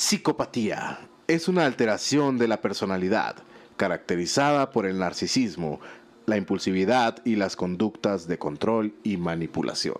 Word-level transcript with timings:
Psicopatía 0.00 0.98
es 1.28 1.46
una 1.46 1.66
alteración 1.66 2.38
de 2.38 2.48
la 2.48 2.62
personalidad 2.62 3.36
caracterizada 3.76 4.70
por 4.70 4.86
el 4.86 4.98
narcisismo, 4.98 5.78
la 6.24 6.38
impulsividad 6.38 7.20
y 7.26 7.36
las 7.36 7.54
conductas 7.54 8.26
de 8.26 8.38
control 8.38 8.94
y 9.04 9.18
manipulación. 9.18 9.98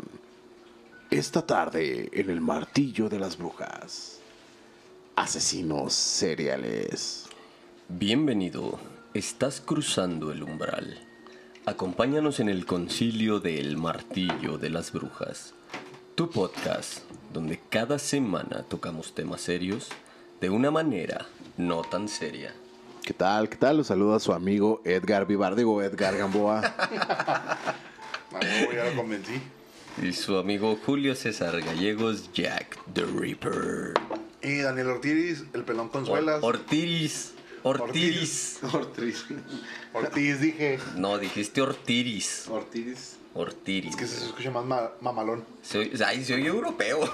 Esta 1.10 1.46
tarde 1.46 2.08
en 2.14 2.30
el 2.30 2.40
martillo 2.40 3.10
de 3.10 3.18
las 3.18 3.36
brujas. 3.36 4.20
Asesinos 5.16 5.92
seriales. 5.92 7.26
Bienvenido, 7.90 8.80
estás 9.12 9.60
cruzando 9.60 10.32
el 10.32 10.42
umbral. 10.42 10.98
Acompáñanos 11.66 12.40
en 12.40 12.48
el 12.48 12.64
concilio 12.64 13.38
del 13.38 13.76
martillo 13.76 14.56
de 14.56 14.70
las 14.70 14.92
brujas, 14.92 15.52
tu 16.20 16.28
podcast 16.28 16.98
donde 17.32 17.58
cada 17.70 17.98
semana 17.98 18.62
tocamos 18.68 19.14
temas 19.14 19.40
serios 19.40 19.88
de 20.38 20.50
una 20.50 20.70
manera 20.70 21.26
no 21.56 21.80
tan 21.80 22.10
seria. 22.10 22.52
¿Qué 23.02 23.14
tal? 23.14 23.48
¿Qué 23.48 23.56
tal? 23.56 23.78
Los 23.78 23.86
saluda 23.86 24.20
su 24.20 24.34
amigo 24.34 24.82
Edgar 24.84 25.26
Vivar, 25.26 25.56
digo 25.56 25.82
Edgar 25.82 26.18
Gamboa. 26.18 26.60
No, 28.32 28.72
ya 28.72 28.84
lo 28.84 28.96
convencí. 28.96 29.40
Y 30.02 30.12
su 30.12 30.36
amigo 30.36 30.78
Julio 30.84 31.14
César 31.14 31.58
Gallegos, 31.62 32.30
Jack 32.34 32.78
the 32.92 33.06
Ripper. 33.06 33.94
Y 34.42 34.58
Daniel 34.58 34.88
Ortiz, 34.88 35.44
el 35.54 35.64
pelón 35.64 35.88
Consuelas. 35.88 36.42
Ortiris. 36.42 37.32
Ortiris. 37.62 38.58
Ortiz. 38.74 39.24
Ortiz, 39.94 40.40
dije. 40.42 40.78
No, 40.96 41.16
dijiste 41.16 41.62
Ortiris. 41.62 42.46
Ortiz. 42.48 43.19
Ortiris. 43.32 43.90
Es 43.92 43.96
que 43.96 44.06
se 44.06 44.24
escucha 44.26 44.50
más 44.50 44.64
ma- 44.64 44.90
mamalón. 45.00 45.44
Soy, 45.62 45.92
ay, 46.04 46.24
soy 46.24 46.46
europeo. 46.46 46.98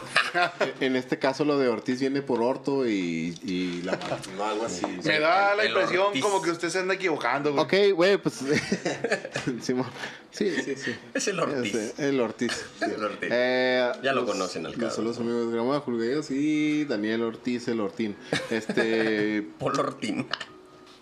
En 0.80 0.97
este 0.97 1.19
caso 1.19 1.45
lo 1.45 1.59
de 1.59 1.69
Ortiz 1.69 2.01
viene 2.01 2.23
por 2.23 2.41
orto 2.43 2.87
y, 2.88 3.34
y 3.45 3.83
la 3.83 3.98
no, 4.37 4.45
algo 4.45 4.65
así. 4.65 4.87
Me 5.05 5.19
da 5.21 5.52
el- 5.52 5.57
la 5.59 5.62
el 5.65 5.69
impresión 5.71 6.07
Ortiz. 6.07 6.23
como 6.23 6.41
que 6.43 6.51
usted 6.51 6.68
se 6.71 6.79
anda 6.79 6.95
equivocando, 6.95 7.52
güey. 7.52 7.65
Ok, 7.65 7.95
güey, 7.96 8.16
pues. 8.18 8.35
Simón. 9.63 9.87
sí, 10.30 10.51
sí, 10.65 10.74
sí. 10.77 10.95
Es 11.15 11.29
el 11.29 11.38
Ortiz. 11.40 11.74
Es, 11.74 11.99
eh, 11.99 12.09
el 12.09 12.21
Ortiz. 12.21 12.52
sí. 12.79 12.85
El 12.85 13.05
Ortiz. 13.05 13.29
Eh, 13.33 13.93
Ya 14.02 14.12
lo 14.12 14.23
los- 14.23 14.30
conocen 14.30 14.65
al 14.66 14.73
los 14.73 14.80
cabrón. 14.80 14.96
Saludos 14.96 15.18
amigos 15.18 15.49
de 15.49 15.52
Gramada, 15.55 15.80
Julio 15.80 16.01
Gallegos 16.01 16.30
y 16.30 16.85
Daniel 16.87 17.23
Ortiz, 17.23 17.68
el 17.68 17.80
Ortín. 17.80 18.16
Este. 18.51 19.43
Polo 19.59 19.83
Ortín. 19.83 20.27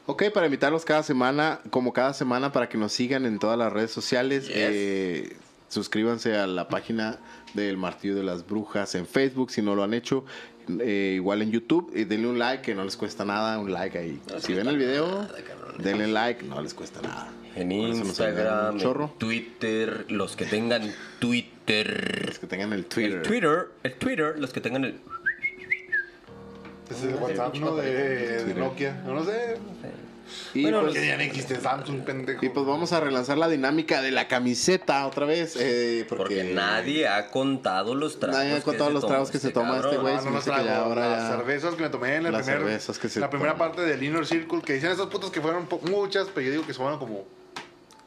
Ok, 0.06 0.24
para 0.34 0.47
invitarlos 0.47 0.84
cada 0.84 1.02
semana, 1.02 1.60
como 1.70 1.92
cada 1.92 2.12
semana, 2.12 2.52
para 2.52 2.69
que 2.69 2.77
nos 2.77 2.92
sigan 2.92 3.24
en 3.24 3.38
todas 3.38 3.58
las 3.58 3.72
redes 3.72 3.91
sociales. 3.91 4.48
Yes. 4.48 4.56
Eh, 4.56 5.36
suscríbanse 5.69 6.36
a 6.36 6.47
la 6.47 6.69
página 6.69 7.19
del 7.55 7.78
Martillo 7.78 8.14
de 8.14 8.22
las 8.22 8.47
Brujas 8.47 8.94
en 8.94 9.06
Facebook, 9.06 9.50
si 9.50 9.62
no 9.62 9.75
lo 9.75 9.82
han 9.82 9.94
hecho. 9.94 10.25
Eh, 10.80 11.12
igual 11.16 11.42
en 11.42 11.50
YouTube, 11.50 11.92
y 11.94 12.05
denle 12.05 12.28
un 12.28 12.38
like, 12.38 12.62
que 12.62 12.75
no 12.75 12.84
les 12.84 12.97
cuesta 12.97 13.25
nada, 13.25 13.58
un 13.58 13.72
like 13.72 13.98
ahí. 13.98 14.20
No 14.30 14.41
si 14.41 14.55
ven 14.55 14.66
el 14.66 14.78
video, 14.78 15.22
nada, 15.22 15.34
denle 15.78 16.06
like, 16.08 16.44
no 16.44 16.60
les 16.60 16.75
cuesta 16.75 17.02
nada. 17.02 17.30
En 17.55 17.70
Instagram, 17.70 18.80
en 18.80 19.08
Twitter, 19.19 20.06
los 20.08 20.36
que 20.36 20.44
tengan 20.44 20.92
Twitter. 21.19 22.25
Los 22.27 22.38
que 22.38 22.47
tengan 22.47 22.72
el 22.72 22.84
Twitter. 22.86 23.19
El 23.19 23.22
Twitter, 23.22 23.69
el 23.82 23.94
Twitter, 23.94 24.38
los 24.38 24.52
que 24.52 24.60
tengan 24.60 24.84
el... 24.84 25.00
Es 26.90 27.02
el 27.02 27.14
WhatsApp, 27.16 27.54
¿no? 27.56 27.77
De, 27.77 28.44
de 28.44 28.54
Nokia. 28.54 29.02
No, 29.06 29.14
no 29.14 29.24
sé. 29.24 29.56
Y, 30.54 30.62
Bueno, 30.62 30.80
pues, 30.82 30.94
Que 30.94 31.06
ya 31.06 31.16
no 31.16 31.22
existe 31.22 31.60
Samsung, 31.60 32.00
pendejo. 32.02 32.44
y 32.44 32.48
pues 32.48 32.64
vamos 32.66 32.92
a 32.94 33.00
relanzar 33.00 33.36
la 33.36 33.46
dinámica 33.48 34.00
de 34.00 34.10
la 34.10 34.26
camiseta 34.26 35.06
otra 35.06 35.26
vez. 35.26 35.54
eh, 35.58 36.06
porque, 36.08 36.22
Porque 36.36 36.54
nadie 36.54 37.06
ha 37.06 37.30
contado 37.30 37.94
los 37.94 38.18
tragos. 38.18 38.38
Nadie 38.38 38.56
ha 38.56 38.62
contado 38.62 38.88
que 38.88 38.94
los 38.94 39.02
se 39.02 39.08
tragos 39.08 39.30
que 39.30 39.38
se 39.38 39.50
toma 39.50 39.76
este 39.80 39.98
güey. 39.98 40.14
Ah, 40.14 40.22
no 40.24 40.41
trago. 40.41 40.70
ahora 40.70 41.08
Las 41.10 41.22
ya- 41.30 41.36
cervezas 41.36 41.74
que 41.74 41.82
me 41.82 41.88
tomé 41.91 42.16
en 42.16 42.22
la, 42.24 42.30
Las 42.30 42.42
primer- 42.42 42.60
cervezas 42.62 42.98
que 42.98 43.08
se 43.10 43.20
la 43.20 43.28
primera 43.28 43.56
parte 43.58 43.82
del 43.82 44.02
Inner 44.02 44.24
Circle, 44.26 44.62
que 44.62 44.72
dicen 44.74 44.91
esos 44.92 45.08
putos 45.08 45.30
que 45.30 45.41
fueron 45.42 45.69
muchas, 45.91 46.28
pero 46.34 46.46
yo 46.46 46.52
digo 46.52 46.66
que 46.66 46.72
fueron 46.74 46.98
como 46.98 47.24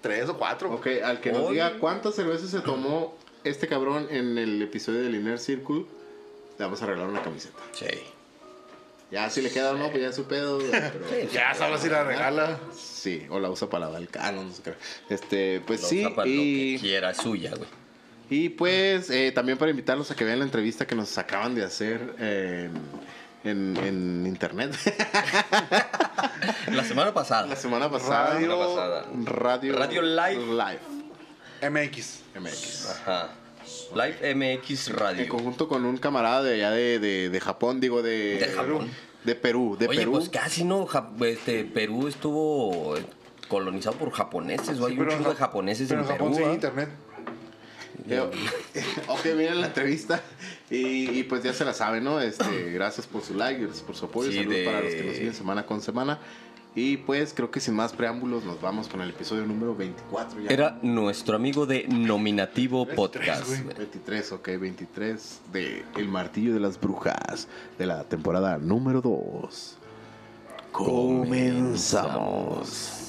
tres 0.02 0.28
o 0.28 0.38
cuatro. 0.38 0.72
Ok, 0.73 0.88
al 1.03 1.22
que 1.22 1.31
nos 1.31 1.50
diga 1.52 1.73
cuántas 1.79 2.16
cervezas 2.16 2.50
se 2.50 2.62
tomó 2.62 3.16
este 3.44 3.68
cabrón 3.68 4.07
en 4.09 4.38
el 4.40 4.59
episodio 4.63 5.03
del 5.03 5.13
Inner 5.16 5.38
Circle, 5.40 5.85
le 6.57 6.66
vamos 6.66 6.81
a 6.81 6.85
regalar 6.88 7.07
una 7.09 7.22
camiseta. 7.22 7.59
Sí. 7.73 7.85
Ya 9.09 9.29
si 9.29 9.41
le 9.41 9.50
queda 9.50 9.72
o 9.72 9.78
no, 9.78 9.90
pues 9.90 10.01
ya 10.03 10.09
es 10.09 10.16
su 10.16 10.25
pedo. 10.25 10.57
güey, 10.57 10.69
pero- 10.69 11.31
Ya 11.34 11.53
sabes 11.53 11.81
si 11.81 11.90
la 11.90 12.03
regala. 12.03 12.59
sí, 12.75 13.25
o 13.29 13.40
la 13.40 13.50
usa 13.50 13.69
para 13.69 13.85
lavar 13.85 14.01
el 14.01 14.09
cano, 14.09 14.44
no 14.44 14.51
sé 14.51 14.62
qué. 14.63 14.73
Este, 15.09 15.62
pues 15.66 15.81
Lo 15.84 15.88
sí, 15.88 16.00
usa 16.06 16.09
para 16.16 16.28
lo 16.28 16.34
que 16.34 16.41
y, 16.41 16.78
quiera 16.79 17.13
suya, 17.13 17.51
güey. 17.56 17.69
y 18.29 18.50
pues 18.50 19.09
eh, 19.09 19.31
también 19.34 19.57
para 19.57 19.72
invitarlos 19.72 20.12
a 20.12 20.16
que 20.16 20.25
vean 20.25 20.40
la 20.40 20.46
entrevista 20.46 20.85
que 20.85 20.96
nos 20.96 21.17
acaban 21.17 21.56
de 21.56 21.63
hacer 21.63 22.16
en, 22.19 22.72
en, 23.50 23.78
en 23.78 24.25
internet. 24.28 24.75
La 26.72 26.84
semana 26.84 27.13
pasada. 27.13 27.47
la 27.47 27.56
semana 27.56 27.90
pasada. 27.90 28.34
Radio- 28.34 28.47
La 28.50 28.66
pasada. 28.67 29.06
Radio, 29.23 29.75
Radio 29.78 30.01
Live. 30.01 30.46
Live. 30.46 30.79
MX. 31.88 32.19
MX. 32.40 32.85
Ajá. 32.90 33.29
Live 33.95 34.35
MX 34.35 34.88
En 34.89 34.95
Radio. 34.95 35.28
conjunto 35.29 35.67
con 35.67 35.85
un 35.85 35.97
camarada 35.97 36.44
de 36.44 36.55
allá 36.55 36.72
de, 36.72 37.00
de, 37.00 37.29
de 37.29 37.39
Japón, 37.39 37.79
digo, 37.79 38.01
de, 38.01 38.38
De 38.39 38.47
Japón. 38.47 38.89
De 39.23 39.35
Perú, 39.35 39.75
de 39.79 39.88
Oye, 39.88 40.00
Perú. 40.00 40.11
pues 40.13 40.29
casi 40.29 40.63
no. 40.63 40.88
Este, 41.25 41.66
Perú 41.66 42.07
estuvo 42.07 42.95
colonizado 43.47 43.97
por 43.97 44.11
japoneses. 44.11 44.79
O 44.79 44.85
hay 44.85 44.94
Sí, 44.95 45.00
un 45.00 45.09
en 45.09 45.17
chingo 45.17 45.29
de 45.31 45.35
Ja- 45.35 45.45
japoneses 45.45 45.88
pero 45.89 46.01
en 46.01 46.05
en 46.07 46.11
Japón 46.11 46.28
Perú. 46.31 46.38
sí 46.38 46.44
hay 46.44 46.50
¿ah? 46.51 46.53
internet. 46.53 46.89
Yo- 48.07 48.29
ok, 49.07 49.25
miren 49.35 49.59
la 49.59 49.67
entrevista. 49.67 50.22
Y, 50.69 51.19
y 51.19 51.23
pues 51.23 51.44
ya 51.44 51.53
se 51.53 51.66
la 51.66 51.73
saben, 51.73 52.03
¿no? 52.03 52.22
Este, 52.22 52.72
gracias 52.72 53.05
por 53.07 53.22
su 53.23 53.34
like, 53.34 53.61
gracias 53.61 53.81
por 53.84 53.95
su 53.95 54.05
apoyo. 54.05 54.31
Sí, 54.31 54.38
Saludos 54.38 54.57
de- 54.57 54.66
para 54.66 54.81
los 54.81 54.94
que 54.94 55.03
nos 55.03 55.16
siguen 55.16 55.34
semana 55.34 55.66
con 55.66 55.81
semana. 55.81 56.19
Y 56.78 56.96
pues 56.98 57.34
creo 57.34 57.50
que 57.50 57.60
sin 57.60 57.74
más 57.74 57.92
preámbulos 57.92 58.46
nos 58.46 58.62
vamos 58.62 58.88
con 58.88 59.02
el 59.02 59.10
episodio 59.10 59.48
número 59.48 59.76
24. 59.76 60.42
Ya. 60.42 60.52
Era 60.52 60.78
nuestro 60.84 61.36
amigo 61.36 61.66
de 61.66 61.88
Nominativo 61.88 62.86
Podcast. 62.86 63.48
güey. 63.48 63.64
güey. 63.64 63.78
23, 63.78 64.32
ok, 64.34 64.48
23 64.60 65.42
de 65.52 65.84
El 65.96 66.08
Martillo 66.08 66.54
de 66.54 66.60
las 66.60 66.80
Brujas 66.80 67.48
de 67.80 67.88
la 67.88 68.04
temporada 68.04 68.60
número 68.60 69.02
2. 69.02 69.76
Comenzamos. 70.72 73.08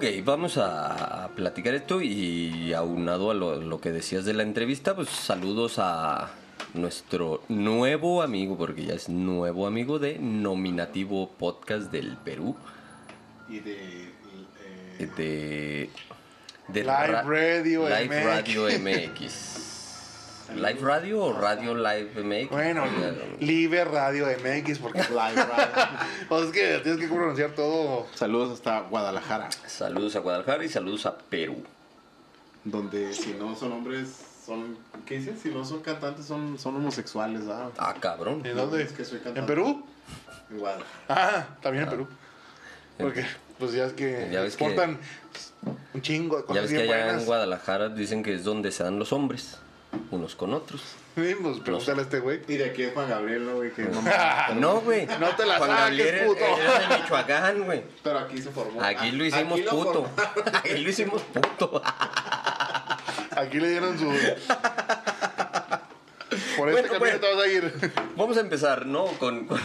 Ok, 0.00 0.06
vamos 0.24 0.56
a, 0.56 1.24
a 1.24 1.28
platicar 1.28 1.74
esto 1.74 2.00
y 2.00 2.72
aunado 2.72 3.30
a 3.30 3.34
lo, 3.34 3.56
lo 3.56 3.82
que 3.82 3.92
decías 3.92 4.24
de 4.24 4.32
la 4.32 4.42
entrevista, 4.44 4.96
pues 4.96 5.10
saludos 5.10 5.74
a 5.78 6.30
nuestro 6.72 7.42
nuevo 7.50 8.22
amigo, 8.22 8.56
porque 8.56 8.86
ya 8.86 8.94
es 8.94 9.10
nuevo 9.10 9.66
amigo 9.66 9.98
de 9.98 10.18
Nominativo 10.18 11.28
Podcast 11.28 11.92
del 11.92 12.16
Perú, 12.16 12.56
Y 13.50 13.58
de. 13.60 13.74
eh, 15.00 15.10
de... 15.18 15.90
de 16.68 16.80
Live 16.80 17.06
ra- 17.06 17.22
Radio 17.22 17.86
Live 17.86 18.06
MX. 18.06 18.24
Radio 18.24 18.68
MX. 18.80 19.69
¿Live 20.54 20.78
Radio 20.80 21.22
o 21.24 21.32
Radio 21.32 21.74
Live 21.74 22.22
MX? 22.22 22.50
Bueno, 22.50 22.84
Live 23.40 23.84
Radio 23.84 24.26
MX, 24.26 24.78
porque. 24.78 24.98
Live 25.00 25.44
Radio. 25.44 25.88
Pues 26.28 26.46
es 26.46 26.52
que 26.52 26.78
tienes 26.82 27.00
que 27.00 27.08
pronunciar 27.08 27.50
todo. 27.52 28.06
Saludos 28.14 28.52
hasta 28.52 28.80
Guadalajara, 28.82 29.48
Saludos 29.66 30.14
a 30.16 30.20
Guadalajara 30.20 30.64
y 30.64 30.68
saludos 30.68 31.06
a 31.06 31.16
Perú. 31.18 31.62
donde 32.64 33.12
si 33.14 33.32
no 33.34 33.56
son 33.56 33.72
hombres, 33.72 34.08
son. 34.46 34.76
¿Qué 35.06 35.18
dicen? 35.18 35.38
Si 35.38 35.48
no 35.50 35.64
son 35.64 35.80
cantantes, 35.80 36.26
son, 36.26 36.58
son 36.58 36.76
homosexuales, 36.76 37.42
¿ah? 37.48 37.70
Ah, 37.78 37.94
cabrón. 37.98 38.42
¿En 38.44 38.56
dónde? 38.56 38.82
Es 38.82 38.92
que 38.92 39.04
soy 39.04 39.18
cantante. 39.18 39.40
¿En 39.40 39.46
Perú? 39.46 39.84
En 40.50 40.58
Guadalajara. 40.58 40.90
Ah, 41.08 41.46
también 41.62 41.84
en 41.84 41.90
Perú. 41.90 42.08
Porque, 42.98 43.24
pues 43.58 43.72
ya 43.72 43.86
es 43.86 43.92
que 43.94 44.28
Ya 44.30 44.42
ves 44.42 44.56
que- 44.56 44.64
exportan 44.66 44.98
un 45.94 46.02
chingo 46.02 46.36
de 46.36 46.42
Ya 46.42 46.46
cosas 46.46 46.62
ves 46.64 46.72
que 46.72 46.82
allá 46.92 47.10
en. 47.18 47.24
Guadalajara 47.24 47.88
dicen 47.88 48.22
que 48.22 48.34
es 48.34 48.44
donde 48.44 48.70
se 48.72 48.82
dan 48.84 48.98
los 48.98 49.12
hombres, 49.12 49.56
unos 50.10 50.34
con 50.34 50.54
otros. 50.54 50.80
Sí, 51.16 51.34
pues 51.42 51.58
pregúntale 51.60 52.00
a 52.00 52.02
este 52.04 52.20
güey. 52.20 52.40
Y 52.48 52.56
de 52.56 52.66
aquí 52.70 52.82
es 52.84 52.92
Juan 52.94 53.08
Gabriel, 53.10 53.44
¿no, 53.46 53.54
güey? 53.56 53.72
Que 53.72 53.82
no, 54.56 54.80
güey. 54.80 55.06
No 55.18 55.28
te 55.36 55.44
la 55.46 55.58
Juan 55.58 55.70
Gabriel 55.70 56.26
puto. 56.26 56.40
era 56.44 56.78
de 56.88 56.98
Michoacán, 57.02 57.64
güey. 57.64 57.82
Pero 58.02 58.18
aquí 58.20 58.40
se 58.40 58.50
formó. 58.50 58.82
Aquí 58.82 59.10
lo 59.10 59.24
Ah, 59.24 59.26
hicimos 59.26 59.52
aquí 59.54 59.62
lo 59.62 59.70
puto. 59.70 60.04
formaron. 60.04 60.56
Aquí 60.56 60.78
lo 60.78 60.90
hicimos 60.90 61.22
puto. 61.22 61.82
Aquí 63.36 63.58
le 63.60 63.70
dieron 63.70 63.98
su. 63.98 64.06
Por 66.56 66.68
este 66.68 66.88
Bueno, 66.88 66.88
camino 66.88 66.98
bueno. 66.98 67.18
te 67.20 67.34
vas 67.34 67.44
a 67.44 67.46
ir. 67.48 67.92
Vamos 68.16 68.36
a 68.36 68.40
empezar, 68.40 68.86
¿no? 68.86 69.06
Con. 69.18 69.46
con- 69.46 69.60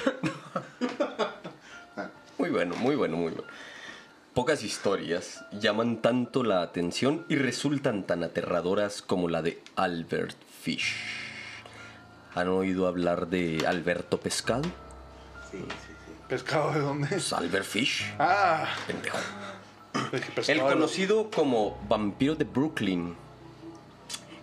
Muy 2.38 2.50
bueno, 2.50 2.76
muy 2.76 2.96
bueno, 2.96 3.18
muy 3.18 3.32
bueno. 3.32 3.48
Pocas 4.36 4.64
historias 4.64 5.46
llaman 5.54 6.02
tanto 6.02 6.44
la 6.44 6.62
atención 6.62 7.26
y 7.30 7.38
resultan 7.38 8.04
tan 8.04 8.22
aterradoras 8.22 9.02
como 9.02 9.30
la 9.30 9.42
de 9.42 9.64
Albert 9.78 10.36
Fish. 10.62 10.94
¿Han 12.34 12.50
oído 12.50 12.86
hablar 12.88 13.30
de 13.30 13.66
Alberto 13.66 14.20
Pescado? 14.20 14.64
¿Pescado 16.28 16.74
de 16.74 16.82
dónde? 16.82 17.08
Pues 17.08 17.32
Albert 17.32 17.64
Fish. 17.64 18.14
Ah, 18.20 18.68
Pendejo. 18.86 19.18
El 20.50 20.60
conocido 20.60 21.32
como 21.32 21.82
vampiro 21.88 22.36
de 22.36 22.44
Brooklyn. 22.44 23.16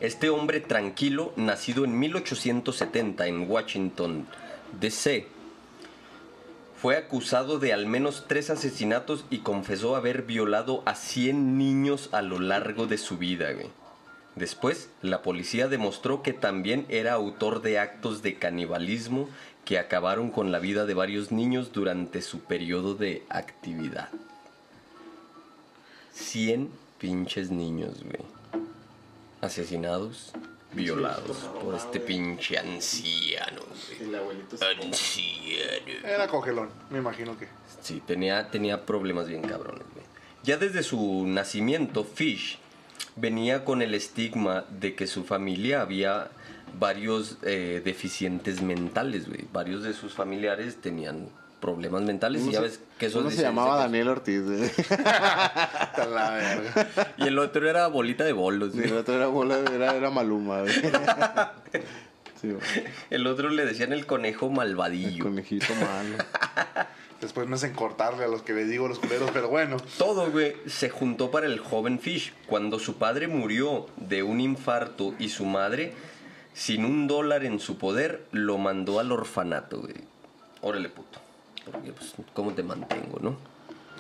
Este 0.01 0.31
hombre 0.31 0.61
tranquilo, 0.61 1.35
nacido 1.37 1.85
en 1.85 1.99
1870 1.99 3.27
en 3.27 3.51
Washington, 3.51 4.27
D.C., 4.81 5.29
fue 6.83 6.97
acusado 6.97 7.61
de 7.61 7.73
al 7.73 7.87
menos 7.87 8.25
tres 8.27 8.51
asesinatos 8.51 9.25
y 9.31 9.39
confesó 9.39 9.95
haber 9.95 10.23
violado 10.23 10.83
a 10.85 10.97
100 10.97 11.57
niños 11.57 12.09
a 12.11 12.23
lo 12.23 12.41
largo 12.41 12.89
de 12.89 12.99
su 12.99 13.19
vida. 13.19 13.53
güey. 13.53 13.69
Después, 14.35 14.91
la 15.01 15.23
policía 15.23 15.69
demostró 15.69 16.25
que 16.25 16.33
también 16.33 16.85
era 16.89 17.13
autor 17.13 17.63
de 17.63 17.79
actos 17.79 18.21
de 18.23 18.37
canibalismo 18.37 19.29
que 19.65 19.79
acabaron 19.79 20.33
con 20.33 20.51
la 20.51 20.59
vida 20.59 20.85
de 20.85 20.95
varios 20.95 21.31
niños 21.31 21.73
durante 21.73 22.21
su 22.21 22.41
periodo 22.41 22.97
de 22.97 23.23
actividad. 23.29 24.09
100 26.15 26.69
pinches 26.99 27.53
niños, 27.53 28.03
güey. 28.03 28.25
Asesinados, 29.41 30.33
violados 30.73 31.37
por 31.63 31.75
este 31.75 32.01
pinche 32.01 32.59
anciano. 32.59 33.63
El 34.01 34.15
abuelito 34.15 34.57
Anciano. 34.65 36.07
Era 36.07 36.29
cogelón, 36.29 36.71
me 36.91 36.99
imagino 36.99 37.39
que. 37.39 37.49
Sí, 37.83 38.03
tenía, 38.07 38.51
tenía 38.51 38.85
problemas 38.87 39.29
bien 39.29 39.43
cabrones, 39.43 39.85
güey. 39.93 40.05
Ya 40.43 40.57
desde 40.57 40.83
su 40.83 41.25
nacimiento, 41.27 42.05
Fish 42.05 42.59
venía 43.17 43.65
con 43.65 43.83
el 43.83 43.95
estigma 43.95 44.65
de 44.71 44.95
que 44.95 45.07
su 45.07 45.25
familia 45.25 45.83
había 45.83 46.31
varios 46.79 47.39
eh, 47.43 47.83
deficientes 47.85 48.63
mentales, 48.63 49.29
güey. 49.29 49.47
Varios 49.53 49.83
de 49.83 49.93
sus 49.93 50.15
familiares 50.15 50.81
tenían 50.81 51.29
problemas 51.63 52.03
mentales 52.03 52.45
y 52.45 52.51
ya 52.51 52.61
ves 52.61 52.81
que 52.99 53.07
eso 53.07 53.21
Uno 53.21 53.31
se 53.31 53.41
llamaba 53.41 53.77
dice 53.77 53.83
Daniel 53.85 54.09
Ortiz. 54.09 54.43
la 55.97 56.31
verga. 56.31 56.75
que- 57.17 57.23
Y 57.25 57.29
el 57.29 57.39
otro 57.39 57.71
era 57.71 57.87
bolita 57.87 58.25
de 58.25 58.33
bolos, 58.33 58.75
Y 58.75 58.79
güey. 58.79 58.91
el 58.91 58.97
otro 58.99 59.15
era, 59.15 59.29
bola- 59.29 59.61
era, 59.73 59.95
era 59.97 60.11
Maluma. 60.11 60.65
Sí. 62.41 62.53
El 63.11 63.29
otro 63.29 63.51
le 63.51 63.65
decían 63.65 63.93
el 63.93 64.05
conejo 64.05 64.47
el 64.47 64.53
malvadillo. 64.53 65.23
conejito 65.23 65.73
malo. 65.77 66.17
Después 67.21 67.47
me 67.47 67.55
hacen 67.55 67.73
cortarle 67.73 68.25
a 68.25 68.27
los 68.27 68.43
que 68.43 68.53
les 68.53 68.69
digo 68.69 68.89
los 68.89 68.99
culeros, 68.99 69.31
pero 69.33 69.49
bueno. 69.49 69.77
Todo, 69.97 70.29
güey, 70.33 70.57
se 70.67 70.91
juntó 70.91 71.31
para 71.31 71.47
el 71.47 71.61
joven 71.61 72.01
Fish. 72.01 72.33
Cuando 72.49 72.81
su 72.81 72.97
padre 72.97 73.29
murió 73.29 73.87
de 73.97 74.25
un 74.25 74.41
infarto 74.41 75.15
y 75.21 75.29
su 75.29 75.45
madre, 75.45 75.93
sin 76.53 76.85
un 76.85 77.07
dólar 77.07 77.45
en 77.45 77.61
su 77.61 77.79
poder, 77.79 78.25
lo 78.33 78.59
mandó 78.59 78.99
al 78.99 79.13
orfanato, 79.13 79.79
güey. 79.81 79.95
Órale, 80.63 80.89
puto. 80.89 81.21
Porque, 81.71 81.93
pues, 81.93 82.15
¿cómo 82.35 82.53
te 82.53 82.63
mantengo, 82.63 83.19
no? 83.21 83.37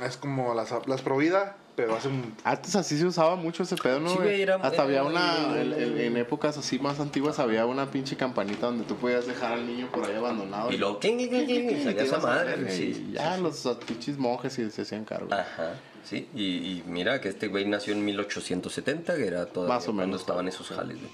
Es 0.04 0.16
como 0.16 0.54
las, 0.54 0.72
las 0.86 1.02
Provida, 1.02 1.56
pero 1.76 1.94
hace 1.94 2.08
un. 2.08 2.34
Antes 2.44 2.74
así 2.74 2.98
se 2.98 3.06
usaba 3.06 3.36
mucho 3.36 3.62
ese 3.62 3.76
pedo, 3.76 4.00
¿no? 4.00 4.08
Sí, 4.10 4.18
era- 4.42 4.56
Hasta 4.56 4.68
era 4.74 4.82
había 4.82 5.02
muy- 5.04 5.12
una, 5.12 5.60
en, 5.60 5.72
en- 5.74 5.98
en 5.98 6.16
épocas 6.16 6.56
así 6.58 6.78
más 6.78 6.98
antiguas, 6.98 7.38
había 7.38 7.66
una 7.66 7.90
pinche 7.90 8.16
campanita 8.16 8.66
donde 8.66 8.84
tú 8.84 8.96
podías 8.96 9.26
dejar 9.26 9.52
al 9.52 9.66
niño 9.66 9.88
por 9.92 10.04
ahí 10.04 10.16
abandonado. 10.16 10.72
Y 10.72 10.78
luego, 10.78 10.98
¿quién, 10.98 11.18
quién, 11.18 11.30
quién, 11.30 11.46
quién? 11.46 11.78
Y 11.80 11.84
Salía 11.84 12.02
esa 12.02 12.18
madre, 12.18 12.66
y 12.68 12.76
sí. 12.76 13.10
Ya 13.12 13.36
sí, 13.36 13.36
sí. 13.36 13.42
los 13.68 13.76
pinches 13.86 14.18
monjes 14.18 14.58
y 14.58 14.70
se 14.70 14.82
hacían 14.82 15.04
cargo. 15.04 15.32
Ajá, 15.32 15.74
sí. 16.04 16.28
Y, 16.34 16.42
y 16.46 16.84
mira 16.86 17.20
que 17.20 17.28
este 17.28 17.46
güey 17.48 17.64
nació 17.66 17.92
en 17.92 18.04
1870, 18.04 19.14
que 19.14 19.26
era 19.26 19.46
todavía 19.46 19.74
Más 19.74 19.84
o 19.84 19.86
cuando 19.88 20.02
menos. 20.06 20.20
estaban 20.22 20.48
esos 20.48 20.68
jales, 20.70 20.96
güey. 20.98 21.10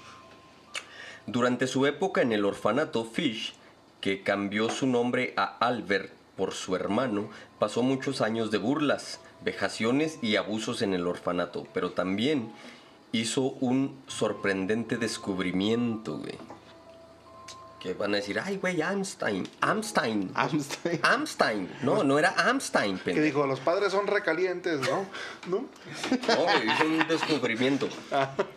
Durante 1.27 1.67
su 1.67 1.85
época 1.85 2.21
en 2.21 2.31
el 2.31 2.43
orfanato, 2.45 3.05
Fish, 3.05 3.53
que 4.01 4.23
cambió 4.23 4.69
su 4.69 4.87
nombre 4.87 5.33
a 5.37 5.57
Albert 5.59 6.11
por 6.39 6.53
su 6.53 6.73
hermano, 6.73 7.27
pasó 7.59 7.83
muchos 7.83 8.21
años 8.21 8.49
de 8.49 8.59
burlas, 8.59 9.19
vejaciones 9.43 10.19
y 10.21 10.37
abusos 10.37 10.81
en 10.81 10.93
el 10.93 11.05
orfanato, 11.05 11.67
pero 11.73 11.91
también 11.91 12.53
hizo 13.11 13.41
un 13.41 13.99
sorprendente 14.07 14.95
descubrimiento. 14.95 16.21
Que 17.79 17.93
van 17.93 18.13
a 18.13 18.17
decir, 18.17 18.37
ay, 18.43 18.57
güey, 18.57 18.81
Amstein, 18.81 19.47
Amstein, 19.61 20.31
Amstein. 20.35 20.99
Amstein. 21.01 21.69
No, 21.81 22.03
no 22.03 22.19
era 22.19 22.33
Amstein, 22.37 22.97
Que 22.97 23.03
pendejo. 23.05 23.25
dijo, 23.25 23.47
los 23.47 23.61
padres 23.61 23.91
son 23.93 24.05
recalientes, 24.05 24.81
¿no? 24.81 25.05
¿No? 25.47 25.65
No, 26.27 26.43
güey, 26.43 26.67
hizo 26.73 26.83
un 26.85 27.07
descubrimiento. 27.07 27.87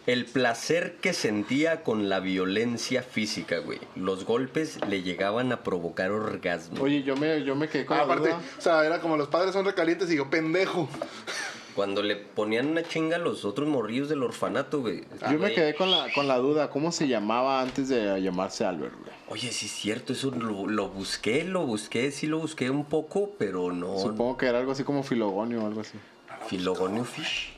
El 0.07 0.25
placer 0.27 0.97
que 1.01 1.13
sentía 1.13 1.85
con 1.85 2.09
la 2.09 2.19
violencia 2.19 3.03
física, 3.05 3.59
güey. 3.59 3.79
Los 3.95 4.25
golpes 4.25 4.79
le 4.89 5.03
llegaban 5.03 5.53
a 5.53 5.63
provocar 5.63 6.11
orgasmo. 6.11 6.83
Oye, 6.83 7.05
yo 7.05 7.17
me, 7.17 7.45
yo 7.45 7.55
me 7.55 7.69
quedé 7.69 7.87
con 7.87 7.97
Ah, 7.97 8.01
la 8.01 8.05
aparte, 8.07 8.29
duda. 8.31 8.41
o 8.59 8.61
sea, 8.61 8.85
era 8.85 9.01
como 9.01 9.17
los 9.17 9.29
padres 9.29 9.53
son 9.53 9.65
recalientes 9.65 10.11
y 10.11 10.17
yo, 10.17 10.29
pendejo. 10.31 10.89
Cuando 11.75 12.03
le 12.03 12.17
ponían 12.17 12.69
una 12.69 12.83
chinga 12.83 13.17
a 13.17 13.19
los 13.19 13.45
otros 13.45 13.69
morrillos 13.69 14.09
del 14.09 14.23
orfanato, 14.23 14.81
güey. 14.81 15.05
Yo 15.31 15.39
me 15.39 15.53
quedé 15.55 15.75
con 15.75 15.91
la, 15.91 16.07
con 16.15 16.29
la 16.29 16.37
duda, 16.39 16.69
¿cómo 16.71 16.93
se 16.93 17.09
llamaba 17.09 17.61
antes 17.61 17.89
de 17.89 18.21
llamarse 18.21 18.65
Albert, 18.65 18.95
güey? 18.95 19.13
Oye, 19.29 19.51
sí 19.53 19.67
es 19.67 19.73
cierto, 19.73 20.13
eso 20.13 20.31
lo, 20.31 20.67
lo 20.67 20.89
busqué, 20.89 21.45
lo 21.45 21.65
busqué, 21.65 22.11
sí 22.11 22.27
lo 22.27 22.39
busqué 22.39 22.69
un 22.69 22.85
poco, 22.85 23.31
pero 23.39 23.73
no. 23.73 23.99
Supongo 23.99 24.37
que 24.37 24.47
era 24.47 24.59
algo 24.59 24.73
así 24.73 24.85
como 24.85 25.03
Filogonio 25.03 25.63
o 25.63 25.67
algo 25.67 25.81
así. 25.81 25.99
Filogonio 26.49 27.05
Fish. 27.05 27.57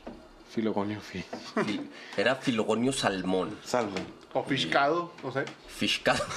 Filogonio, 0.49 1.01
fi. 1.01 1.21
Fil- 1.55 1.89
Era 2.15 2.35
Filogonio 2.35 2.93
Salmón. 2.93 3.57
Salvo. 3.65 3.95
O 4.33 4.43
fiscado, 4.43 5.11
no 5.23 5.31
sé. 5.31 5.43
Fishcado. 5.67 6.23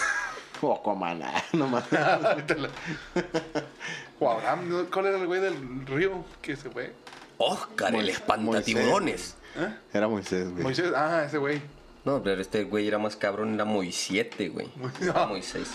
O 0.61 0.75
Aquaman, 0.75 1.23
ah, 1.25 1.41
no 1.53 1.69
más. 1.69 1.85
o 4.19 4.29
Abraham, 4.31 4.69
¿no? 4.69 4.85
¿cuál 4.91 5.07
era 5.07 5.19
el 5.19 5.27
güey 5.29 5.41
del 5.41 5.87
río 5.87 6.25
que 6.43 6.57
se 6.57 6.69
fue? 6.69 6.93
Oscar, 7.39 7.95
el 7.95 8.03
Mois- 8.03 8.11
espantatiburones. 8.15 9.35
¿Eh? 9.57 9.75
Era 9.93 10.09
Moisés, 10.09 10.51
güey. 10.51 10.63
Moisés, 10.63 10.93
ah, 10.95 11.25
ese 11.27 11.39
güey. 11.39 11.61
No, 12.05 12.23
pero 12.23 12.41
este 12.41 12.65
güey 12.65 12.87
era 12.89 12.99
más 12.99 13.17
cabrón, 13.17 13.55
era 13.55 13.65
Moisiete, 13.65 14.49
güey. 14.49 14.69
Mo- 14.77 14.91
Era 15.01 15.27
Moisés. 15.27 15.69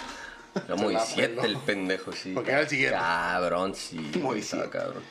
Era 0.56 0.76
Moisiete 0.78 1.46
el 1.46 1.58
pendejo, 1.58 2.12
sí. 2.12 2.32
Porque 2.34 2.52
era 2.52 2.62
el 2.62 2.70
siguiente. 2.70 2.96
Cabrón, 2.98 3.76
sí. 3.76 3.98
Moisiete. 4.22 4.66
estaba 4.66 4.70
cabrón. 4.70 5.04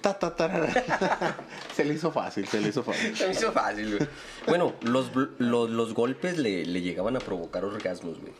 Ta, 0.00 0.18
ta, 0.18 0.34
tarara. 0.36 1.36
se 1.74 1.84
le 1.84 1.94
hizo 1.94 2.10
fácil, 2.12 2.46
se 2.46 2.60
le 2.60 2.68
hizo 2.68 2.82
fácil. 2.82 3.16
Se 3.16 3.26
me 3.26 3.32
hizo 3.32 3.52
fácil, 3.52 3.96
güey. 3.96 4.08
Bueno, 4.46 4.74
los, 4.82 5.10
los, 5.38 5.70
los 5.70 5.94
golpes 5.94 6.36
le, 6.38 6.64
le 6.66 6.80
llegaban 6.82 7.16
a 7.16 7.20
provocar 7.20 7.64
orgasmos, 7.64 8.20
güey. 8.20 8.32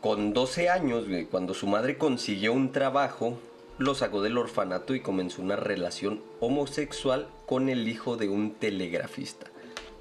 Con 0.00 0.32
12 0.32 0.70
años, 0.70 1.06
güey, 1.08 1.26
cuando 1.26 1.52
su 1.54 1.66
madre 1.66 1.98
consiguió 1.98 2.52
un 2.54 2.72
trabajo, 2.72 3.38
lo 3.80 3.94
sacó 3.94 4.20
del 4.20 4.36
orfanato 4.36 4.94
y 4.94 5.00
comenzó 5.00 5.40
una 5.40 5.56
relación 5.56 6.22
homosexual 6.38 7.28
con 7.46 7.70
el 7.70 7.88
hijo 7.88 8.18
de 8.18 8.28
un 8.28 8.52
telegrafista. 8.52 9.46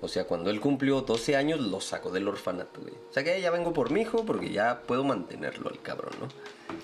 O 0.02 0.10
sea, 0.10 0.26
cuando 0.26 0.50
él 0.50 0.60
cumplió 0.60 1.02
12 1.02 1.38
años, 1.38 1.62
lo 1.62 1.80
sacó 1.80 2.12
del 2.12 2.28
orfanato, 2.28 2.82
güey. 2.82 2.94
O 3.10 3.14
sea 3.14 3.24
que 3.24 3.40
ya 3.42 3.52
vengo 3.52 3.72
por 3.72 3.90
mi 3.92 4.02
hijo 4.02 4.26
porque 4.26 4.50
ya 4.50 4.82
puedo 4.82 5.06
mantenerlo, 5.06 5.70
el 5.70 5.82
cabrón, 5.82 6.12
¿no? 6.20 6.28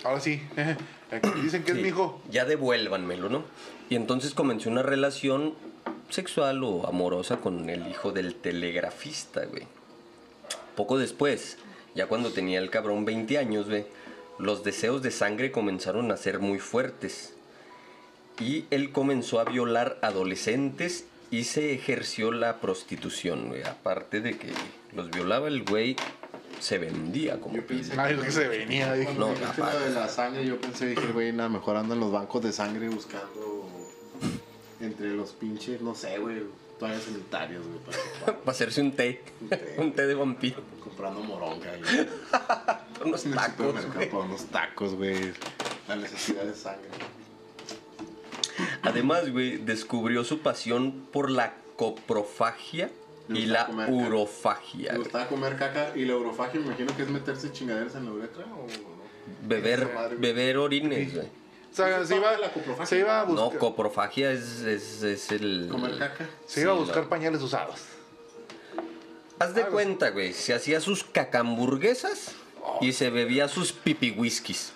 Ahora 0.08 0.22
sí. 0.22 0.42
Dicen 1.44 1.64
que 1.66 1.74
es 1.74 1.78
mi 1.78 1.90
hijo. 1.90 2.22
Ya 2.32 2.46
devuélvanmelo, 2.46 3.28
¿no? 3.28 3.44
Y 3.90 3.96
entonces 3.96 4.34
comenzó 4.34 4.70
una 4.70 4.82
relación 4.82 5.54
sexual 6.10 6.64
o 6.64 6.88
amorosa 6.88 7.38
con 7.42 7.70
el 7.70 7.90
hijo 7.90 8.14
del 8.14 8.36
telegrafista, 8.36 9.46
güey. 9.46 9.68
Poco 10.78 10.98
después, 10.98 11.58
ya 11.94 12.08
cuando 12.08 12.32
tenía 12.32 12.60
el 12.60 12.70
cabrón 12.70 13.04
20 13.04 13.38
años, 13.38 13.68
güey, 13.68 13.86
los 14.38 14.64
deseos 14.64 15.02
de 15.02 15.12
sangre 15.12 15.52
comenzaron 15.52 16.12
a 16.12 16.18
ser 16.18 16.40
muy 16.40 16.60
fuertes. 16.60 17.34
Y 18.40 18.66
él 18.70 18.92
comenzó 18.92 19.40
a 19.40 19.46
violar 19.46 19.98
adolescentes 20.02 21.06
y 21.32 21.46
se 21.46 21.74
ejerció 21.74 22.32
la 22.32 22.60
prostitución, 22.60 23.48
güey. 23.48 23.64
Aparte 23.64 24.22
de 24.22 24.38
que 24.38 24.50
los 24.94 25.10
violaba 25.10 25.48
el 25.48 25.64
güey, 25.64 25.96
se 26.60 26.78
vendía 26.78 27.40
como 27.40 27.56
Yo 27.56 27.68
pensé 27.68 27.96
lo 27.96 28.22
que 28.22 28.32
se 28.32 28.48
venía, 28.48 28.94
dijo. 28.94 29.14
No, 29.14 29.28
lo 29.32 29.80
de 29.80 29.90
la 29.94 30.08
sangre, 30.10 30.46
yo 30.46 30.60
pensé, 30.60 30.88
dije, 30.88 31.08
güey, 31.14 31.32
nada, 31.32 31.50
mejor 31.50 31.78
andan 31.78 32.00
los 32.00 32.12
bancos 32.12 32.44
de 32.44 32.52
sangre 32.52 32.90
buscando 32.90 33.70
entre 34.80 35.12
los 35.12 35.32
pinches, 35.32 35.82
no 35.82 35.96
sé, 35.96 36.18
güey, 36.20 36.44
toallas 36.80 37.04
sanitarias, 37.04 37.62
güey, 37.66 37.80
para, 37.80 38.38
para 38.40 38.52
hacerse 38.52 38.82
un 38.82 38.92
té. 38.92 39.22
Un 39.42 39.50
té. 39.50 39.76
un 39.80 39.94
té 39.94 40.08
de 40.08 40.16
vampiro. 40.16 40.62
comprando 40.84 41.22
moronga 41.22 41.72
y 41.78 43.04
Unos 43.08 43.26
en 43.26 43.32
el 43.34 43.38
tacos, 43.38 43.86
güey. 43.94 44.10
para 44.10 44.24
unos 44.24 44.46
tacos, 44.46 44.96
güey. 44.96 45.34
La 45.88 45.96
necesidad 45.96 46.44
de 46.44 46.56
sangre. 46.56 46.90
Además, 48.82 49.30
güey, 49.32 49.58
descubrió 49.58 50.24
su 50.24 50.40
pasión 50.40 51.08
por 51.12 51.30
la 51.30 51.56
coprofagia 51.76 52.90
y 53.30 53.46
la 53.48 53.68
urofagia. 53.90 54.92
¿Te 54.92 54.96
güey. 54.96 55.04
gustaba 55.04 55.28
comer 55.28 55.58
caca 55.58 55.92
y 55.96 56.06
la 56.06 56.14
eurofagia? 56.14 56.60
Me 56.62 56.68
imagino 56.68 56.96
que 56.96 57.04
es 57.04 57.10
meterse 57.10 57.52
chingaderas 57.52 57.96
en 57.96 58.06
la 58.06 58.12
uretra 58.12 58.46
o 58.46 58.66
no? 58.68 59.48
Beber, 59.48 59.88
güey. 59.88 60.16
beber 60.18 60.58
orines, 60.58 61.14
güey. 61.14 61.28
O 61.76 61.78
sea, 61.78 61.98
¿Eso 61.98 62.06
se 62.08 62.16
iba, 62.16 62.32
la 62.38 62.86
se 62.86 63.00
iba 63.00 63.20
a 63.20 63.26
No, 63.26 63.32
buscar, 63.34 63.60
coprofagia 63.60 64.32
es, 64.32 64.62
es, 64.62 65.04
es 65.04 65.30
el... 65.34 65.68
Comer 65.70 65.98
caca. 65.98 66.26
se 66.46 66.62
iba 66.62 66.72
a 66.72 66.76
Sí, 66.76 66.80
buscar 66.80 67.04
la- 67.04 67.10
pañales 67.10 67.42
usados. 67.42 67.82
Haz 69.40 69.54
de 69.54 69.64
Algo 69.64 69.74
cuenta, 69.74 70.12
güey, 70.12 70.32
se 70.32 70.54
hacía 70.54 70.80
sus 70.80 71.04
cacamburguesas 71.04 72.32
y 72.80 72.94
se 72.94 73.10
bebía 73.10 73.50
sus 73.50 73.74
pipi 73.74 74.12
whiskies. 74.12 74.72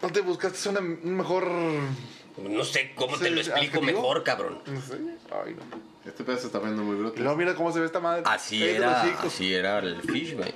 ¿No 0.00 0.08
te 0.10 0.22
buscaste 0.22 0.66
una, 0.70 0.80
un 0.80 1.14
mejor. 1.16 1.46
No 1.46 2.64
sé 2.64 2.92
cómo 2.94 3.16
Sí, 3.18 3.24
te 3.24 3.30
lo 3.30 3.40
explico 3.42 3.82
mejor, 3.82 4.24
cabrón. 4.24 4.62
No 4.64 4.80
sé. 4.80 4.94
Ay, 5.44 5.54
no. 5.54 6.08
Este 6.08 6.24
pedo 6.24 6.38
se 6.38 6.46
está 6.46 6.58
viendo 6.60 6.82
muy 6.84 6.96
bruto. 6.96 7.18
Y 7.18 7.22
luego 7.22 7.36
mira 7.36 7.54
cómo 7.54 7.70
se 7.70 7.80
ve 7.80 7.84
esta 7.86 8.00
madre. 8.00 8.22
Así 8.24 8.64
era, 8.64 9.02
así 9.02 9.52
era 9.52 9.80
el 9.80 10.00
fish, 10.00 10.34
güey. 10.34 10.54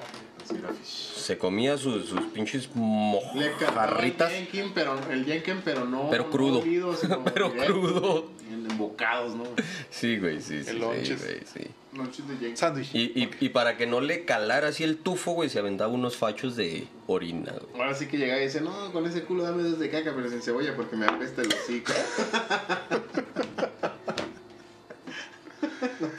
Se 0.85 1.39
comía 1.39 1.77
sus, 1.79 2.07
sus 2.09 2.21
pinches 2.33 2.69
el 2.75 2.81
mojarritas. 2.81 4.33
Jenkin, 4.33 4.73
pero 4.75 4.99
el 5.11 5.25
Jenkin, 5.25 5.61
pero 5.65 5.85
no. 5.85 6.09
Pero 6.11 6.25
no 6.25 6.31
crudo. 6.31 6.63
sino 7.01 7.25
Pero 7.25 7.51
directo, 7.51 7.73
crudo. 7.73 8.31
En 8.51 8.71
embocados, 8.71 9.35
¿no? 9.35 9.45
Sí, 9.91 10.19
güey, 10.19 10.41
sí, 10.41 10.63
sí. 10.63 10.71
El 10.71 10.77
sí, 10.77 10.79
lonches. 10.81 11.25
güey, 11.25 11.41
sí. 11.45 11.71
Noches 11.93 12.27
de 12.29 12.35
Jenkin. 12.37 12.57
Sándwich. 12.57 12.95
Y, 12.95 13.13
y, 13.15 13.31
y 13.41 13.49
para 13.51 13.77
que 13.77 13.87
no 13.87 14.01
le 14.01 14.25
calara 14.25 14.69
así 14.69 14.83
el 14.85 14.99
tufo, 14.99 15.33
güey, 15.33 15.49
se 15.49 15.59
aventaba 15.59 15.93
unos 15.93 16.17
fachos 16.17 16.57
de 16.57 16.87
orina, 17.07 17.53
güey. 17.53 17.81
Ahora 17.83 17.95
sí 17.95 18.07
que 18.07 18.19
llega 18.19 18.39
y 18.41 18.45
dice, 18.45 18.61
no, 18.61 18.93
con 18.93 19.07
ese 19.07 19.23
culo 19.25 19.45
dame 19.45 19.63
dos 19.63 19.79
de 19.79 19.91
caca, 19.91 20.13
pero 20.15 20.29
sin 20.29 20.43
cebolla 20.43 20.75
porque 20.75 20.97
me 20.97 21.07
apesta 21.07 21.43
el 21.43 21.49
hocico. 21.49 21.93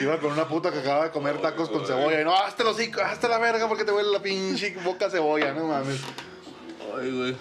Iba 0.00 0.18
con 0.18 0.32
una 0.32 0.46
puta 0.46 0.70
que 0.70 0.78
acaba 0.78 1.04
de 1.04 1.10
comer 1.10 1.40
tacos 1.40 1.68
con 1.68 1.86
cebolla. 1.86 2.20
Y 2.20 2.24
no, 2.24 2.36
hazte 2.36 2.64
los 2.64 2.78
hazte 2.78 3.28
la 3.28 3.38
verga 3.38 3.68
porque 3.68 3.84
te 3.84 3.92
huele 3.92 4.10
la 4.10 4.20
pinche 4.20 4.76
boca 4.84 5.10
cebolla, 5.10 5.52
no 5.52 5.66
mames. 5.66 6.00
Ay, 6.96 7.10
güey. 7.10 7.36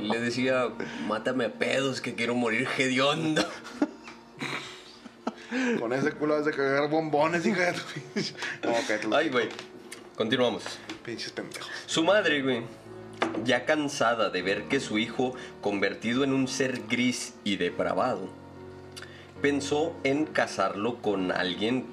Le 0.00 0.20
decía, 0.20 0.68
mátame 1.06 1.46
a 1.46 1.52
pedos 1.52 2.00
que 2.00 2.14
quiero 2.14 2.34
morir 2.34 2.68
hediondo. 2.78 3.44
Con 5.80 5.92
ese 5.92 6.12
culo 6.12 6.36
has 6.36 6.44
de 6.44 6.52
cagar 6.52 6.88
bombones, 6.88 7.44
hija 7.44 7.72
de 7.72 7.72
tu 7.72 7.82
pinche. 8.12 8.34
No, 8.62 9.16
Ay, 9.16 9.30
güey. 9.30 9.48
Continuamos. 10.16 10.62
pinches 11.04 11.32
pendejos. 11.32 11.68
Su 11.86 12.04
madre, 12.04 12.42
güey, 12.42 12.62
ya 13.44 13.64
cansada 13.64 14.30
de 14.30 14.42
ver 14.42 14.64
que 14.64 14.78
su 14.80 14.98
hijo, 14.98 15.34
convertido 15.60 16.24
en 16.24 16.32
un 16.32 16.46
ser 16.46 16.82
gris 16.88 17.34
y 17.42 17.56
depravado, 17.56 18.28
pensó 19.42 19.94
en 20.04 20.26
casarlo 20.26 20.96
con 21.02 21.32
alguien 21.32 21.86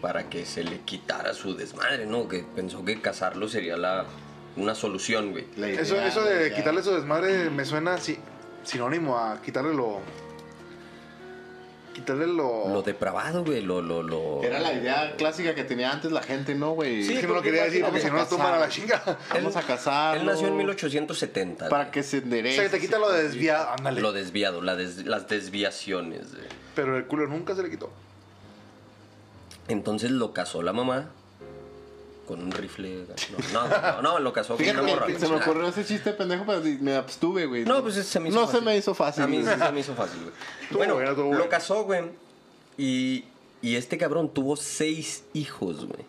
para 0.00 0.28
que 0.30 0.46
se 0.46 0.62
le 0.64 0.80
quitara 0.80 1.34
su 1.34 1.56
desmadre, 1.56 2.06
¿no? 2.06 2.28
Que 2.28 2.44
pensó 2.54 2.84
que 2.84 3.00
casarlo 3.00 3.48
sería 3.48 3.76
la, 3.76 4.04
una 4.56 4.74
solución, 4.74 5.32
güey. 5.32 5.46
La 5.56 5.68
idea, 5.68 5.80
Eso, 5.80 6.22
de 6.24 6.52
quitarle 6.54 6.82
su 6.82 6.92
desmadre 6.94 7.50
me 7.50 7.64
suena 7.64 7.94
así, 7.94 8.16
sinónimo 8.64 9.18
a 9.18 9.40
quitarle 9.42 9.74
lo. 9.74 10.00
Quitarle 11.94 12.28
lo. 12.28 12.68
Lo 12.68 12.82
depravado, 12.82 13.44
güey, 13.44 13.60
lo, 13.60 13.82
lo, 13.82 14.04
lo... 14.04 14.40
Era 14.44 14.60
la 14.60 14.72
idea 14.72 15.16
clásica 15.16 15.56
que 15.56 15.64
tenía 15.64 15.90
antes 15.90 16.12
la 16.12 16.22
gente, 16.22 16.54
¿no, 16.54 16.70
güey? 16.72 17.02
Sí, 17.02 17.14
Es 17.14 17.20
que 17.20 17.26
no 17.26 17.34
lo 17.34 17.42
quería 17.42 17.64
decir 17.64 17.84
porque 17.84 17.98
si 18.00 18.06
no 18.06 18.12
nos 18.12 18.26
a 18.26 18.28
tumban 18.28 18.54
a 18.54 18.58
la 18.58 18.68
chinga. 18.68 19.02
Vamos 19.34 19.56
a 19.56 19.62
casar. 19.62 20.16
Él 20.18 20.24
nació 20.26 20.46
en 20.46 20.56
1870. 20.58 21.68
Para 21.68 21.84
güey. 21.84 21.90
que 21.92 22.02
se 22.04 22.18
O 22.18 22.22
enderece. 22.22 22.54
sea, 22.54 22.64
que 22.66 22.70
te 22.70 22.78
quita 22.80 22.98
lo 23.00 23.10
de 23.10 23.24
desviado. 23.24 23.70
Ándale. 23.76 24.00
Lo 24.00 24.12
desviado, 24.12 24.62
la 24.62 24.76
des- 24.76 25.06
las 25.06 25.26
desviaciones. 25.26 26.30
güey. 26.36 26.46
Pero 26.78 26.96
el 26.96 27.06
culo 27.06 27.26
nunca 27.26 27.56
se 27.56 27.62
le 27.64 27.70
quitó. 27.70 27.90
Entonces 29.66 30.12
lo 30.12 30.32
casó 30.32 30.62
la 30.62 30.72
mamá 30.72 31.10
con 32.28 32.40
un 32.40 32.52
rifle. 32.52 33.04
No, 33.52 33.66
no, 33.66 33.80
no, 33.80 34.02
no, 34.02 34.18
lo 34.20 34.32
casó 34.32 34.56
con 34.56 34.64
una 34.68 34.82
morra. 34.82 35.06
se 35.18 35.28
me 35.28 35.34
ocurrió 35.34 35.66
ese 35.66 35.84
chiste 35.84 36.12
pendejo, 36.12 36.44
pero 36.46 36.62
me 36.80 36.94
abstuve, 36.94 37.46
güey. 37.46 37.64
No, 37.64 37.82
pues 37.82 37.96
se 37.96 38.20
me 38.20 38.28
hizo 38.28 38.38
No 38.38 38.46
fácil. 38.46 38.60
se 38.60 38.64
me 38.64 38.76
hizo 38.76 38.94
fácil. 38.94 39.22
A 39.24 39.26
mí 39.26 39.42
sí 39.42 39.48
se 39.58 39.72
me 39.72 39.80
hizo 39.80 39.94
fácil, 39.96 40.20
güey. 40.22 40.32
Bueno, 40.70 41.00
lo 41.34 41.48
casó, 41.48 41.82
güey. 41.82 42.04
Y, 42.76 43.24
y 43.60 43.74
este 43.74 43.98
cabrón 43.98 44.32
tuvo 44.32 44.54
seis 44.54 45.24
hijos, 45.32 45.84
güey. 45.84 46.04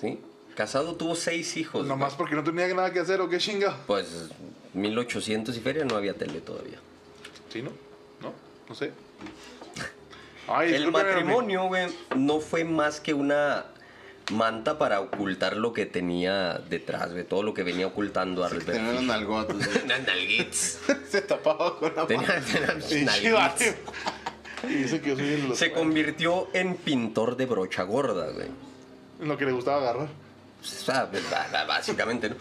¿Sí? 0.00 0.18
Casado 0.56 0.96
tuvo 0.96 1.14
seis 1.14 1.56
hijos. 1.56 1.82
güey. 1.82 1.88
Nomás 1.88 2.14
porque 2.14 2.34
no 2.34 2.42
tenía 2.42 2.66
nada 2.74 2.92
que 2.92 2.98
hacer 2.98 3.20
o 3.20 3.28
qué 3.28 3.38
chinga. 3.38 3.76
Pues 3.86 4.08
1800 4.74 5.56
y 5.56 5.60
feria 5.60 5.84
no 5.84 5.94
había 5.94 6.14
tele 6.14 6.40
todavía. 6.40 6.80
¿Sí, 7.52 7.62
no? 7.62 7.70
¿No? 8.68 8.74
Sé. 8.74 8.92
Ay, 10.48 10.74
El 10.74 10.92
matrimonio, 10.92 11.64
güey, 11.66 11.86
no 12.16 12.40
fue 12.40 12.64
más 12.64 13.00
que 13.00 13.14
una 13.14 13.64
manta 14.32 14.78
para 14.78 15.00
ocultar 15.00 15.56
lo 15.56 15.72
que 15.72 15.86
tenía 15.86 16.58
detrás, 16.70 17.12
güey. 17.12 17.24
Todo 17.24 17.42
lo 17.42 17.52
que 17.54 17.62
venía 17.64 17.86
ocultando 17.88 18.44
a 18.44 18.48
Albert 18.48 18.66
Tenía 18.66 18.90
unos 18.90 19.02
nalgotas, 19.04 19.56
nalguits. 20.06 20.78
Se 21.10 21.22
tapaba 21.22 21.76
con 21.78 21.94
la 21.96 22.06
Tenía, 22.06 22.40
tenía. 22.88 23.54
Y 24.64 24.68
dice 24.74 25.00
que 25.00 25.10
yo 25.10 25.16
soy 25.16 25.32
el 25.34 25.54
Se 25.56 25.70
convirtió 25.70 26.48
en 26.54 26.76
pintor 26.76 27.36
de 27.36 27.44
brocha 27.46 27.82
gorda, 27.82 28.30
güey. 28.30 28.48
en 29.20 29.28
lo 29.28 29.36
que 29.36 29.44
le 29.44 29.52
gustaba 29.52 29.78
agarrar. 29.78 30.08
O 30.08 30.64
sea, 30.64 31.08
pues, 31.10 31.28
ba- 31.30 31.46
ba- 31.52 31.64
básicamente, 31.66 32.30
¿no? 32.30 32.36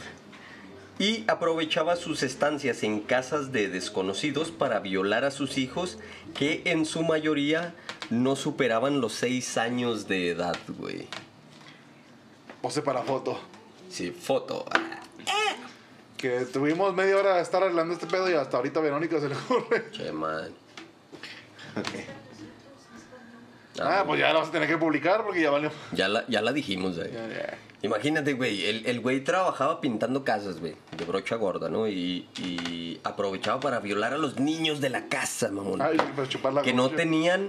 Y 0.97 1.25
aprovechaba 1.27 1.97
sus 1.97 2.23
estancias 2.23 2.83
en 2.83 3.01
casas 3.01 3.51
de 3.51 3.67
desconocidos 3.67 4.51
para 4.51 4.79
violar 4.79 5.25
a 5.25 5.31
sus 5.31 5.57
hijos, 5.57 5.97
que 6.33 6.61
en 6.65 6.85
su 6.85 7.03
mayoría 7.03 7.75
no 8.09 8.35
superaban 8.35 9.01
los 9.01 9.13
seis 9.13 9.57
años 9.57 10.07
de 10.07 10.29
edad, 10.29 10.57
güey. 10.67 11.07
Pose 12.61 12.81
para 12.81 13.01
foto. 13.01 13.39
Sí, 13.89 14.11
foto. 14.11 14.65
Que 16.17 16.45
tuvimos 16.45 16.93
media 16.95 17.17
hora 17.17 17.35
de 17.35 17.41
estar 17.41 17.61
arreglando 17.61 17.93
este 17.93 18.07
pedo 18.07 18.29
y 18.29 18.33
hasta 18.33 18.57
ahorita 18.57 18.79
a 18.79 18.83
Verónica 18.83 19.19
se 19.19 19.29
le 19.29 19.35
ocurre. 19.35 19.85
Che, 19.91 20.11
man. 20.11 20.49
Ah, 23.79 24.03
pues 24.07 24.19
ya 24.19 24.31
lo 24.31 24.39
vas 24.39 24.47
a 24.47 24.51
tener 24.51 24.69
que 24.69 24.77
publicar 24.77 25.23
porque 25.23 25.41
ya 25.41 25.51
valió. 25.51 25.71
Ya 25.91 26.07
la, 26.07 26.25
ya 26.27 26.41
la 26.41 26.53
dijimos, 26.53 26.95
güey. 26.97 27.11
Ya, 27.11 27.27
ya. 27.27 27.57
Imagínate, 27.85 28.33
güey, 28.33 28.65
el, 28.65 28.85
el 28.87 28.99
güey 28.99 29.23
trabajaba 29.23 29.79
pintando 29.79 30.23
casas, 30.23 30.59
güey, 30.59 30.75
de 30.97 31.05
brocha 31.05 31.35
gorda, 31.35 31.69
¿no? 31.69 31.87
Y, 31.87 32.27
y 32.39 32.99
aprovechaba 33.03 33.59
para 33.59 33.79
violar 33.79 34.13
a 34.13 34.17
los 34.17 34.39
niños 34.39 34.81
de 34.81 34.89
la 34.89 35.07
casa, 35.07 35.51
mamón. 35.51 35.81
Ay, 35.81 35.97
para 36.15 36.27
chupar 36.27 36.53
la 36.53 36.61
que 36.63 36.73
no 36.73 36.89
tenían 36.89 37.47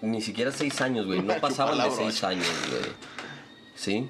ni 0.00 0.22
siquiera 0.22 0.52
seis 0.52 0.80
años, 0.80 1.06
güey. 1.06 1.20
No 1.20 1.34
pasaban 1.40 1.78
de 1.78 1.90
seis 1.90 2.22
años, 2.22 2.46
güey. 2.70 2.92
¿Sí? 3.74 4.08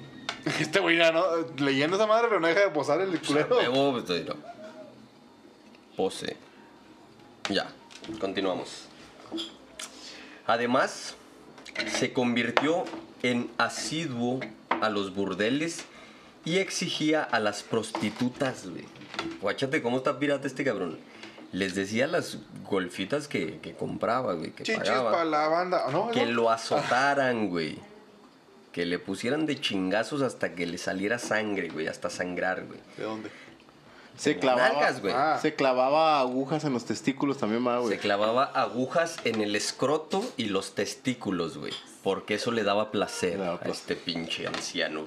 Este 0.59 0.79
güey 0.79 0.97
no, 0.97 1.23
leyendo 1.57 1.95
esa 1.95 2.05
madre, 2.05 2.27
pero 2.27 2.39
no 2.39 2.47
deja 2.47 2.61
de 2.61 2.69
posar 2.69 3.01
el 3.01 3.19
culero. 3.19 3.49
Pues, 3.49 4.25
no. 4.25 4.35
Pose. 5.95 6.37
Ya, 7.49 7.67
continuamos. 8.19 8.85
Además, 10.45 11.15
se 11.87 12.13
convirtió 12.13 12.83
en 13.23 13.49
asiduo 13.57 14.39
a 14.85 14.89
los 14.89 15.13
burdeles 15.15 15.85
y 16.45 16.57
exigía 16.57 17.23
a 17.23 17.39
las 17.39 17.63
prostitutas, 17.63 18.67
güey. 18.67 18.85
Guáchate 19.41 19.81
cómo 19.81 19.97
está 19.97 20.19
pirata 20.19 20.47
este 20.47 20.63
cabrón. 20.63 20.97
Les 21.51 21.75
decía 21.75 22.05
a 22.05 22.07
las 22.07 22.37
golfitas 22.67 23.27
que, 23.27 23.59
que 23.59 23.73
compraba, 23.75 24.33
güey, 24.33 24.51
que 24.51 24.63
Chichis 24.63 24.81
pagaba. 24.83 25.11
para 25.11 25.25
la 25.25 25.47
banda. 25.47 25.85
No, 25.91 26.09
Que 26.11 26.25
no. 26.25 26.31
lo 26.31 26.49
azotaran, 26.49 27.49
güey. 27.49 27.77
Que 28.71 28.85
le 28.87 28.97
pusieran 28.97 29.45
de 29.45 29.61
chingazos 29.61 30.23
hasta 30.23 30.55
que 30.55 30.65
le 30.65 30.79
saliera 30.79 31.19
sangre, 31.19 31.69
güey. 31.69 31.87
Hasta 31.87 32.09
sangrar, 32.09 32.65
güey. 32.65 32.79
¿De 32.97 33.03
dónde? 33.03 33.29
Se 34.17 34.37
clavaba. 34.39 34.69
Nalgas, 34.69 35.01
güey. 35.01 35.13
Ah. 35.15 35.37
Se 35.41 35.53
clavaba 35.53 36.19
agujas 36.19 36.63
en 36.65 36.73
los 36.73 36.85
testículos 36.85 37.37
también, 37.37 37.65
va, 37.65 37.77
Se 37.77 37.81
güey. 37.83 37.97
clavaba 37.99 38.45
agujas 38.45 39.17
en 39.23 39.41
el 39.41 39.55
escroto 39.55 40.23
y 40.37 40.45
los 40.45 40.73
testículos, 40.73 41.57
güey. 41.57 41.73
Porque 42.03 42.35
eso 42.35 42.51
le 42.51 42.63
daba 42.63 42.91
placer 42.91 43.39
Le 43.39 43.45
daba 43.45 43.59
a 43.63 43.69
este 43.69 43.95
pinche 43.95 44.45
anciano. 44.45 45.05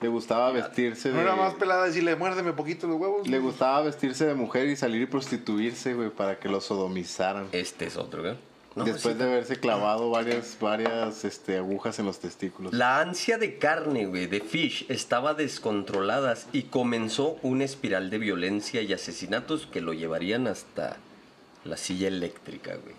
Le 0.00 0.08
gustaba 0.08 0.52
vestirse 0.52 1.08
No 1.08 1.16
de. 1.16 1.22
era 1.22 1.36
más 1.36 1.54
pelada 1.54 1.84
decirle, 1.86 2.16
muérdeme 2.16 2.52
poquito 2.52 2.86
los 2.86 3.00
huevos. 3.00 3.26
Le 3.26 3.38
gustaba 3.38 3.80
vestirse 3.82 4.26
de 4.26 4.34
mujer 4.34 4.68
y 4.68 4.76
salir 4.76 5.02
y 5.02 5.06
prostituirse, 5.06 5.94
güey, 5.94 6.10
para 6.10 6.38
que 6.38 6.48
lo 6.48 6.60
sodomizaran. 6.60 7.48
Este 7.52 7.86
es 7.86 7.96
otro, 7.96 8.22
güey. 8.22 8.34
No, 8.74 8.84
Después 8.84 9.14
sí. 9.14 9.18
de 9.18 9.24
haberse 9.24 9.58
clavado 9.58 10.10
varias, 10.10 10.58
varias 10.60 11.24
este, 11.24 11.56
agujas 11.56 11.98
en 11.98 12.04
los 12.04 12.18
testículos. 12.18 12.74
La 12.74 13.00
ansia 13.00 13.38
de 13.38 13.56
carne, 13.56 14.04
güey, 14.04 14.26
de 14.26 14.40
Fish 14.40 14.84
estaba 14.90 15.32
descontrolada 15.32 16.36
y 16.52 16.64
comenzó 16.64 17.38
una 17.40 17.64
espiral 17.64 18.10
de 18.10 18.18
violencia 18.18 18.82
y 18.82 18.92
asesinatos 18.92 19.66
que 19.66 19.80
lo 19.80 19.94
llevarían 19.94 20.46
hasta 20.46 20.98
la 21.64 21.78
silla 21.78 22.08
eléctrica, 22.08 22.76
güey. 22.76 22.95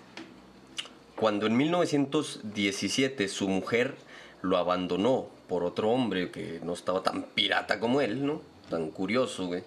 Cuando 1.18 1.48
en 1.48 1.58
1917 1.58 3.28
su 3.28 3.50
mujer 3.50 3.96
lo 4.44 4.58
abandonó 4.58 5.26
por 5.50 5.64
otro 5.64 5.90
hombre 5.90 6.30
que 6.30 6.60
no 6.64 6.74
estaba 6.74 7.02
tan 7.02 7.24
pirata 7.24 7.80
como 7.80 8.02
él, 8.02 8.24
¿no? 8.24 8.44
Tan 8.70 8.92
curioso, 8.92 9.48
güey. 9.48 9.64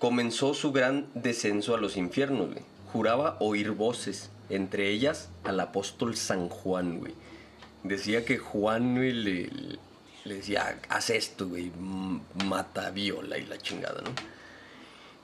Comenzó 0.00 0.54
su 0.54 0.72
gran 0.72 1.06
descenso 1.14 1.76
a 1.76 1.78
los 1.78 1.96
infiernos, 1.96 2.50
güey. 2.50 2.64
Juraba 2.92 3.36
oír 3.38 3.70
voces, 3.70 4.30
entre 4.50 4.90
ellas 4.90 5.28
al 5.44 5.60
apóstol 5.60 6.16
San 6.16 6.48
Juan, 6.48 6.98
güey. 6.98 7.14
Decía 7.84 8.24
que 8.24 8.38
Juan 8.38 8.96
güey, 8.96 9.12
le, 9.12 9.50
decía, 10.24 10.80
haz 10.88 11.10
esto, 11.10 11.48
güey, 11.48 11.70
mata, 12.44 12.90
viola 12.90 13.38
y 13.38 13.46
la 13.46 13.58
chingada, 13.58 14.02
¿no? 14.02 14.10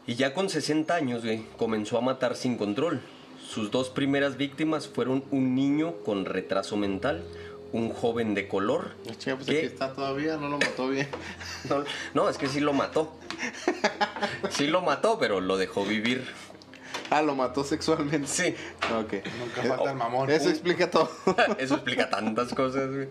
Y 0.06 0.14
ya 0.14 0.32
con 0.34 0.48
60 0.48 0.94
años, 0.94 1.24
güey, 1.24 1.42
comenzó 1.56 1.98
a 1.98 2.00
matar 2.00 2.36
sin 2.36 2.56
control. 2.56 3.02
Sus 3.46 3.70
dos 3.70 3.88
primeras 3.90 4.36
víctimas 4.36 4.88
fueron 4.88 5.24
un 5.30 5.54
niño 5.54 5.94
con 6.04 6.24
retraso 6.24 6.76
mental, 6.76 7.22
un 7.72 7.90
joven 7.90 8.34
de 8.34 8.48
color. 8.48 8.92
Che, 9.18 9.34
pues 9.34 9.46
que- 9.46 9.58
aquí 9.58 9.66
está 9.66 9.92
todavía, 9.94 10.36
no 10.36 10.48
lo 10.48 10.58
mató 10.58 10.88
bien. 10.88 11.08
No, 11.68 11.84
no, 12.14 12.28
es 12.28 12.38
que 12.38 12.46
sí 12.48 12.60
lo 12.60 12.72
mató. 12.72 13.12
Sí 14.50 14.66
lo 14.66 14.80
mató, 14.82 15.18
pero 15.18 15.40
lo 15.40 15.56
dejó 15.56 15.84
vivir. 15.84 16.24
Ah, 17.10 17.22
lo 17.22 17.34
mató 17.34 17.64
sexualmente. 17.64 18.26
Sí. 18.26 18.54
Ok. 18.94 19.14
Nunca 19.38 19.62
falta 19.62 19.90
el 19.90 19.96
mamón. 19.96 20.30
Eso 20.30 20.50
explica 20.50 20.90
todo. 20.90 21.10
Eso 21.58 21.74
explica 21.74 22.10
tantas 22.10 22.52
cosas, 22.54 22.90
güey. 22.94 23.08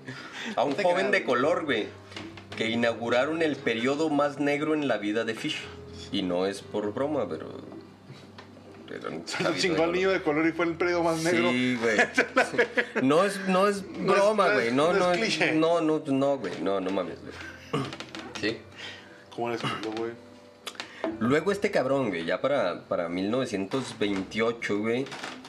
A 0.55 0.63
un 0.63 0.73
joven 0.75 1.07
creas, 1.07 1.11
de 1.11 1.23
color, 1.23 1.65
güey, 1.65 1.87
que 2.55 2.69
inauguraron 2.69 3.41
el 3.41 3.55
periodo 3.55 4.09
más 4.09 4.39
negro 4.39 4.73
en 4.75 4.87
la 4.87 4.97
vida 4.97 5.23
de 5.25 5.33
Fish. 5.33 5.57
Y 6.11 6.21
no 6.21 6.45
es 6.45 6.61
por 6.61 6.93
broma, 6.93 7.27
pero... 7.27 7.49
pero 8.87 9.09
El 9.09 9.57
chingón 9.57 9.91
niño 9.91 10.09
de 10.11 10.21
color 10.21 10.47
y 10.47 10.51
fue 10.51 10.65
el 10.65 10.75
periodo 10.75 11.03
más 11.03 11.17
negro. 11.23 11.49
Sí, 11.51 11.77
güey. 11.81 11.97
No 13.03 13.23
es, 13.23 13.39
no 13.47 13.67
es 13.67 13.83
No 13.83 14.13
es- 14.13 14.19
broma, 14.19 14.47
no 14.47 14.53
güey. 14.53 14.67
es- 14.67 14.73
No, 14.73 14.93
no 14.93 14.99
no, 14.99 15.13
es 15.13 15.39
no, 15.55 15.81
no, 15.81 16.03
no, 16.05 16.37
güey. 16.37 16.53
No, 16.61 16.79
no 16.79 16.89
mames, 16.91 17.17
güey. 17.21 17.83
Sí. 18.41 18.57
¿Cómo 19.35 19.49
le 19.49 19.55
explico, 19.55 19.91
güey? 19.97 20.11
Luego 21.19 21.51
este 21.51 21.71
cabrón, 21.71 22.09
güey, 22.09 22.25
ya 22.25 22.41
para, 22.41 22.87
para 22.87 23.09
1928, 23.09 24.77
güey, 24.79 25.05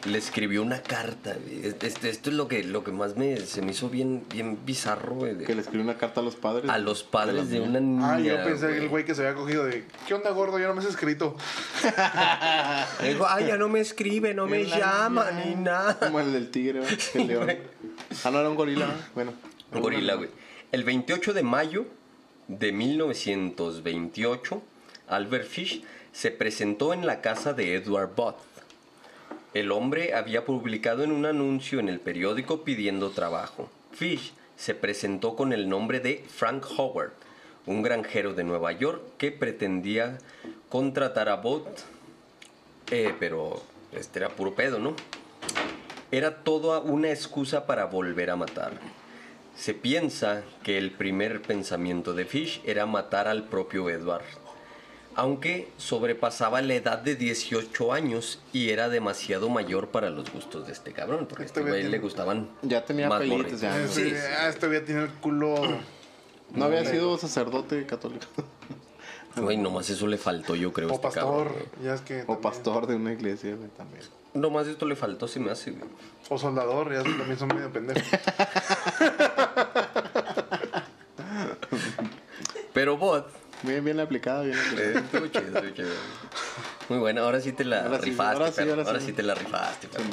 le 0.06 0.18
escribió 0.18 0.62
una 0.62 0.82
carta, 0.82 1.36
güey. 1.42 1.66
Este- 1.66 1.86
esto 1.88 2.30
es 2.30 2.36
lo 2.36 2.48
que, 2.48 2.62
lo 2.64 2.84
que 2.84 2.92
más 2.92 3.16
me, 3.16 3.36
se 3.38 3.60
me 3.62 3.72
hizo 3.72 3.88
bien, 3.90 4.24
bien 4.32 4.58
bizarro, 4.64 5.14
güey. 5.16 5.36
Que 5.38 5.54
le 5.54 5.60
escribió 5.60 5.82
una 5.84 5.98
carta 5.98 6.20
a 6.20 6.22
los 6.24 6.36
padres. 6.36 6.70
a 6.70 6.78
los 6.78 7.02
padres 7.04 7.50
de 7.50 7.60
una 7.60 7.80
niña. 7.80 8.14
Ah, 8.14 8.20
yo 8.20 8.36
pensé 8.44 8.66
que 8.66 8.72
güey. 8.72 8.82
el 8.84 8.88
güey 8.88 9.04
que 9.04 9.14
se 9.14 9.26
había 9.26 9.34
cogido 9.38 9.64
de. 9.64 9.84
¿Qué 10.06 10.14
onda, 10.14 10.30
gordo? 10.30 10.58
Ya 10.58 10.68
no 10.68 10.74
me 10.74 10.80
has 10.80 10.86
escrito. 10.86 11.36
Dijo, 13.02 13.26
ay, 13.28 13.46
ya 13.46 13.56
no 13.56 13.68
me 13.68 13.80
escribe, 13.80 14.34
no 14.34 14.46
me 14.46 14.64
llama 14.64 15.30
niña. 15.32 15.44
ni 15.44 15.54
nada. 15.56 15.98
Como 15.98 16.20
el 16.20 16.32
del 16.32 16.50
tigre, 16.50 16.80
¿verdad? 16.80 16.98
el 17.14 17.26
león. 17.26 17.44
güey. 17.44 17.58
Ah, 18.24 18.30
no 18.30 18.40
era 18.40 18.48
un 18.48 18.56
gorila. 18.56 18.88
Bueno. 19.14 19.32
Un 19.72 19.80
gorila, 19.80 20.14
güey. 20.14 20.30
El 20.72 20.84
28 20.84 21.32
de 21.32 21.42
mayo 21.42 21.86
de 22.48 22.72
1928, 22.72 24.62
Albert 25.08 25.46
Fish 25.46 25.82
se 26.12 26.30
presentó 26.30 26.92
en 26.92 27.06
la 27.06 27.20
casa 27.20 27.52
de 27.52 27.74
Edward 27.74 28.14
Booth. 28.14 28.36
El 29.54 29.72
hombre 29.72 30.14
había 30.14 30.44
publicado 30.44 31.04
en 31.04 31.12
un 31.12 31.26
anuncio 31.26 31.80
en 31.80 31.88
el 31.88 32.00
periódico 32.00 32.64
pidiendo 32.64 33.10
trabajo. 33.10 33.70
Fish 33.92 34.32
se 34.56 34.74
presentó 34.74 35.36
con 35.36 35.52
el 35.52 35.68
nombre 35.68 36.00
de 36.00 36.24
Frank 36.28 36.64
Howard, 36.76 37.12
un 37.66 37.82
granjero 37.82 38.34
de 38.34 38.44
Nueva 38.44 38.72
York 38.72 39.02
que 39.16 39.32
pretendía 39.32 40.18
contratar 40.68 41.28
a 41.28 41.36
Booth, 41.36 41.84
eh, 42.90 43.14
pero 43.18 43.62
este 43.92 44.18
era 44.18 44.28
puro 44.28 44.54
pedo, 44.54 44.78
¿no? 44.78 44.94
Era 46.10 46.42
toda 46.42 46.80
una 46.80 47.10
excusa 47.10 47.66
para 47.66 47.84
volver 47.86 48.30
a 48.30 48.36
matar. 48.36 48.72
Se 49.56 49.74
piensa 49.74 50.42
que 50.62 50.78
el 50.78 50.92
primer 50.92 51.42
pensamiento 51.42 52.14
de 52.14 52.24
Fish 52.24 52.62
era 52.64 52.86
matar 52.86 53.28
al 53.28 53.44
propio 53.44 53.90
Edward, 53.90 54.24
aunque 55.18 55.68
sobrepasaba 55.78 56.62
la 56.62 56.74
edad 56.74 56.98
de 56.98 57.16
18 57.16 57.92
años 57.92 58.38
y 58.52 58.70
era 58.70 58.88
demasiado 58.88 59.48
mayor 59.48 59.88
para 59.88 60.10
los 60.10 60.32
gustos 60.32 60.66
de 60.68 60.72
este 60.72 60.92
cabrón, 60.92 61.26
porque 61.28 61.42
a 61.42 61.46
Este 61.46 61.58
este 61.60 61.70
güey 61.70 61.82
le 61.88 61.98
gustaban 61.98 62.48
Ya 62.62 62.84
tenía 62.84 63.08
más 63.08 63.18
pelitos, 63.18 63.60
ya. 63.60 63.74
Sí, 63.88 64.02
Este, 64.02 64.10
sí. 64.10 64.26
ah, 64.38 64.48
este 64.48 64.68
güey 64.68 64.84
tiene 64.84 65.02
el 65.02 65.10
culo. 65.10 65.54
No 66.54 66.64
había 66.64 66.82
sido 66.86 67.18
sacerdote 67.18 67.84
católico. 67.84 68.24
Güey, 69.36 69.56
nomás 69.58 69.88
eso 69.90 70.06
le 70.08 70.16
faltó, 70.18 70.56
yo 70.56 70.72
creo. 70.72 70.88
O 70.88 70.92
este 70.94 71.02
pastor. 71.08 71.46
cabrón. 71.48 71.68
Ya 71.84 71.94
es 71.94 72.00
que. 72.00 72.22
O 72.22 72.24
también- 72.24 72.40
pastor 72.42 72.86
de 72.88 72.96
una 72.96 73.12
iglesia, 73.12 73.54
güey, 73.54 73.68
también. 73.76 74.02
Nomás 74.34 74.66
esto 74.66 74.84
le 74.86 74.96
faltó, 74.96 75.28
se 75.28 75.38
me 75.38 75.50
hace, 75.52 75.70
güey. 75.72 75.84
O 76.28 76.38
soldador. 76.38 76.92
Ya 76.92 77.02
también 77.04 77.38
son 77.38 77.48
medio 77.48 77.70
pendejos. 77.70 78.02
Pero 82.72 82.96
Bot, 82.96 83.26
Bien, 83.62 83.84
bien 83.84 83.98
aplicado, 84.00 84.44
bien 84.44 84.56
aplicado. 84.58 84.90
Eh, 84.90 84.98
estuvo 85.04 85.26
chido, 85.26 85.58
estuvo 85.58 85.74
chido. 85.74 85.88
Muy 86.88 86.98
bueno, 86.98 87.22
ahora 87.22 87.40
sí 87.40 87.52
te 87.52 87.64
la 87.64 87.82
Ahora 87.84 87.98
sí, 87.98 88.04
rifaste, 88.10 88.34
ahora 88.36 88.50
sí, 88.52 88.56
perro, 88.56 88.70
ahora 88.70 88.84
sí. 88.84 88.88
ahora 88.90 89.00
sí 89.00 89.12
te 89.12 89.22
la 89.22 89.34
rifaste, 89.34 89.88
perro. 89.88 90.04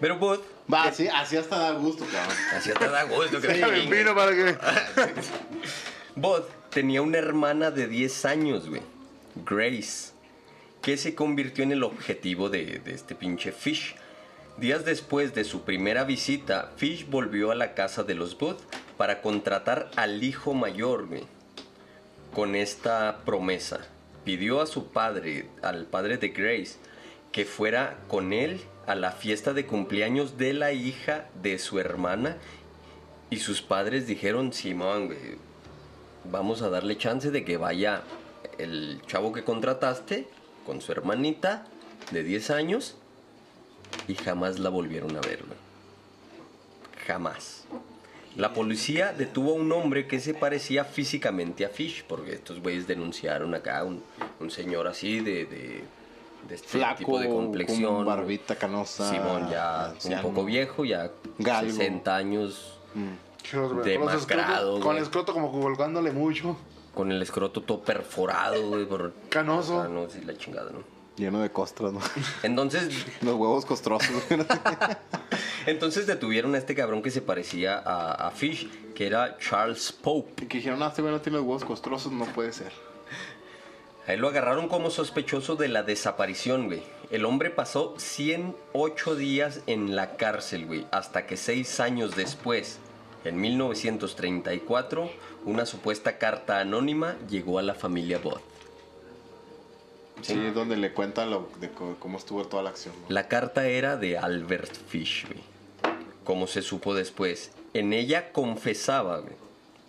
Pero 0.00 0.18
Bot, 0.18 0.44
Va, 0.72 0.84
así, 0.84 1.08
así 1.08 1.36
hasta 1.36 1.58
da 1.58 1.72
gusto, 1.72 2.04
cabrón. 2.06 2.36
así 2.56 2.70
te 2.72 2.88
da 2.88 3.02
gusto 3.04 3.40
chingue. 3.40 3.86
vino 3.98 4.14
para 4.14 4.32
que. 4.32 4.56
Bud 6.14 6.42
tenía 6.70 7.02
una 7.02 7.18
hermana 7.18 7.70
de 7.70 7.88
10 7.88 8.24
años, 8.26 8.68
güey. 8.68 8.82
Grace. 9.44 10.12
Que 10.82 10.96
se 10.96 11.14
convirtió 11.14 11.64
en 11.64 11.72
el 11.72 11.82
objetivo 11.82 12.48
de, 12.50 12.78
de 12.84 12.94
este 12.94 13.14
pinche 13.14 13.52
Fish. 13.52 13.96
Días 14.58 14.84
después 14.84 15.34
de 15.34 15.44
su 15.44 15.62
primera 15.62 16.04
visita, 16.04 16.70
Fish 16.76 17.08
volvió 17.08 17.50
a 17.50 17.54
la 17.54 17.74
casa 17.74 18.04
de 18.04 18.14
los 18.14 18.38
Bud 18.38 18.56
para 18.96 19.22
contratar 19.22 19.90
al 19.96 20.22
hijo 20.22 20.54
mayor, 20.54 21.06
güey. 21.06 21.24
Con 22.34 22.54
esta 22.54 23.22
promesa. 23.24 23.80
Pidió 24.24 24.60
a 24.60 24.66
su 24.66 24.88
padre, 24.88 25.48
al 25.62 25.86
padre 25.86 26.18
de 26.18 26.28
Grace, 26.28 26.76
que 27.32 27.44
fuera 27.44 27.98
con 28.08 28.32
él 28.32 28.60
a 28.86 28.94
la 28.94 29.12
fiesta 29.12 29.52
de 29.52 29.66
cumpleaños 29.66 30.36
de 30.36 30.52
la 30.52 30.72
hija 30.72 31.28
de 31.42 31.58
su 31.58 31.78
hermana. 31.78 32.36
Y 33.30 33.38
sus 33.38 33.62
padres 33.62 34.06
dijeron, 34.06 34.52
Simón, 34.52 35.14
vamos 36.24 36.62
a 36.62 36.70
darle 36.70 36.98
chance 36.98 37.30
de 37.30 37.44
que 37.44 37.56
vaya 37.56 38.02
el 38.58 39.00
chavo 39.06 39.32
que 39.32 39.44
contrataste 39.44 40.28
con 40.66 40.80
su 40.80 40.92
hermanita 40.92 41.66
de 42.10 42.22
10 42.22 42.50
años 42.50 42.96
y 44.08 44.14
jamás 44.14 44.58
la 44.58 44.70
volvieron 44.70 45.16
a 45.16 45.20
ver. 45.20 45.40
Jamás. 47.06 47.64
La 48.36 48.52
policía 48.52 49.12
detuvo 49.12 49.50
a 49.52 49.54
un 49.54 49.70
hombre 49.72 50.06
que 50.06 50.20
se 50.20 50.34
parecía 50.34 50.84
físicamente 50.84 51.64
a 51.64 51.68
Fish, 51.68 52.04
porque 52.06 52.32
estos 52.34 52.60
güeyes 52.60 52.86
denunciaron 52.86 53.54
acá 53.54 53.82
un, 53.84 54.02
un 54.38 54.50
señor 54.50 54.86
así 54.86 55.20
de, 55.20 55.46
de, 55.46 55.82
de 56.48 56.54
este 56.54 56.68
Flaco, 56.78 56.98
tipo 56.98 57.18
de 57.18 57.28
complexión. 57.28 57.96
con 57.96 58.06
barbita 58.06 58.54
canosa. 58.56 59.10
Simón 59.10 59.50
ya 59.50 59.86
anciano. 59.86 60.28
un 60.28 60.34
poco 60.34 60.46
viejo, 60.46 60.84
ya 60.84 61.10
Galgo. 61.38 61.72
60 61.72 62.16
años, 62.16 62.78
con 63.50 63.76
los 63.76 63.84
Demacrado, 63.84 64.72
Con 64.74 64.82
güey. 64.82 64.96
el 64.98 65.02
escroto 65.02 65.32
como 65.32 65.50
colgándole 65.50 66.12
mucho. 66.12 66.56
con 66.94 67.10
el 67.10 67.20
escroto 67.22 67.62
todo 67.62 67.80
perforado, 67.82 68.68
güey, 68.68 68.84
por 68.86 69.12
Canoso. 69.28 69.80
Ah, 69.80 69.88
no, 69.88 70.08
sí, 70.08 70.20
la 70.24 70.36
chingada, 70.36 70.70
¿no? 70.70 70.99
Lleno 71.20 71.40
de 71.40 71.50
costras, 71.50 71.92
¿no? 71.92 72.00
Entonces, 72.42 72.88
Los 73.20 73.34
huevos 73.34 73.66
costrosos. 73.66 74.24
entonces 75.66 76.06
detuvieron 76.06 76.54
a 76.54 76.58
este 76.58 76.74
cabrón 76.74 77.02
que 77.02 77.10
se 77.10 77.20
parecía 77.20 77.78
a, 77.78 78.28
a 78.28 78.30
Fish, 78.30 78.70
que 78.94 79.06
era 79.06 79.36
Charles 79.36 79.92
Pope. 79.92 80.44
Y 80.44 80.46
que 80.46 80.56
dijeron, 80.56 80.78
no, 80.78 80.88
este 80.88 81.02
güey 81.02 81.12
no 81.12 81.20
tiene 81.20 81.36
los 81.36 81.46
huevos 81.46 81.64
costrosos, 81.66 82.10
no 82.10 82.24
puede 82.24 82.54
ser. 82.54 82.72
A 84.06 84.14
él 84.14 84.20
lo 84.20 84.28
agarraron 84.28 84.68
como 84.68 84.88
sospechoso 84.88 85.56
de 85.56 85.68
la 85.68 85.82
desaparición, 85.82 86.68
güey. 86.68 86.82
El 87.10 87.26
hombre 87.26 87.50
pasó 87.50 87.94
108 87.98 89.14
días 89.14 89.60
en 89.66 89.94
la 89.94 90.16
cárcel, 90.16 90.64
güey, 90.64 90.86
hasta 90.90 91.26
que 91.26 91.36
seis 91.36 91.80
años 91.80 92.16
después, 92.16 92.78
en 93.24 93.38
1934, 93.38 95.10
una 95.44 95.66
supuesta 95.66 96.16
carta 96.16 96.60
anónima 96.60 97.16
llegó 97.28 97.58
a 97.58 97.62
la 97.62 97.74
familia 97.74 98.18
Bott. 98.18 98.49
Sí, 100.22 100.38
es 100.38 100.54
donde 100.54 100.76
le 100.76 100.92
cuenta 100.92 101.26
lo, 101.26 101.48
de 101.60 101.70
cómo 101.70 102.18
estuvo 102.18 102.44
toda 102.44 102.62
la 102.62 102.70
acción. 102.70 102.94
¿no? 103.00 103.06
La 103.08 103.28
carta 103.28 103.66
era 103.66 103.96
de 103.96 104.18
Albert 104.18 104.72
Fish, 104.88 105.26
güey. 105.26 105.40
Como 106.24 106.46
se 106.46 106.62
supo 106.62 106.94
después. 106.94 107.52
En 107.74 107.92
ella 107.92 108.32
confesaba, 108.32 109.18
güey. 109.18 109.34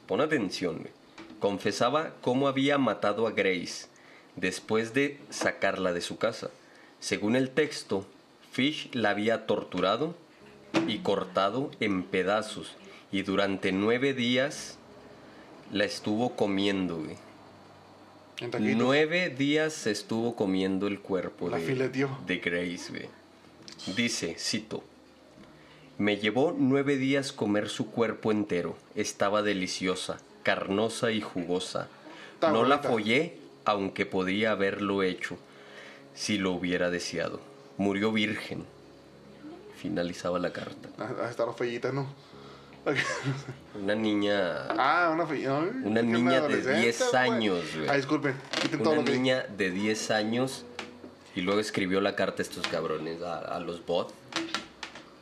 Pon 0.08 0.22
atención, 0.22 0.80
güey. 0.80 0.92
Confesaba 1.40 2.14
cómo 2.22 2.48
había 2.48 2.78
matado 2.78 3.28
a 3.28 3.32
Grace 3.32 3.88
después 4.36 4.94
de 4.94 5.20
sacarla 5.30 5.94
de 5.94 6.02
su 6.02 6.18
casa. 6.18 6.50
Según 7.00 7.36
el 7.36 7.50
texto, 7.50 8.06
Fish 8.52 8.90
la 8.94 9.10
había 9.10 9.48
torturado 9.48 10.16
y 10.88 11.00
cortado 11.00 11.72
en 11.80 12.04
pedazos. 12.04 12.76
Y 13.12 13.24
durante 13.24 13.72
nueve 13.72 14.14
días 14.14 14.78
la 15.72 15.86
estuvo 15.86 16.36
comiendo, 16.36 16.98
güey. 16.98 17.18
Nueve 18.60 19.30
días 19.30 19.74
se 19.74 19.92
estuvo 19.92 20.36
comiendo 20.36 20.88
el 20.88 21.00
cuerpo 21.00 21.50
La 21.50 21.60
de, 21.60 22.38
Grace, 22.44 22.90
güey. 22.90 23.10
Dice, 23.96 24.36
cito, 24.40 24.84
me 26.00 26.18
llevó 26.18 26.56
nueve 26.58 26.98
días 26.98 27.34
comer 27.34 27.70
su 27.70 27.92
cuerpo 27.92 28.32
entero. 28.32 28.76
Estaba 28.96 29.44
deliciosa, 29.44 30.18
carnosa 30.42 31.12
y 31.12 31.22
jugosa. 31.22 31.88
Está 32.34 32.52
no 32.52 32.66
la 32.66 32.80
follé, 32.80 33.38
aunque 33.64 34.08
podía 34.08 34.52
haberlo 34.52 35.04
hecho, 35.04 35.38
si 36.16 36.40
lo 36.40 36.52
hubiera 36.52 36.90
deseado. 36.90 37.40
Murió 37.78 38.12
virgen. 38.12 38.66
Finalizaba 39.78 40.40
la 40.40 40.52
carta. 40.52 40.90
Ah, 40.98 41.28
está 41.30 41.46
la 41.46 41.54
fellita, 41.54 41.92
¿no? 41.92 42.08
Una 43.82 43.96
niña... 43.96 44.68
ah, 44.70 45.12
una. 45.14 45.24
Una 45.84 46.02
niña 46.02 46.42
de 46.42 46.80
10 46.80 47.14
años, 47.14 47.64
güey. 47.76 47.90
Ah, 47.90 47.96
disculpen. 47.96 48.36
Quiten 48.62 48.80
todo 48.84 48.94
Una 48.94 49.00
lo 49.02 49.06
que 49.06 49.12
niña 49.14 49.46
de 49.56 49.72
10 49.72 50.12
años 50.12 50.66
y 51.36 51.42
luego 51.42 51.60
escribió 51.60 52.02
la 52.02 52.16
carta 52.16 52.42
a 52.42 52.46
estos 52.46 52.68
cabrones, 52.68 53.22
a, 53.22 53.38
a 53.40 53.60
los 53.60 53.86
bot. 53.86 54.14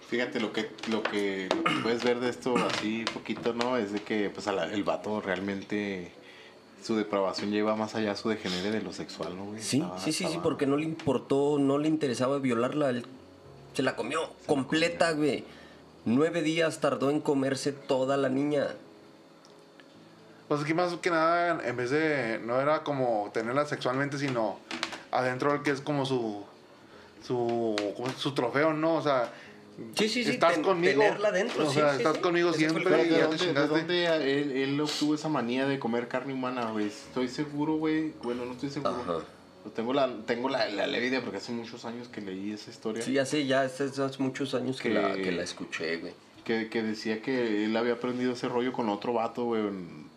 Fíjate, 0.09 0.39
lo 0.39 0.51
que, 0.51 0.71
lo 0.89 1.03
que, 1.03 1.49
lo 1.55 1.63
que 1.63 1.79
puedes 1.83 2.03
ver 2.03 2.19
de 2.19 2.29
esto 2.29 2.55
así 2.57 3.05
poquito, 3.13 3.53
¿no? 3.53 3.77
Es 3.77 3.91
de 3.93 3.99
que 4.01 4.31
pues 4.31 4.47
a 4.47 4.51
la- 4.53 4.65
el 4.65 4.83
vato 4.83 5.21
realmente 5.21 6.11
su 6.83 6.95
depravación 6.95 7.51
lleva 7.51 7.75
más 7.75 7.93
allá 7.93 8.15
su 8.15 8.29
degenere 8.29 8.71
de 8.71 8.81
lo 8.81 8.91
sexual, 8.91 9.35
¿no? 9.37 9.45
güey? 9.45 9.61
Sí, 9.61 9.77
Estaba- 9.77 9.99
sí, 9.99 10.11
sí, 10.11 10.25
sí, 10.31 10.39
porque 10.41 10.65
no 10.65 10.77
le 10.77 10.85
importó, 10.85 11.57
no 11.59 11.77
le 11.77 11.87
interesaba 11.89 12.39
violarla. 12.39 12.89
él 12.89 13.05
se 13.73 13.83
la 13.83 13.95
comió 13.95 14.33
completa, 14.47 15.11
güey. 15.11 15.43
Nueve 16.05 16.41
días 16.41 16.79
tardó 16.79 17.09
en 17.09 17.19
comerse 17.21 17.71
toda 17.71 18.17
la 18.17 18.29
niña. 18.29 18.67
Pues 20.47 20.61
es 20.61 20.65
que 20.67 20.73
más 20.73 20.93
que 20.95 21.09
nada, 21.11 21.61
en 21.67 21.75
vez 21.77 21.91
de. 21.91 22.39
No 22.43 22.59
era 22.59 22.83
como 22.83 23.29
tenerla 23.33 23.65
sexualmente, 23.65 24.17
sino 24.17 24.57
adentro 25.11 25.51
del 25.51 25.61
que 25.61 25.71
es 25.71 25.81
como 25.81 26.05
su. 26.05 26.43
Su, 27.25 27.75
como 27.97 28.09
su 28.13 28.33
trofeo, 28.33 28.73
¿no? 28.73 28.95
O 28.95 29.01
sea, 29.01 29.31
Sí, 29.95 30.09
sí, 30.09 30.23
sí, 30.23 30.31
estás 30.31 30.53
ten- 30.55 30.63
conmigo. 30.63 31.01
tenerla 31.01 31.31
dentro, 31.31 31.65
O 31.65 31.69
sí, 31.69 31.75
sea, 31.75 31.91
sí, 31.91 31.97
estás 31.97 32.15
sí. 32.15 32.21
conmigo 32.21 32.51
siempre. 32.53 32.83
que 32.83 32.89
¿De 32.89 33.07
y 33.07 33.09
ya 33.11 33.15
te 33.17 33.21
dónde, 33.23 33.37
de 33.37 33.45
chingaste. 33.45 33.77
dónde 33.77 34.05
él, 34.41 34.51
él 34.51 34.81
obtuvo 34.81 35.15
esa 35.15 35.29
manía 35.29 35.67
de 35.67 35.79
comer 35.79 36.07
carne 36.07 36.33
humana, 36.33 36.71
güey? 36.71 36.87
Estoy 36.87 37.27
seguro, 37.27 37.75
güey. 37.77 38.13
Bueno, 38.23 38.45
no 38.45 38.53
estoy 38.53 38.69
seguro. 38.69 38.95
Ajá. 39.01 39.19
Pero 39.69 39.71
tengo 39.71 39.93
la, 39.93 40.09
tengo 40.25 40.49
la, 40.49 40.67
la 40.69 40.87
leve 40.87 41.07
idea 41.07 41.21
porque 41.21 41.37
hace 41.37 41.51
muchos 41.51 41.85
años 41.85 42.07
que 42.07 42.21
leí 42.21 42.51
esa 42.51 42.69
historia. 42.71 43.01
Sí, 43.03 43.13
ya 43.13 43.25
sé, 43.25 43.45
ya 43.45 43.61
hace, 43.61 43.85
hace 43.85 44.21
muchos 44.23 44.53
años 44.55 44.81
que, 44.81 44.89
Que- 44.89 44.95
la, 44.95 45.13
que 45.15 45.31
la 45.31 45.43
escuché, 45.43 45.97
güey. 45.97 46.13
Que, 46.43 46.69
que 46.69 46.81
decía 46.81 47.21
que 47.21 47.65
él 47.65 47.75
había 47.77 47.93
aprendido 47.93 48.33
ese 48.33 48.47
rollo 48.47 48.73
con 48.73 48.89
otro 48.89 49.13
vato, 49.13 49.43
güey. 49.45 49.61
en- 49.61 50.07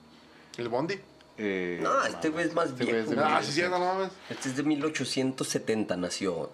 El 0.56 0.68
Bondi. 0.68 0.94
eh, 1.38 1.80
No, 1.82 2.04
este 2.04 2.30
güey 2.30 2.46
es 2.46 2.54
más 2.54 2.70
este 2.70 2.84
güey 2.84 2.96
es 3.00 3.08
de 3.10 3.16
viejo, 3.16 3.28
Ah, 3.30 3.42
sí, 3.42 3.52
sí, 3.52 3.62
no 3.62 3.78
mames. 3.78 4.10
Este 4.30 4.48
es 4.48 4.56
de 4.56 4.62
1870, 4.62 5.96
nació. 5.96 6.50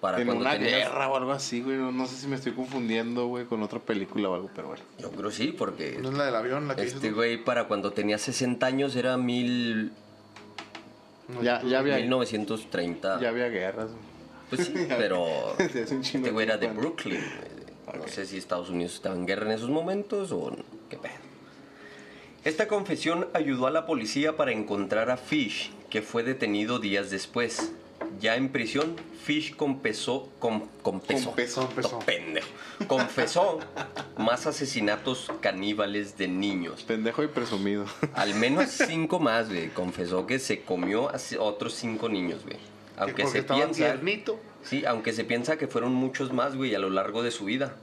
Para 0.00 0.18
En 0.18 0.26
cuando 0.26 0.42
una 0.44 0.52
tenías- 0.54 0.72
guerra 0.88 1.08
o 1.10 1.16
algo 1.16 1.32
así, 1.32 1.60
güey. 1.60 1.76
No, 1.76 1.92
no 1.92 2.06
sé 2.06 2.16
si 2.16 2.26
me 2.26 2.36
estoy 2.36 2.52
confundiendo, 2.52 3.26
güey, 3.26 3.44
con 3.44 3.62
otra 3.62 3.78
película 3.80 4.30
o 4.30 4.34
algo, 4.34 4.50
pero 4.56 4.68
bueno. 4.68 4.82
Yo 4.98 5.10
creo 5.10 5.30
sí, 5.30 5.48
porque 5.56 5.98
No 6.00 6.08
es 6.08 6.14
la 6.14 6.24
del 6.24 6.36
avión, 6.36 6.66
la 6.68 6.74
que 6.74 6.84
este 6.84 7.12
güey 7.12 7.44
para 7.44 7.68
cuando 7.68 7.92
tenía 7.92 8.16
60 8.18 8.66
años 8.66 8.96
era 8.96 9.16
mil, 9.18 9.92
Ya, 11.42 11.62
ya 11.62 11.78
había, 11.78 11.96
1930. 11.96 13.20
ya 13.20 13.28
había 13.28 13.48
guerras. 13.48 13.90
Pues 14.48 14.66
sí, 14.66 14.74
pero 14.88 15.26
este 15.58 16.30
güey 16.30 16.46
era 16.46 16.56
de. 16.56 16.68
Brooklyn. 16.68 17.20
No 17.96 18.06
sé 18.06 18.26
si 18.26 18.36
Estados 18.36 18.70
Unidos 18.70 18.94
estaba 18.94 19.16
en 19.16 19.26
guerra 19.26 19.46
en 19.46 19.52
esos 19.52 19.70
momentos 19.70 20.30
o 20.32 20.56
qué 20.88 20.96
pedo. 20.96 21.14
Esta 22.44 22.68
confesión 22.68 23.28
ayudó 23.34 23.66
a 23.66 23.70
la 23.70 23.84
policía 23.84 24.36
para 24.36 24.52
encontrar 24.52 25.10
a 25.10 25.16
Fish, 25.16 25.72
que 25.90 26.00
fue 26.00 26.22
detenido 26.22 26.78
días 26.78 27.10
después. 27.10 27.72
Ya 28.20 28.36
en 28.36 28.50
prisión, 28.50 28.96
Fish 29.24 29.56
confesó, 29.56 30.28
com- 30.38 30.66
confesó, 30.82 31.26
Confesó, 31.30 31.60
confesó. 31.62 31.92
No, 31.92 31.98
pendejo. 32.00 32.48
confesó 32.86 33.58
más 34.18 34.46
asesinatos 34.46 35.30
caníbales 35.40 36.18
de 36.18 36.28
niños. 36.28 36.82
Pendejo 36.82 37.22
y 37.22 37.28
presumido. 37.28 37.86
Al 38.14 38.34
menos 38.34 38.68
cinco 38.70 39.18
más, 39.20 39.48
güey. 39.48 39.68
Confesó 39.70 40.26
que 40.26 40.38
se 40.38 40.60
comió 40.62 41.08
a 41.08 41.16
otros 41.38 41.74
cinco 41.74 42.08
niños, 42.08 42.42
güey. 42.44 42.56
Que 42.56 43.00
Aunque 43.02 43.26
se 43.26 43.42
piensa... 43.42 43.98
Sí, 44.62 44.84
aunque 44.84 45.14
se 45.14 45.24
piensa 45.24 45.56
que 45.56 45.66
fueron 45.66 45.94
muchos 45.94 46.32
más, 46.34 46.54
güey, 46.54 46.74
a 46.74 46.78
lo 46.78 46.90
largo 46.90 47.22
de 47.22 47.30
su 47.30 47.46
vida. 47.46 47.74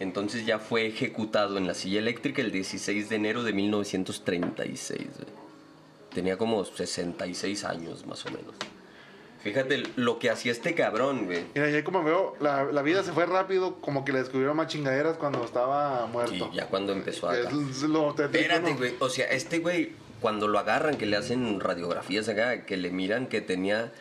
Entonces 0.00 0.46
ya 0.46 0.58
fue 0.58 0.86
ejecutado 0.86 1.58
en 1.58 1.66
la 1.66 1.74
silla 1.74 1.98
eléctrica 1.98 2.40
el 2.40 2.50
16 2.50 3.10
de 3.10 3.16
enero 3.16 3.42
de 3.42 3.52
1936, 3.52 5.00
güey. 5.16 5.28
Tenía 6.14 6.38
como 6.38 6.64
66 6.64 7.64
años, 7.64 8.06
más 8.06 8.24
o 8.24 8.30
menos. 8.30 8.54
Fíjate 9.44 9.82
lo 9.96 10.18
que 10.18 10.30
hacía 10.30 10.50
este 10.52 10.74
cabrón, 10.74 11.26
güey. 11.26 11.44
Mira, 11.54 11.70
ya 11.70 11.84
como 11.84 12.02
veo, 12.02 12.34
la, 12.40 12.64
la 12.64 12.82
vida 12.82 13.02
se 13.04 13.12
fue 13.12 13.26
rápido, 13.26 13.76
como 13.80 14.04
que 14.04 14.12
le 14.12 14.18
descubrieron 14.18 14.56
más 14.56 14.66
chingaderas 14.68 15.16
cuando 15.18 15.44
estaba 15.44 16.06
Y 16.08 16.12
muerto. 16.12 16.50
ya 16.52 16.66
cuando 16.66 16.92
empezó 16.92 17.28
a... 17.28 17.38
Es 17.38 17.52
lo 17.82 18.14
tétrico, 18.14 18.38
Espérate, 18.38 18.70
¿no? 18.72 18.76
güey. 18.78 18.94
O 19.00 19.08
sea, 19.10 19.26
este 19.26 19.58
güey, 19.60 19.92
cuando 20.20 20.48
lo 20.48 20.58
agarran, 20.58 20.96
que 20.96 21.06
le 21.06 21.16
hacen 21.16 21.60
radiografías 21.60 22.28
acá, 22.28 22.64
que 22.64 22.76
le 22.76 22.90
miran 22.90 23.26
que 23.26 23.40
tenía 23.42 23.92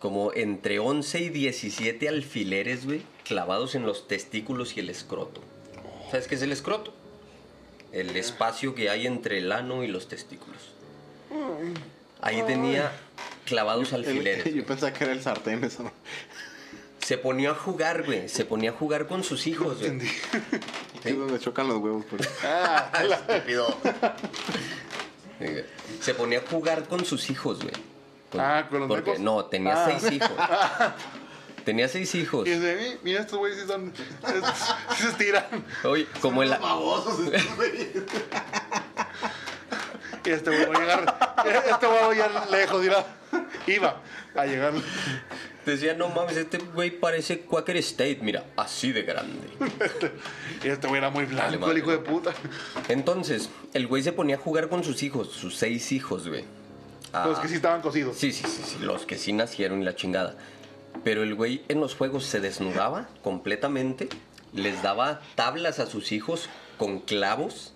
como 0.00 0.32
entre 0.34 0.78
11 0.78 1.18
y 1.20 1.28
17 1.30 2.08
alfileres, 2.08 2.84
güey, 2.84 3.02
clavados 3.24 3.74
en 3.74 3.86
los 3.86 4.06
testículos 4.06 4.76
y 4.76 4.80
el 4.80 4.90
escroto. 4.90 5.40
¿Sabes 6.10 6.28
qué 6.28 6.34
es 6.34 6.42
el 6.42 6.52
escroto? 6.52 6.92
El 7.90 8.14
espacio 8.16 8.74
que 8.74 8.90
hay 8.90 9.06
entre 9.06 9.38
el 9.38 9.50
ano 9.50 9.82
y 9.82 9.88
los 9.88 10.08
testículos. 10.08 10.60
Ahí 12.20 12.42
tenía 12.46 12.92
clavados 13.44 13.92
alfileres. 13.92 14.44
Yo 14.46 14.52
güey. 14.52 14.64
pensaba 14.64 14.92
que 14.92 15.04
era 15.04 15.12
el 15.12 15.22
sartén 15.22 15.62
eso. 15.64 15.90
Se 17.00 17.18
ponía 17.18 17.50
a 17.50 17.54
jugar, 17.54 18.04
güey. 18.04 18.28
Se 18.28 18.44
ponía 18.46 18.70
a 18.70 18.72
jugar 18.72 19.06
con 19.06 19.22
sus 19.24 19.46
hijos, 19.46 19.78
güey. 19.78 19.90
Aquí 19.98 20.08
es 21.04 21.18
donde 21.18 21.38
chocan 21.38 21.68
los 21.68 21.76
huevos. 21.78 22.04
pues. 22.08 22.22
Estúpido. 23.10 23.76
Se 26.00 26.14
ponía 26.14 26.38
a 26.38 26.42
jugar 26.48 26.88
con 26.88 27.04
sus 27.04 27.28
hijos, 27.30 27.60
güey. 27.60 27.74
Con- 28.30 28.40
Ah, 28.40 28.66
¿con 28.70 28.80
los 28.80 28.88
Porque 28.88 29.18
no, 29.18 29.44
tenía 29.44 29.84
Ah. 29.84 29.98
seis 29.98 30.12
hijos. 30.14 30.30
Tenía 31.64 31.88
seis 31.88 32.14
hijos. 32.14 32.46
Y 32.46 32.50
dice, 32.50 32.76
"Mi- 32.76 32.98
mira, 33.10 33.20
estos 33.22 33.38
güeyes 33.38 33.58
sí 33.60 33.66
son. 33.66 33.90
sí 33.96 35.02
se 35.02 35.08
estiran. 35.08 35.46
Oye, 35.84 36.06
como 36.20 36.42
el, 36.42 36.50
babosos. 36.50 37.20
Y 40.26 40.30
este 40.30 40.50
güey 40.50 40.66
va 40.66 40.74
a 40.76 40.80
llegar. 40.80 41.64
Este 41.70 41.86
güey 41.86 41.98
va 42.00 42.06
a 42.06 42.12
llegar 42.12 42.50
lejos, 42.50 42.82
dirá. 42.82 43.06
Iba 43.66 44.02
a 44.34 44.46
llegar. 44.46 44.72
decía, 45.64 45.94
no 45.94 46.08
mames, 46.10 46.36
este 46.36 46.58
güey 46.58 46.90
parece 46.90 47.40
Quaker 47.40 47.76
State, 47.78 48.18
mira, 48.20 48.44
así 48.56 48.92
de 48.92 49.02
grande. 49.02 49.48
Y 50.62 50.68
este 50.68 50.86
güey 50.86 50.98
era 50.98 51.10
muy 51.10 51.24
blanco, 51.24 51.58
madre, 51.58 51.72
el 51.72 51.78
hijo 51.78 51.90
de 51.92 51.98
puta. 51.98 52.34
Entonces, 52.88 53.48
el 53.72 53.86
güey 53.86 54.02
se 54.02 54.12
ponía 54.12 54.36
a 54.36 54.38
jugar 54.38 54.68
con 54.68 54.84
sus 54.84 55.02
hijos, 55.02 55.30
sus 55.32 55.56
seis 55.56 55.90
hijos, 55.92 56.28
güey. 56.28 56.44
Ah, 57.12 57.26
Los 57.28 57.38
que 57.38 57.48
sí 57.48 57.54
estaban 57.54 57.80
cocidos. 57.80 58.16
Sí, 58.16 58.32
sí, 58.32 58.44
sí, 58.46 58.62
sí, 58.64 58.76
los 58.80 59.06
que 59.06 59.16
sí 59.16 59.32
nacieron 59.32 59.80
y 59.80 59.84
la 59.84 59.94
chingada. 59.94 60.34
Pero 61.04 61.22
el 61.22 61.34
güey 61.34 61.62
en 61.68 61.80
los 61.80 61.94
juegos 61.94 62.24
se 62.24 62.40
desnudaba 62.40 63.08
completamente, 63.22 64.08
les 64.52 64.82
daba 64.82 65.20
tablas 65.34 65.78
a 65.78 65.86
sus 65.86 66.12
hijos 66.12 66.48
con 66.76 67.00
clavos 67.00 67.72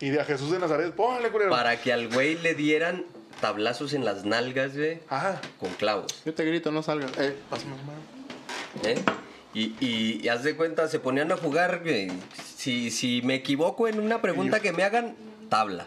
Y 0.00 0.10
de 0.10 0.20
a 0.20 0.24
Jesús 0.24 0.50
de 0.52 0.58
Nazaret, 0.60 0.94
póngale, 0.94 1.30
culero. 1.30 1.50
para 1.50 1.80
que 1.80 1.92
al 1.92 2.08
güey 2.08 2.36
le 2.36 2.54
dieran 2.54 3.04
tablazos 3.40 3.92
en 3.94 4.04
las 4.04 4.24
nalgas, 4.24 4.76
güey, 4.76 5.00
Ajá. 5.08 5.40
con 5.58 5.70
clavos. 5.74 6.22
Yo 6.24 6.34
te 6.34 6.44
grito, 6.44 6.70
no 6.70 6.82
salgas. 6.82 7.12
Eh, 7.18 7.36
pásame, 7.48 7.76
mamá. 7.76 7.92
¿eh? 8.84 8.96
Y, 9.54 9.74
y, 9.80 10.20
y 10.22 10.28
haz 10.28 10.44
de 10.44 10.54
cuenta, 10.54 10.86
se 10.88 11.00
ponían 11.00 11.32
a 11.32 11.36
jugar, 11.36 11.80
güey. 11.82 12.10
Si, 12.56 12.90
si 12.90 13.20
me 13.22 13.34
equivoco 13.36 13.88
en 13.88 13.98
una 13.98 14.20
pregunta 14.22 14.60
que 14.60 14.72
me 14.72 14.84
hagan, 14.84 15.16
tabla. 15.48 15.86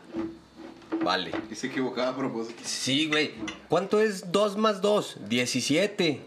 Vale. 1.02 1.32
Y 1.52 1.56
se 1.56 1.68
equivocaba 1.68 2.10
a 2.10 2.16
propósito. 2.18 2.62
Sí, 2.66 3.08
güey. 3.08 3.34
¿Cuánto 3.70 4.00
es 4.00 4.32
2 4.32 4.58
más 4.58 4.82
2? 4.82 5.18
17. 5.30 6.22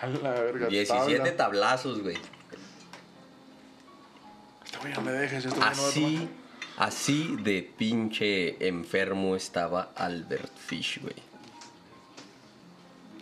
A 0.00 0.06
la 0.06 0.30
verga. 0.32 0.66
17 0.68 1.16
tabla. 1.18 1.36
tablazos, 1.36 2.02
güey. 2.02 2.16
Este 4.64 4.78
güey 4.78 4.92
no 4.94 5.00
me 5.02 5.12
dejes, 5.12 5.44
güey 5.46 5.54
no 5.58 5.60
va 5.60 5.66
a 5.68 5.70
Así, 5.72 6.00
tomar. 6.16 6.28
Así 6.78 7.36
de 7.42 7.62
pinche 7.76 8.66
enfermo 8.66 9.36
estaba 9.36 9.92
Albert 9.96 10.56
Fish, 10.56 11.00
güey. 11.02 11.14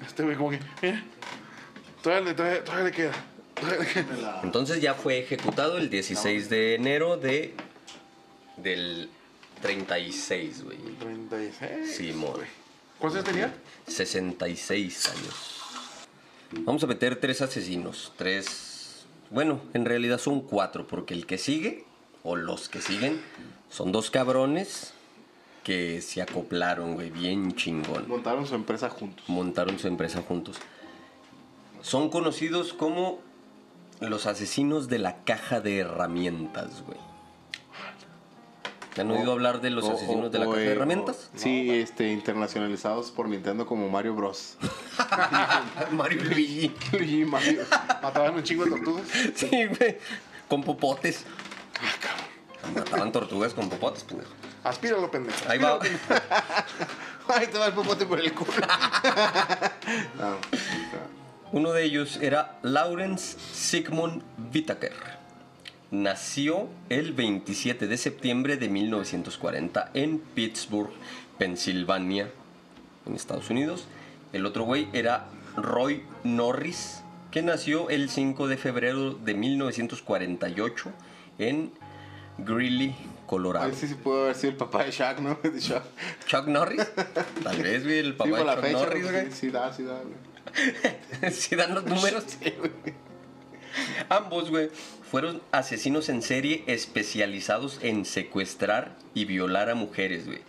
Este 0.06 0.22
güey 0.22 0.36
como 0.36 0.50
que, 0.50 0.60
mira. 0.82 1.02
Todavía, 2.02 2.28
le- 2.28 2.34
todavía, 2.34 2.64
todavía 2.64 2.84
le 2.84 2.92
queda. 2.92 3.12
Todavía 3.54 3.78
le 3.80 3.86
queda. 3.86 4.40
Entonces 4.44 4.80
ya 4.80 4.94
fue 4.94 5.18
ejecutado 5.18 5.78
el 5.78 5.88
16 5.90 6.48
de 6.50 6.74
enero 6.74 7.16
de 7.16 7.54
del 8.58 9.08
36, 9.62 10.64
güey. 10.64 10.76
36. 11.00 11.96
Simón. 11.96 12.34
¿Cuántos 12.98 13.22
años 13.22 13.30
tenía? 13.32 13.54
66 13.86 15.08
años. 15.08 15.52
Vamos 16.58 16.84
a 16.84 16.86
meter 16.86 17.16
tres 17.18 17.40
asesinos. 17.42 18.12
Tres. 18.16 19.06
Bueno, 19.30 19.60
en 19.74 19.84
realidad 19.86 20.18
son 20.18 20.42
cuatro, 20.42 20.86
porque 20.86 21.14
el 21.14 21.26
que 21.26 21.38
sigue, 21.38 21.84
o 22.26 22.34
los 22.36 22.68
que 22.68 22.80
siguen, 22.80 23.20
son 23.70 23.92
dos 23.92 24.10
cabrones 24.10 24.92
que 25.62 26.00
se 26.02 26.20
acoplaron, 26.22 26.94
güey, 26.94 27.10
bien 27.10 27.54
chingón. 27.54 28.08
Montaron 28.08 28.46
su 28.46 28.54
empresa 28.54 28.90
juntos. 28.90 29.24
Montaron 29.28 29.78
su 29.78 29.86
empresa 29.88 30.22
juntos. 30.22 30.56
Son 31.82 32.10
conocidos 32.10 32.72
como 32.72 33.20
los 34.00 34.26
asesinos 34.26 34.88
de 34.88 34.98
la 34.98 35.22
caja 35.24 35.60
de 35.60 35.78
herramientas, 35.78 36.82
güey. 36.86 36.98
¿Han 38.98 39.10
oído 39.10 39.32
hablar 39.32 39.60
de 39.60 39.68
los 39.70 39.84
O- 39.84 39.92
asesinos 39.92 40.26
o- 40.26 40.30
de 40.30 40.38
la 40.38 40.46
o, 40.46 40.50
caja 40.50 40.60
de 40.62 40.68
eh, 40.68 40.72
herramientas? 40.72 41.30
o- 41.34 41.38
sí, 41.38 41.70
este, 41.70 42.10
internacionalizados 42.12 43.10
por 43.10 43.28
Nintendo 43.28 43.66
como 43.66 43.88
Mario 43.90 44.14
Bros. 44.14 44.56
Mario 45.92 46.24
Luigi. 46.24 46.72
Luigi 46.92 47.24
Mario. 47.26 47.62
Mataban 48.02 48.34
un 48.34 48.42
chingo 48.42 48.64
de 48.64 48.70
tortugas. 48.70 49.04
Sí, 49.34 49.48
güey. 49.50 49.98
Con 50.48 50.62
popotes. 50.62 51.24
Mataban 52.74 53.12
tortugas 53.12 53.54
con 53.54 53.68
popotes, 53.68 54.04
pendejo. 54.04 54.30
Aspíralo, 54.64 55.10
pendejo. 55.10 55.38
Ahí 55.48 55.58
va. 55.58 55.78
Ay, 57.28 57.46
te 57.52 57.58
va 57.58 57.66
el 57.66 57.72
popote 57.72 58.06
por 58.06 58.20
el 58.20 58.32
culo. 58.32 58.52
No, 60.18 60.36
Uno 61.52 61.72
de 61.72 61.84
ellos 61.84 62.18
era 62.20 62.58
Lawrence 62.62 63.38
Sigmund 63.52 64.22
Whittaker. 64.52 64.92
Nació 65.92 66.68
el 66.88 67.12
27 67.12 67.86
de 67.86 67.96
septiembre 67.96 68.56
de 68.56 68.68
1940 68.68 69.90
en 69.94 70.18
Pittsburgh, 70.18 70.90
Pensilvania, 71.38 72.30
en 73.06 73.14
Estados 73.14 73.50
Unidos. 73.50 73.86
El 74.32 74.46
otro 74.46 74.64
güey 74.64 74.88
era 74.92 75.26
Roy 75.56 76.02
Norris, 76.24 77.02
que 77.30 77.42
nació 77.42 77.88
el 77.90 78.10
5 78.10 78.48
de 78.48 78.56
febrero 78.56 79.12
de 79.14 79.34
1948 79.34 80.90
en 81.38 81.72
Greeley, 82.38 82.94
Colorado. 83.26 83.66
Ahí 83.66 83.74
sí, 83.74 83.88
sí 83.88 83.94
pudo 83.94 84.24
haber 84.24 84.34
sido 84.36 84.50
el 84.50 84.56
papá 84.56 84.84
de 84.84 84.90
Shaq, 84.90 85.20
¿no? 85.20 85.34
De 85.42 85.58
Shaq. 85.60 85.82
Chuck 86.26 86.46
Norris. 86.46 86.86
Tal 87.42 87.62
vez, 87.62 87.84
güey, 87.84 87.98
el 87.98 88.06
Sí, 88.06 88.12
papá 88.12 88.38
de 88.38 88.44
Chuck 88.44 88.60
fecha. 88.60 88.78
Norris, 88.78 89.10
güey. 89.10 89.26
sí, 89.26 89.32
sí 89.32 89.50
da, 89.50 89.72
sí 89.72 89.82
da, 89.84 90.00
güey. 90.02 91.30
Si 91.32 91.56
dan 91.56 91.74
los 91.74 91.84
números. 91.84 92.24
Ambos, 94.08 94.50
güey, 94.50 94.70
fueron 95.10 95.42
asesinos 95.52 96.08
en 96.08 96.22
serie 96.22 96.64
especializados 96.66 97.78
en 97.82 98.04
secuestrar 98.04 98.96
y 99.14 99.24
violar 99.24 99.68
a 99.70 99.74
mujeres, 99.74 100.26
güey. 100.26 100.40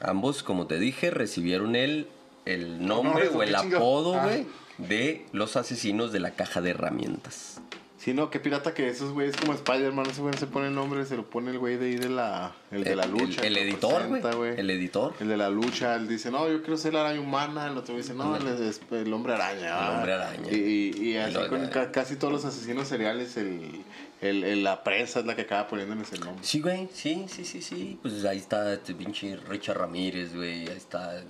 Ambos, 0.00 0.42
como 0.42 0.66
te 0.66 0.78
dije, 0.78 1.10
recibieron 1.10 1.76
el, 1.76 2.08
el 2.44 2.86
nombre 2.86 3.28
o 3.28 3.42
el 3.42 3.54
apodo, 3.54 4.14
Ah. 4.16 4.24
güey, 4.26 4.46
de 4.78 5.26
los 5.32 5.56
asesinos 5.56 6.12
de 6.12 6.20
la 6.20 6.30
caja 6.32 6.60
de 6.60 6.70
herramientas. 6.70 7.60
Sí, 8.04 8.12
no, 8.12 8.28
qué 8.28 8.38
pirata 8.38 8.74
que 8.74 8.86
esos 8.86 9.12
güeyes 9.12 9.34
como 9.34 9.54
Spider-Man, 9.54 10.04
ese 10.10 10.20
güey 10.20 10.36
se 10.36 10.46
pone 10.46 10.66
el 10.66 10.74
nombre, 10.74 11.06
se 11.06 11.16
lo 11.16 11.24
pone 11.24 11.52
el 11.52 11.58
güey 11.58 11.78
de 11.78 11.86
ahí 11.86 11.96
de 11.96 12.10
la, 12.10 12.52
el 12.70 12.84
de 12.84 12.96
la 12.96 13.06
lucha. 13.06 13.40
El, 13.40 13.56
editor, 13.56 14.08
güey. 14.08 14.60
El 14.60 14.68
editor. 14.68 15.14
El 15.20 15.28
de 15.28 15.36
la 15.38 15.48
lucha, 15.48 15.94
él 15.94 16.06
dice, 16.06 16.30
no, 16.30 16.46
yo 16.50 16.60
quiero 16.60 16.76
ser 16.76 16.92
la 16.92 17.00
araña 17.00 17.20
humana. 17.20 17.66
El 17.66 17.78
otro 17.78 17.96
dice, 17.96 18.12
no, 18.12 18.36
el 18.36 19.12
hombre 19.14 19.32
araña. 19.32 19.86
El 19.88 19.94
hombre 19.96 20.12
araña. 20.12 20.52
Y, 20.52 20.92
y, 20.94 21.08
y 21.12 21.16
así 21.16 21.38
con 21.48 21.66
ca- 21.68 21.90
casi 21.90 22.16
todos 22.16 22.34
los 22.34 22.44
asesinos 22.44 22.88
seriales, 22.88 23.38
el, 23.38 24.62
la 24.62 24.84
prensa 24.84 25.20
es 25.20 25.24
la 25.26 25.34
que 25.34 25.42
acaba 25.42 25.66
poniéndoles 25.66 26.12
el 26.12 26.20
nombre. 26.20 26.44
Sí, 26.44 26.60
güey, 26.60 26.90
sí, 26.92 27.24
sí, 27.28 27.42
sí, 27.46 27.62
sí. 27.62 27.98
Pues 28.02 28.22
ahí 28.26 28.36
está 28.36 28.70
este 28.74 28.92
pinche 28.94 29.36
Richard 29.48 29.78
Ramírez, 29.78 30.34
güey. 30.36 30.68
Ahí 30.68 30.76
está 30.76 31.22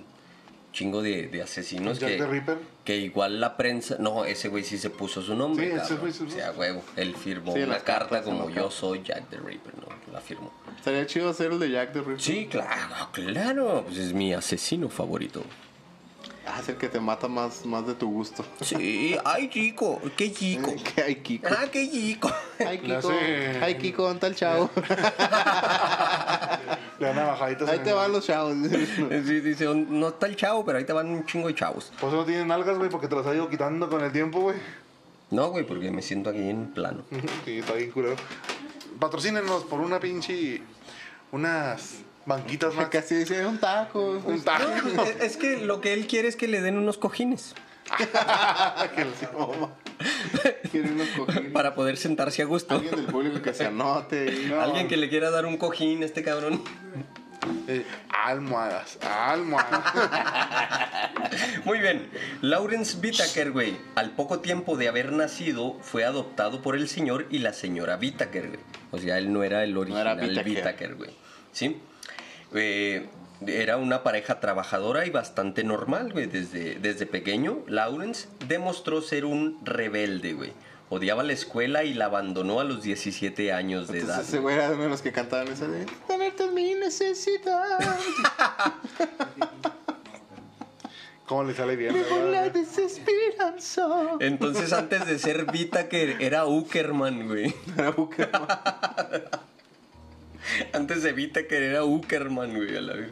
chingo 0.75 1.01
de, 1.01 1.27
de 1.27 1.41
asesinos 1.41 1.99
que, 2.83 2.97
igual 2.97 3.39
la 3.39 3.57
prensa... 3.57 3.95
No, 3.97 4.25
ese 4.25 4.49
güey 4.49 4.63
sí 4.63 4.77
se 4.77 4.91
puso 4.91 5.23
su 5.23 5.33
nombre, 5.33 5.71
Sí, 5.71 5.77
ese 5.81 5.95
güey 5.95 6.13
se 6.13 6.23
O 6.25 6.29
sea, 6.29 6.51
huevo, 6.51 6.83
él 6.95 7.15
firmó 7.15 7.53
Sí, 7.53 7.61
una 7.61 7.79
carta 7.79 8.21
como 8.21 8.49
yo 8.51 8.69
soy 8.69 9.01
Jack 9.03 9.29
the 9.29 9.37
Ripper, 9.37 9.73
¿no? 9.77 9.87
La 10.13 10.21
firmó. 10.21 10.53
Estaría 10.77 11.07
chido 11.07 11.29
hacer 11.29 11.51
el 11.51 11.59
de 11.59 11.71
Jack 11.71 11.93
the 11.93 11.99
Ripper. 11.99 12.21
Sí, 12.21 12.47
claro, 12.51 13.09
claro. 13.11 13.83
Pues 13.85 13.97
es 13.97 14.13
mi 14.13 14.33
asesino 14.33 14.89
favorito. 14.89 15.41
Ah, 16.47 16.59
es 16.61 16.69
el 16.69 16.77
que 16.77 16.87
te 16.89 16.99
mata 16.99 17.27
más, 17.27 17.65
más 17.65 17.87
de 17.87 17.95
tu 17.95 18.09
gusto. 18.11 18.45
Sí, 18.61 19.17
ay, 19.25 19.49
chico, 19.49 19.99
qué 20.15 20.31
chico. 20.31 20.73
¿Qué 20.95 21.01
hay, 21.01 21.15
Kiko? 21.15 21.47
Ah, 21.49 21.65
qué 21.71 21.89
chico. 21.89 22.31
Ay, 22.59 22.77
Kiko. 22.79 23.11
Ay, 23.61 23.77
Kiko, 23.77 24.03
¿dónde 24.03 24.15
está 24.15 24.27
el 24.27 24.35
chavo? 24.35 24.69
Le 26.99 27.07
dan 27.07 27.15
navajaditas. 27.15 27.67
Ahí 27.67 27.79
te 27.79 27.91
van 27.91 28.11
los 28.11 28.25
chavos. 28.25 28.55
Sí, 28.69 29.41
dice, 29.41 29.65
no 29.65 30.09
está 30.09 30.27
el 30.27 30.35
chavo, 30.35 30.63
pero 30.63 30.77
ahí 30.77 30.85
te 30.85 30.93
van 30.93 31.07
un 31.07 31.25
chingo 31.25 31.47
de 31.47 31.55
chavos. 31.55 31.91
Por 31.99 32.09
eso 32.09 32.17
no 32.17 32.25
tienen 32.25 32.51
algas, 32.51 32.77
güey, 32.77 32.89
porque 32.89 33.07
te 33.07 33.15
las 33.15 33.25
ha 33.25 33.33
ido 33.33 33.49
quitando 33.49 33.89
con 33.89 34.03
el 34.03 34.11
tiempo, 34.11 34.39
güey. 34.39 34.57
No, 35.31 35.49
güey, 35.49 35.65
porque 35.65 35.91
me 35.91 36.01
siento 36.01 36.29
aquí 36.29 36.47
en 36.47 36.67
plano. 36.67 37.03
Sí, 37.43 37.57
está 37.59 37.73
bien 37.73 37.91
culero. 37.91 38.15
Patrocínenos 38.99 39.63
por 39.65 39.79
una 39.81 39.99
pinche. 39.99 40.61
Unas 41.31 41.95
banquitas 42.25 42.73
más. 42.75 42.89
Casi 42.89 43.15
dice 43.15 43.45
un 43.45 43.57
taco. 43.59 44.21
Un 44.25 44.41
taco. 44.41 44.65
No, 44.95 45.03
es- 45.03 45.21
es 45.21 45.37
que 45.37 45.57
lo 45.57 45.81
que 45.81 45.93
él 45.93 46.07
quiere 46.07 46.27
es 46.27 46.35
que 46.35 46.47
le 46.47 46.61
den 46.61 46.77
unos 46.77 46.97
cojines 46.97 47.53
que. 47.97 48.07
Quiere 50.71 50.91
unos 50.91 51.07
cojines. 51.09 51.51
para 51.51 51.75
poder 51.75 51.97
sentarse 51.97 52.41
a 52.41 52.45
gusto. 52.45 52.75
Alguien 52.75 52.95
del 52.95 53.05
público 53.05 53.41
que 53.41 53.53
se 53.53 53.65
anote. 53.65 54.53
Alguien 54.59 54.87
que 54.87 54.97
le 54.97 55.09
quiera 55.09 55.29
dar 55.29 55.45
un 55.45 55.57
cojín 55.57 56.01
a 56.03 56.05
este 56.05 56.23
cabrón. 56.23 56.61
Eh, 57.67 57.85
almohadas, 58.23 58.97
almohadas. 59.03 59.83
Muy 61.65 61.79
bien. 61.79 62.09
Lawrence 62.41 62.97
Whittaker, 62.97 63.51
güey, 63.51 63.77
al 63.95 64.11
poco 64.11 64.39
tiempo 64.39 64.75
de 64.77 64.87
haber 64.87 65.11
nacido, 65.11 65.77
fue 65.81 66.05
adoptado 66.05 66.61
por 66.63 66.75
el 66.75 66.87
señor 66.89 67.27
y 67.29 67.39
la 67.39 67.53
señora 67.53 67.97
Whittaker, 68.01 68.47
güey. 68.47 68.59
O 68.91 68.97
sea, 68.97 69.17
él 69.19 69.31
no 69.31 69.43
era 69.43 69.63
el 69.63 69.77
original. 69.77 70.19
Whittaker, 70.45 70.95
güey. 70.95 71.11
¿Sí? 71.51 71.77
Eh, 72.53 73.07
era 73.47 73.77
una 73.77 74.03
pareja 74.03 74.39
trabajadora 74.39 75.05
y 75.05 75.09
bastante 75.09 75.63
normal, 75.63 76.13
güey. 76.13 76.27
Desde, 76.27 76.75
desde 76.75 77.05
pequeño, 77.05 77.59
Lawrence 77.67 78.27
demostró 78.47 79.01
ser 79.01 79.25
un 79.25 79.59
rebelde, 79.63 80.33
güey. 80.33 80.53
Odiaba 80.89 81.23
la 81.23 81.33
escuela 81.33 81.83
y 81.83 81.93
la 81.93 82.05
abandonó 82.05 82.59
a 82.59 82.63
los 82.63 82.83
17 82.83 83.51
años 83.51 83.87
de 83.87 83.99
edad. 83.99 84.09
Entonces 84.09 84.29
ese 84.29 84.39
güey 84.39 84.55
era 84.55 84.71
uno 84.71 84.83
de 84.83 84.89
los 84.89 85.01
que 85.01 85.11
cantaban 85.11 85.47
esa 85.47 85.67
de 85.67 85.85
Tenerte 86.07 86.47
mi 86.51 86.75
necesidad. 86.75 87.79
¿Cómo 91.25 91.43
le 91.43 91.55
sale 91.55 91.75
bien? 91.75 91.95
La 92.31 92.49
desesperanza. 92.49 93.87
Entonces, 94.19 94.71
antes 94.73 95.07
de 95.07 95.17
ser 95.17 95.47
Whittaker, 95.51 96.21
era 96.21 96.45
Uckerman, 96.45 97.27
güey. 97.27 97.53
Era 97.77 97.91
Buckerman. 97.91 98.47
Antes 100.73 101.03
de 101.03 101.13
Whittaker 101.13 101.61
era 101.63 101.83
Uckerman, 101.85 102.53
güey. 102.55 102.75
a 102.75 102.81
la 102.81 102.93
vez. 102.93 103.09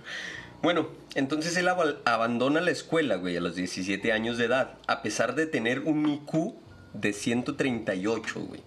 Bueno, 0.62 0.88
entonces 1.16 1.56
él 1.58 1.68
ab- 1.68 1.98
abandona 2.06 2.62
la 2.62 2.72
escuela, 2.72 3.16
güey, 3.16 3.36
a 3.38 3.42
los 3.42 3.56
17 3.56 4.12
años 4.14 4.38
de 4.38 4.46
edad, 4.46 4.76
a 4.88 5.02
pesar 5.02 5.36
de 5.36 5.46
tener 5.46 5.82
un 5.82 6.08
IQ 6.08 6.54
de 6.94 7.12
138, 7.14 8.40
güey. 8.42 8.62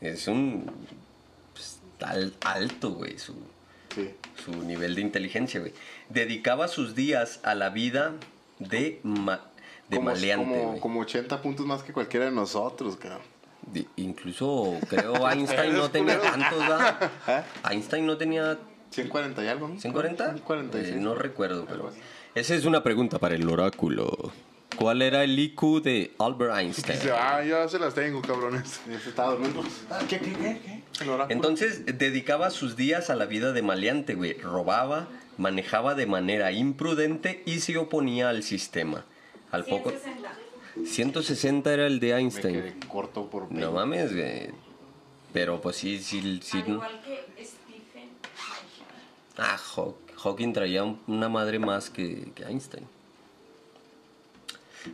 Es 0.00 0.28
un... 0.28 0.70
pues, 1.54 1.78
al- 2.00 2.34
alto, 2.44 2.90
güey, 2.92 3.18
su, 3.18 3.34
Sí. 3.94 4.10
su 4.44 4.52
nivel 4.64 4.94
de 4.94 5.00
inteligencia, 5.02 5.60
güey. 5.60 5.72
Dedicaba 6.08 6.68
sus 6.68 6.94
días 6.94 7.40
a 7.42 7.54
la 7.54 7.70
vida 7.70 8.12
de, 8.58 9.00
ma- 9.02 9.40
de 9.88 9.96
como, 9.96 10.10
maleante, 10.10 10.44
como, 10.60 10.80
como 10.80 11.00
80 11.00 11.40
puntos 11.42 11.64
más 11.66 11.82
que 11.82 11.92
cualquiera 11.92 12.26
de 12.26 12.32
nosotros, 12.32 12.96
cabrón. 12.96 13.20
De- 13.66 13.86
incluso 13.96 14.78
creo 14.88 15.28
Einstein 15.30 15.74
no 15.74 15.90
tenía 15.90 16.20
tantos, 16.20 16.58
¿verdad? 16.58 17.10
¿Eh? 17.28 17.42
Einstein 17.70 18.06
no 18.06 18.16
tenía 18.16 18.58
140 18.90 19.44
y 19.44 19.48
algo, 19.48 19.68
¿no? 19.68 19.80
140. 19.80 20.24
146. 20.24 20.94
Eh, 20.96 21.00
no 21.00 21.14
recuerdo, 21.14 21.66
pero. 21.66 21.90
Esa 22.34 22.54
es 22.54 22.64
una 22.64 22.82
pregunta 22.82 23.18
para 23.18 23.34
el 23.34 23.48
oráculo. 23.48 24.32
¿Cuál 24.76 25.02
era 25.02 25.22
el 25.22 25.38
IQ 25.38 25.82
de 25.82 26.12
Albert 26.18 26.56
Einstein? 26.56 26.98
Dice, 26.98 27.12
ah, 27.12 27.44
ya 27.44 27.68
se 27.68 27.78
las 27.78 27.92
tengo, 27.94 28.22
cabrones. 28.22 28.80
Ah, 29.18 30.00
¿Qué, 30.08 30.18
qué, 30.18 30.32
qué? 30.32 30.60
qué? 30.64 30.82
Entonces 31.28 31.84
dedicaba 31.98 32.48
sus 32.50 32.74
días 32.74 33.10
a 33.10 33.14
la 33.16 33.26
vida 33.26 33.52
de 33.52 33.60
maleante, 33.60 34.14
güey. 34.14 34.32
Robaba, 34.34 35.08
manejaba 35.36 35.94
de 35.94 36.06
manera 36.06 36.52
imprudente 36.52 37.42
y 37.44 37.60
se 37.60 37.76
oponía 37.76 38.30
al 38.30 38.42
sistema. 38.42 39.04
Al 39.50 39.64
poco. 39.66 39.90
160. 39.90 40.30
160 40.86 41.72
era 41.72 41.86
el 41.86 42.00
de 42.00 42.08
me 42.08 42.18
Einstein. 42.20 42.54
quedé 42.54 42.74
corto 42.88 43.28
por 43.28 43.50
No 43.52 43.72
mames, 43.72 44.14
güey. 44.14 44.50
Pero 45.32 45.60
pues 45.60 45.76
sí, 45.76 45.98
sí, 46.02 46.40
sí. 46.42 46.58
Al 46.60 46.68
igual 46.68 47.00
que 47.04 47.44
Stephen 47.44 48.10
Hawking. 48.36 48.84
Ah, 49.38 49.58
Haw- 49.74 49.94
Hawking 50.22 50.52
traía 50.52 50.84
un- 50.84 51.00
una 51.06 51.28
madre 51.28 51.58
más 51.58 51.88
que, 51.90 52.30
que 52.34 52.44
Einstein. 52.44 52.86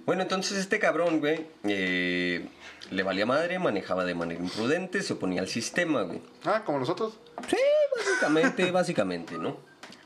Bueno, 0.04 0.22
entonces 0.22 0.58
este 0.58 0.78
cabrón, 0.78 1.18
güey, 1.20 1.46
eh, 1.64 2.46
le 2.90 3.02
valía 3.02 3.24
madre, 3.24 3.58
manejaba 3.58 4.04
de 4.04 4.14
manera 4.14 4.40
imprudente, 4.42 5.02
se 5.02 5.14
oponía 5.14 5.40
al 5.40 5.48
sistema, 5.48 6.02
güey. 6.02 6.20
Ah, 6.44 6.62
como 6.64 6.78
nosotros. 6.78 7.14
Sí, 7.48 7.56
básicamente, 7.96 8.70
básicamente, 8.70 9.38
¿no? 9.38 9.56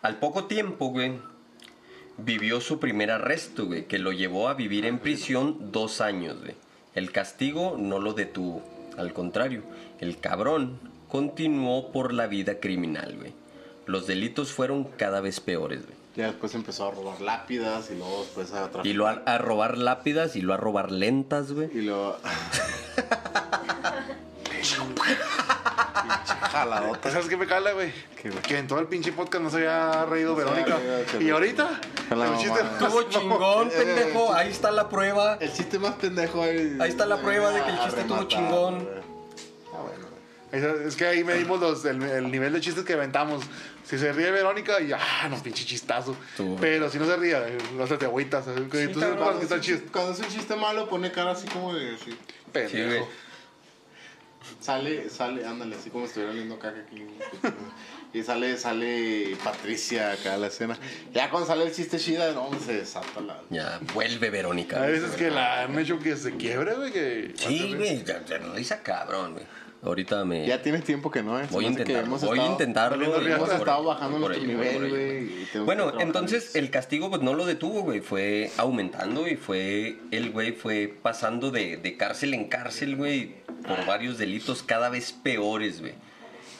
Al 0.02 0.18
poco 0.18 0.44
tiempo, 0.44 0.88
güey, 0.90 1.18
vivió 2.18 2.60
su 2.60 2.78
primer 2.78 3.10
arresto, 3.10 3.66
güey, 3.66 3.86
que 3.86 3.98
lo 3.98 4.12
llevó 4.12 4.48
a 4.48 4.54
vivir 4.54 4.86
en 4.86 4.98
prisión 4.98 5.72
dos 5.72 6.00
años, 6.00 6.40
güey. 6.40 6.54
El 6.94 7.10
castigo 7.12 7.76
no 7.78 7.98
lo 7.98 8.12
detuvo, 8.12 8.62
al 8.98 9.12
contrario, 9.12 9.62
el 10.00 10.18
cabrón 10.18 10.78
continuó 11.08 11.90
por 11.92 12.12
la 12.12 12.26
vida 12.26 12.60
criminal, 12.60 13.16
güey. 13.18 13.32
Los 13.86 14.06
delitos 14.06 14.52
fueron 14.52 14.84
cada 14.84 15.20
vez 15.20 15.40
peores, 15.40 15.84
güey. 15.84 15.96
Ya 16.16 16.26
después 16.26 16.54
empezó 16.54 16.88
a 16.88 16.90
robar 16.90 17.22
lápidas 17.22 17.90
y 17.90 17.94
luego 17.94 18.20
después 18.20 18.52
a 18.52 18.70
traficar. 18.70 18.86
Y 18.86 18.92
lo 18.92 19.06
a, 19.06 19.12
a 19.24 19.38
robar 19.38 19.78
lápidas 19.78 20.36
y 20.36 20.42
lo 20.42 20.52
a 20.52 20.58
robar 20.58 20.92
lentas, 20.92 21.52
güey. 21.52 21.70
Y 21.74 21.88
luego... 25.62 26.50
Jaladota. 26.52 27.10
¿Sabes 27.10 27.28
qué 27.28 27.36
me 27.36 27.46
cala, 27.46 27.72
güey? 27.72 27.92
Que 28.42 28.58
en 28.58 28.66
todo 28.66 28.78
el 28.78 28.86
pinche 28.86 29.12
podcast 29.12 29.42
no 29.42 29.50
se 29.50 29.56
había 29.56 30.04
reído 30.04 30.34
Verónica. 30.36 30.78
Y 31.18 31.30
ahorita, 31.30 31.80
el 32.10 32.38
chiste. 32.38 32.60
Estuvo 32.60 33.02
chingón, 33.04 33.68
Eh, 33.68 33.72
pendejo. 33.76 34.32
Ahí 34.34 34.50
está 34.50 34.70
la 34.70 34.88
prueba. 34.88 35.38
El 35.40 35.52
chiste 35.52 35.78
más 35.78 35.94
pendejo 35.94 36.42
ahí. 36.42 36.76
Ahí 36.80 36.90
está 36.90 37.06
la 37.06 37.16
prueba 37.16 37.50
de 37.52 37.62
que 37.62 37.70
el 37.70 37.78
chiste 37.80 38.00
estuvo 38.02 38.24
chingón. 38.24 38.88
Ah, 39.72 39.78
bueno. 39.80 40.86
Es, 40.86 40.96
que 40.96 41.06
ahí 41.06 41.24
medimos 41.24 41.58
los, 41.58 41.84
el, 41.86 42.02
el 42.02 42.30
nivel 42.30 42.52
de 42.52 42.60
chistes 42.60 42.84
que 42.84 42.92
aventamos. 42.92 43.42
Si 43.84 43.98
se 43.98 44.12
ríe 44.12 44.30
Verónica, 44.30 44.80
y 44.80 44.92
ah, 44.92 45.28
no, 45.28 45.42
pinche 45.42 45.64
chistazo. 45.64 46.14
Tú. 46.36 46.56
Pero 46.60 46.88
si 46.88 46.98
no 46.98 47.06
se 47.06 47.16
ríe, 47.16 47.36
no 47.76 47.86
se 47.86 47.96
te 47.96 48.04
agüitas. 48.04 48.44
cuando, 48.44 49.40
es 49.40 49.50
un 49.50 49.60
chiste, 49.60 49.88
cuando 49.90 50.12
es 50.12 50.18
un 50.20 50.28
chiste 50.28 50.54
malo, 50.54 50.88
pone 50.88 51.10
cara 51.10 51.32
así 51.32 51.48
como 51.48 51.74
de. 51.74 51.94
así. 51.94 52.10
Sí, 52.10 52.18
Pendejo. 52.52 52.88
güey. 52.88 53.31
Sale, 54.60 55.10
sale, 55.10 55.46
ándale, 55.46 55.76
así 55.76 55.90
como 55.90 56.06
estuviera 56.06 56.32
oliendo 56.32 56.58
caca 56.58 56.80
aquí. 56.80 57.06
Y 58.14 58.22
sale, 58.22 58.58
sale 58.58 59.36
Patricia 59.42 60.12
acá 60.12 60.34
a 60.34 60.36
la 60.36 60.48
escena. 60.48 60.78
Ya 61.14 61.30
cuando 61.30 61.46
sale 61.46 61.64
el 61.64 61.72
chiste 61.74 61.98
chida, 61.98 62.32
no, 62.32 62.50
se 62.60 62.74
desata 62.74 63.20
la. 63.20 63.40
Ya, 63.48 63.80
vuelve 63.94 64.28
Verónica. 64.28 64.82
Hay 64.82 64.92
veces 64.92 65.12
que 65.12 65.30
la 65.30 65.62
han 65.62 65.78
hecho 65.78 65.98
que 65.98 66.14
se 66.16 66.36
quiebre, 66.36 66.74
güey. 66.74 66.92
Que 66.92 67.32
Sí, 67.36 67.74
güey, 67.74 68.04
ya, 68.04 68.22
ya 68.24 68.38
risa 68.38 68.82
cabrón, 68.82 69.32
güey. 69.32 69.46
Ahorita 69.84 70.24
me... 70.24 70.46
Ya 70.46 70.62
tiene 70.62 70.78
tiempo 70.80 71.10
que 71.10 71.24
no, 71.24 71.40
¿eh? 71.40 71.46
Se 71.48 71.52
Voy 71.54 71.64
a 71.64 71.68
intentar, 71.68 72.04
hemos 72.04 72.22
voy 72.22 72.38
a 72.38 72.46
intentarlo. 72.46 73.16
Hemos 73.26 73.52
estado 73.52 73.82
bajando 73.84 74.20
nuestro 74.20 74.46
nivel, 74.46 74.88
güey. 74.88 75.64
Bueno, 75.64 75.98
entonces 75.98 76.54
en 76.54 76.64
el 76.64 76.70
castigo 76.70 77.10
pues 77.10 77.20
no 77.22 77.34
lo 77.34 77.44
detuvo, 77.46 77.82
güey. 77.82 78.00
Fue 78.00 78.52
aumentando 78.58 79.26
y 79.26 79.34
fue, 79.34 79.96
el 80.12 80.30
güey 80.30 80.52
fue 80.52 80.94
pasando 81.02 81.50
de, 81.50 81.78
de 81.78 81.96
cárcel 81.96 82.32
en 82.34 82.44
cárcel, 82.48 82.94
güey, 82.94 83.34
por 83.66 83.84
varios 83.84 84.18
delitos 84.18 84.62
cada 84.62 84.88
vez 84.88 85.10
peores, 85.12 85.80
güey. 85.80 85.94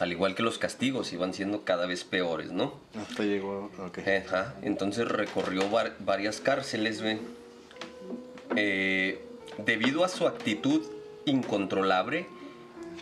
Al 0.01 0.11
igual 0.11 0.35
que 0.35 0.43
los 0.43 0.59
castigos, 0.59 1.13
iban 1.13 1.33
siendo 1.33 1.63
cada 1.63 1.87
vez 1.87 2.03
peores, 2.03 2.51
¿no? 2.51 2.75
Hasta 3.01 3.23
llegó, 3.23 3.71
ok. 3.79 3.99
Ajá. 4.27 4.57
Entonces 4.63 5.07
recorrió 5.07 5.71
var- 5.71 5.95
varias 6.01 6.41
cárceles, 6.41 7.01
güey. 7.01 7.19
Eh, 8.57 9.23
debido 9.65 10.05
a 10.05 10.09
su 10.09 10.27
actitud 10.27 10.83
incontrolable, 11.25 12.27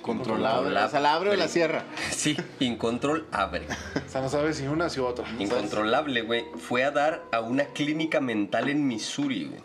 Controlable. 0.03 0.79
O 0.79 0.89
sea, 0.89 1.01
la 1.01 1.15
abre 1.15 1.31
o 1.31 1.37
la 1.37 1.49
cierra. 1.49 1.85
sí, 2.11 2.37
incontrolable. 2.59 3.67
O 4.07 4.11
sea, 4.11 4.21
no 4.21 4.29
sabes 4.29 4.57
si 4.57 4.67
una 4.67 4.89
si 4.89 5.01
otra. 5.01 5.27
Incontrolable, 5.39 6.23
güey. 6.23 6.45
Fue 6.57 6.85
a 6.85 6.91
dar 6.91 7.23
a 7.33 7.41
una 7.41 7.67
clínica 7.67 8.21
mental 8.21 8.69
en 8.69 8.87
Missouri, 8.87 9.47
güey. 9.47 9.61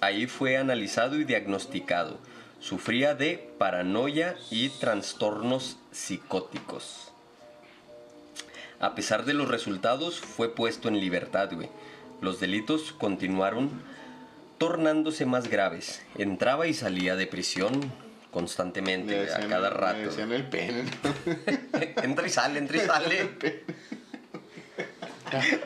Ahí 0.00 0.26
fue 0.26 0.56
analizado 0.56 1.16
y 1.16 1.24
diagnosticado. 1.24 2.18
Sufría 2.60 3.14
de 3.14 3.50
paranoia 3.58 4.36
y 4.50 4.68
trastornos 4.68 5.78
psicóticos. 5.90 7.12
A 8.80 8.94
pesar 8.94 9.24
de 9.24 9.34
los 9.34 9.48
resultados, 9.48 10.20
fue 10.20 10.52
puesto 10.54 10.88
en 10.88 11.00
libertad, 11.00 11.50
güey. 11.52 11.68
Los 12.20 12.40
delitos 12.40 12.92
continuaron 12.92 13.70
tornándose 14.58 15.26
más 15.26 15.48
graves. 15.48 16.02
Entraba 16.16 16.66
y 16.66 16.74
salía 16.74 17.16
de 17.16 17.26
prisión 17.26 17.72
constantemente, 18.32 19.14
güey, 19.14 19.28
a 19.30 19.48
cada 19.48 19.70
rato. 19.70 19.98
decían 20.00 20.32
el 20.32 20.48
pene. 20.48 20.84
entra 22.02 22.26
y 22.26 22.30
sale, 22.30 22.58
entra 22.58 22.76
y 22.78 22.80
sale. 22.86 23.30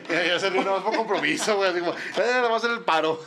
Ya, 0.09 0.25
ya 0.25 0.39
se 0.39 0.49
ríe 0.49 0.61
nada 0.61 0.77
más 0.77 0.83
por 0.85 0.95
compromiso, 0.95 1.57
güey. 1.57 1.69
Así 1.69 1.79
como, 1.81 1.91
eh, 1.91 2.31
a 2.49 2.55
hacer 2.55 2.71
el 2.71 2.79
paro. 2.81 3.19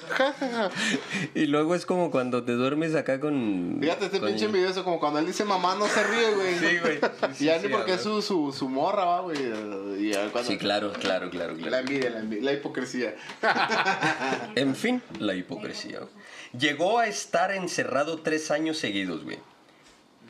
Y 1.35 1.45
luego 1.47 1.75
es 1.75 1.85
como 1.85 2.11
cuando 2.11 2.45
te 2.45 2.53
duermes 2.53 2.95
acá 2.95 3.21
con. 3.21 3.77
Fíjate 3.79 4.07
este 4.07 4.21
con- 4.21 4.29
pinche 4.31 4.47
envidioso, 4.47 4.83
como 4.83 4.99
cuando 4.99 5.19
él 5.19 5.27
dice 5.27 5.45
mamá 5.45 5.75
no 5.75 5.87
se 5.87 6.03
ríe, 6.03 6.31
güey. 6.35 6.55
Sí, 6.59 6.79
güey. 6.79 6.99
Sí, 7.35 7.45
Y 7.45 7.47
ya 7.49 7.61
sí, 7.61 7.67
ni 7.67 7.73
porque 7.75 7.93
es 7.95 8.03
su, 8.03 8.23
su, 8.23 8.55
su 8.57 8.71
morra, 8.71 9.05
va, 9.05 9.21
güey. 9.21 9.37
Y 9.99 10.13
ya 10.13 10.29
cuando- 10.31 10.51
Sí, 10.51 10.57
claro, 10.57 10.93
claro, 10.95 11.29
claro, 11.29 11.53
La 11.57 11.63
claro. 11.67 11.77
envidia, 11.87 12.09
la 12.11 12.21
envidia, 12.21 12.45
la 12.45 12.53
hipocresía. 12.55 13.15
En 14.55 14.75
fin, 14.75 15.03
la 15.19 15.35
hipocresía. 15.35 16.01
Llegó 16.59 16.99
a 16.99 17.07
estar 17.07 17.53
encerrado 17.53 18.19
tres 18.19 18.51
años 18.51 18.77
seguidos, 18.77 19.23
güey. 19.23 19.39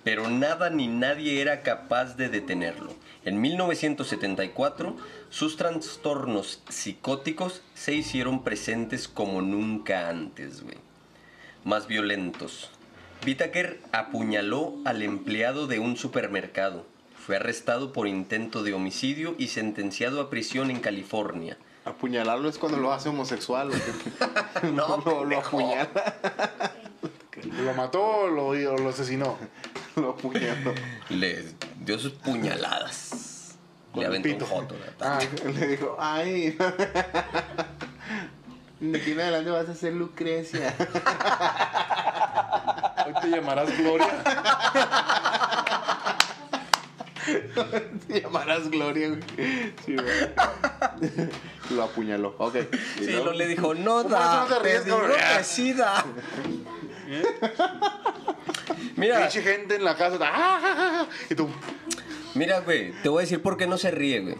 Pero 0.04 0.28
nada 0.28 0.68
ni 0.68 0.86
nadie 0.86 1.40
era 1.40 1.62
capaz 1.62 2.16
de 2.16 2.28
detenerlo. 2.28 2.94
En 3.24 3.40
1974, 3.40 4.96
sus 5.30 5.56
trastornos 5.56 6.62
psicóticos 6.68 7.62
se 7.74 7.94
hicieron 7.94 8.44
presentes 8.44 9.08
como 9.08 9.40
nunca 9.40 10.08
antes, 10.10 10.62
güey. 10.62 10.78
Más 11.64 11.86
violentos. 11.86 12.70
Whittaker 13.26 13.80
apuñaló 13.92 14.74
al 14.84 15.02
empleado 15.02 15.66
de 15.66 15.78
un 15.78 15.96
supermercado. 15.96 16.86
Fue 17.16 17.36
arrestado 17.36 17.92
por 17.92 18.08
intento 18.08 18.62
de 18.62 18.74
homicidio 18.74 19.34
y 19.38 19.48
sentenciado 19.48 20.20
a 20.20 20.30
prisión 20.30 20.70
en 20.70 20.80
California. 20.80 21.58
Apuñalarlo 21.84 22.48
es 22.48 22.58
cuando 22.58 22.78
lo 22.78 22.92
hace 22.92 23.08
homosexual. 23.08 23.70
No, 24.72 24.98
lo, 25.04 25.24
lo 25.24 25.38
apuñala. 25.38 25.88
¿Lo 27.64 27.72
mató 27.74 28.02
o 28.02 28.28
lo, 28.28 28.48
o 28.48 28.54
lo 28.78 28.90
asesinó? 28.90 29.38
Lo 29.96 30.10
apuñaló. 30.10 30.74
Le 31.08 31.44
dio 31.80 31.98
sus 31.98 32.12
puñaladas. 32.12 33.56
Con 33.92 34.02
Le 34.02 34.06
aventó 34.06 34.28
un 34.28 34.50
joto. 34.50 34.76
Ah, 35.00 35.18
Le 35.44 35.66
dijo, 35.66 35.96
ay. 35.98 36.56
De 38.78 38.98
aquí 38.98 39.12
en 39.12 39.20
adelante 39.20 39.50
vas 39.50 39.68
a 39.68 39.74
ser 39.74 39.94
Lucrecia. 39.94 40.74
hoy 43.06 43.14
te 43.20 43.28
llamarás 43.28 43.76
Gloria. 43.78 44.06
Te 48.08 48.20
llamarás 48.22 48.68
Gloria, 48.70 49.08
güey. 49.08 49.20
Sí, 49.86 49.94
güey. 49.96 51.28
Lo 51.70 51.82
apuñaló. 51.84 52.34
Ok. 52.38 52.56
Y 53.00 53.04
Sí, 53.04 53.10
luego- 53.12 53.26
lo 53.26 53.32
le 53.32 53.46
dijo, 53.46 53.74
no 53.74 54.02
¿Cómo 54.02 54.16
eso 54.16 54.24
da, 54.24 54.40
no 54.40 54.46
te 54.46 54.54
te 54.54 54.60
ríes, 54.62 54.84
digo 54.84 54.98
cabrón? 54.98 55.16
que 55.38 55.44
sí 55.44 55.72
da. 55.72 56.04
Mira, 58.96 59.20
Pinche 59.20 59.42
gente 59.42 59.76
en 59.76 59.84
la 59.84 59.96
casa. 59.96 60.16
¡ah! 60.20 61.06
Y 61.28 61.34
tú, 61.34 61.48
mira, 62.34 62.60
güey, 62.60 62.92
te 63.02 63.08
voy 63.08 63.20
a 63.20 63.22
decir 63.22 63.40
por 63.42 63.56
qué 63.56 63.66
no 63.66 63.78
se 63.78 63.90
ríe, 63.90 64.20
güey. 64.20 64.36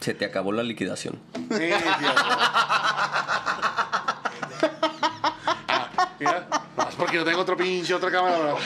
Se 0.00 0.14
te 0.14 0.24
acabó 0.24 0.52
la 0.52 0.62
liquidación. 0.62 1.20
sí, 1.50 1.56
sí, 1.58 1.70
Ah, 5.68 6.08
mira, 6.18 6.46
no, 6.76 6.88
es 6.88 6.94
porque 6.96 7.16
no 7.18 7.24
tengo 7.24 7.40
otro 7.40 7.56
pinche, 7.56 7.92
otra 7.94 8.10
cámara. 8.10 8.38
bro. 8.38 8.58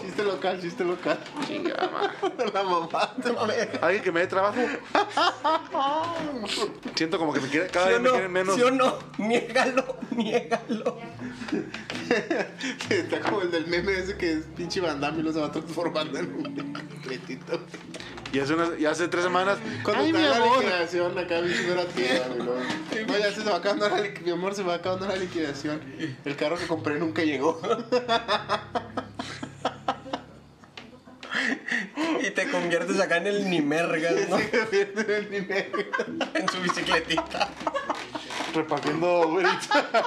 Chiste 0.00 0.13
local, 0.24 0.60
chiste 0.60 0.84
local. 0.84 1.18
Chingada 1.46 1.88
madre. 1.90 2.50
La 2.54 2.62
mamá. 2.62 3.14
Alguien 3.80 4.02
que 4.02 4.12
me 4.12 4.20
dé 4.20 4.26
trabajo. 4.26 4.58
Siento 6.94 7.18
como 7.18 7.32
que 7.32 7.40
me 7.40 7.48
quiere, 7.48 7.68
cada 7.68 7.86
¿Sí 7.86 7.92
vez 7.92 8.02
me 8.02 8.10
quieren 8.10 8.32
menos. 8.32 8.54
¿Sí 8.54 8.62
o 8.62 8.70
no? 8.70 8.98
Niégalo, 9.18 9.98
niégalo. 10.10 10.98
Está 12.90 13.20
como 13.20 13.42
el 13.42 13.50
del 13.50 13.66
meme 13.66 13.92
ese 13.98 14.16
que 14.16 14.32
es 14.32 14.44
pinche 14.56 14.80
bandami 14.80 15.20
y 15.20 15.22
lo 15.22 15.32
se 15.32 15.40
va 15.40 15.50
transformando 15.52 16.18
en 16.18 16.34
un 16.34 16.72
completito. 16.72 17.60
Y 18.32 18.40
hace, 18.40 18.54
unas- 18.54 18.78
y 18.80 18.84
hace 18.86 19.06
tres 19.06 19.22
semanas. 19.22 19.58
Cuando 19.84 20.02
Ay, 20.02 20.12
mi 20.12 20.20
la 20.20 20.36
amor. 20.36 20.58
liquidación 20.58 21.16
acá, 21.16 21.40
bicho, 21.40 21.72
era 21.72 21.84
tierra, 21.86 22.26
güey. 22.36 23.06
No, 23.06 23.16
ya 23.18 23.32
se 23.32 23.44
va 23.44 23.56
acabando 23.56 23.88
la 23.88 23.96
liquidación. 24.00 24.24
Mi 24.24 24.30
amor, 24.32 24.54
se 24.56 24.62
va 24.64 24.74
acabando 24.74 25.06
la 25.06 25.14
liquidación. 25.16 25.80
El 26.24 26.34
carro 26.36 26.56
que 26.56 26.66
compré 26.66 26.98
nunca 26.98 27.22
llegó. 27.22 27.60
Y 32.22 32.30
te 32.30 32.50
conviertes 32.50 32.98
acá 33.00 33.16
en 33.18 33.26
el 33.26 33.50
Nimergas, 33.50 34.28
¿no? 34.28 34.38
Ni 34.38 35.40
me- 35.40 35.68
En 36.34 36.48
su 36.48 36.60
bicicletita. 36.60 37.48
Repartiendo 38.54 39.28
güerita. 39.28 40.04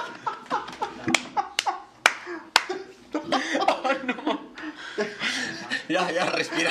Ya, 5.88 6.10
ya, 6.10 6.26
respira. 6.30 6.70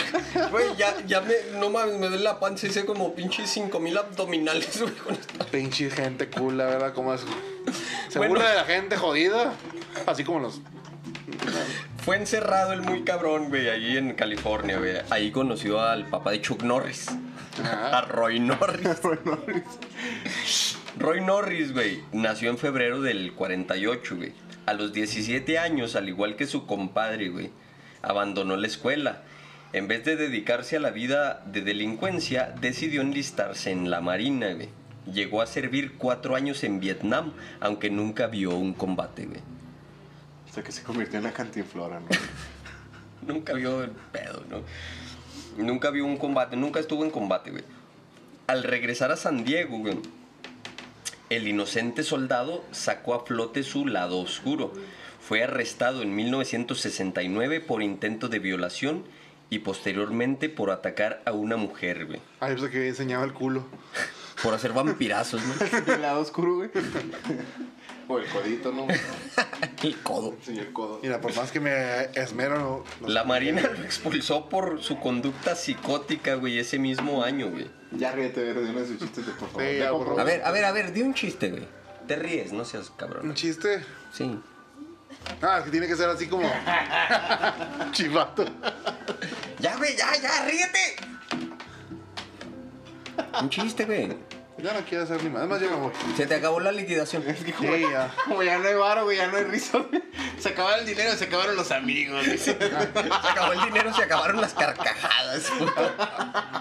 Güey, 0.51 0.75
ya, 0.77 0.95
ya 1.07 1.21
me, 1.21 1.33
no 1.57 1.69
mames, 1.71 1.95
me 1.97 2.07
duele 2.07 2.23
la 2.23 2.39
panza, 2.39 2.67
hice 2.67 2.85
como 2.85 3.15
pinche 3.15 3.47
5000 3.47 3.97
abdominales, 3.97 4.79
güey, 4.81 4.93
con. 4.95 5.17
Pinche 5.51 5.89
gente 5.89 6.29
cool, 6.29 6.57
la 6.57 6.65
verdad, 6.65 6.93
como 6.93 7.13
es. 7.13 7.21
Se 8.09 8.19
Bueno. 8.19 8.35
burla 8.35 8.49
de 8.49 8.55
la 8.57 8.65
gente 8.65 8.95
jodida. 8.95 9.53
Así 10.05 10.23
como 10.23 10.39
los. 10.39 10.61
Fue 12.07 12.15
encerrado 12.15 12.71
el 12.71 12.83
muy 12.83 13.03
cabrón, 13.03 13.49
güey, 13.49 13.67
allí 13.67 13.97
en 13.97 14.13
California, 14.13 14.77
güey. 14.77 14.93
Ahí 15.09 15.29
conoció 15.29 15.81
al 15.81 16.05
papá 16.05 16.31
de 16.31 16.39
Chuck 16.39 16.63
Norris. 16.63 17.07
A 17.61 17.99
Roy 18.07 18.39
Norris. 18.39 19.01
Roy 20.97 21.19
Norris, 21.19 21.73
güey, 21.73 21.99
nació 22.13 22.49
en 22.49 22.57
febrero 22.57 23.01
del 23.01 23.33
48, 23.33 24.15
güey. 24.15 24.31
A 24.65 24.73
los 24.73 24.93
17 24.93 25.59
años, 25.59 25.97
al 25.97 26.07
igual 26.07 26.37
que 26.37 26.47
su 26.47 26.65
compadre, 26.65 27.27
güey, 27.27 27.51
abandonó 28.01 28.55
la 28.55 28.67
escuela. 28.67 29.23
En 29.73 29.89
vez 29.89 30.05
de 30.05 30.15
dedicarse 30.15 30.77
a 30.77 30.79
la 30.79 30.91
vida 30.91 31.43
de 31.45 31.59
delincuencia, 31.59 32.55
decidió 32.61 33.01
enlistarse 33.01 33.71
en 33.71 33.91
la 33.91 33.99
marina, 33.99 34.53
güey. 34.53 34.69
Llegó 35.11 35.41
a 35.41 35.45
servir 35.45 35.97
cuatro 35.97 36.37
años 36.37 36.63
en 36.63 36.79
Vietnam, 36.79 37.33
aunque 37.59 37.89
nunca 37.89 38.27
vio 38.27 38.55
un 38.55 38.73
combate, 38.73 39.25
güey. 39.25 39.56
Hasta 40.57 40.65
que 40.65 40.71
se 40.71 40.81
convirtió 40.81 41.19
en 41.19 41.25
la 41.25 41.33
cantinflora, 41.33 41.99
¿no? 41.99 42.07
Nunca 43.31 43.53
vio 43.53 43.83
el 43.83 43.91
pedo, 43.91 44.43
¿no? 44.49 44.63
Nunca 45.63 45.91
vio 45.91 46.03
un 46.03 46.17
combate, 46.17 46.55
nunca 46.55 46.79
estuvo 46.79 47.05
en 47.05 47.11
combate, 47.11 47.51
güey. 47.51 47.63
Al 48.47 48.63
regresar 48.63 49.11
a 49.11 49.17
San 49.17 49.43
Diego, 49.43 49.77
güey, 49.77 49.99
el 51.29 51.47
inocente 51.47 52.01
soldado 52.01 52.65
sacó 52.71 53.13
a 53.13 53.23
flote 53.23 53.61
su 53.61 53.85
lado 53.85 54.17
oscuro. 54.17 54.73
Fue 55.19 55.43
arrestado 55.43 56.01
en 56.01 56.15
1969 56.15 57.59
por 57.59 57.83
intento 57.83 58.27
de 58.27 58.39
violación 58.39 59.03
y 59.51 59.59
posteriormente 59.59 60.49
por 60.49 60.71
atacar 60.71 61.21
a 61.25 61.33
una 61.33 61.57
mujer, 61.57 62.07
güey. 62.07 62.19
Ay, 62.39 62.55
pues 62.55 62.71
que 62.71 62.87
enseñaba 62.87 63.25
el 63.25 63.33
culo. 63.33 63.63
Por 64.41 64.55
hacer 64.55 64.73
vampirazos, 64.73 65.39
¿no? 65.39 65.93
El 65.93 66.01
lado 66.01 66.19
oscuro, 66.19 66.55
güey. 66.55 66.71
O 68.09 68.19
el 68.19 68.25
codito, 68.29 68.71
¿no? 68.71 68.87
El 69.83 69.97
codo. 70.01 70.35
Sí, 70.43 70.57
el 70.57 70.71
codo. 70.73 70.99
Mira, 71.03 71.19
por 71.21 71.35
más 71.35 71.51
que 71.51 71.59
me 71.59 72.05
esmero, 72.15 72.57
no. 72.57 72.83
no 73.01 73.07
La. 73.13 73.23
Marina 73.25 73.61
lo 73.61 73.83
expulsó 73.83 74.47
por 74.49 74.81
su 74.81 74.99
conducta 74.99 75.55
psicótica, 75.55 76.35
güey, 76.35 76.57
ese 76.57 76.79
mismo 76.79 77.21
año, 77.23 77.49
güey. 77.51 77.69
Ya 77.91 78.11
ríete, 78.13 78.41
ver, 78.43 78.59
de 78.59 78.69
uno 78.69 78.79
de 78.79 78.87
sus 78.87 78.97
chistes, 78.99 79.25
de, 79.25 79.31
por 79.33 79.49
favor. 79.49 79.63
Sí, 79.63 79.77
Ya 79.77 79.83
ya, 79.85 79.89
comprobé. 79.91 80.15
por 80.15 80.21
A 80.21 80.23
ver, 80.23 80.41
a 80.45 80.51
ver, 80.51 80.65
a 80.65 80.71
ver, 80.71 80.93
di 80.93 81.01
un 81.01 81.13
chiste, 81.13 81.49
güey. 81.51 81.67
Te 82.07 82.15
ríes, 82.15 82.53
no 82.53 82.63
seas 82.65 82.89
Un 82.89 82.95
cabrón. 82.95 83.33
chiste. 83.35 83.83
Sí. 84.13 84.39
Ah, 85.41 85.57
es 85.59 85.65
que 85.65 85.71
tiene 85.71 85.87
que 85.87 85.95
ser 85.95 86.09
así 86.09 86.27
como. 86.27 86.49
Chivato. 87.91 88.45
Ya, 89.59 89.75
güey, 89.77 89.95
ya, 89.95 90.07
ya, 90.21 90.45
ríete. 90.45 90.95
Un 93.41 93.49
chiste, 93.49 93.85
güey. 93.85 94.15
Ya 94.59 94.73
no 94.73 94.79
quiero 94.89 95.03
hacer 95.03 95.23
ni 95.23 95.29
más. 95.29 95.41
Además, 95.41 95.61
ya 95.61 95.69
me 95.69 95.75
voy. 95.75 95.91
Se 96.15 96.25
te 96.25 96.33
acabó 96.35 96.59
la 96.59 96.71
liquidación. 96.71 97.23
Es 97.27 97.43
que 97.43 97.53
como, 97.57 97.73
Sí, 97.75 97.81
ya. 97.91 98.11
como 98.25 98.41
ya 98.41 98.57
no 98.57 98.67
hay 98.67 98.73
varo, 98.73 99.03
güey, 99.03 99.17
ya 99.17 99.27
no 99.27 99.37
hay 99.37 99.43
güey. 99.43 99.61
Se 100.39 100.49
acababa 100.49 100.77
el 100.77 100.85
dinero, 100.85 101.15
se 101.15 101.25
acabaron 101.25 101.55
los 101.55 101.71
amigos. 101.71 102.25
güey. 102.25 102.37
Se 102.37 102.51
acabó 102.51 103.53
el 103.53 103.61
dinero, 103.61 103.93
se 103.93 104.03
acabaron 104.03 104.39
las 104.41 104.53
carcajadas. 104.53 105.51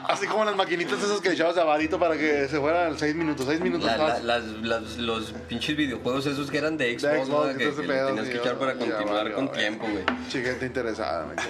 Así 0.08 0.26
como 0.26 0.44
las 0.44 0.56
maquinitas 0.56 1.02
esas 1.02 1.20
que 1.20 1.30
echabas 1.32 1.54
de 1.56 1.60
abadito 1.62 1.98
para 1.98 2.16
que 2.16 2.48
se 2.48 2.58
fueran 2.58 2.98
6 2.98 3.14
minutos. 3.14 3.46
6 3.48 3.60
minutos 3.60 3.86
La- 3.86 3.96
la- 3.96 4.04
más. 4.04 4.22
las- 4.24 4.44
las- 4.44 4.96
los 4.98 5.32
pinches 5.48 5.76
videojuegos 5.76 6.26
esos 6.26 6.50
que 6.50 6.58
eran 6.58 6.76
de 6.78 6.98
Xbox, 6.98 7.02
De 7.12 7.24
Xbox, 7.24 7.48
¿no? 7.52 7.58
que, 7.58 7.66
pedo, 7.82 8.06
tenías 8.08 8.28
que 8.28 8.36
echar 8.36 8.58
para 8.58 8.72
continuar 8.74 9.06
valió, 9.24 9.34
con 9.36 9.52
tiempo, 9.52 9.86
güey. 9.88 10.04
Chiquete 10.28 10.66
interesada, 10.66 11.26
me 11.26 11.34
quedo. 11.36 11.46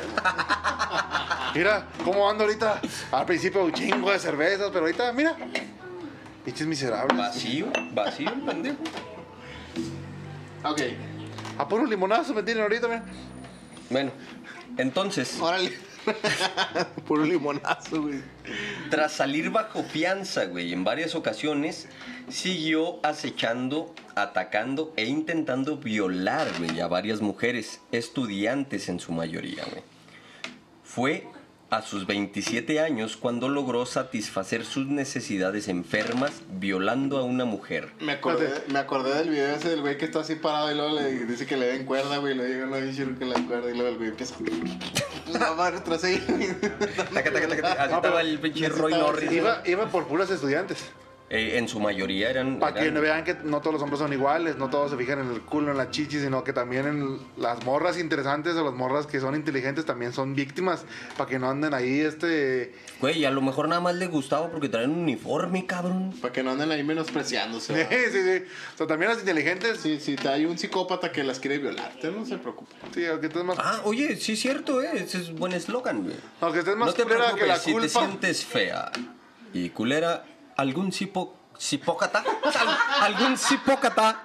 Mira, 1.54 1.86
¿cómo 2.04 2.28
ando 2.28 2.44
ahorita? 2.44 2.80
Al 3.12 3.24
principio 3.26 3.62
un 3.64 3.72
chingo 3.72 4.10
de 4.10 4.18
cervezas, 4.18 4.68
pero 4.72 4.80
ahorita, 4.80 5.12
mira. 5.12 5.36
Pinches 6.46 6.66
miserables. 6.68 7.18
Vacío, 7.18 7.66
vacío, 7.92 8.32
el 8.32 8.40
pendejo. 8.42 8.78
Ok, 10.62 10.80
A 11.58 11.68
puro 11.68 11.84
limonazo 11.86 12.32
me 12.34 12.42
tienen 12.44 12.62
ahorita, 12.62 12.86
mira. 12.86 13.04
Bueno, 13.90 14.12
entonces, 14.78 15.38
órale. 15.40 15.72
Puro 17.08 17.24
limonazo, 17.24 18.00
güey. 18.02 18.20
tras 18.90 19.12
salir 19.12 19.50
bajo 19.50 19.82
fianza, 19.82 20.44
güey, 20.44 20.72
en 20.72 20.84
varias 20.84 21.16
ocasiones, 21.16 21.88
siguió 22.28 23.04
acechando, 23.04 23.92
atacando 24.14 24.92
e 24.96 25.06
intentando 25.06 25.78
violar, 25.78 26.46
güey, 26.58 26.78
a 26.78 26.86
varias 26.86 27.20
mujeres, 27.20 27.80
estudiantes 27.90 28.88
en 28.88 29.00
su 29.00 29.10
mayoría, 29.10 29.64
güey. 29.64 29.82
Fue 30.84 31.26
a 31.70 31.82
sus 31.82 32.06
27 32.06 32.80
años 32.80 33.16
cuando 33.16 33.48
logró 33.48 33.86
satisfacer 33.86 34.64
sus 34.64 34.86
necesidades 34.86 35.68
enfermas 35.68 36.32
violando 36.48 37.18
a 37.18 37.24
una 37.24 37.44
mujer. 37.44 37.92
Me 38.00 38.12
acordé, 38.12 38.50
me 38.68 38.78
acordé 38.78 39.14
del 39.14 39.30
video 39.30 39.56
ese 39.56 39.70
del 39.70 39.80
güey 39.80 39.98
que 39.98 40.04
está 40.04 40.20
así 40.20 40.36
parado 40.36 40.70
y 40.70 40.74
luego 40.74 40.94
le 40.94 41.26
dice 41.26 41.46
que 41.46 41.56
le 41.56 41.66
den 41.66 41.84
cuerda, 41.84 42.18
güey. 42.18 42.34
Y 42.34 42.36
le 42.36 42.44
digo, 42.46 42.66
no, 42.66 42.76
dice 42.76 43.06
que 43.18 43.24
le 43.24 43.34
den 43.34 43.46
cuerda. 43.46 43.70
Y 43.70 43.74
luego 43.74 43.88
el 43.88 43.96
güey 43.96 44.08
empieza. 44.10 44.36
La 45.32 45.54
madre 45.54 45.80
tras 45.80 46.02
taca. 46.02 47.72
Así 47.72 47.94
estaba 47.94 48.20
el 48.20 48.38
pinche 48.38 48.68
Roy 48.68 48.92
Norris. 48.92 49.32
Iba, 49.32 49.62
iba 49.66 49.86
por 49.86 50.06
puras 50.06 50.30
estudiantes. 50.30 50.84
Eh, 51.28 51.58
en 51.58 51.66
su 51.66 51.80
mayoría 51.80 52.30
eran... 52.30 52.60
Para 52.60 52.74
que 52.74 52.86
eran- 52.86 53.02
vean 53.02 53.24
que 53.24 53.34
no 53.34 53.60
todos 53.60 53.72
los 53.74 53.82
hombres 53.82 53.98
son 53.98 54.12
iguales, 54.12 54.56
no 54.58 54.70
todos 54.70 54.92
se 54.92 54.96
fijan 54.96 55.18
en 55.18 55.32
el 55.32 55.40
culo, 55.40 55.72
en 55.72 55.76
la 55.76 55.90
chichi, 55.90 56.20
sino 56.20 56.44
que 56.44 56.52
también 56.52 56.86
en 56.86 57.18
las 57.36 57.64
morras 57.64 57.98
interesantes 57.98 58.54
o 58.54 58.62
las 58.64 58.72
morras 58.72 59.08
que 59.08 59.18
son 59.18 59.34
inteligentes 59.34 59.84
también 59.84 60.12
son 60.12 60.36
víctimas. 60.36 60.84
Para 61.16 61.28
que 61.28 61.40
no 61.40 61.50
anden 61.50 61.74
ahí, 61.74 61.98
este. 61.98 62.76
Güey, 63.00 63.24
a 63.24 63.32
lo 63.32 63.40
mejor 63.42 63.66
nada 63.68 63.80
más 63.80 63.96
le 63.96 64.06
gustaba 64.06 64.52
porque 64.52 64.68
traen 64.68 64.90
un 64.90 65.00
uniforme, 65.00 65.66
cabrón. 65.66 66.14
Para 66.22 66.32
que 66.32 66.44
no 66.44 66.52
anden 66.52 66.70
ahí 66.70 66.84
menospreciándose. 66.84 67.74
Sí, 67.90 67.96
sí, 68.12 68.22
sí. 68.22 68.44
O 68.74 68.78
sea, 68.78 68.86
también 68.86 69.10
las 69.10 69.18
inteligentes. 69.18 69.80
Sí, 69.80 69.98
Sí, 69.98 70.14
hay 70.28 70.44
un 70.46 70.56
psicópata 70.56 71.10
que 71.10 71.24
las 71.24 71.40
quiere 71.40 71.58
violar, 71.58 71.90
usted 71.96 72.12
no 72.12 72.24
se 72.24 72.38
preocupe. 72.38 72.72
aunque 73.08 73.26
estés 73.26 73.42
más, 73.42 73.58
Ah, 73.60 73.80
oye, 73.82 74.14
sí 74.14 74.34
es 74.34 74.38
cierto, 74.40 74.80
eh. 74.80 74.90
Ese 74.94 75.18
es 75.18 75.32
buen 75.34 75.52
eslogan, 75.52 76.04
güey. 76.04 76.14
aunque 76.40 76.60
estés 76.60 76.76
más 76.76 76.86
No 76.86 76.92
te 76.94 77.02
culera 77.02 77.34
que 77.34 77.46
la 77.46 77.54
preocupes, 77.56 77.62
si 77.62 77.70
te 77.72 77.72
culpa. 77.72 77.98
sientes 78.06 78.44
fea 78.44 78.92
y 79.52 79.70
culera, 79.70 80.24
algún 80.56 80.92
cipo, 80.92 81.34
cipócata, 81.58 82.22
al- 82.44 82.78
algún 83.14 83.36
cipócata, 83.38 84.22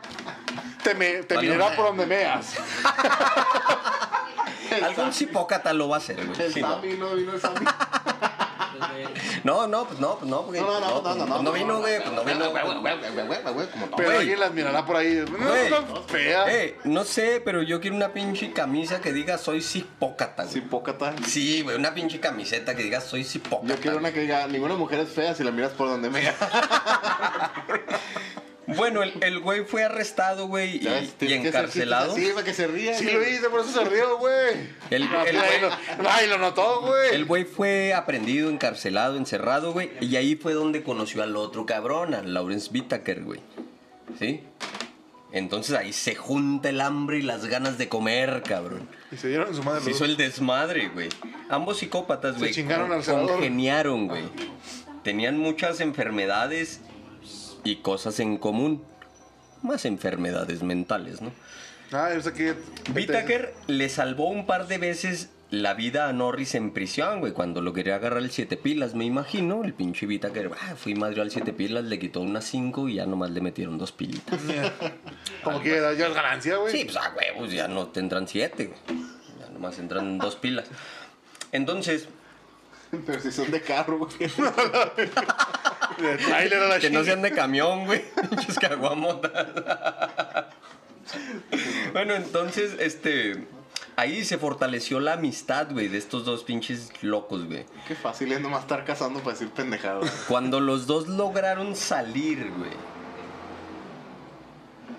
Te, 0.84 0.96
me, 0.96 1.24
te 1.24 1.38
mirará 1.38 1.76
por 1.76 1.86
donde 1.88 2.06
veas. 2.06 2.56
algún 4.84 5.14
cipócata 5.14 5.74
lo 5.74 5.90
va 5.90 5.98
a 5.98 6.00
hacer, 6.00 6.26
güey. 6.26 6.42
El. 6.42 6.54
Sammy, 6.54 6.94
no 6.94 7.16
vino 7.16 7.34
el 7.34 7.42
Sammy. 7.42 7.66
No, 9.44 9.68
no, 9.68 9.86
pues 9.86 10.00
no, 10.00 10.18
pues 10.18 10.30
no, 10.30 10.42
porque 10.44 10.60
No, 10.62 10.80
no, 10.80 10.80
no, 10.80 11.02
no, 11.02 11.16
no, 11.16 11.26
pues 11.28 11.42
no 11.44 11.52
vino, 11.52 11.80
güey, 11.80 12.00
pues 12.02 12.12
no 12.14 12.24
vino. 12.24 12.52
Como 12.52 13.86
todo. 13.86 13.96
Pero 13.98 14.10
Güey. 14.10 14.18
alguien 14.20 14.40
las 14.40 14.54
mirará 14.54 14.86
por 14.86 14.96
ahí. 14.96 15.24
No, 15.30 15.38
Güey. 15.50 15.70
no, 15.70 16.04
fea. 16.04 16.46
Eh, 16.54 16.78
no 16.84 17.04
sé, 17.04 17.42
pero 17.44 17.62
yo 17.62 17.80
quiero 17.82 17.96
una 17.96 18.14
pinche 18.14 18.52
camisa 18.54 19.02
que 19.02 19.14
diga 19.14 19.38
soy 19.38 19.62
cipócata, 19.62 20.44
güey. 20.44 20.54
Cipócata. 20.56 21.14
Sí, 21.28 21.62
güey, 21.62 21.76
una 21.78 21.94
pinche 21.94 22.20
camiseta 22.20 22.76
que 22.76 22.84
diga 22.84 23.02
soy 23.02 23.24
cipócata. 23.24 23.74
Yo 23.76 23.80
quiero 23.82 23.98
una 23.98 24.12
que 24.12 24.22
diga, 24.22 24.48
ninguna 24.48 24.76
mujer 24.76 25.00
es 25.00 25.10
fea 25.10 25.34
si 25.36 25.44
la 25.44 25.52
miras 25.52 25.72
por 25.72 25.88
donde 25.88 26.10
me 26.10 26.22
Bueno, 28.76 29.04
el, 29.04 29.14
el 29.22 29.40
güey 29.40 29.64
fue 29.64 29.84
arrestado, 29.84 30.48
güey, 30.48 30.78
y, 30.84 30.88
hacer 30.88 31.32
encarcelado. 31.32 32.14
así 32.14 32.28
para 32.34 32.46
que 32.46 32.54
se 32.54 32.68
ría. 32.68 32.94
Sí 32.94 33.06
lo 33.12 33.22
hice, 33.28 33.50
por 33.50 33.62
eso 33.62 33.72
se 33.72 33.90
rió, 33.90 34.18
güey. 34.18 34.34
El- 34.90 35.08
güey- 35.10 35.62
lo, 35.62 36.10
ay, 36.10 36.28
lo 36.28 36.38
notó, 36.38 36.82
güey. 36.82 37.14
El 37.16 37.26
güey 37.26 37.46
fue 37.46 37.94
aprendido, 37.94 38.50
encarcelado, 38.50 39.18
encerrado, 39.18 39.74
güey. 39.74 39.92
Y 40.02 40.16
ahí 40.16 40.36
fue 40.36 40.54
donde 40.54 40.84
conoció 40.84 41.24
al 41.24 41.36
otro 41.36 41.66
cabrón, 41.66 42.14
a 42.14 42.22
Lawrence 42.22 42.70
Whittaker, 42.74 43.24
güey. 43.24 43.40
¿Sí? 44.20 44.42
Entonces 45.34 45.76
ahí 45.78 45.94
se 45.94 46.14
junta 46.16 46.68
el 46.70 46.82
hambre 46.82 47.20
y 47.20 47.22
las 47.22 47.46
ganas 47.46 47.78
de 47.78 47.88
comer, 47.88 48.44
cabrón. 48.46 48.90
Y 49.14 49.18
se 49.18 49.30
dieron 49.30 49.56
su 49.56 49.64
madre. 49.64 49.82
Se 49.82 49.92
hizo 49.92 50.04
el 50.04 50.18
desmadre, 50.18 50.90
güey. 50.90 51.08
Ambos 51.50 51.78
psicópatas, 51.78 52.34
Se 52.34 52.40
güey. 52.40 52.52
chingaron 52.54 52.90
con- 52.90 52.98
al 52.98 53.04
senador. 53.04 53.32
Congeniaron, 53.32 54.08
güey. 54.10 54.24
Tenían 55.04 55.38
muchas 55.38 55.80
enfermedades 55.80 56.82
y 57.64 57.78
cosas 57.78 58.20
en 58.20 58.38
común. 58.38 58.84
Más 59.62 59.86
enfermedades 59.86 60.64
mentales, 60.64 61.22
¿no? 61.22 61.32
Ah, 61.92 62.10
yo 62.14 62.22
sé 62.22 62.34
que. 62.34 62.56
Whittaker 62.96 63.54
le 63.68 63.90
salvó 63.90 64.28
un 64.30 64.46
par 64.46 64.68
de 64.68 64.78
veces 64.78 65.30
la 65.52 65.74
vida 65.74 66.08
a 66.08 66.14
Norris 66.14 66.56
en 66.56 66.72
prisión, 66.72 67.20
güey, 67.20 67.34
cuando 67.34 67.62
lo 67.62 67.74
quería 67.74 67.96
agarrar 67.96 68.20
el 68.20 68.32
siete 68.32 68.56
pilas, 68.58 68.96
me 68.96 69.06
imagino. 69.06 69.64
El 69.64 69.74
pinche 69.74 70.08
Whittaker, 70.08 70.50
ah, 70.54 70.76
fui 70.76 70.96
madre 70.96 71.22
al 71.22 71.30
siete 71.30 71.52
pilas, 71.52 71.84
le 71.84 72.00
quitó 72.00 72.22
unas 72.22 72.46
cinco 72.46 72.88
y 72.88 72.96
ya 72.96 73.06
nomás 73.06 73.32
le 73.32 73.42
metieron 73.42 73.78
dos 73.78 73.92
pilitas. 73.92 74.40
Como 75.44 75.62
que 75.62 75.70
ya 75.70 76.08
es 76.08 76.14
ganancia, 76.14 76.56
güey. 76.56 76.72
Sí, 76.72 76.86
pues 76.86 76.98
a 76.98 77.14
huevos, 77.14 77.52
ya 77.52 77.68
no 77.68 77.88
tendrán 77.88 78.28
siete, 78.28 78.68
güey. 78.68 79.02
Ya 79.40 79.50
nomás 79.50 79.78
entran 79.78 80.18
dos 80.18 80.38
pilas. 80.38 80.68
Entonces, 81.52 82.08
Pero 83.06 83.20
si 83.20 83.32
son 83.32 83.52
de 83.52 83.62
carro, 83.62 84.00
güey. 84.00 84.12
De 86.02 86.18
trailer 86.18 86.64
a 86.64 86.68
la 86.68 86.80
que 86.80 86.90
no 86.90 87.04
sean 87.04 87.22
de 87.22 87.32
camión, 87.32 87.86
güey. 87.86 88.04
Pinches 88.30 88.58
caguamotas. 88.58 89.48
bueno, 91.94 92.16
entonces, 92.16 92.76
este. 92.80 93.48
Ahí 93.98 94.24
se 94.24 94.38
fortaleció 94.38 95.00
la 95.00 95.14
amistad, 95.14 95.68
güey, 95.70 95.90
de 95.90 95.98
estos 95.98 96.26
dos 96.26 96.44
pinches 96.44 96.92
locos, 97.04 97.46
güey. 97.46 97.66
Qué 97.88 97.94
fácil 97.94 98.32
es 98.32 98.40
nomás 98.40 98.62
estar 98.62 98.86
cazando 98.86 99.20
para 99.20 99.34
decir 99.34 99.50
pendejadas. 99.50 100.10
Cuando 100.28 100.60
los 100.60 100.88
dos 100.88 101.08
lograron 101.08 101.76
salir, 101.76 102.52
güey. 102.58 102.72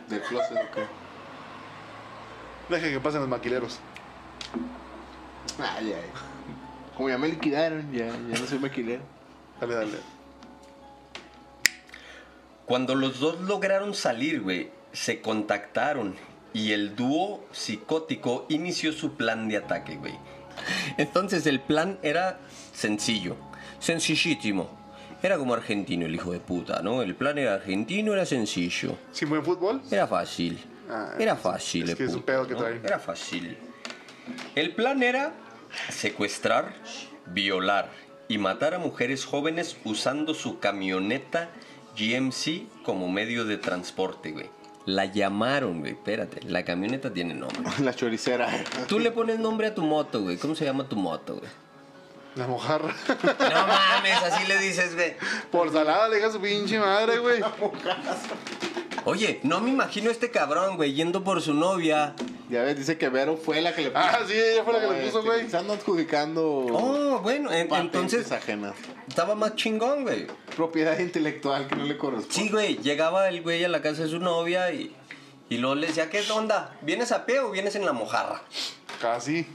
Del 0.08 0.20
closet, 0.20 0.58
ok. 0.58 0.78
Deje 2.68 2.92
que 2.92 3.00
pasen 3.00 3.20
los 3.20 3.28
maquileros. 3.28 3.80
Ay, 5.58 5.94
ay. 5.94 6.10
Como 6.96 7.08
ya 7.08 7.18
me 7.18 7.28
liquidaron, 7.28 7.90
ya, 7.92 8.06
ya 8.06 8.38
no 8.38 8.46
soy 8.46 8.58
maquilero. 8.58 9.02
Dale, 9.60 9.74
dale. 9.74 10.11
Cuando 12.66 12.94
los 12.94 13.18
dos 13.20 13.40
lograron 13.40 13.94
salir, 13.94 14.40
güey, 14.40 14.70
se 14.92 15.20
contactaron 15.20 16.14
y 16.52 16.72
el 16.72 16.94
dúo 16.96 17.44
psicótico 17.52 18.46
inició 18.48 18.92
su 18.92 19.14
plan 19.14 19.48
de 19.48 19.56
ataque, 19.58 19.96
güey. 19.96 20.14
Entonces 20.98 21.46
el 21.46 21.60
plan 21.60 21.98
era 22.02 22.38
sencillo, 22.74 23.36
sencillísimo. 23.78 24.70
Era 25.22 25.38
como 25.38 25.54
argentino 25.54 26.04
el 26.06 26.14
hijo 26.14 26.32
de 26.32 26.40
puta, 26.40 26.82
¿no? 26.82 27.00
El 27.02 27.14
plan 27.14 27.38
era 27.38 27.54
argentino, 27.54 28.12
era 28.12 28.26
sencillo. 28.26 28.96
¿Sin 29.12 29.28
buen 29.28 29.44
fútbol? 29.44 29.80
Era 29.90 30.06
fácil. 30.06 30.58
Ah, 30.90 31.14
Era 31.18 31.36
fácil. 31.36 31.88
es 31.88 31.94
que 31.94 32.04
es 32.04 32.14
un 32.14 32.22
pedo 32.22 32.46
que 32.46 32.54
¿no? 32.54 32.58
traen. 32.60 32.80
Era 32.84 32.98
fácil. 32.98 33.56
El 34.54 34.74
plan 34.74 35.02
era 35.02 35.32
secuestrar, 35.90 36.74
violar 37.26 37.90
y 38.28 38.38
matar 38.38 38.74
a 38.74 38.78
mujeres 38.78 39.24
jóvenes 39.24 39.76
usando 39.84 40.34
su 40.34 40.58
camioneta 40.58 41.50
GMC 41.96 42.82
como 42.84 43.08
medio 43.08 43.44
de 43.44 43.58
transporte, 43.58 44.32
güey. 44.32 44.50
La 44.84 45.04
llamaron, 45.06 45.80
güey. 45.80 45.92
Espérate, 45.92 46.42
la 46.42 46.64
camioneta 46.64 47.12
tiene 47.12 47.34
nombre. 47.34 47.62
La 47.80 47.94
choricera. 47.94 48.48
Tú 48.88 48.98
le 48.98 49.12
pones 49.12 49.38
nombre 49.38 49.68
a 49.68 49.74
tu 49.74 49.82
moto, 49.82 50.22
güey. 50.22 50.36
¿Cómo 50.38 50.54
se 50.54 50.64
llama 50.64 50.88
tu 50.88 50.96
moto, 50.96 51.36
güey? 51.36 51.50
La 52.34 52.46
mojarra. 52.46 52.94
No 53.08 53.66
mames, 53.66 54.22
así 54.22 54.46
le 54.48 54.58
dices, 54.58 54.94
güey. 54.94 55.14
Por 55.50 55.70
salada 55.70 56.08
le 56.08 56.16
diga 56.16 56.28
a 56.28 56.32
su 56.32 56.40
pinche 56.40 56.78
madre, 56.78 57.18
güey. 57.18 57.40
Oye, 59.04 59.40
no 59.42 59.60
me 59.60 59.70
imagino 59.70 60.10
a 60.10 60.12
este 60.12 60.30
cabrón, 60.30 60.76
güey, 60.76 60.92
yendo 60.94 61.24
por 61.24 61.42
su 61.42 61.54
novia. 61.54 62.14
Ya 62.48 62.62
ves, 62.62 62.76
dice 62.76 62.98
que 62.98 63.08
Vero 63.08 63.36
fue 63.36 63.60
la 63.60 63.74
que 63.74 63.82
le 63.82 63.90
puso. 63.90 64.04
Ah, 64.04 64.20
sí, 64.26 64.34
ella 64.34 64.62
fue 64.62 64.74
la 64.74 64.80
que 64.80 64.86
le 64.86 65.06
puso, 65.06 65.18
Este, 65.18 65.30
güey. 65.30 65.50
Se 65.50 65.56
andan 65.56 65.78
adjudicando 65.78 66.42
Oh, 66.70 67.18
bueno, 67.20 67.50
en- 67.50 67.66
patentes 67.68 68.00
entonces 68.22 68.32
ajenas. 68.32 68.74
estaba 69.08 69.34
más 69.34 69.56
chingón, 69.56 70.02
güey. 70.04 70.26
Propiedad 70.54 70.98
intelectual 70.98 71.66
que 71.66 71.74
no 71.76 71.84
le 71.84 71.98
corresponde. 71.98 72.34
Sí, 72.34 72.48
güey, 72.50 72.76
llegaba 72.78 73.28
el 73.28 73.42
güey 73.42 73.64
a 73.64 73.68
la 73.68 73.82
casa 73.82 74.02
de 74.04 74.08
su 74.08 74.20
novia 74.20 74.70
y, 74.72 74.94
y 75.48 75.58
luego 75.58 75.74
le 75.74 75.88
decía, 75.88 76.08
¿qué 76.08 76.22
onda? 76.30 76.76
¿Vienes 76.82 77.10
a 77.10 77.26
pie 77.26 77.40
o 77.40 77.50
vienes 77.50 77.74
en 77.74 77.84
la 77.84 77.92
mojarra? 77.92 78.42
Casi. 79.00 79.46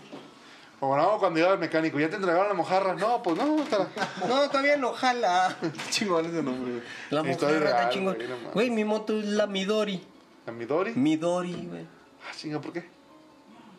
O 0.79 0.95
no, 0.95 1.17
cuando 1.17 1.39
iba 1.39 1.51
al 1.51 1.57
mecánico, 1.57 1.99
¿ya 1.99 2.07
te 2.09 2.17
entregaron 2.17 2.49
la 2.49 2.53
mojarra? 2.53 2.93
No, 2.93 3.23
pues 3.23 3.35
no, 3.35 3.63
está 3.63 3.79
la... 3.79 3.87
No, 4.27 4.47
todavía 4.49 4.77
no 4.77 4.93
jala. 4.93 5.57
chingón 5.89 6.25
ese 6.27 6.43
nombre, 6.43 6.71
güey. 6.73 6.83
La 7.09 7.23
mojarra 7.23 7.57
está 7.69 7.89
chingón. 7.89 8.17
güey, 8.53 8.69
mi 8.69 8.83
moto 8.83 9.17
es 9.17 9.25
la 9.25 9.47
Midori. 9.47 10.03
¿La 10.45 10.53
Midori? 10.53 10.93
Midori, 10.93 11.65
güey. 11.67 11.81
Ah, 12.29 12.31
chinga, 12.37 12.61
¿por 12.61 12.73
qué? 12.73 12.85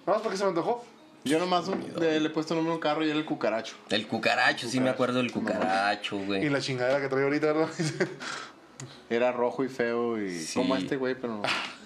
No, 0.07 0.17
es 0.17 0.23
porque 0.23 0.37
se 0.37 0.43
me 0.45 0.49
antojó. 0.51 0.85
Yo 1.25 1.39
nomás 1.39 1.69
un- 1.69 1.93
le, 1.99 2.19
le 2.21 2.27
he 2.27 2.31
puesto 2.31 2.55
nombre 2.55 2.73
a 2.73 2.75
un 2.75 2.81
carro 2.81 3.05
y 3.05 3.11
era 3.11 3.19
el 3.19 3.25
cucaracho. 3.25 3.77
El 3.91 4.07
cucaracho, 4.09 4.69
sí 4.69 4.81
me 4.81 4.89
acuerdo 4.91 5.19
del 5.19 5.31
cucaracho, 5.31 6.17
Y 6.17 6.25
güey. 6.27 6.49
la 6.49 6.61
chingadera 6.61 7.01
que 7.01 7.09
trae 7.09 7.23
ahorita, 7.25 7.47
¿verdad? 7.53 7.69
Era 9.11 9.33
rojo 9.33 9.65
y 9.65 9.69
feo 9.69 10.21
y 10.23 10.39
Sí. 10.39 10.55
como 10.59 10.77
este 10.77 10.97
güey, 10.97 11.15
pero 11.15 11.35
no. 11.37 11.43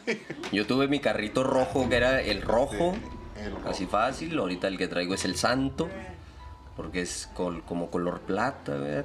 Yo 0.52 0.66
tuve 0.66 0.88
mi 0.88 1.00
carrito 1.00 1.42
rojo, 1.42 1.88
que 1.88 1.96
era 1.96 2.20
el 2.20 2.42
rojo. 2.42 2.94
El 2.94 3.00
rojo. 3.02 3.22
Así 3.66 3.87
fácil. 3.87 4.39
Ahorita 4.39 4.68
el 4.68 4.78
que 4.78 4.89
traigo 4.89 5.14
es 5.14 5.24
el 5.24 5.37
santo. 5.37 5.89
Porque 6.76 7.03
es 7.03 7.28
col- 7.35 7.62
como 7.64 7.91
color 7.91 8.20
plata. 8.20 8.76
güey. 8.78 9.03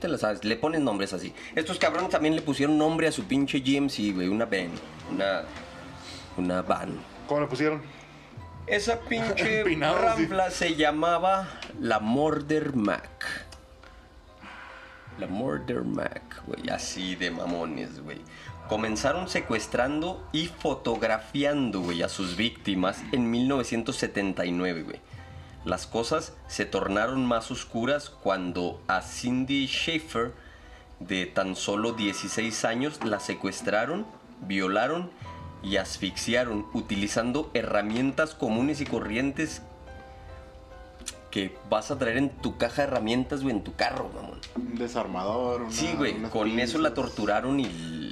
Te 0.00 0.08
la 0.08 0.16
sabes. 0.16 0.42
Le 0.44 0.56
ponen 0.56 0.84
nombres 0.84 1.12
así. 1.12 1.34
Estos 1.54 1.78
cabrones 1.78 2.08
también 2.10 2.34
le 2.34 2.42
pusieron 2.42 2.78
nombre 2.78 3.06
a 3.08 3.12
su 3.12 3.24
pinche 3.24 3.60
GMC, 3.60 4.14
güey. 4.14 4.28
Una 4.28 4.46
van. 4.46 4.70
Una, 5.12 5.42
una 6.38 6.62
van. 6.62 6.94
¿Cómo 7.28 7.40
le 7.42 7.46
pusieron? 7.46 7.82
Esa 8.66 8.98
pinche 9.00 9.60
Empinado, 9.60 9.98
sí. 9.98 10.04
ranfla 10.04 10.50
se 10.50 10.74
llamaba 10.76 11.46
la 11.78 12.00
Murder 12.00 12.74
Mac. 12.74 13.24
La 15.18 15.26
Murder 15.26 15.82
Mac, 15.82 16.42
güey. 16.46 16.68
Así 16.70 17.16
de 17.16 17.30
mamones, 17.30 18.00
güey. 18.02 18.20
Comenzaron 18.68 19.28
secuestrando 19.28 20.28
y 20.32 20.48
fotografiando, 20.48 21.84
a 22.04 22.08
sus 22.08 22.36
víctimas 22.36 23.00
en 23.12 23.30
1979, 23.30 24.82
güey. 24.82 25.00
Las 25.64 25.86
cosas 25.86 26.32
se 26.48 26.64
tornaron 26.64 27.26
más 27.26 27.50
oscuras 27.50 28.10
cuando 28.10 28.82
a 28.88 29.02
Cindy 29.02 29.66
Schaefer, 29.66 30.32
de 31.00 31.26
tan 31.26 31.54
solo 31.54 31.92
16 31.92 32.64
años, 32.64 33.04
la 33.04 33.20
secuestraron, 33.20 34.06
violaron 34.40 35.10
y 35.62 35.76
asfixiaron 35.76 36.66
utilizando 36.72 37.50
herramientas 37.54 38.34
comunes 38.34 38.80
y 38.80 38.86
corrientes 38.86 39.62
que 41.36 41.54
vas 41.68 41.90
a 41.90 41.98
traer 41.98 42.16
en 42.16 42.30
tu 42.30 42.56
caja 42.56 42.80
de 42.80 42.88
herramientas, 42.88 43.42
güey, 43.42 43.54
en 43.54 43.62
tu 43.62 43.74
carro, 43.74 44.08
mamón. 44.14 44.38
Un 44.56 44.74
desarmador. 44.78 45.60
una- 45.64 45.70
Sí, 45.70 45.92
güey, 45.94 46.14
con 46.30 46.58
eso 46.58 46.78
la 46.78 46.94
torturaron 46.94 47.60
y 47.60 47.66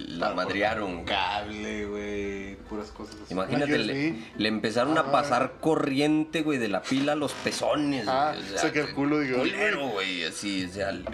la 0.08 0.34
madrearon. 0.34 0.90
un 0.92 1.04
cable, 1.06 1.86
güey. 1.86 2.56
Puras 2.68 2.90
cosas 2.90 3.14
así. 3.24 3.32
Imagínate, 3.32 3.78
le, 3.78 4.48
empezaron 4.48 4.98
a 4.98 5.02
Ah. 5.02 5.10
pasar 5.10 5.54
corriente, 5.58 6.42
güey, 6.42 6.58
de 6.58 6.68
la 6.68 6.82
pila 6.82 7.12
a 7.12 7.16
los 7.16 7.32
pezones. 7.32 8.06
Ah, 8.06 8.34
güey, 8.36 8.58
saca 8.58 8.80
el 8.80 8.92
culo, 8.94 9.20
digo, 9.20 9.38
Culero, 9.38 9.88
güey, 9.88 10.24
así, 10.24 10.66
o 10.66 10.68
sea, 10.68 10.90
el- 10.90 11.06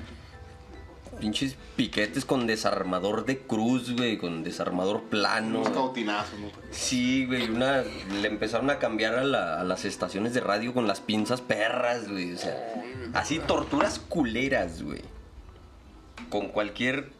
pinches 1.20 1.56
piquetes 1.76 2.24
con 2.24 2.46
desarmador 2.46 3.24
de 3.26 3.38
cruz, 3.38 3.94
güey, 3.94 4.18
con 4.18 4.42
desarmador 4.42 5.02
plano. 5.04 5.60
Unos 5.60 5.70
cautinazos, 5.72 6.38
¿no? 6.40 6.48
Sí, 6.70 7.26
güey, 7.26 7.48
una, 7.48 7.82
le 8.20 8.26
empezaron 8.28 8.70
a 8.70 8.78
cambiar 8.78 9.14
a, 9.14 9.24
la- 9.24 9.60
a 9.60 9.64
las 9.64 9.84
estaciones 9.84 10.34
de 10.34 10.40
radio 10.40 10.74
con 10.74 10.86
las 10.86 11.00
pinzas 11.00 11.40
perras, 11.40 12.08
güey, 12.08 12.32
o 12.34 12.38
sea, 12.38 12.56
así 13.14 13.38
torturas 13.38 13.98
culeras, 13.98 14.82
güey. 14.82 15.02
Con 16.28 16.48
cualquier 16.48 17.10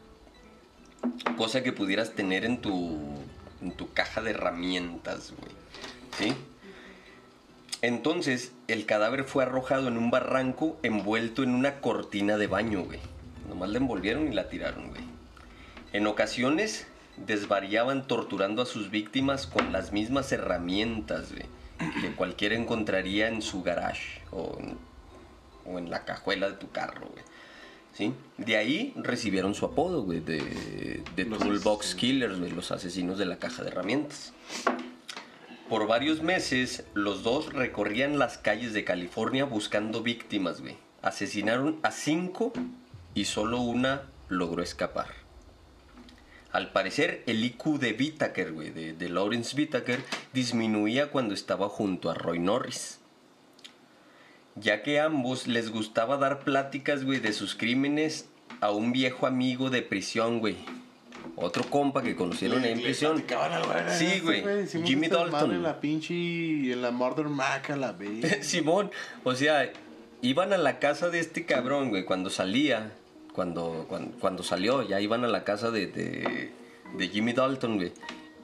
cosa 1.37 1.63
que 1.63 1.71
pudieras 1.73 2.11
tener 2.11 2.45
en 2.45 2.61
tu, 2.61 2.99
en 3.61 3.71
tu 3.71 3.91
caja 3.93 4.21
de 4.21 4.31
herramientas, 4.31 5.33
güey. 5.37 5.51
¿Sí? 6.17 6.35
Entonces, 7.81 8.51
el 8.67 8.85
cadáver 8.85 9.23
fue 9.23 9.43
arrojado 9.43 9.87
en 9.87 9.97
un 9.97 10.11
barranco 10.11 10.77
envuelto 10.83 11.41
en 11.43 11.55
una 11.55 11.81
cortina 11.81 12.37
de 12.37 12.45
baño, 12.47 12.83
güey. 12.83 12.99
Nomás 13.51 13.69
la 13.71 13.79
envolvieron 13.79 14.31
y 14.31 14.33
la 14.33 14.47
tiraron, 14.47 14.91
güey. 14.91 15.01
En 15.91 16.07
ocasiones 16.07 16.87
desvariaban 17.17 18.07
torturando 18.07 18.61
a 18.61 18.65
sus 18.65 18.89
víctimas 18.89 19.45
con 19.45 19.73
las 19.73 19.91
mismas 19.91 20.31
herramientas, 20.31 21.33
güey, 21.33 21.47
que 21.99 22.11
cualquiera 22.15 22.55
encontraría 22.55 23.27
en 23.27 23.41
su 23.41 23.61
garage 23.61 24.21
o 24.31 24.57
en, 24.57 24.77
o 25.65 25.79
en 25.79 25.89
la 25.89 26.05
cajuela 26.05 26.49
de 26.49 26.55
tu 26.55 26.71
carro, 26.71 27.09
güey. 27.11 27.25
¿Sí? 27.93 28.13
De 28.37 28.55
ahí 28.55 28.93
recibieron 28.95 29.53
su 29.53 29.65
apodo, 29.65 30.03
güey, 30.03 30.21
de, 30.21 31.03
de 31.13 31.25
Toolbox. 31.25 31.93
Killers, 31.95 32.39
güey, 32.39 32.51
los 32.51 32.71
asesinos 32.71 33.17
de 33.17 33.25
la 33.25 33.35
caja 33.35 33.63
de 33.63 33.69
herramientas. 33.71 34.31
Por 35.67 35.87
varios 35.87 36.21
meses, 36.21 36.85
los 36.93 37.21
dos 37.23 37.51
recorrían 37.51 38.17
las 38.17 38.37
calles 38.37 38.71
de 38.71 38.85
California 38.85 39.43
buscando 39.43 40.03
víctimas, 40.03 40.61
güey. 40.61 40.77
Asesinaron 41.01 41.79
a 41.83 41.91
cinco 41.91 42.53
y 43.13 43.25
solo 43.25 43.59
una 43.61 44.03
logró 44.29 44.63
escapar. 44.63 45.07
Al 46.51 46.71
parecer, 46.71 47.23
el 47.27 47.43
IQ 47.45 47.79
de 47.79 47.93
Whittaker, 47.97 48.51
güey, 48.51 48.71
de, 48.71 48.93
de 48.93 49.09
Lawrence 49.09 49.55
Whittaker, 49.55 50.01
disminuía 50.33 51.09
cuando 51.09 51.33
estaba 51.33 51.69
junto 51.69 52.09
a 52.09 52.13
Roy 52.13 52.39
Norris. 52.39 52.99
Ya 54.55 54.83
que 54.83 54.99
ambos 54.99 55.47
les 55.47 55.71
gustaba 55.71 56.17
dar 56.17 56.39
pláticas, 56.39 57.05
güey, 57.05 57.19
de 57.19 57.31
sus 57.31 57.55
crímenes 57.55 58.27
a 58.59 58.71
un 58.71 58.91
viejo 58.91 59.27
amigo 59.27 59.69
de 59.69 59.81
prisión, 59.81 60.39
güey. 60.39 60.57
Otro 61.37 61.63
compa 61.69 62.01
que 62.03 62.15
conocieron 62.17 62.61
Le- 62.61 62.71
en 62.73 62.77
le 62.79 62.83
prisión. 62.83 63.23
Sí, 63.97 64.19
güey. 64.19 64.43
Jimmy 64.67 65.05
este 65.05 65.15
Dalton. 65.15 65.51
En 65.53 65.63
la 65.63 65.79
pinche. 65.79 66.13
En 66.13 66.81
la 66.81 66.91
Murder 66.91 67.27
Mac 67.27 67.69
a 67.69 67.77
la 67.77 67.93
vez. 67.93 68.45
Simón, 68.45 68.91
o 69.23 69.33
sea, 69.35 69.71
iban 70.21 70.51
a 70.51 70.57
la 70.57 70.79
casa 70.79 71.09
de 71.09 71.19
este 71.19 71.45
cabrón, 71.45 71.89
güey, 71.89 72.03
cuando 72.03 72.29
salía, 72.29 72.91
cuando, 73.33 73.85
cuando, 73.87 74.17
cuando 74.19 74.43
salió, 74.43 74.81
ya 74.87 74.99
iban 75.01 75.23
a 75.23 75.27
la 75.27 75.43
casa 75.43 75.71
de, 75.71 75.87
de, 75.87 76.51
de 76.97 77.07
Jimmy 77.09 77.33
Dalton, 77.33 77.77
güey. 77.77 77.91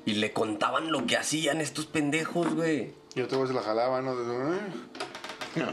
Y 0.06 0.14
le 0.14 0.32
contaban 0.32 0.92
lo 0.92 1.06
que 1.06 1.18
hacían 1.18 1.60
estos 1.60 1.86
pendejos, 1.86 2.54
güey. 2.56 2.94
Y 3.16 3.22
otro 3.22 3.40
güey 3.40 3.50
se 3.50 3.54
la 3.56 3.62
jalaba, 3.62 4.02
¿no? 4.02 4.16
No, 5.56 5.72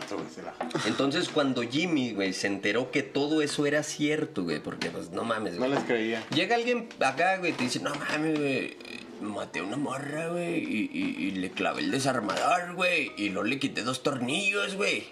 Entonces 0.86 1.28
cuando 1.28 1.62
Jimmy, 1.62 2.12
güey, 2.12 2.32
se 2.32 2.46
enteró 2.46 2.90
que 2.90 3.02
todo 3.02 3.42
eso 3.42 3.66
era 3.66 3.82
cierto, 3.82 4.42
güey, 4.44 4.58
porque 4.60 4.88
pues 4.90 5.10
no 5.10 5.24
mames, 5.24 5.54
No 5.54 5.60
güey. 5.66 5.72
les 5.72 5.84
creía. 5.84 6.24
Llega 6.30 6.56
alguien 6.56 6.88
acá, 7.00 7.36
güey, 7.36 7.52
te 7.52 7.64
dice, 7.64 7.80
no 7.80 7.90
mames, 7.94 8.38
güey, 8.38 8.76
maté 9.20 9.58
a 9.60 9.64
una 9.64 9.76
morra, 9.76 10.28
güey, 10.28 10.58
y, 10.58 10.90
y- 10.92 11.24
y 11.26 11.30
le 11.32 11.50
clavé 11.50 11.82
el 11.82 11.90
desarmador, 11.90 12.74
güey, 12.74 13.12
y 13.18 13.28
luego 13.28 13.46
le 13.46 13.58
quité 13.58 13.82
dos 13.82 14.02
tornillos, 14.02 14.74
güey. 14.76 15.04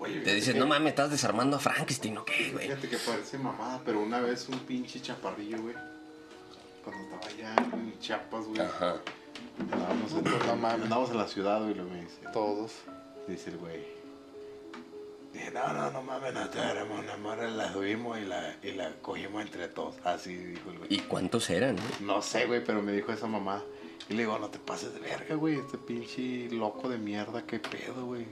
Oye, 0.00 0.20
Te 0.20 0.30
dices, 0.34 0.44
fíjate 0.54 0.58
no 0.58 0.64
que- 0.64 0.68
mames, 0.70 0.90
estás 0.90 1.10
desarmando 1.10 1.56
a 1.56 1.60
Frankenstein, 1.60 2.18
¿o 2.18 2.24
qué, 2.24 2.50
güey? 2.52 2.66
Fíjate 2.68 2.88
que 2.88 2.96
parece 2.96 3.38
mamada, 3.38 3.80
pero 3.84 4.00
una 4.00 4.18
vez 4.20 4.48
un 4.48 4.58
pinche 4.60 5.00
chaparrillo, 5.00 5.60
güey. 5.62 5.74
Cuando 6.82 7.04
estaba 7.04 7.26
allá 7.26 7.54
en 7.74 7.98
Chiapas, 8.00 8.46
güey. 8.46 8.60
Ajá. 8.60 8.96
Andábamos 9.70 10.12
en, 10.12 10.26
andábamos 10.64 11.10
en 11.10 11.16
la 11.18 11.28
ciudad, 11.28 11.60
güey, 11.62 11.74
lo 11.74 11.84
me 11.84 12.00
dice. 12.00 12.16
Todos. 12.32 12.72
Dice 13.28 13.50
el 13.50 13.58
güey. 13.58 14.00
Dije, 15.34 15.50
no, 15.52 15.72
no, 15.72 15.90
no 15.92 16.02
mames, 16.02 16.34
no 16.34 16.48
te 16.48 16.58
haremos 16.58 16.98
una 16.98 17.16
morra, 17.18 17.48
la 17.48 17.72
subimos 17.72 18.18
y 18.18 18.24
la, 18.24 18.56
y 18.62 18.72
la 18.72 18.92
cogimos 19.02 19.42
entre 19.42 19.68
todos. 19.68 19.94
Así 20.04 20.34
dijo 20.34 20.70
el 20.70 20.78
güey. 20.78 20.92
¿Y 20.94 20.98
cuántos 21.00 21.48
eran, 21.50 21.76
güey? 21.76 21.88
No 22.00 22.20
sé, 22.22 22.46
güey, 22.46 22.64
pero 22.64 22.82
me 22.82 22.92
dijo 22.92 23.12
esa 23.12 23.26
mamá. 23.28 23.62
Y 24.08 24.14
le 24.14 24.22
digo, 24.22 24.38
no 24.40 24.48
te 24.48 24.58
pases 24.58 24.92
de 24.94 24.98
verga, 25.00 25.34
güey. 25.36 25.56
Este 25.58 25.78
pinche 25.78 26.48
loco 26.50 26.88
de 26.88 26.98
mierda, 26.98 27.42
qué 27.46 27.60
pedo, 27.60 28.06
güey. 28.06 28.26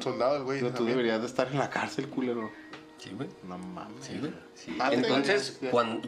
Soldado 0.00 0.36
el 0.36 0.44
güey. 0.44 0.60
Tú 0.60 0.66
también. 0.70 0.88
deberías 0.88 1.20
de 1.20 1.26
estar 1.26 1.48
en 1.48 1.58
la 1.58 1.70
cárcel, 1.70 2.08
culero. 2.08 2.50
Sí, 2.98 3.10
güey. 3.14 3.28
No 3.46 3.58
mames. 3.58 4.04
Sí, 4.04 4.18
güey. 4.18 4.32
Sí. 4.54 4.76
Ah, 4.80 4.90
Entonces, 4.92 5.60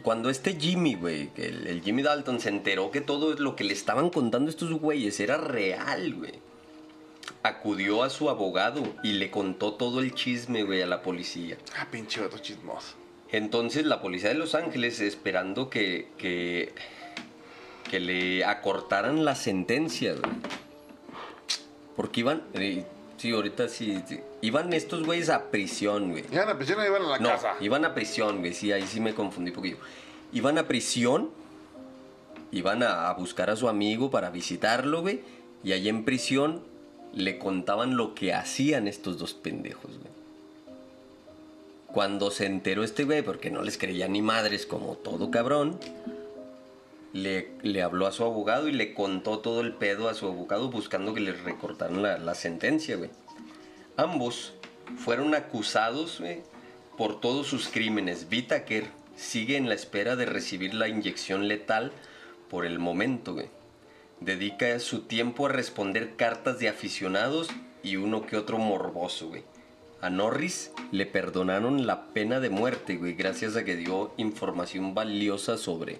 cuando, 0.03 0.29
este 0.29 0.55
Jimmy, 0.59 0.95
güey, 0.95 1.29
que 1.33 1.47
el, 1.47 1.67
el 1.67 1.81
Jimmy 1.81 2.01
Dalton 2.01 2.39
se 2.39 2.49
enteró 2.49 2.91
que 2.91 3.01
todo 3.01 3.35
lo 3.35 3.55
que 3.55 3.63
le 3.63 3.73
estaban 3.73 4.09
contando 4.09 4.49
estos 4.49 4.71
güeyes 4.73 5.19
era 5.19 5.37
real, 5.37 6.15
güey. 6.15 6.33
Acudió 7.43 8.03
a 8.03 8.09
su 8.09 8.29
abogado 8.29 8.81
y 9.03 9.13
le 9.13 9.29
contó 9.29 9.73
todo 9.73 9.99
el 9.99 10.13
chisme, 10.13 10.63
güey, 10.63 10.81
a 10.81 10.87
la 10.87 11.01
policía. 11.01 11.57
Ah, 11.77 11.87
pinche 11.91 12.21
vato 12.21 12.39
chismoso. 12.39 12.95
Entonces 13.31 13.85
la 13.85 14.01
policía 14.01 14.29
de 14.29 14.35
Los 14.35 14.55
Ángeles 14.55 14.99
esperando 14.99 15.69
que, 15.69 16.09
que, 16.17 16.73
que 17.89 17.99
le 17.99 18.43
acortaran 18.43 19.23
la 19.23 19.35
sentencia, 19.35 20.13
güey. 20.13 20.31
Porque 21.95 22.21
iban, 22.21 22.43
eh, 22.55 22.85
sí, 23.19 23.31
ahorita 23.31 23.67
sí, 23.67 24.01
sí, 24.07 24.19
iban 24.41 24.73
estos 24.73 25.05
güeyes 25.05 25.29
a 25.29 25.51
prisión, 25.51 26.11
güey. 26.11 26.23
Iban 26.31 26.49
a 26.49 26.57
prisión 26.57 26.79
o 26.79 26.85
iban 26.85 27.03
a 27.03 27.07
la 27.09 27.19
No, 27.19 27.29
casa. 27.29 27.55
iban 27.59 27.85
a 27.85 27.93
prisión, 27.93 28.39
güey, 28.39 28.53
sí, 28.53 28.71
ahí 28.71 28.83
sí 28.87 28.99
me 28.99 29.13
confundí 29.13 29.51
un 29.51 29.55
poquillo. 29.55 29.77
Iban 30.33 30.57
a 30.57 30.67
prisión, 30.67 31.29
iban 32.51 32.81
a, 32.83 33.09
a 33.09 33.13
buscar 33.13 33.49
a 33.49 33.55
su 33.55 33.69
amigo 33.69 34.09
para 34.09 34.29
visitarlo, 34.31 35.01
güey, 35.01 35.21
y 35.63 35.73
ahí 35.73 35.87
en 35.89 36.05
prisión 36.05 36.63
le 37.13 37.37
contaban 37.37 37.97
lo 37.97 38.15
que 38.15 38.33
hacían 38.33 38.87
estos 38.87 39.17
dos 39.17 39.33
pendejos, 39.33 39.91
güey. 39.97 40.09
Cuando 41.87 42.29
se 42.29 42.45
enteró 42.45 42.83
este 42.83 43.03
güey, 43.03 43.23
porque 43.23 43.49
no 43.49 43.63
les 43.63 43.77
creía 43.79 44.07
ni 44.07 44.21
madres 44.21 44.65
como 44.67 44.95
todo 44.95 45.31
cabrón, 45.31 45.79
le, 47.13 47.81
habló 47.81 48.07
a 48.07 48.11
su 48.11 48.23
abogado 48.23 48.67
y 48.67 48.71
le 48.71 48.93
contó 48.93 49.39
todo 49.39 49.61
el 49.61 49.73
pedo 49.73 50.09
a 50.09 50.13
su 50.13 50.27
abogado 50.27 50.69
buscando 50.69 51.13
que 51.13 51.21
le 51.21 51.33
recortaran 51.33 52.01
la, 52.01 52.35
sentencia. 52.35 52.97
Ambos 53.97 54.53
fueron 54.97 55.35
acusados 55.35 56.21
por 56.97 57.19
todos 57.19 57.47
sus 57.47 57.67
crímenes. 57.67 58.27
Whittaker 58.31 58.85
sigue 59.15 59.57
en 59.57 59.67
la 59.67 59.75
espera 59.75 60.15
de 60.15 60.25
recibir 60.25 60.73
la 60.73 60.87
inyección 60.87 61.47
letal 61.47 61.91
por 62.49 62.65
el 62.65 62.79
momento, 62.79 63.33
güey. 63.33 63.47
Dedica 64.19 64.77
su 64.79 65.03
tiempo 65.03 65.45
a 65.45 65.49
responder 65.49 66.15
cartas 66.17 66.59
de 66.59 66.67
aficionados 66.67 67.49
y 67.83 67.95
uno 67.95 68.25
que 68.25 68.35
otro 68.35 68.57
morboso. 68.57 69.31
A 70.01 70.09
Norris 70.09 70.71
le 70.91 71.05
perdonaron 71.05 71.87
la 71.87 72.07
pena 72.07 72.39
de 72.39 72.49
muerte, 72.49 72.97
güey, 72.97 73.13
gracias 73.13 73.55
a 73.55 73.63
que 73.63 73.75
dio 73.75 74.13
información 74.17 74.93
valiosa 74.93 75.57
sobre 75.57 75.99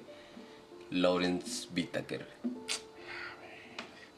Lawrence 0.92 1.68
Whittaker. 1.76 2.26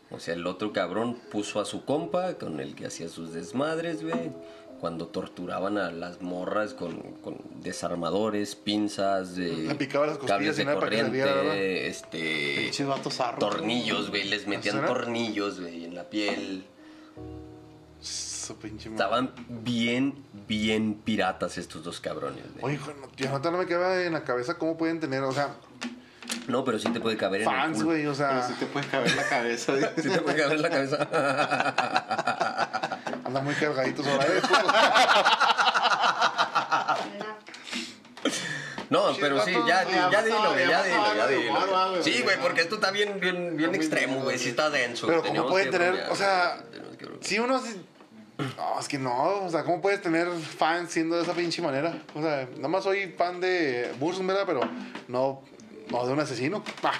O 0.10 0.20
sea, 0.20 0.34
el 0.34 0.46
otro 0.46 0.74
cabrón 0.74 1.18
puso 1.32 1.60
a 1.62 1.66
su 1.66 1.86
compa 1.86 2.34
con 2.36 2.60
el 2.60 2.76
que 2.76 2.86
hacía 2.86 3.08
sus 3.10 3.34
desmadres, 3.34 4.04
güey. 4.04 4.32
Cuando 4.82 5.08
torturaban 5.08 5.78
a 5.78 5.92
las 5.92 6.22
morras 6.22 6.74
con, 6.74 6.98
con 7.22 7.38
desarmadores, 7.62 8.56
pinzas, 8.56 9.36
de 9.36 9.50
Le 9.54 9.76
picaba 9.76 10.08
las 10.08 10.18
costillas 10.18 10.38
cables 10.40 10.56
y 10.56 10.58
de 10.60 10.66
nada 10.66 10.80
para 10.80 10.90
que 10.90 10.98
corriente, 10.98 11.20
saliera, 11.20 11.42
¿verdad? 11.44 11.58
este, 11.58 12.56
Pinches 12.64 12.88
vatos 12.88 13.14
zarros. 13.14 13.40
tornillos, 13.40 14.10
güey. 14.10 14.24
Les 14.28 14.48
metían 14.48 14.76
¿Será? 14.78 14.88
tornillos, 14.88 15.62
güey, 15.62 15.86
en 15.86 15.94
la 15.96 16.10
piel. 16.10 16.66
Su 18.02 18.56
pinche 18.56 18.90
madre. 18.90 19.04
Estaban 19.04 19.34
bien, 19.64 20.16
bien 20.48 20.96
piratas 20.96 21.60
estos 21.60 21.84
dos 21.84 22.02
cabrones, 22.02 22.44
güey. 22.54 22.66
Oye, 22.66 22.74
hijo, 22.76 22.92
no, 22.92 23.40
no, 23.40 23.52
no 23.52 23.58
me 23.60 23.68
queda 23.68 24.04
en 24.04 24.14
la 24.14 24.24
cabeza 24.24 24.58
cómo 24.58 24.78
pueden 24.78 25.00
tener, 25.00 25.22
o 25.22 25.32
sea, 25.32 25.56
No, 26.48 26.64
pero 26.64 26.80
sí 26.80 26.90
te 26.90 27.00
puede 27.00 27.18
caber 27.18 27.42
en 27.42 27.50
el 27.50 27.54
fans, 27.54 27.84
güey, 27.84 28.06
o 28.06 28.14
Pero 28.14 28.16
sea, 28.16 28.48
sí 28.48 28.54
te 28.60 28.66
puede 28.66 28.88
caber 28.88 29.16
la 29.16 29.28
cabeza. 29.28 29.74
Sí 29.96 30.10
te 30.10 30.22
puede 30.22 30.42
caber 30.42 30.60
la 30.60 30.70
cabeza. 30.70 31.08
andan 33.32 33.46
muy 33.46 33.56
cargaditos 33.56 34.06
ahora. 34.06 34.28
No, 38.90 39.16
pero 39.22 39.42
sí, 39.46 39.54
ya, 39.66 40.10
Ya 40.12 40.22
dilo, 40.22 40.52
güey, 40.52 40.68
ya 40.68 40.84
dilo, 40.84 41.16
ya 41.16 41.28
dilo. 41.28 42.04
Sí, 42.04 42.22
güey, 42.24 42.38
porque 42.42 42.62
esto 42.62 42.76
está 42.76 42.92
bien, 42.92 43.22
bien, 43.22 43.56
bien 43.56 43.74
extremo, 43.74 44.22
güey. 44.22 44.38
Sí 44.38 44.50
está 44.50 44.70
denso. 44.70 45.08
Pero 45.08 45.24
¿cómo 45.24 45.48
pueden 45.48 45.72
que 45.72 45.78
tener, 45.78 46.08
o 46.10 46.16
sea. 46.16 46.62
Si 47.22 47.40
uno 47.40 47.62
No, 48.58 48.80
es 48.80 48.88
que 48.88 48.98
no, 48.98 49.46
o 49.46 49.50
sea, 49.50 49.64
¿cómo 49.64 49.82
puedes 49.82 50.02
tener 50.02 50.28
fans 50.30 50.92
siendo 50.92 51.16
de 51.16 51.24
esa 51.24 51.34
pinche 51.34 51.62
manera? 51.62 51.94
O 52.16 52.22
sea, 52.22 52.48
nada 52.58 52.68
más 52.68 52.84
soy 52.84 53.14
fan 53.18 53.40
de 53.40 53.94
Burson, 53.98 54.28
¿verdad? 54.28 54.44
Pero 54.46 54.62
no, 55.08 55.42
no 55.92 56.08
de 56.08 56.14
un 56.14 56.20
asesino. 56.20 56.64
Ah, 56.84 57.00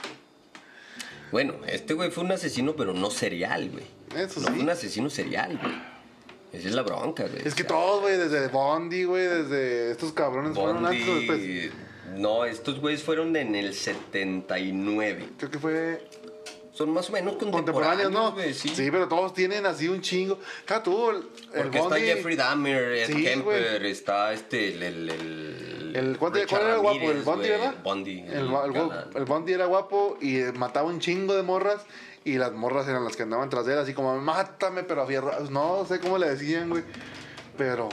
Bueno, 1.32 1.56
este 1.68 1.94
güey 1.94 2.12
fue 2.12 2.24
un 2.24 2.32
asesino, 2.32 2.76
pero 2.76 2.94
no 2.94 3.10
serial, 3.10 3.70
güey. 3.70 3.86
Eso 4.16 4.42
no 4.42 4.48
sí. 4.48 4.54
fue 4.54 4.64
un 4.64 4.70
asesino 4.70 5.10
serial, 5.10 5.58
güey. 5.62 5.74
Esa 6.54 6.68
es 6.68 6.76
la 6.76 6.82
bronca, 6.82 7.24
güey. 7.24 7.48
es 7.48 7.56
que 7.56 7.64
O 7.64 7.68
sea, 7.68 7.68
todos, 7.68 8.02
güey, 8.02 8.18
desde 8.18 8.48
Bondi, 8.50 9.06
güey, 9.06 9.26
desde 9.26 9.92
estos 9.92 10.12
cabrones 10.12 10.54
fueron 10.54 10.86
antes 10.86 11.08
o 11.08 11.16
después. 11.16 11.72
No, 12.18 12.44
estos 12.44 12.80
güeyes 12.82 13.02
fueron 13.04 13.34
en 13.38 13.56
el 13.56 13.74
79. 13.74 15.30
Creo 15.38 15.50
que 15.50 15.60
fue 15.60 16.06
Son 16.74 16.90
más 16.90 17.10
o 17.10 17.14
menos 17.14 17.36
contemporáneos, 17.36 18.10
contemporáneos, 18.10 18.12
¿no? 18.12 18.32
güey, 18.34 18.54
Sí. 18.54 18.68
sí. 18.70 18.92
pero 18.92 19.08
todos 19.08 19.34
tienen 19.34 19.66
así 19.66 19.88
un 19.88 20.02
chingo. 20.02 20.40
Claro, 20.66 20.84
tú, 20.84 21.10
el, 21.12 21.16
el 21.18 21.24
Porque 21.64 21.78
está 21.78 21.90
Bondi. 21.90 22.02
Jeffrey 22.02 22.36
Dahmer, 22.36 22.92
Ed 22.94 23.08
Sí, 23.08 23.24
Kemper, 23.24 23.44
güey. 23.80 23.92
está 23.92 24.34
este, 24.34 24.74
el... 24.74 24.84
el, 24.84 25.10
el, 25.10 25.81
El, 25.96 26.18
¿cuál, 26.18 26.34
Richard 26.34 26.62
era 26.62 26.76
el 26.76 26.82
guapo? 26.82 27.12
El 27.12 27.22
Bondi, 27.22 27.48
güey, 27.48 27.52
¿verdad? 27.52 27.76
El 27.76 27.84
Bondi. 27.84 28.24
El, 29.16 29.26
Bondi 29.26 29.54
era 29.54 29.66
guapo 29.66 30.18
y 30.22 30.38
eh, 30.38 30.52
mataba 30.54 30.88
un 30.90 31.00
chingo 31.00 31.36
de 31.36 31.44
morras. 31.44 31.86
Y 32.24 32.38
las 32.38 32.52
morras 32.52 32.88
eran 32.88 33.04
las 33.04 33.16
que 33.16 33.24
andaban 33.24 33.50
tras 33.50 33.66
de 33.66 33.74
él, 33.74 33.80
así 33.80 33.94
como, 33.96 34.16
mátame, 34.20 34.84
pero 34.84 35.02
a. 35.02 35.40
No 35.50 35.86
sé 35.88 36.00
cómo 36.00 36.18
le 36.20 36.30
decían, 36.30 36.70
güey. 36.70 36.84
Pero, 37.58 37.90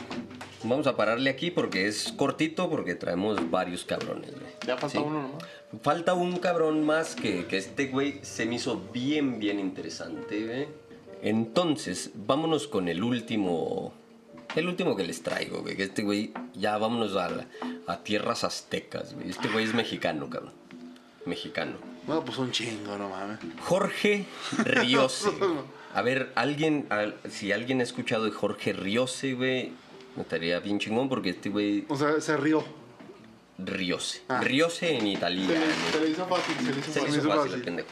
Vamos 0.64 0.88
a 0.88 0.96
pararle 0.96 1.30
aquí 1.30 1.50
porque 1.50 1.86
es 1.86 2.12
cortito, 2.16 2.68
porque 2.68 2.94
traemos 2.94 3.50
varios 3.50 3.84
cabrones, 3.84 4.32
güey. 4.32 4.52
Ya 4.66 4.76
falta 4.76 4.98
Sí. 4.98 5.04
uno 5.04 5.22
nomás. 5.22 5.44
Falta 5.82 6.14
un 6.14 6.36
cabrón 6.38 6.84
más 6.84 7.14
que, 7.14 7.46
que 7.46 7.58
este 7.58 7.86
güey 7.86 8.18
se 8.22 8.44
me 8.46 8.56
hizo 8.56 8.80
bien, 8.92 9.38
bien 9.38 9.60
interesante, 9.60 10.44
güey. 10.44 10.68
Entonces, 11.22 12.10
vámonos 12.14 12.66
con 12.66 12.88
el 12.88 13.02
último. 13.02 13.92
El 14.56 14.66
último 14.68 14.96
que 14.96 15.04
les 15.04 15.22
traigo, 15.22 15.60
güey. 15.62 15.76
Que 15.76 15.84
este 15.84 16.02
güey, 16.02 16.32
ya 16.54 16.78
vámonos 16.78 17.14
a, 17.16 17.28
la- 17.30 17.46
a 17.86 17.98
tierras 18.02 18.44
aztecas, 18.44 19.14
güey. 19.14 19.30
Este 19.30 19.48
güey 19.48 19.64
es 19.66 19.74
mexicano, 19.74 20.28
cabrón. 20.30 20.52
Mexicano. 21.26 21.76
no, 22.06 22.24
pues 22.24 22.38
un 22.38 22.50
chingo, 22.50 22.96
no 22.96 23.10
mames. 23.10 23.38
Jorge 23.60 24.24
Riose. 24.64 25.30
A 25.94 26.02
ver, 26.02 26.32
alguien, 26.34 26.86
al- 26.90 27.16
si 27.30 27.50
alguien 27.52 27.80
ha 27.80 27.82
escuchado 27.82 28.24
de 28.24 28.30
Jorge 28.30 28.72
Riose, 28.72 29.32
güey, 29.34 29.72
me 30.16 30.22
estaría 30.22 30.58
bien 30.60 30.78
chingón 30.78 31.08
porque 31.08 31.30
este 31.30 31.48
güey 31.48 31.84
O 31.88 31.96
sea, 31.96 32.20
se 32.20 32.36
rió. 32.36 32.62
Riose. 33.58 34.22
Ah. 34.28 34.40
Riose 34.40 34.96
en 34.96 35.06
italiano. 35.06 35.52
se 35.92 36.00
le 36.00 36.10
hizo 36.10 36.26
fácil, 36.26 36.54
se 36.56 36.62
le 36.72 36.80
hizo 36.80 36.92
Se 36.92 37.00
fácil. 37.00 37.18
hizo 37.18 37.28
fácil 37.28 37.40
fácil. 37.42 37.54
al 37.54 37.62
pendejo. 37.62 37.88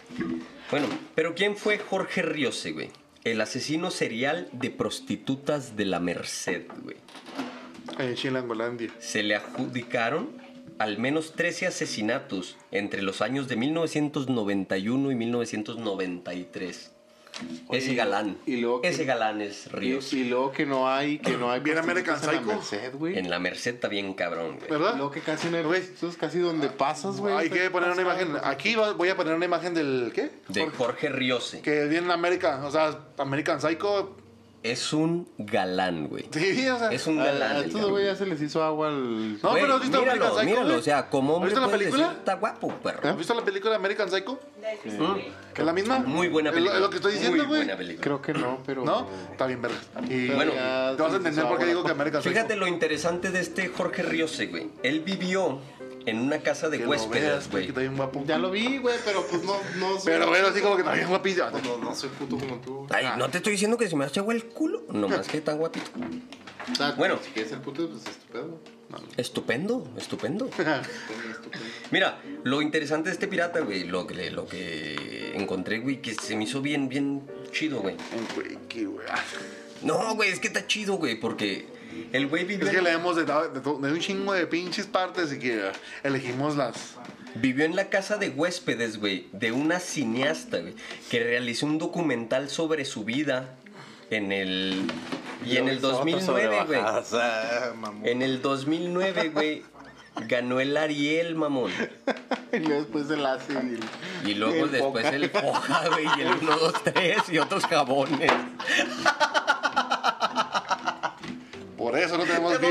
Bueno, 0.70 0.86
pero 1.14 1.34
¿quién 1.34 1.56
fue 1.56 1.78
Jorge 1.78 2.22
Riose, 2.22 2.72
güey? 2.72 2.90
El 3.26 3.40
asesino 3.40 3.90
serial 3.90 4.48
de 4.52 4.70
prostitutas 4.70 5.74
de 5.74 5.84
la 5.84 5.98
Merced, 5.98 6.62
güey. 6.84 6.94
En 7.98 8.14
Chilangolandia. 8.14 8.92
Se 9.00 9.24
le 9.24 9.34
adjudicaron 9.34 10.28
al 10.78 10.98
menos 10.98 11.32
13 11.32 11.66
asesinatos 11.66 12.56
entre 12.70 13.02
los 13.02 13.22
años 13.22 13.48
de 13.48 13.56
1991 13.56 15.10
y 15.10 15.14
1993. 15.16 16.95
Ese 17.70 17.88
Oye, 17.90 17.94
galán. 17.96 18.38
y 18.46 18.56
luego 18.56 18.80
que- 18.80 18.88
ese 18.88 19.04
galán 19.04 19.40
es 19.42 19.66
Y, 19.66 19.70
Riose. 19.70 20.16
y 20.16 20.24
luego 20.24 20.52
que 20.52 20.64
no 20.66 20.88
hay, 20.88 21.18
que 21.18 21.36
no 21.36 21.50
hay 21.50 21.60
Bien 21.60 21.78
American 21.78 22.16
en 22.20 22.26
la 22.26 22.32
Psycho. 22.32 22.46
Merced, 22.46 22.94
güey. 22.94 23.18
En 23.18 23.28
la 23.30 23.38
Merced 23.38 23.74
está 23.74 23.88
bien 23.88 24.14
cabrón, 24.14 24.56
güey. 24.58 24.70
¿Verdad? 24.70 24.94
Luego 24.96 25.10
que 25.10 25.20
casi 25.20 25.48
no 25.48 25.56
hay 25.58 25.64
Güey. 25.64 25.80
prostitutas, 25.80 26.16
casi 26.16 26.38
donde 26.38 26.68
pasas, 26.68 27.18
güey. 27.20 27.34
Hay 27.34 27.50
que 27.50 27.68
poner 27.70 27.90
una 27.90 28.02
imagen. 28.02 28.36
Aquí 28.42 28.74
va- 28.74 28.92
voy 28.92 29.08
a 29.08 29.16
poner 29.16 29.34
una 29.34 29.44
imagen 29.44 29.74
del. 29.74 30.12
¿Qué? 30.14 30.30
De 30.48 30.66
Jorge 30.70 31.08
Riose. 31.08 31.60
Que 31.60 31.84
viene 31.86 32.06
en 32.06 32.10
América. 32.12 32.62
O 32.64 32.70
sea, 32.70 32.98
American 33.18 33.60
Psycho. 33.60 34.16
Es 34.62 34.92
un 34.92 35.28
galán, 35.38 36.08
güey. 36.08 36.24
Sí, 36.32 36.68
o 36.68 36.78
sea. 36.78 36.90
Es 36.90 37.06
un 37.06 37.20
A, 37.20 37.24
galán. 37.26 37.52
a 37.52 37.58
el 37.58 37.64
estos 37.66 37.88
güey 37.88 38.04
ya 38.06 38.16
se 38.16 38.26
les 38.26 38.40
hizo 38.42 38.64
agua 38.64 38.88
al... 38.88 39.40
No, 39.40 39.50
Güey, 39.50 39.62
pero 39.62 39.74
has 39.76 39.80
visto 39.80 39.98
míralo, 40.00 40.10
American 40.12 40.30
Psycho, 40.34 40.44
míralo, 40.46 40.66
güey? 40.66 40.78
o 40.78 40.82
sea, 40.82 41.08
como 41.08 41.36
¿Has 41.36 41.44
visto 41.44 41.60
la 41.60 41.66
puedes 41.66 41.80
película? 41.80 42.02
decir, 42.08 42.18
está 42.18 42.34
guapo, 42.34 42.68
perro. 42.82 43.08
¿Has 43.10 43.16
visto 43.16 43.34
la 43.34 43.44
película 43.44 43.76
American 43.76 44.10
Psycho? 44.10 44.40
¿Es 45.56 45.64
la 45.64 45.72
misma? 45.72 46.00
Muy 46.00 46.28
buena 46.28 46.50
Es 46.50 46.54
lo- 46.56 46.58
película. 46.58 46.74
Es 46.76 46.80
lo 46.82 46.90
que 46.90 46.96
estoy 46.96 47.12
diciendo, 47.12 47.36
Muy 47.38 47.46
güey. 47.46 47.60
buena 47.60 47.76
película. 47.76 48.02
Creo 48.02 48.22
que 48.22 48.32
no, 48.34 48.58
pero... 48.66 48.84
¿No? 48.84 49.06
Está 49.30 49.46
bien, 49.46 49.62
verga. 49.62 49.76
Y 50.08 50.28
Bueno, 50.30 50.52
te 50.96 51.02
vas 51.02 51.12
a 51.12 51.16
entender 51.16 51.46
por 51.46 51.58
qué 51.58 51.64
digo 51.66 51.84
que 51.84 51.92
American 51.92 52.22
Psycho. 52.22 52.34
Fíjate 52.34 52.56
lo 52.56 52.66
interesante 52.66 53.30
de 53.30 53.40
este 53.40 53.68
Jorge 53.68 54.02
Riose, 54.02 54.46
güey. 54.48 54.68
Él 54.82 55.00
vivió 55.00 55.60
en 56.06 56.18
una 56.20 56.38
casa 56.38 56.68
de 56.68 56.78
Que 56.78 56.86
huéspedes, 56.86 57.50
güey. 57.50 57.72
Ya 58.26 58.38
lo 58.38 58.50
vi, 58.50 58.78
güey, 58.78 58.96
pero 59.04 59.26
pues 59.26 59.42
no... 59.44 59.56
no 59.78 59.94
soy- 60.00 60.12
Pero 60.12 60.28
bueno, 60.28 60.48
así 60.48 60.60
como 60.60 60.76
que 60.76 60.82
bien 60.82 61.08
guapillo. 61.08 61.50
Pues 61.50 61.64
no, 61.64 61.78
no 61.78 61.94
soy 61.94 62.08
puto 62.10 62.38
como 62.38 62.56
tú. 62.56 62.86
Ay, 62.90 63.06
no 63.18 63.28
te 63.28 63.38
estoy 63.38 63.52
diciendo 63.52 63.76
que 63.76 63.88
se 63.88 63.96
me 63.96 64.04
hace 64.04 64.20
agua 64.20 64.32
el 64.34 64.44
culo, 64.46 64.82
nomás 64.92 65.26
que 65.28 65.40
tan 65.40 65.58
guapito. 65.58 65.90
O 66.72 66.74
sea, 66.74 66.92
Bueno. 66.92 67.18
Si 67.22 67.30
quieres 67.30 67.50
ser 67.50 67.60
puto, 67.60 67.88
pues 67.88 68.02
estupendo. 68.06 68.60
Estupendo, 69.16 69.88
estupendo. 69.96 70.44
Estupendo, 70.58 70.82
estupendo. 71.30 71.66
Mira, 71.90 72.20
lo 72.44 72.62
interesante 72.62 73.08
de 73.08 73.14
este 73.14 73.26
pirata, 73.28 73.60
güey, 73.60 73.84
lo 73.84 74.06
que, 74.06 74.14
le- 74.14 74.30
lo 74.30 74.46
que 74.46 75.32
encontré, 75.34 75.78
güey, 75.80 76.00
que 76.00 76.14
se 76.14 76.36
me 76.36 76.44
hizo 76.44 76.62
bien, 76.62 76.88
bien 76.88 77.22
chido, 77.52 77.80
güey. 77.80 77.94
Un 78.16 78.26
güey, 78.34 78.58
qué 78.68 78.86
güey. 78.86 79.06
No, 79.82 80.14
güey, 80.14 80.30
es 80.30 80.40
que 80.40 80.46
está 80.48 80.66
chido, 80.66 80.94
güey, 80.94 81.18
porque 81.20 81.66
el 82.12 82.26
güey 82.26 82.44
vivió, 82.44 82.66
Es 82.66 82.74
que 82.74 82.82
leemos 82.82 83.16
de, 83.16 83.24
de, 83.24 83.60
de 83.60 83.92
un 83.92 83.98
chingo 84.00 84.32
de 84.32 84.46
pinches 84.46 84.86
partes 84.86 85.32
y 85.32 85.38
que 85.38 85.70
elegimos 86.02 86.56
las. 86.56 86.96
vivió 87.34 87.64
en 87.64 87.76
la 87.76 87.88
casa 87.88 88.16
de 88.16 88.30
huéspedes, 88.30 88.98
güey, 88.98 89.28
de 89.32 89.52
una 89.52 89.80
cineasta, 89.80 90.58
güey, 90.58 90.74
que 91.10 91.22
realizó 91.22 91.66
un 91.66 91.78
documental 91.78 92.48
sobre 92.50 92.84
su 92.84 93.04
vida 93.04 93.54
en 94.10 94.32
el... 94.32 94.86
Y 95.44 95.58
en 95.58 95.68
el 95.68 95.80
2009, 95.80 96.64
güey. 96.66 96.80
O 96.80 97.04
sea, 97.04 97.72
mamón. 97.76 98.06
En 98.06 98.22
el 98.22 98.42
2009, 98.42 99.28
güey, 99.28 99.62
Ganó 100.26 100.60
el 100.60 100.76
Ariel, 100.76 101.34
mamón. 101.34 101.70
Y 102.52 102.60
luego 102.60 102.82
después 102.84 103.10
el 103.10 103.26
hace 103.26 103.52
y, 103.52 104.30
Y 104.30 104.34
luego 104.34 104.64
el 104.64 104.70
después 104.70 105.04
Foca. 105.04 105.16
el 105.16 105.28
Foja, 105.28 105.88
güey, 105.88 106.06
y 106.16 106.20
el 106.22 106.28
1, 106.28 106.56
2, 106.56 106.72
3 106.84 107.16
y 107.32 107.38
otros 107.38 107.66
jabones. 107.66 108.32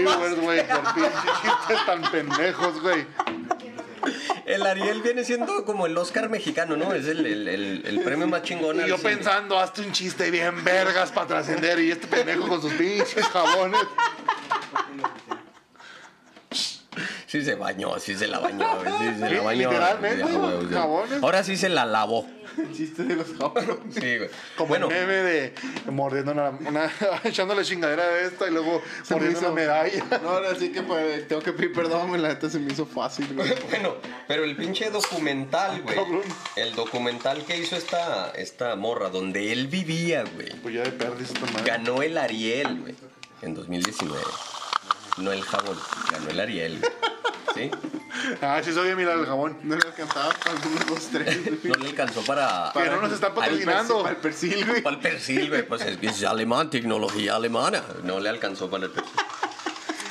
viewers, 0.06 0.40
güey. 0.42 0.68
Por 0.68 0.94
pinches 0.94 1.42
chistes 1.42 1.86
tan 1.86 2.02
pendejos, 2.12 2.82
güey. 2.82 3.06
El 4.46 4.64
Ariel 4.66 5.02
viene 5.02 5.24
siendo 5.26 5.66
como 5.66 5.88
el 5.88 5.98
Oscar 5.98 6.30
mexicano, 6.30 6.78
¿no? 6.78 6.94
Es 6.94 7.08
el, 7.08 7.26
el, 7.26 7.48
el, 7.48 7.84
el 7.86 8.00
premio 8.02 8.28
más 8.28 8.44
chingón. 8.44 8.80
Y 8.80 8.88
yo 8.88 9.00
pensando, 9.00 9.60
hazte 9.60 9.82
un 9.82 9.92
chiste 9.92 10.30
bien 10.30 10.64
vergas 10.64 11.12
para 11.12 11.28
trascender. 11.28 11.80
Y 11.80 11.92
este 11.92 12.06
pendejo 12.08 12.48
con 12.48 12.62
sus 12.62 12.74
pinches 12.74 13.26
jabones. 13.26 13.82
Sí 17.36 17.44
se 17.44 17.56
bañó, 17.56 18.00
sí 18.00 18.16
se 18.16 18.28
la 18.30 18.40
bañó, 18.40 18.66
güey, 18.80 18.94
sí 19.14 19.20
se 19.20 19.30
la 19.30 19.42
bañó. 19.42 19.70
Literalmente, 19.70 20.24
güey, 20.24 20.68
jabones. 20.70 21.22
Ahora 21.22 21.44
sí 21.44 21.58
se 21.58 21.68
la 21.68 21.86
lavó. 21.86 22.26
El 22.58 22.72
chiste 22.74 23.04
de 23.04 23.18
los 23.18 23.28
jabones. 23.38 23.76
Sí, 23.94 24.18
güey. 24.18 24.30
Como 24.56 24.70
bueno, 24.70 24.88
el 24.90 24.94
meme 24.94 25.14
de 25.16 25.54
mordiendo 25.92 26.32
una, 26.32 26.52
una 26.52 26.90
echándole 27.26 27.66
chingadera 27.66 28.08
de 28.08 28.28
esta 28.28 28.48
y 28.48 28.52
luego 28.52 28.82
Se 29.04 29.16
me 29.16 29.20
mordiendo 29.20 29.40
hizo- 29.40 29.48
una 29.52 29.56
medalla. 29.56 30.06
No, 30.24 30.30
ahora 30.30 30.56
sí 30.56 30.72
que 30.72 30.82
pues, 30.82 31.28
tengo 31.28 31.42
que 31.42 31.52
pedir 31.52 31.74
perdón, 31.74 32.08
güey, 32.08 32.22
la 32.22 32.30
neta 32.30 32.50
se 32.50 32.58
me 32.60 32.72
hizo 32.72 32.86
fácil, 32.86 33.28
güey. 33.36 33.54
bueno, 33.70 33.96
pero 34.30 34.46
el 34.46 34.56
pinche 34.56 34.90
documental, 34.92 35.82
güey. 35.82 35.96
Cabrón. 35.96 36.22
El 36.56 36.74
documental 36.74 37.44
que 37.44 37.58
hizo 37.58 37.76
esta, 37.76 38.32
esta 38.32 38.78
morra, 38.78 39.10
donde 39.10 39.52
él 39.52 39.68
vivía, 39.68 40.24
güey. 40.36 40.52
Pues 40.62 40.74
ya 40.76 40.84
de 40.84 40.92
madre. 40.94 41.26
Ganó 41.66 42.02
el 42.02 42.18
Ariel, 42.18 42.80
güey. 42.80 42.96
En 43.42 43.54
2019. 43.54 44.24
No 45.18 45.32
el 45.32 45.42
jabón, 45.44 45.78
ganó 46.12 46.30
el 46.30 46.40
Ariel. 46.40 46.82
¿Sí? 47.54 47.72
Ah, 48.42 48.60
sí, 48.64 48.74
soy 48.74 48.96
mira 48.96 49.14
el 49.14 49.26
jabón. 49.26 49.60
No 49.64 49.76
le 49.76 49.88
alcanzaba 49.88 50.30
para 50.34 50.52
algunos 50.52 50.86
dos, 50.88 51.10
tres. 51.12 51.38
No 51.64 51.76
le 51.76 51.90
alcanzó 51.90 52.24
para. 52.24 52.72
Que 52.74 52.86
no 52.90 53.02
nos 53.02 53.12
están 53.12 53.36
patrocinando. 53.36 54.00
persil- 54.00 54.04
Para 54.04 54.16
el 54.16 54.22
persil, 54.22 54.66
güey. 54.66 54.82
Para 54.82 54.96
el 54.96 55.02
perfil, 55.02 55.50
güey. 55.50 55.68
Pues 55.68 55.82
es 55.82 55.98
que 55.98 56.08
es 56.08 56.24
alemán, 56.24 56.70
tecnología 56.70 57.36
alemana. 57.36 57.84
No 58.04 58.20
le 58.20 58.30
alcanzó 58.30 58.70
para 58.70 58.86
el 58.86 58.92
perfil. 58.92 59.12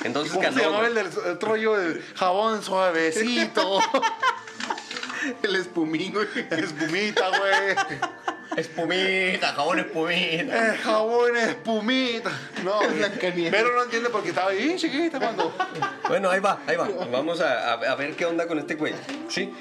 Entonces 0.04 0.32
¿Cómo 0.32 0.44
se 0.44 0.50
ganó. 0.50 0.62
llamaba 0.62 0.86
el 0.86 0.94
del 0.94 1.06
el 1.26 1.40
rollo 1.40 1.76
de 1.76 2.02
jabón 2.14 2.62
suavecito? 2.62 3.80
El 5.42 5.56
espumín, 5.56 6.12
güey. 6.12 6.28
Espumita, 6.50 7.28
güey. 7.30 7.76
Espumita, 8.56 9.52
jabón 9.52 9.78
espumita. 9.80 10.74
Eh, 10.74 10.76
jabón 10.82 11.36
espumita. 11.36 12.30
No, 12.62 12.78
pero 13.50 13.74
no 13.74 13.82
entiende 13.82 14.10
porque 14.10 14.28
estaba 14.28 14.50
ahí 14.50 14.76
chiquita 14.76 15.18
cuando. 15.18 15.52
Bueno, 16.08 16.30
ahí 16.30 16.40
va, 16.40 16.60
ahí 16.66 16.76
va. 16.76 16.88
Vamos 17.10 17.40
a, 17.40 17.76
ver 17.96 18.14
qué 18.14 18.26
onda 18.26 18.46
con 18.46 18.58
este 18.58 18.74
güey. 18.76 18.94
Sí. 19.28 19.52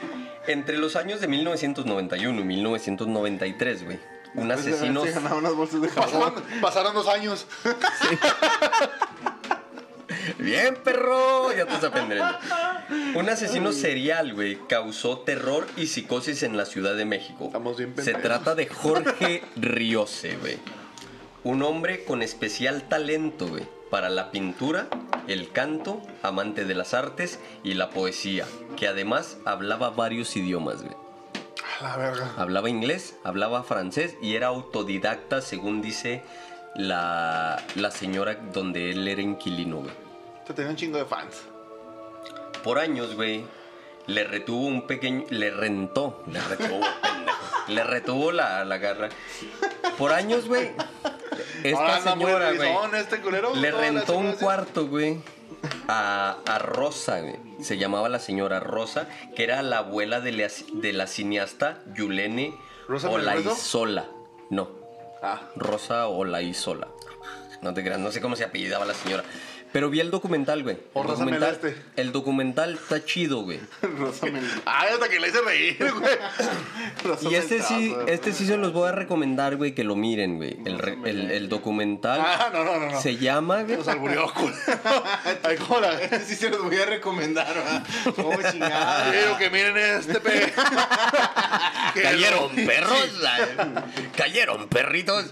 Entre 0.47 0.77
los 0.77 0.95
años 0.95 1.21
de 1.21 1.27
1991 1.27 2.41
y 2.41 2.43
1993, 2.43 3.85
güey. 3.85 3.99
Un 4.35 4.51
asesino. 4.51 5.03
Se 5.03 5.11
ganaba 5.11 5.35
unas 5.35 5.53
bolsas 5.55 5.81
de 5.81 5.89
jabón. 5.89 6.11
Pasaron, 6.11 6.43
pasaron 6.61 6.93
dos 6.93 7.07
años. 7.07 7.47
Bien, 10.39 10.75
perro, 10.83 11.51
ya 11.51 11.65
te 11.65 11.73
estás 11.73 11.85
aprendiendo. 11.85 12.25
Un 13.15 13.29
asesino 13.29 13.71
serial, 13.71 14.33
güey, 14.33 14.57
causó 14.67 15.19
terror 15.19 15.65
y 15.77 15.87
psicosis 15.87 16.43
en 16.43 16.57
la 16.57 16.65
Ciudad 16.65 16.95
de 16.95 17.05
México. 17.05 17.45
Estamos 17.47 17.77
bien 17.77 17.89
Se 17.95 17.95
pendejos. 18.13 18.21
trata 18.21 18.55
de 18.55 18.67
Jorge 18.67 19.43
Riose, 19.55 20.37
güey. 20.37 20.57
Un 21.43 21.61
hombre 21.63 22.05
con 22.05 22.21
especial 22.21 22.83
talento, 22.87 23.47
güey, 23.47 23.67
para 23.89 24.09
la 24.09 24.31
pintura, 24.31 24.87
el 25.27 25.51
canto, 25.51 26.01
amante 26.21 26.63
de 26.65 26.73
las 26.75 26.93
artes 26.93 27.39
y 27.63 27.73
la 27.73 27.89
poesía, 27.89 28.45
que 28.77 28.87
además 28.87 29.37
hablaba 29.45 29.89
varios 29.89 30.35
idiomas, 30.37 30.81
güey. 30.83 30.95
A 31.79 31.83
la 31.83 31.97
verga. 31.97 32.33
Hablaba 32.37 32.69
inglés, 32.69 33.17
hablaba 33.25 33.63
francés 33.63 34.15
y 34.21 34.35
era 34.35 34.47
autodidacta, 34.47 35.41
según 35.41 35.81
dice 35.81 36.23
la, 36.75 37.61
la 37.75 37.91
señora 37.91 38.35
donde 38.53 38.91
él 38.91 39.05
era 39.07 39.21
inquilino, 39.21 39.77
güey. 39.81 40.02
Te 40.45 40.53
tenía 40.53 40.71
un 40.71 40.75
chingo 40.77 40.97
de 40.97 41.05
fans. 41.05 41.35
Por 42.63 42.79
años, 42.79 43.15
güey, 43.15 43.45
le 44.07 44.23
retuvo 44.23 44.65
un 44.67 44.87
pequeño. 44.87 45.25
Le 45.29 45.51
rentó. 45.51 46.23
Le 46.31 46.39
retuvo. 46.41 46.81
Le 47.69 47.81
retuvo 47.85 48.33
la, 48.33 48.65
la 48.65 48.77
garra. 48.77 49.07
Por 49.97 50.11
años, 50.11 50.47
güey. 50.49 50.71
Esta 51.63 51.79
Ahora 51.79 52.01
señora, 52.01 52.51
güey. 52.51 52.69
este. 52.95 53.21
Le 53.55 53.71
rentó 53.71 54.17
un 54.17 54.33
cuarto, 54.33 54.87
güey. 54.87 55.19
A, 55.87 56.39
a 56.45 56.59
Rosa, 56.59 57.21
güey. 57.21 57.37
Se 57.61 57.77
llamaba 57.77 58.09
la 58.09 58.19
señora 58.19 58.59
Rosa, 58.59 59.07
que 59.33 59.45
era 59.45 59.61
la 59.61 59.77
abuela 59.77 60.19
de 60.19 60.33
la, 60.33 60.49
de 60.73 60.91
la 60.91 61.07
cineasta 61.07 61.79
Yulene 61.93 62.53
¿Rosa? 62.89 63.09
Olaizola. 63.09 64.07
No, 64.49 64.69
Ah, 65.21 65.43
Rosa 65.55 66.07
Olaizola. 66.07 66.89
No 67.61 67.73
te 67.73 67.81
creas, 67.81 67.97
no 67.99 68.11
sé 68.11 68.19
cómo 68.19 68.35
se 68.35 68.43
apellidaba 68.43 68.83
la 68.83 68.93
señora. 68.93 69.23
Pero 69.73 69.89
vi 69.89 69.99
el 69.99 70.11
documental, 70.11 70.61
güey. 70.63 70.77
O 70.93 71.01
El 71.01 71.07
Rosa 71.07 71.23
documental, 71.25 71.59
Meleste. 71.61 71.81
el 71.97 72.11
documental 72.11 72.73
está 72.75 73.03
chido, 73.03 73.41
güey. 73.41 73.59
Rosa 73.81 74.27
Ay, 74.65 74.89
hasta 74.93 75.09
que 75.09 75.19
le 75.19 75.27
hice 75.29 75.41
reír, 75.41 75.77
güey. 75.99 76.15
Rosa 77.03 77.27
Y 77.29 77.35
este 77.35 77.61
sí, 77.61 77.89
güey. 77.89 78.05
este 78.13 78.31
sí 78.33 78.45
se 78.45 78.55
los 78.57 78.71
voy 78.71 78.87
a 78.87 78.91
recomendar, 78.91 79.55
güey, 79.57 79.73
que 79.73 79.83
lo 79.83 79.95
miren, 79.95 80.37
güey. 80.37 80.57
El, 80.65 80.79
el, 81.05 81.31
el 81.31 81.49
documental 81.49 82.21
Ah, 82.23 82.49
no, 82.53 82.63
no, 82.63 82.79
no. 82.79 82.91
no. 82.91 83.01
se 83.01 83.17
llama, 83.17 83.63
güey. 83.63 83.77
Los 83.77 83.87
alburió. 83.87 84.31
Ay, 85.43 85.57
¿cómo 85.57 85.79
la- 85.79 85.99
Este 86.01 86.19
sí 86.21 86.35
se 86.35 86.49
los 86.51 86.61
voy 86.63 86.77
a 86.77 86.85
recomendar, 86.85 87.51
¿verdad? 87.53 87.83
Oh, 88.17 88.51
chingada. 88.51 89.11
Quiero 89.11 89.37
que 89.37 89.49
miren 89.49 89.75
este 89.77 90.19
pe. 90.19 90.53
Cayeron 92.01 92.55
perros, 92.55 93.09
cayeron 94.15 94.67
perritos. 94.67 95.25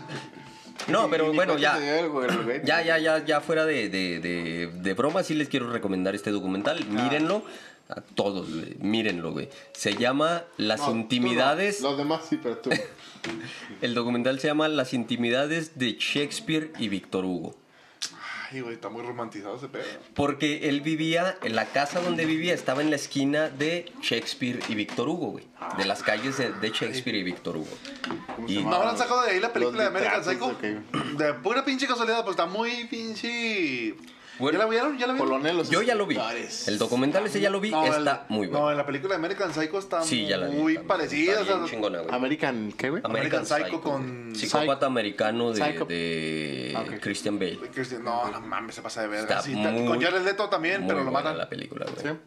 No, 0.87 1.09
pero 1.09 1.31
bueno, 1.33 1.57
ya. 1.57 1.77
Ya, 2.63 2.81
ya, 2.81 2.97
ya, 2.97 3.23
ya 3.25 3.41
fuera 3.41 3.65
de, 3.65 3.89
de, 3.89 4.19
de, 4.19 4.67
de 4.73 4.93
broma, 4.93 5.23
sí 5.23 5.33
les 5.33 5.47
quiero 5.49 5.71
recomendar 5.71 6.15
este 6.15 6.31
documental. 6.31 6.85
Mírenlo. 6.85 7.43
A 7.89 7.99
todos, 7.99 8.49
güey. 8.53 8.75
Mírenlo, 8.79 9.33
güey. 9.33 9.49
Se 9.73 9.95
llama 9.95 10.43
Las 10.57 10.79
No, 10.79 10.85
tú 10.87 10.93
no. 10.95 11.01
intimidades. 11.01 11.81
Los 11.81 11.97
demás 11.97 12.21
sí, 12.29 12.39
pero 12.41 12.57
tú. 12.57 12.69
El 13.81 13.93
documental 13.93 14.39
se 14.39 14.47
llama 14.47 14.67
Las 14.69 14.93
intimidades 14.93 15.77
de 15.77 15.97
Shakespeare 15.99 16.71
y 16.79 16.87
Víctor 16.87 17.25
Hugo. 17.25 17.55
Ay, 18.51 18.61
güey, 18.61 18.73
está 18.75 18.89
muy 18.89 19.01
romantizado 19.01 19.55
ese 19.55 19.67
pedo. 19.69 19.83
Porque 20.13 20.67
él 20.69 20.81
vivía, 20.81 21.37
en 21.43 21.55
la 21.55 21.65
casa 21.65 22.01
donde 22.01 22.25
vivía 22.25 22.53
estaba 22.53 22.81
en 22.81 22.89
la 22.89 22.97
esquina 22.97 23.49
de 23.49 23.91
Shakespeare 24.01 24.59
y 24.67 24.75
Víctor 24.75 25.07
Hugo, 25.07 25.27
güey. 25.27 25.47
De 25.77 25.85
las 25.85 26.03
calles 26.03 26.37
de, 26.37 26.51
de 26.51 26.69
Shakespeare 26.69 27.15
y 27.17 27.23
Víctor 27.23 27.57
Hugo. 27.57 27.77
¿No 28.47 28.75
habrán 28.75 28.97
sacado 28.97 29.23
de 29.23 29.31
ahí 29.31 29.39
la 29.39 29.53
película 29.53 29.83
de 29.83 29.87
American 29.87 30.23
Psycho? 30.23 30.57
litrazos, 30.61 31.17
De 31.17 31.33
pura 31.35 31.63
pinche 31.63 31.87
casualidad, 31.87 32.23
pues 32.23 32.31
está 32.35 32.45
muy 32.45 32.85
pinche. 32.85 33.95
Bueno. 34.41 34.57
¿Ya 34.59 34.65
la 34.65 34.69
vieron? 34.69 34.97
¿Ya 34.97 35.07
la 35.07 35.13
vieron? 35.13 35.29
Colonel, 35.29 35.63
Yo 35.69 35.81
ya 35.81 35.95
lo 35.95 36.05
vi. 36.07 36.19
El 36.67 36.77
documental 36.77 37.25
ese 37.25 37.39
ya 37.39 37.49
lo 37.49 37.59
vi, 37.61 37.71
No, 37.71 37.85
está 37.85 38.25
el- 38.27 38.33
muy 38.35 38.47
bueno. 38.47 38.65
No, 38.65 38.71
en 38.71 38.77
la 38.77 38.85
película 38.85 39.13
de 39.13 39.19
American 39.19 39.53
Psycho 39.53 39.79
está 39.79 40.01
Sí, 40.03 40.25
ya 40.27 40.37
la 40.37 40.47
vi. 40.47 40.57
muy 40.57 40.73
está- 40.75 40.87
parecida. 40.87 41.31
está 41.31 41.43
o 41.43 41.45
sea, 41.45 41.55
bien 41.57 41.67
chingona, 41.69 41.99
güey. 42.01 42.13
American, 42.13 42.71
¿qué, 42.77 42.89
güey? 42.89 43.01
American 43.05 43.45
Psycho 43.45 43.79
con- 43.81 44.35
Psicópata 44.35 44.85
americano 44.87 45.51
de, 45.53 45.63
Psycho. 45.63 45.85
de 45.85 46.73
Ah, 46.75 46.81
ok. 46.81 46.99
Christian 46.99 47.39
Bale. 47.39 47.59
Christian- 47.73 48.03
No, 48.03 48.29
no 48.31 48.41
mames, 48.41 48.75
se 48.75 48.81
pasa 48.81 49.01
de 49.01 49.07
verga. 49.07 49.21
Está 49.37 49.41
Sí, 49.41 49.53
está- 49.53 49.71
muy- 49.71 49.85
con 49.87 50.01
Jared 50.01 50.21
Leto 50.23 50.49
también, 50.49 50.81
Muy 50.81 50.89
pero 50.89 51.03
lo 51.03 51.11
matan. 51.11 51.37
la 51.37 51.47
película, 51.47 51.85
güey. 51.85 52.13
Sí. 52.13 52.19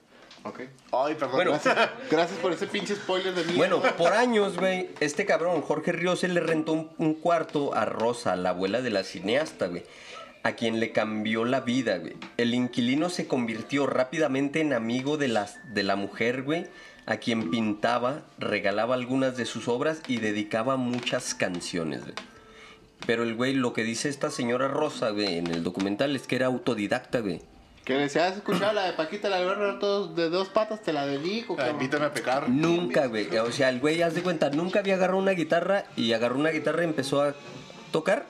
Ok. 0.46 0.60
Ay, 0.92 1.14
perdón. 1.14 1.32
Bueno, 1.36 1.52
Gracias 2.10 2.38
por 2.40 2.52
ese 2.52 2.66
pinche 2.66 2.94
spoiler 2.94 3.34
de 3.34 3.44
mí. 3.44 3.54
Bueno, 3.56 3.80
por 3.96 4.12
años, 4.12 4.58
güey, 4.58 4.90
este 5.00 5.24
cabrón, 5.24 5.62
Jorge 5.62 5.90
Riose, 5.92 6.28
le 6.28 6.40
rentó 6.40 6.72
un, 6.72 6.90
un 6.98 7.14
cuarto 7.14 7.74
a 7.74 7.86
Rosa, 7.86 8.36
la 8.36 8.50
abuela 8.50 8.82
de 8.82 8.90
la 8.90 9.04
cineasta, 9.04 9.68
güey, 9.68 9.84
a 10.44 10.52
quien 10.52 10.78
le 10.78 10.92
cambió 10.92 11.44
la 11.44 11.62
vida, 11.62 11.98
güey. 11.98 12.14
El 12.36 12.54
inquilino 12.54 13.08
se 13.08 13.26
convirtió 13.26 13.86
rápidamente 13.86 14.60
en 14.60 14.74
amigo 14.74 15.16
de, 15.16 15.28
las, 15.28 15.58
de 15.74 15.82
la 15.82 15.96
mujer, 15.96 16.42
güey, 16.42 16.66
a 17.06 17.16
quien 17.16 17.50
pintaba, 17.50 18.22
regalaba 18.38 18.94
algunas 18.94 19.36
de 19.36 19.46
sus 19.46 19.68
obras 19.68 20.02
y 20.06 20.18
dedicaba 20.18 20.76
muchas 20.76 21.34
canciones, 21.34 22.02
güey. 22.02 22.14
Pero 23.06 23.22
el 23.22 23.34
güey, 23.34 23.54
lo 23.54 23.72
que 23.72 23.84
dice 23.84 24.08
esta 24.10 24.30
señora 24.30 24.68
Rosa, 24.68 25.10
güey, 25.10 25.38
en 25.38 25.46
el 25.48 25.62
documental 25.62 26.14
es 26.14 26.26
que 26.26 26.36
era 26.36 26.46
autodidacta, 26.46 27.20
güey. 27.20 27.40
Que 27.84 27.94
decía, 27.94 28.26
¿has 28.26 28.36
escuchado 28.36 28.72
la 28.72 28.84
de 28.84 28.92
Paquita 28.94 29.28
la 29.28 29.40
guerra 29.40 29.78
todos 29.78 30.14
de 30.16 30.30
dos 30.30 30.48
patas? 30.48 30.82
Te 30.82 30.92
la 30.92 31.06
dedico, 31.06 31.56
Ah, 31.58 31.70
invítame 31.70 32.06
a 32.06 32.12
pecar. 32.14 32.48
Nunca, 32.48 33.06
güey. 33.06 33.34
O 33.38 33.52
sea, 33.52 33.68
el 33.70 33.80
güey, 33.80 34.00
haz 34.02 34.14
de 34.14 34.22
cuenta, 34.22 34.48
nunca 34.50 34.78
había 34.80 34.94
agarrado 34.94 35.18
una 35.18 35.32
guitarra 35.32 35.84
y 35.96 36.12
agarró 36.12 36.38
una 36.38 36.50
guitarra 36.50 36.82
y 36.82 36.86
empezó 36.86 37.22
a 37.22 37.34
tocar 37.92 38.26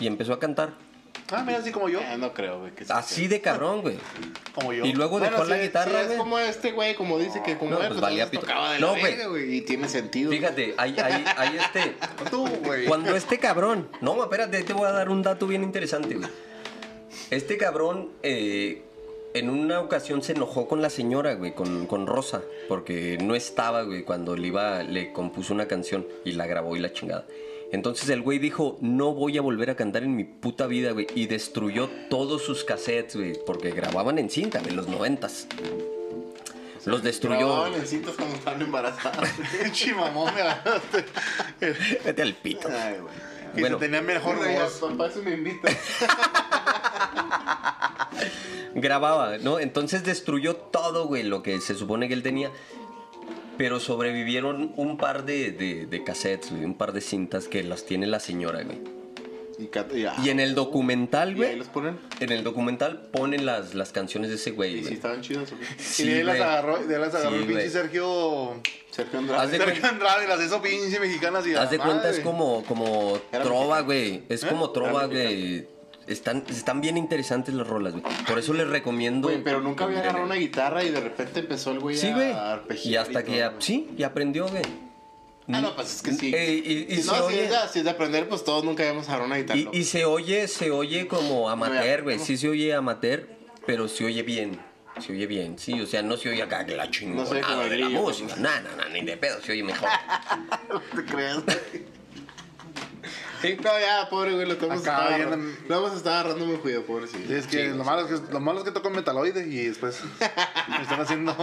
y 0.00 0.06
empezó 0.08 0.32
a 0.32 0.40
cantar. 0.40 0.87
Ah, 1.30 1.42
mira, 1.46 1.58
así 1.58 1.70
como 1.70 1.88
yo. 1.88 2.00
Ah, 2.02 2.16
no 2.16 2.32
creo, 2.32 2.60
güey. 2.60 2.72
que 2.72 2.84
sí 2.84 2.92
Así 2.94 3.20
sea. 3.22 3.28
de 3.28 3.40
cabrón, 3.40 3.82
güey. 3.82 3.96
Como 4.54 4.72
yo. 4.72 4.84
Y 4.86 4.92
luego 4.94 5.18
Bueno, 5.18 5.30
dejó 5.36 5.44
la 5.44 5.58
guitarra, 5.58 6.04
güey. 6.04 6.16
como 6.18 6.38
este 6.38 6.72
güey, 6.72 6.94
como 6.96 7.18
dice 7.18 7.42
que 7.44 7.56
como 7.58 7.72
No, 7.72 7.76
él, 7.76 7.88
pues 7.88 7.90
pues, 7.90 8.00
valía 8.00 8.30
pito. 8.30 8.40
tocaba 8.40 8.72
de 8.72 8.80
No, 8.80 8.96
la 8.96 9.26
güey. 9.28 9.54
Y 9.56 9.60
tiene 9.60 9.88
sentido. 9.88 10.30
Fíjate, 10.30 10.74
hay, 10.78 10.96
hay, 10.98 11.24
hay 11.36 11.56
este. 11.58 11.94
Tú, 12.30 12.46
güey. 12.64 12.86
Cuando 12.86 13.14
este 13.14 13.38
cabrón. 13.38 13.88
No, 14.00 14.20
espérate, 14.22 14.62
te 14.62 14.72
voy 14.72 14.86
a 14.86 14.92
dar 14.92 15.10
un 15.10 15.22
dato 15.22 15.46
bien 15.46 15.62
interesante, 15.62 16.14
güey. 16.16 16.28
Este 17.30 17.56
cabrón, 17.58 18.10
eh, 18.22 18.82
en 19.34 19.50
una 19.50 19.80
ocasión 19.80 20.22
se 20.22 20.32
enojó 20.32 20.66
con 20.66 20.80
la 20.82 20.88
señora, 20.90 21.34
güey, 21.34 21.54
con, 21.54 21.86
con 21.86 22.06
Rosa, 22.06 22.42
porque 22.68 23.18
no 23.22 23.34
estaba, 23.34 23.82
güey, 23.82 24.02
cuando 24.02 24.34
le 24.34 24.48
iba, 24.48 24.82
le 24.82 25.12
compuso 25.12 25.52
una 25.52 25.68
canción 25.68 26.06
y 26.24 26.32
la 26.32 26.46
grabó 26.46 26.74
y 26.74 26.80
la 26.80 26.92
chingada. 26.92 27.26
Entonces 27.70 28.08
el 28.08 28.22
güey 28.22 28.38
dijo, 28.38 28.78
no 28.80 29.12
voy 29.12 29.36
a 29.36 29.42
volver 29.42 29.68
a 29.70 29.76
cantar 29.76 30.02
en 30.02 30.16
mi 30.16 30.24
puta 30.24 30.66
vida, 30.66 30.92
güey. 30.92 31.06
Y 31.14 31.26
destruyó 31.26 31.90
todos 32.08 32.42
sus 32.42 32.64
cassettes, 32.64 33.16
güey, 33.16 33.34
porque 33.46 33.70
grababan 33.72 34.18
en 34.18 34.30
cinta, 34.30 34.58
en 34.66 34.74
los 34.76 34.88
noventas. 34.88 35.46
Los 36.86 37.02
destruyó. 37.02 37.38
Grababan 37.46 37.74
en 37.74 37.86
cintas 37.86 38.14
cuando 38.14 38.36
estaban 38.36 38.62
embarazadas. 38.62 39.30
Chimamón, 39.72 40.32
me. 40.34 40.42
Vete 42.04 42.22
al 42.22 42.34
pito. 42.34 42.68
Ay, 42.68 42.94
güey. 43.00 43.14
Que 43.54 43.60
Bueno. 43.62 43.76
tenía 43.78 44.00
mejor 44.02 44.38
Mejor 44.40 44.62
voz. 44.64 44.72
papá 44.74 45.06
eso 45.08 45.22
me 45.22 45.32
invita. 45.32 45.68
grababa, 48.74 49.38
¿no? 49.38 49.58
Entonces 49.58 50.04
destruyó 50.04 50.56
todo, 50.56 51.06
güey, 51.06 51.22
lo 51.22 51.42
que 51.42 51.60
se 51.60 51.74
supone 51.74 52.08
que 52.08 52.14
él 52.14 52.22
tenía. 52.22 52.50
Pero 53.58 53.80
sobrevivieron 53.80 54.72
un 54.76 54.96
par 54.96 55.24
de, 55.26 55.50
de, 55.52 55.86
de 55.86 56.04
cassettes, 56.04 56.50
güey, 56.50 56.64
un 56.64 56.74
par 56.78 56.92
de 56.92 57.00
cintas 57.02 57.48
que 57.48 57.62
las 57.64 57.84
tiene 57.84 58.06
la 58.06 58.20
señora, 58.20 58.62
güey. 58.62 58.78
Y, 59.60 59.68
ah, 60.06 60.14
en 60.24 60.38
el 60.38 60.54
documental, 60.54 61.30
¿y 61.30 61.32
ahí 61.32 61.36
güey, 61.36 61.56
los 61.56 61.66
ponen. 61.66 61.98
en 62.20 62.30
el 62.30 62.44
documental 62.44 63.08
ponen 63.10 63.44
las, 63.44 63.74
las 63.74 63.90
canciones 63.90 64.30
de 64.30 64.36
ese 64.36 64.52
güey, 64.52 64.74
Y 64.74 64.76
si 64.76 64.82
güey. 64.82 64.94
estaban 64.94 65.20
chidos, 65.20 65.50
¿o 65.50 65.56
qué? 65.58 65.64
Sí, 65.82 66.02
y 66.04 66.06
de 66.06 66.14
ahí 66.18 66.22
las 66.22 66.36
güey. 66.36 66.48
agarró, 66.48 66.78
de 66.86 66.98
las 67.00 67.14
agarró 67.16 67.30
Sí, 67.30 67.36
el 67.38 67.40
pinche 67.46 67.54
güey. 67.62 67.70
Sergio. 67.70 68.54
Sergio 68.92 69.18
Andrade. 69.18 69.50
de 69.50 69.56
Sergio 69.58 69.72
cuenta- 69.80 69.88
Andrade, 69.88 70.28
las 70.28 70.40
hizo 70.46 70.62
pinche 70.62 71.00
mexicanas 71.00 71.44
y 71.44 71.54
Haz 71.56 71.70
de 71.72 71.78
cuenta, 71.78 72.08
es 72.08 72.20
como, 72.20 72.62
como 72.66 73.20
trova, 73.32 73.80
güey. 73.80 74.22
Es 74.28 74.44
¿Eh? 74.44 74.46
como 74.48 74.70
trova, 74.70 75.06
güey. 75.06 75.66
Están, 76.08 76.44
están 76.48 76.80
bien 76.80 76.96
interesantes 76.96 77.54
las 77.54 77.66
rolas, 77.66 77.92
güey. 77.92 78.02
Por 78.26 78.38
eso 78.38 78.52
les 78.54 78.66
recomiendo. 78.68 79.28
Güey, 79.28 79.42
pero 79.44 79.60
nunca 79.60 79.84
había 79.84 80.00
agarrado 80.00 80.24
una 80.24 80.36
guitarra 80.36 80.82
y 80.82 80.90
de 80.90 81.00
repente 81.00 81.40
empezó 81.40 81.70
el 81.72 81.80
güey 81.80 81.96
Sí, 81.96 82.08
a 82.08 82.14
güey. 82.14 82.32
arpegiar 82.32 82.92
Y 82.92 82.96
hasta 82.96 83.24
que, 83.24 83.40
todo. 83.42 83.60
sí, 83.60 83.90
y 83.96 84.02
aprendió, 84.02 84.48
güey. 84.48 84.62
Ah, 85.50 85.60
no, 85.62 85.74
pues 85.74 85.94
es 85.96 86.02
que 86.02 86.12
sí. 86.12 86.30
Eh, 86.34 86.62
y- 86.64 86.92
y 86.94 86.96
si 87.02 87.06
no, 87.08 87.14
si 87.14 87.20
oye- 87.22 87.44
es, 87.44 87.50
de, 87.50 87.56
si 87.72 87.78
es 87.78 87.84
de 87.84 87.90
aprender, 87.90 88.28
pues 88.28 88.44
todos 88.44 88.64
nunca 88.64 88.82
habíamos 88.82 89.06
agarrado 89.08 89.26
una 89.28 89.36
guitarra. 89.36 89.58
Y, 89.60 89.68
y 89.78 89.84
se 89.84 90.04
oye, 90.04 90.46
se 90.48 90.70
oye 90.70 91.06
como 91.08 91.48
amateur, 91.48 92.02
güey. 92.02 92.18
Sí 92.18 92.36
se 92.36 92.48
oye 92.50 92.74
amateur, 92.74 93.28
pero 93.66 93.88
se 93.88 94.04
oye 94.04 94.22
bien. 94.22 94.60
Se 95.00 95.12
oye 95.12 95.26
bien, 95.26 95.58
sí. 95.58 95.80
O 95.80 95.86
sea, 95.86 96.02
no 96.02 96.16
se 96.16 96.28
oye 96.28 96.42
acá 96.42 96.66
que 96.66 96.74
la 96.76 96.90
chingada 96.90 97.24
No 97.24 97.64
de 97.68 97.76
la 97.78 97.88
música. 97.88 98.34
No, 98.36 98.48
no, 98.60 98.76
no, 98.76 98.88
ni 98.90 99.02
de 99.06 99.16
pedo, 99.16 99.40
se 99.40 99.52
oye 99.52 99.62
mejor. 99.62 99.88
No 100.68 100.80
te 100.80 101.04
creas. 101.04 101.42
Sí. 103.42 103.56
No, 103.62 103.78
ya, 103.78 104.08
pobre 104.10 104.34
güey, 104.34 104.46
lo 104.46 104.54
estamos 104.54 104.80
Acá 104.82 105.06
agarrando. 105.14 105.52
Lo 105.68 105.76
hemos 105.78 105.96
estado 105.96 106.16
agarrando 106.16 106.46
muy 106.46 106.56
juido, 106.56 106.82
pobre 106.84 107.06
sí. 107.06 107.24
Sí, 107.26 107.34
es 107.34 107.46
que 107.46 107.68
lo, 107.68 107.84
malo 107.84 108.06
es 108.08 108.20
que 108.20 108.32
lo 108.32 108.40
malo 108.40 108.58
es 108.58 108.64
que 108.64 108.70
toco 108.72 108.90
metaloide 108.90 109.46
y 109.46 109.66
después 109.68 110.00
me 110.68 110.82
están 110.82 111.00
haciendo. 111.00 111.36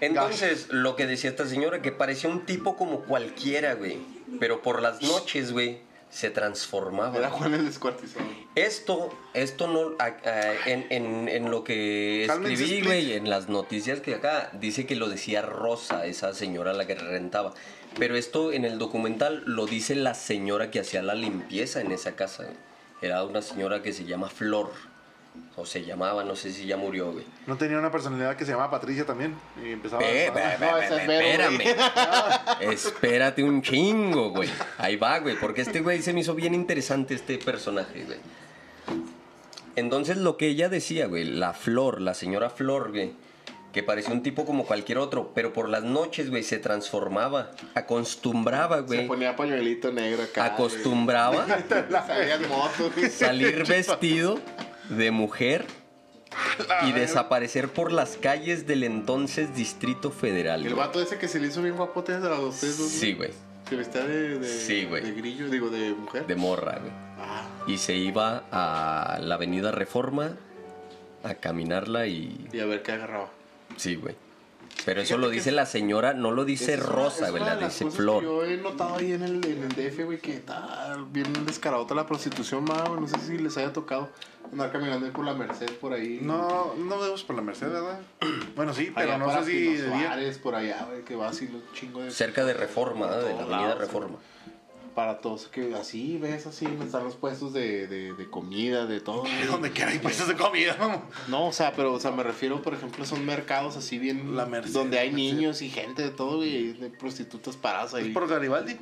Entonces, 0.00 0.68
lo 0.70 0.96
que 0.96 1.06
decía 1.06 1.30
esta 1.30 1.46
señora, 1.46 1.82
que 1.82 1.92
parecía 1.92 2.30
un 2.30 2.46
tipo 2.46 2.76
como 2.76 3.00
cualquiera, 3.00 3.74
güey. 3.74 3.98
Pero 4.40 4.62
por 4.62 4.82
las 4.82 5.02
noches, 5.02 5.52
güey, 5.52 5.78
se 6.10 6.30
transformaba. 6.30 7.16
Era 7.18 7.30
Juan 7.30 7.54
el 7.54 7.64
descuartizado. 7.66 8.24
Esto, 8.54 9.10
esto 9.34 9.66
no, 9.68 9.96
a- 9.98 10.04
a- 10.28 10.68
en, 10.68 10.86
en- 10.90 11.28
en 11.28 11.50
lo 11.50 11.64
que 11.64 12.24
Cálmense, 12.26 12.62
escribí, 12.64 12.84
güey, 12.86 13.12
en 13.14 13.28
las 13.28 13.48
noticias 13.48 14.00
que 14.00 14.14
acá, 14.14 14.50
dice 14.54 14.86
que 14.86 14.94
lo 14.96 15.08
decía 15.08 15.42
Rosa, 15.42 16.06
esa 16.06 16.32
señora 16.34 16.70
a 16.70 16.74
la 16.74 16.86
que 16.86 16.94
rentaba. 16.94 17.52
Pero 17.98 18.16
esto 18.16 18.52
en 18.52 18.64
el 18.64 18.78
documental 18.78 19.42
lo 19.46 19.66
dice 19.66 19.94
la 19.94 20.14
señora 20.14 20.70
que 20.70 20.80
hacía 20.80 21.02
la 21.02 21.14
limpieza 21.14 21.80
en 21.80 21.92
esa 21.92 22.16
casa. 22.16 22.44
Era 23.00 23.22
una 23.24 23.42
señora 23.42 23.82
que 23.82 23.92
se 23.92 24.04
llama 24.04 24.28
Flor. 24.28 24.70
O 25.56 25.66
se 25.66 25.84
llamaba, 25.84 26.22
no 26.22 26.36
sé 26.36 26.52
si 26.52 26.64
ya 26.66 26.76
murió, 26.76 27.12
güey. 27.12 27.24
No 27.46 27.56
tenía 27.56 27.78
una 27.78 27.90
personalidad 27.90 28.36
que 28.36 28.44
se 28.44 28.52
llamaba 28.52 28.70
Patricia 28.70 29.04
también. 29.04 29.34
Y 29.64 29.72
empezaba 29.72 30.02
a. 30.02 30.06
ve, 30.06 30.30
no, 30.60 30.78
es 30.78 30.90
espérame. 30.90 31.62
Espérate 32.72 33.42
un 33.42 33.60
chingo, 33.60 34.30
güey. 34.30 34.48
Ahí 34.78 34.94
va, 34.94 35.18
güey. 35.18 35.36
Porque 35.38 35.62
este 35.62 35.80
güey 35.80 36.02
se 36.02 36.12
me 36.12 36.20
hizo 36.20 36.34
bien 36.36 36.54
interesante 36.54 37.14
este 37.14 37.38
personaje, 37.38 38.04
güey. 38.04 38.18
Entonces 39.76 40.16
lo 40.16 40.36
que 40.36 40.48
ella 40.48 40.68
decía, 40.68 41.06
güey, 41.06 41.24
la 41.24 41.52
Flor, 41.52 42.00
la 42.00 42.14
señora 42.14 42.50
Flor, 42.50 42.90
güey, 42.90 43.12
que 43.74 43.82
parecía 43.82 44.14
un 44.14 44.22
tipo 44.22 44.46
como 44.46 44.64
cualquier 44.64 44.98
otro, 44.98 45.32
pero 45.34 45.52
por 45.52 45.68
las 45.68 45.82
noches, 45.82 46.30
güey, 46.30 46.44
se 46.44 46.58
transformaba, 46.58 47.50
acostumbraba, 47.74 48.76
Se 48.78 48.82
güey, 48.82 49.06
ponía 49.08 49.34
pañuelito 49.34 49.92
negro 49.92 50.22
acá. 50.22 50.44
acostumbraba 50.44 51.44
salir 53.10 53.66
vestido 53.66 54.38
de 54.88 55.10
mujer 55.10 55.66
y 56.86 56.92
desaparecer 56.92 57.68
por 57.68 57.90
las 57.90 58.16
calles 58.16 58.66
del 58.68 58.84
entonces 58.84 59.56
Distrito 59.56 60.12
Federal. 60.12 60.64
El 60.64 60.74
vato 60.76 61.02
ese 61.02 61.18
que 61.18 61.26
se 61.26 61.40
le 61.40 61.48
hizo 61.48 61.60
bien 61.60 61.76
guapote 61.76 62.14
a 62.14 62.18
ustedes 62.40 62.78
dos. 62.78 62.86
¿no? 62.86 62.98
Sí, 62.98 63.14
güey. 63.14 63.30
Se 63.68 63.74
vestía 63.76 64.04
de, 64.04 64.38
de, 64.38 64.48
Sí, 64.48 64.84
güey. 64.84 65.02
de 65.02 65.12
grillo, 65.12 65.48
digo, 65.48 65.68
de 65.70 65.94
mujer. 65.94 66.26
De 66.26 66.36
morra, 66.36 66.78
güey. 66.80 66.92
Ah, 67.18 67.48
Y 67.66 67.78
se 67.78 67.94
iba 67.94 68.44
a 68.52 69.18
la 69.20 69.34
avenida 69.34 69.72
Reforma 69.72 70.36
a 71.24 71.34
caminarla 71.34 72.06
y... 72.06 72.48
y 72.52 72.60
a 72.60 72.66
ver 72.66 72.82
qué 72.82 72.92
agarraba. 72.92 73.30
Sí, 73.76 73.96
güey. 73.96 74.14
Pero 74.84 75.00
eso 75.00 75.14
Fíjate 75.14 75.26
lo 75.26 75.30
dice 75.30 75.52
la 75.52 75.66
señora, 75.66 76.12
no 76.14 76.30
lo 76.30 76.44
dice 76.44 76.76
Rosa, 76.76 77.30
güey, 77.30 77.42
la 77.42 77.56
dice 77.56 77.90
Flor. 77.90 78.22
Yo 78.22 78.44
he 78.44 78.56
notado 78.56 78.96
ahí 78.96 79.12
en 79.12 79.22
el, 79.22 79.44
en 79.46 79.62
el 79.62 79.68
DF, 79.70 80.04
güey, 80.04 80.18
que 80.18 80.34
está 80.34 80.98
bien 81.10 81.32
descaradota 81.46 81.94
la 81.94 82.06
prostitución, 82.06 82.64
ma, 82.64 82.82
güey. 82.88 83.00
No 83.00 83.08
sé 83.08 83.18
si 83.20 83.38
les 83.38 83.56
haya 83.56 83.72
tocado 83.72 84.10
andar 84.52 84.72
caminando 84.72 85.10
por 85.12 85.24
la 85.24 85.32
Merced, 85.32 85.70
por 85.78 85.92
ahí. 85.94 86.18
No, 86.20 86.74
no 86.76 87.00
vemos 87.00 87.24
por 87.24 87.36
la 87.36 87.42
Merced, 87.42 87.70
¿verdad? 87.70 88.00
Bueno, 88.56 88.74
sí, 88.74 88.92
pero 88.94 89.14
Allá 89.14 89.18
no 89.18 89.32
sé 89.32 89.50
si 89.50 89.52
Pino 89.52 89.70
de 89.70 89.88
día. 89.88 90.06
Suárez, 90.06 90.38
por 90.38 90.54
allá, 90.54 90.84
güey, 90.88 91.02
que 91.02 91.16
va 91.16 91.28
así 91.28 91.48
los 91.48 91.62
chingos 91.72 92.04
de... 92.04 92.10
Cerca 92.10 92.44
de 92.44 92.54
Reforma, 92.54 93.06
¿eh? 93.06 93.24
de 93.24 93.34
la 93.34 93.42
avenida 93.42 93.74
Reforma. 93.74 94.16
Para 94.94 95.18
todos, 95.18 95.48
que 95.48 95.74
así, 95.74 96.18
ves, 96.18 96.46
así, 96.46 96.66
están 96.82 97.02
los 97.04 97.16
puestos 97.16 97.52
de, 97.52 97.88
de, 97.88 98.12
de 98.12 98.30
comida, 98.30 98.86
de 98.86 99.00
todo. 99.00 99.24
Donde 99.50 99.72
quiera 99.72 99.90
hay 99.90 99.98
puestos 99.98 100.28
de 100.28 100.34
comida, 100.36 100.76
vamos. 100.78 101.00
No, 101.28 101.48
o 101.48 101.52
sea, 101.52 101.72
pero, 101.74 101.92
o 101.92 101.98
sea, 102.00 102.12
me 102.12 102.22
refiero, 102.22 102.62
por 102.62 102.74
ejemplo, 102.74 103.04
son 103.04 103.26
mercados 103.26 103.76
así 103.76 103.98
bien... 103.98 104.36
La 104.36 104.46
Merced, 104.46 104.72
Donde 104.72 104.98
hay 105.00 105.12
niños 105.12 105.62
y 105.62 105.68
gente 105.70 106.02
de 106.02 106.10
todo, 106.10 106.36
güey, 106.36 106.74
de 106.74 106.90
prostitutas 106.90 107.56
paradas 107.56 107.94
ahí. 107.94 108.08
¿Es 108.08 108.12
por 108.14 108.28
Garibaldi? 108.28 108.76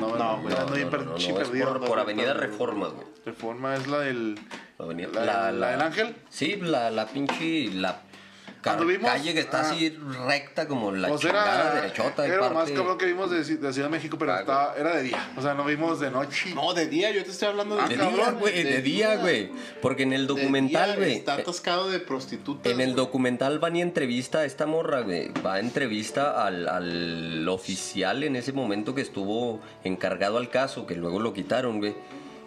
No, 0.00 0.16
No, 0.16 0.42
güey, 0.42 0.52
No, 0.54 0.66
no, 0.66 0.90
per- 0.90 1.06
no, 1.06 1.14
perdido. 1.14 1.68
por, 1.78 1.86
por 1.86 1.98
avenida. 2.00 2.34
Reforma, 2.34 2.88
güey. 2.88 3.06
Reforma 3.24 3.76
es 3.76 3.86
la 3.86 4.00
del. 4.00 4.34
La 4.76 4.86
avenida- 4.86 5.24
La- 5.24 5.52
la 5.52 5.70
del 5.70 5.80
Ángel. 5.82 6.16
Sí, 6.30 6.56
la, 6.56 6.90
la 6.90 7.06
pinche... 7.06 7.68
La 7.72 8.02
Anduvimos- 8.72 9.10
calle 9.10 9.34
que 9.34 9.40
está 9.40 9.58
ah. 9.60 9.70
así 9.70 9.96
recta 10.26 10.66
como 10.68 10.90
la 10.92 11.08
sea, 11.08 11.18
chingada 11.18 11.70
era, 11.72 11.80
derechota. 11.82 12.26
era 12.26 12.36
lo 12.48 12.50
más 12.50 12.70
cabrón 12.70 12.98
que 12.98 13.06
vimos 13.06 13.30
de, 13.30 13.40
Ci- 13.40 13.58
de 13.58 13.72
Ciudad 13.72 13.88
de 13.88 13.96
México, 13.96 14.16
pero 14.18 14.32
Ah, 14.34 14.40
estaba, 14.40 14.74
era 14.76 14.96
de 14.96 15.02
día. 15.02 15.30
O 15.36 15.42
sea, 15.42 15.54
no 15.54 15.64
vimos 15.64 16.00
de 16.00 16.10
noche. 16.10 16.54
No, 16.54 16.72
de 16.74 16.86
día, 16.86 17.10
yo 17.10 17.22
te 17.24 17.30
estoy 17.30 17.48
hablando 17.48 17.76
de... 17.76 17.82
Ah, 17.82 17.88
De 17.88 17.96
cabrón, 17.96 18.14
día, 18.16 18.30
güey, 18.32 18.62
de 18.62 18.82
día, 18.82 19.16
güey. 19.16 19.50
Porque 19.82 20.02
en 20.04 20.12
el 20.12 20.26
documental, 20.26 20.96
güey... 20.96 21.14
Está 21.14 21.36
eh, 21.38 21.42
atascado 21.42 21.90
de 21.90 22.00
prostitutas. 22.00 22.72
En 22.72 22.80
el 22.80 22.94
documental 22.94 23.58
van 23.58 23.76
y 23.76 23.82
entrevista 23.82 24.38
a 24.40 24.44
esta 24.44 24.66
morra, 24.66 25.00
güey. 25.00 25.30
Va 25.44 25.54
a 25.54 25.60
entrevista 25.60 26.44
al, 26.46 26.68
al 26.68 27.48
oficial 27.48 28.22
en 28.24 28.36
ese 28.36 28.52
momento 28.52 28.94
que 28.94 29.00
estuvo 29.02 29.60
encargado 29.84 30.38
al 30.38 30.48
caso, 30.50 30.86
que 30.86 30.94
luego 30.94 31.20
lo 31.20 31.32
quitaron, 31.32 31.78
güey. 31.78 31.94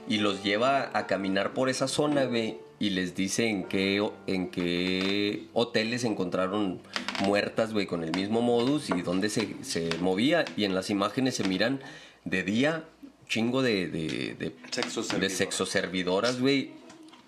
Y 0.09 0.19
los 0.19 0.43
lleva 0.43 0.89
a 0.93 1.05
caminar 1.05 1.51
por 1.53 1.69
esa 1.69 1.87
zona, 1.87 2.25
güey. 2.25 2.59
Y 2.79 2.91
les 2.91 3.15
dice 3.15 3.47
en 3.47 3.63
qué, 3.63 4.07
en 4.27 4.49
qué 4.49 5.47
hoteles 5.53 6.03
encontraron 6.03 6.79
muertas, 7.21 7.73
güey, 7.73 7.87
con 7.87 8.03
el 8.03 8.11
mismo 8.11 8.41
modus 8.41 8.89
y 8.89 9.01
dónde 9.01 9.29
se, 9.29 9.55
se 9.63 9.89
movía. 9.99 10.45
Y 10.55 10.65
en 10.65 10.75
las 10.75 10.89
imágenes 10.89 11.35
se 11.35 11.43
miran 11.43 11.81
de 12.23 12.43
día 12.43 12.85
chingo 13.27 13.61
de, 13.61 13.87
de, 13.87 14.35
de, 14.39 14.55
Sexo 14.71 15.01
de 15.01 15.07
servidor. 15.07 15.31
sexoservidoras, 15.31 16.39
güey, 16.39 16.71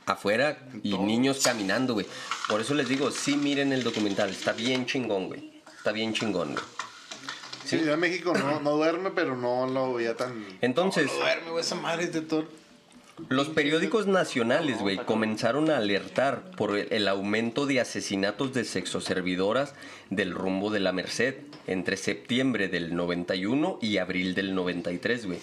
afuera 0.06 0.58
y 0.84 0.98
niños 0.98 1.42
caminando, 1.44 1.94
güey. 1.94 2.06
Por 2.48 2.62
eso 2.62 2.74
les 2.74 2.88
digo, 2.88 3.12
sí 3.12 3.36
miren 3.36 3.74
el 3.74 3.84
documental, 3.84 4.30
está 4.30 4.54
bien 4.54 4.86
chingón, 4.86 5.28
güey. 5.28 5.52
Está 5.78 5.92
bien 5.92 6.14
chingón, 6.14 6.54
güey. 6.54 6.64
Sí, 7.66 7.78
de 7.78 7.96
México 7.98 8.34
no, 8.34 8.60
no 8.62 8.78
duerme, 8.78 9.12
pero 9.12 9.36
no 9.36 9.68
lo 9.68 9.94
veía 9.94 10.16
tan. 10.16 10.44
Entonces, 10.62 11.12
Duerme, 11.12 11.52
güey, 11.52 11.64
esa 11.64 11.76
madre 11.76 12.06
es 12.06 12.14
de 12.14 12.22
todo. 12.22 12.48
Los 13.28 13.50
periódicos 13.50 14.08
nacionales, 14.08 14.80
güey, 14.80 14.98
comenzaron 14.98 15.70
a 15.70 15.78
alertar 15.78 16.52
por 16.52 16.78
el, 16.78 17.08
aumento 17.08 17.66
de 17.66 17.80
asesinatos 17.80 18.54
de 18.54 18.64
sexoservidoras 18.64 19.76
del 20.10 20.32
rumbo 20.32 20.72
de 20.72 20.80
la 20.80 20.92
Merced 20.92 21.36
entre 21.68 21.98
septiembre 21.98 22.68
del 22.68 22.96
91 22.96 23.80
y 23.82 23.98
abril 23.98 24.36
del 24.36 24.56
93, 24.56 25.26
güey. 25.26 25.40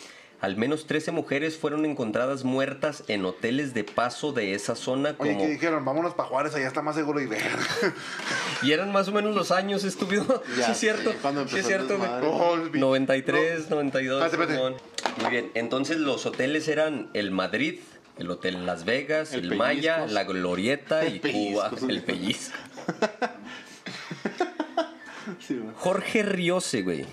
Al 0.46 0.56
menos 0.56 0.86
13 0.86 1.10
mujeres 1.10 1.58
fueron 1.58 1.84
encontradas 1.84 2.44
muertas 2.44 3.02
en 3.08 3.24
hoteles 3.24 3.74
de 3.74 3.82
paso 3.82 4.30
de 4.30 4.54
esa 4.54 4.76
zona 4.76 5.16
Oye, 5.18 5.32
como 5.32 5.44
que 5.44 5.50
dijeron, 5.50 5.84
vámonos 5.84 6.14
para 6.14 6.28
Juárez, 6.28 6.54
allá 6.54 6.68
está 6.68 6.82
más 6.82 6.94
seguro 6.94 7.20
y 7.20 7.26
ver. 7.26 7.42
Y 8.62 8.70
eran 8.70 8.92
más 8.92 9.08
o 9.08 9.12
menos 9.12 9.34
los 9.34 9.50
años, 9.50 9.82
estúpido. 9.82 10.44
Ya 10.56 10.66
sí, 10.66 10.70
es 10.70 10.78
cierto. 10.78 11.12
Sí, 11.48 11.58
es 11.58 11.66
cierto, 11.66 11.98
güey. 11.98 12.08
desmadre. 12.08 12.28
Oh, 12.28 12.54
el 12.54 12.70
pi- 12.70 12.78
93, 12.78 13.70
92. 13.70 14.24
Espérate, 14.24 14.52
espérate. 14.54 14.54
Simón. 14.54 15.20
Muy 15.20 15.30
bien. 15.32 15.50
Entonces 15.54 15.98
los 15.98 16.24
hoteles 16.26 16.68
eran 16.68 17.10
el 17.12 17.32
Madrid, 17.32 17.80
el 18.16 18.30
Hotel 18.30 18.64
Las 18.66 18.84
Vegas, 18.84 19.32
El 19.32 19.50
el, 19.50 19.58
Maya, 19.58 20.06
la 20.06 20.22
Glorieta 20.22 21.04
El 21.04 21.16
y 21.16 21.18
Cuba, 21.18 21.72
el 21.88 22.02
Pellizco. 22.04 22.54
Jorge 25.74 26.22
Riose, 26.22 26.82
güey. 26.82 27.04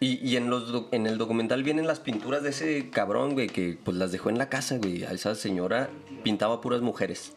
Y, 0.00 0.36
en, 0.36 0.48
los, 0.48 0.84
en 0.92 1.08
el 1.08 1.18
documental 1.18 1.64
vienen 1.64 1.88
las 1.88 1.98
pinturas 1.98 2.44
de 2.44 2.50
ese 2.50 2.88
cabrón, 2.90 3.32
güey, 3.32 3.48
que 3.48 3.76
pues 3.82 3.96
las 3.96 4.12
dejó 4.12 4.30
en 4.30 4.38
la 4.38 4.48
casa, 4.48 4.78
güey. 4.78 5.02
A 5.02 5.10
esa 5.10 5.34
señora 5.34 5.90
pintaba 6.22 6.60
puras 6.60 6.82
mujeres. 6.82 7.32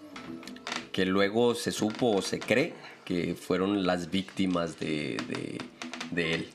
Que 0.92 1.06
luego 1.06 1.56
se 1.56 1.72
supo 1.72 2.12
o 2.18 2.22
se 2.22 2.40
cree 2.40 2.74
que 3.04 3.34
fueron 3.34 3.88
las 3.88 4.12
víctimas 4.12 4.80
de, 4.80 5.18
de 6.12 6.34
él. 6.36 6.50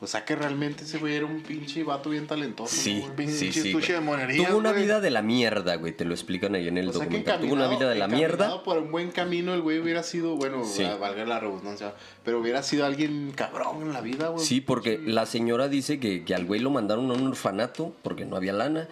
O 0.00 0.06
sea 0.06 0.24
que 0.24 0.36
realmente 0.36 0.84
ese 0.84 0.98
güey 0.98 1.14
era 1.14 1.24
un 1.26 1.40
pinche 1.42 1.82
vato 1.84 2.10
bien 2.10 2.26
talentoso. 2.26 2.74
Sí, 2.74 3.04
¿no, 3.06 3.14
güey? 3.14 3.28
Sí, 3.28 3.52
sí. 3.52 3.72
güey. 3.72 3.86
de 3.86 4.00
monerías, 4.00 4.48
Tuvo 4.48 4.58
una 4.58 4.72
güey. 4.72 4.82
vida 4.84 5.00
de 5.00 5.10
la 5.10 5.22
mierda, 5.22 5.76
güey. 5.76 5.92
Te 5.96 6.04
lo 6.04 6.12
explican 6.14 6.54
ahí 6.54 6.68
en 6.68 6.76
el 6.78 6.88
O 6.88 6.92
sea 6.92 7.00
que 7.00 7.04
documental. 7.06 7.40
Tuvo 7.40 7.52
una 7.54 7.68
vida 7.68 7.88
de 7.88 7.94
la 7.94 8.08
mierda. 8.08 8.62
por 8.62 8.78
un 8.78 8.90
buen 8.90 9.10
camino 9.10 9.54
el 9.54 9.62
güey 9.62 9.78
hubiera 9.78 10.02
sido, 10.02 10.36
bueno, 10.36 10.64
Sí. 10.64 10.84
valga 11.00 11.24
la 11.24 11.40
redundancia, 11.40 11.94
pero 12.24 12.40
hubiera 12.40 12.62
sido 12.62 12.84
alguien 12.84 13.32
cabrón 13.34 13.82
en 13.82 13.92
la 13.92 14.00
vida, 14.00 14.28
güey. 14.28 14.44
Sí, 14.44 14.60
porque 14.60 14.98
la 15.04 15.26
señora 15.26 15.68
dice 15.68 15.98
que, 16.00 16.24
que 16.24 16.34
al 16.34 16.44
güey 16.44 16.60
lo 16.60 16.70
mandaron 16.70 17.10
a 17.10 17.14
un 17.14 17.26
orfanato 17.28 17.94
porque 18.02 18.24
no 18.26 18.36
había 18.36 18.52
lana. 18.52 18.88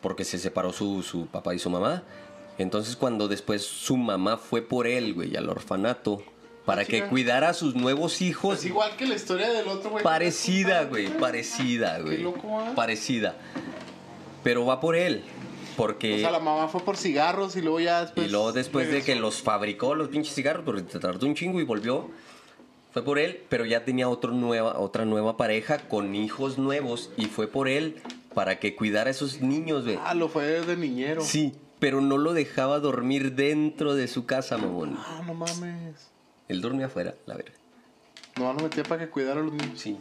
Porque 0.00 0.24
se 0.24 0.38
separó 0.38 0.72
su, 0.72 1.02
su 1.02 1.26
papá 1.26 1.54
y 1.54 1.58
su 1.58 1.70
mamá. 1.70 2.02
Entonces 2.58 2.96
cuando 2.96 3.28
después 3.28 3.62
su 3.62 3.96
mamá 3.96 4.36
fue 4.36 4.62
por 4.62 4.86
él, 4.86 5.14
güey, 5.14 5.36
al 5.36 5.48
orfanato, 5.48 6.22
para 6.64 6.84
que 6.84 7.04
cuidara 7.04 7.50
a 7.50 7.54
sus 7.54 7.74
nuevos 7.74 8.22
hijos. 8.22 8.56
Pues 8.56 8.64
igual 8.64 8.96
que 8.96 9.06
la 9.06 9.14
historia 9.14 9.50
del 9.52 9.68
otro 9.68 9.90
güey. 9.90 10.02
Parecida, 10.04 10.84
güey, 10.84 11.08
parecida, 11.18 11.96
Qué 11.96 12.02
güey. 12.02 12.22
loco, 12.22 12.58
¿ah? 12.60 12.72
Parecida. 12.74 13.36
Pero 14.42 14.64
va 14.66 14.80
por 14.80 14.96
él. 14.96 15.22
O 15.72 15.76
Porque... 15.76 16.20
sea, 16.20 16.30
la 16.30 16.38
mamá 16.40 16.68
fue 16.68 16.80
por 16.82 16.96
cigarros 16.96 17.56
y 17.56 17.60
luego 17.62 17.80
ya 17.80 18.02
después. 18.02 18.26
y 18.28 18.30
luego 18.30 18.52
después 18.52 18.90
de 18.90 19.02
que 19.02 19.14
los 19.16 19.42
fabricó 19.42 19.94
los 19.94 20.08
pinches 20.08 20.34
cigarros, 20.34 20.64
porque 20.64 20.82
tardó 20.98 21.26
un 21.26 21.34
chingo 21.34 21.60
y 21.60 21.64
volvió. 21.64 22.10
Fue 22.92 23.02
por 23.02 23.18
él, 23.18 23.42
pero 23.48 23.64
ya 23.64 23.84
tenía 23.84 24.08
otro 24.08 24.30
nueva, 24.30 24.78
otra 24.78 25.04
nueva 25.04 25.36
pareja 25.36 25.78
con 25.88 26.14
hijos 26.14 26.58
nuevos 26.58 27.10
y 27.16 27.26
fue 27.26 27.48
por 27.48 27.68
él 27.68 27.96
para 28.34 28.60
que 28.60 28.76
cuidara 28.76 29.08
a 29.08 29.10
esos 29.10 29.40
niños, 29.40 29.84
güey. 29.84 29.98
Ah, 30.04 30.14
lo 30.14 30.28
fue 30.28 30.44
de 30.60 30.76
niñero. 30.76 31.22
Sí, 31.22 31.54
pero 31.80 32.00
no 32.00 32.18
lo 32.18 32.32
dejaba 32.34 32.78
dormir 32.78 33.34
dentro 33.34 33.96
de 33.96 34.06
su 34.06 34.26
casa, 34.26 34.58
mamón. 34.58 34.96
Ah, 34.96 35.22
no 35.26 35.34
mames. 35.34 36.12
Él 36.48 36.60
dormía 36.60 36.86
afuera, 36.86 37.14
la 37.26 37.34
verdad. 37.36 37.52
No, 38.38 38.52
lo 38.52 38.60
metía 38.60 38.82
para 38.82 39.04
que 39.04 39.10
cuidara 39.10 39.40
a 39.40 39.44
los 39.44 39.52
niños. 39.52 39.78
Sí. 39.80 39.96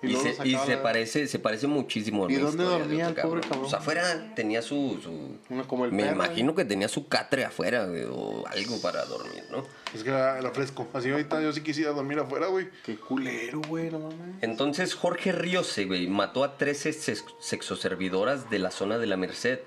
Y 0.00 0.14
se, 0.14 0.36
y 0.46 0.52
la- 0.52 0.80
parece, 0.80 1.26
se 1.26 1.40
parece 1.40 1.66
muchísimo 1.66 2.24
a 2.26 2.30
¿Y 2.30 2.36
la 2.36 2.42
dónde 2.42 2.62
dormía 2.62 3.08
el 3.08 3.14
pobre 3.16 3.40
Pues 3.40 3.50
cabrón? 3.50 3.74
afuera 3.74 4.32
tenía 4.36 4.62
su... 4.62 5.00
su- 5.02 5.38
Una 5.52 5.64
como 5.64 5.86
el 5.86 5.92
me 5.92 6.04
perro, 6.04 6.14
imagino 6.14 6.52
¿eh? 6.52 6.54
que 6.54 6.64
tenía 6.64 6.86
su 6.88 7.08
catre 7.08 7.44
afuera, 7.44 7.84
güey, 7.86 8.04
o 8.08 8.44
algo 8.46 8.80
para 8.80 9.04
dormir, 9.06 9.42
¿no? 9.50 9.64
Es 9.92 10.04
que 10.04 10.10
era 10.10 10.38
era 10.38 10.52
fresco. 10.52 10.86
Así 10.92 11.10
ahorita 11.10 11.42
yo 11.42 11.52
sí 11.52 11.62
quisiera 11.62 11.90
dormir 11.90 12.20
afuera, 12.20 12.46
güey. 12.46 12.68
Qué 12.84 12.94
culero, 12.96 13.60
güey, 13.66 13.90
no 13.90 13.98
mames. 13.98 14.36
Entonces 14.40 14.94
Jorge 14.94 15.32
Riose, 15.32 15.86
güey, 15.86 16.06
mató 16.06 16.44
a 16.44 16.56
13 16.56 16.92
sex- 16.92 17.24
sexoservidoras 17.40 18.50
de 18.50 18.60
la 18.60 18.70
zona 18.70 18.98
de 18.98 19.06
la 19.06 19.16
Merced. 19.16 19.58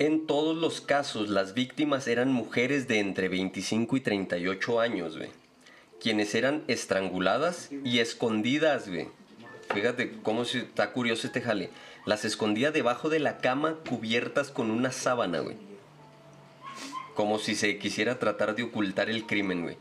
En 0.00 0.26
todos 0.26 0.56
los 0.56 0.80
casos, 0.80 1.28
las 1.28 1.52
víctimas 1.52 2.08
eran 2.08 2.32
mujeres 2.32 2.88
de 2.88 3.00
entre 3.00 3.28
25 3.28 3.98
y 3.98 4.00
38 4.00 4.80
años, 4.80 5.18
güey. 5.18 5.28
Quienes 6.00 6.34
eran 6.34 6.64
estranguladas 6.68 7.68
y 7.84 7.98
escondidas, 7.98 8.88
güey. 8.88 9.08
Fíjate 9.74 10.12
cómo 10.22 10.46
se- 10.46 10.60
está 10.60 10.92
curioso 10.92 11.26
este 11.26 11.42
jale. 11.42 11.68
Las 12.06 12.24
escondía 12.24 12.70
debajo 12.70 13.10
de 13.10 13.18
la 13.20 13.36
cama 13.38 13.74
cubiertas 13.86 14.50
con 14.50 14.70
una 14.70 14.90
sábana, 14.90 15.40
güey. 15.40 15.56
Como 17.14 17.38
si 17.38 17.54
se 17.54 17.76
quisiera 17.76 18.18
tratar 18.18 18.54
de 18.56 18.62
ocultar 18.62 19.10
el 19.10 19.26
crimen, 19.26 19.62
güey. 19.64 19.76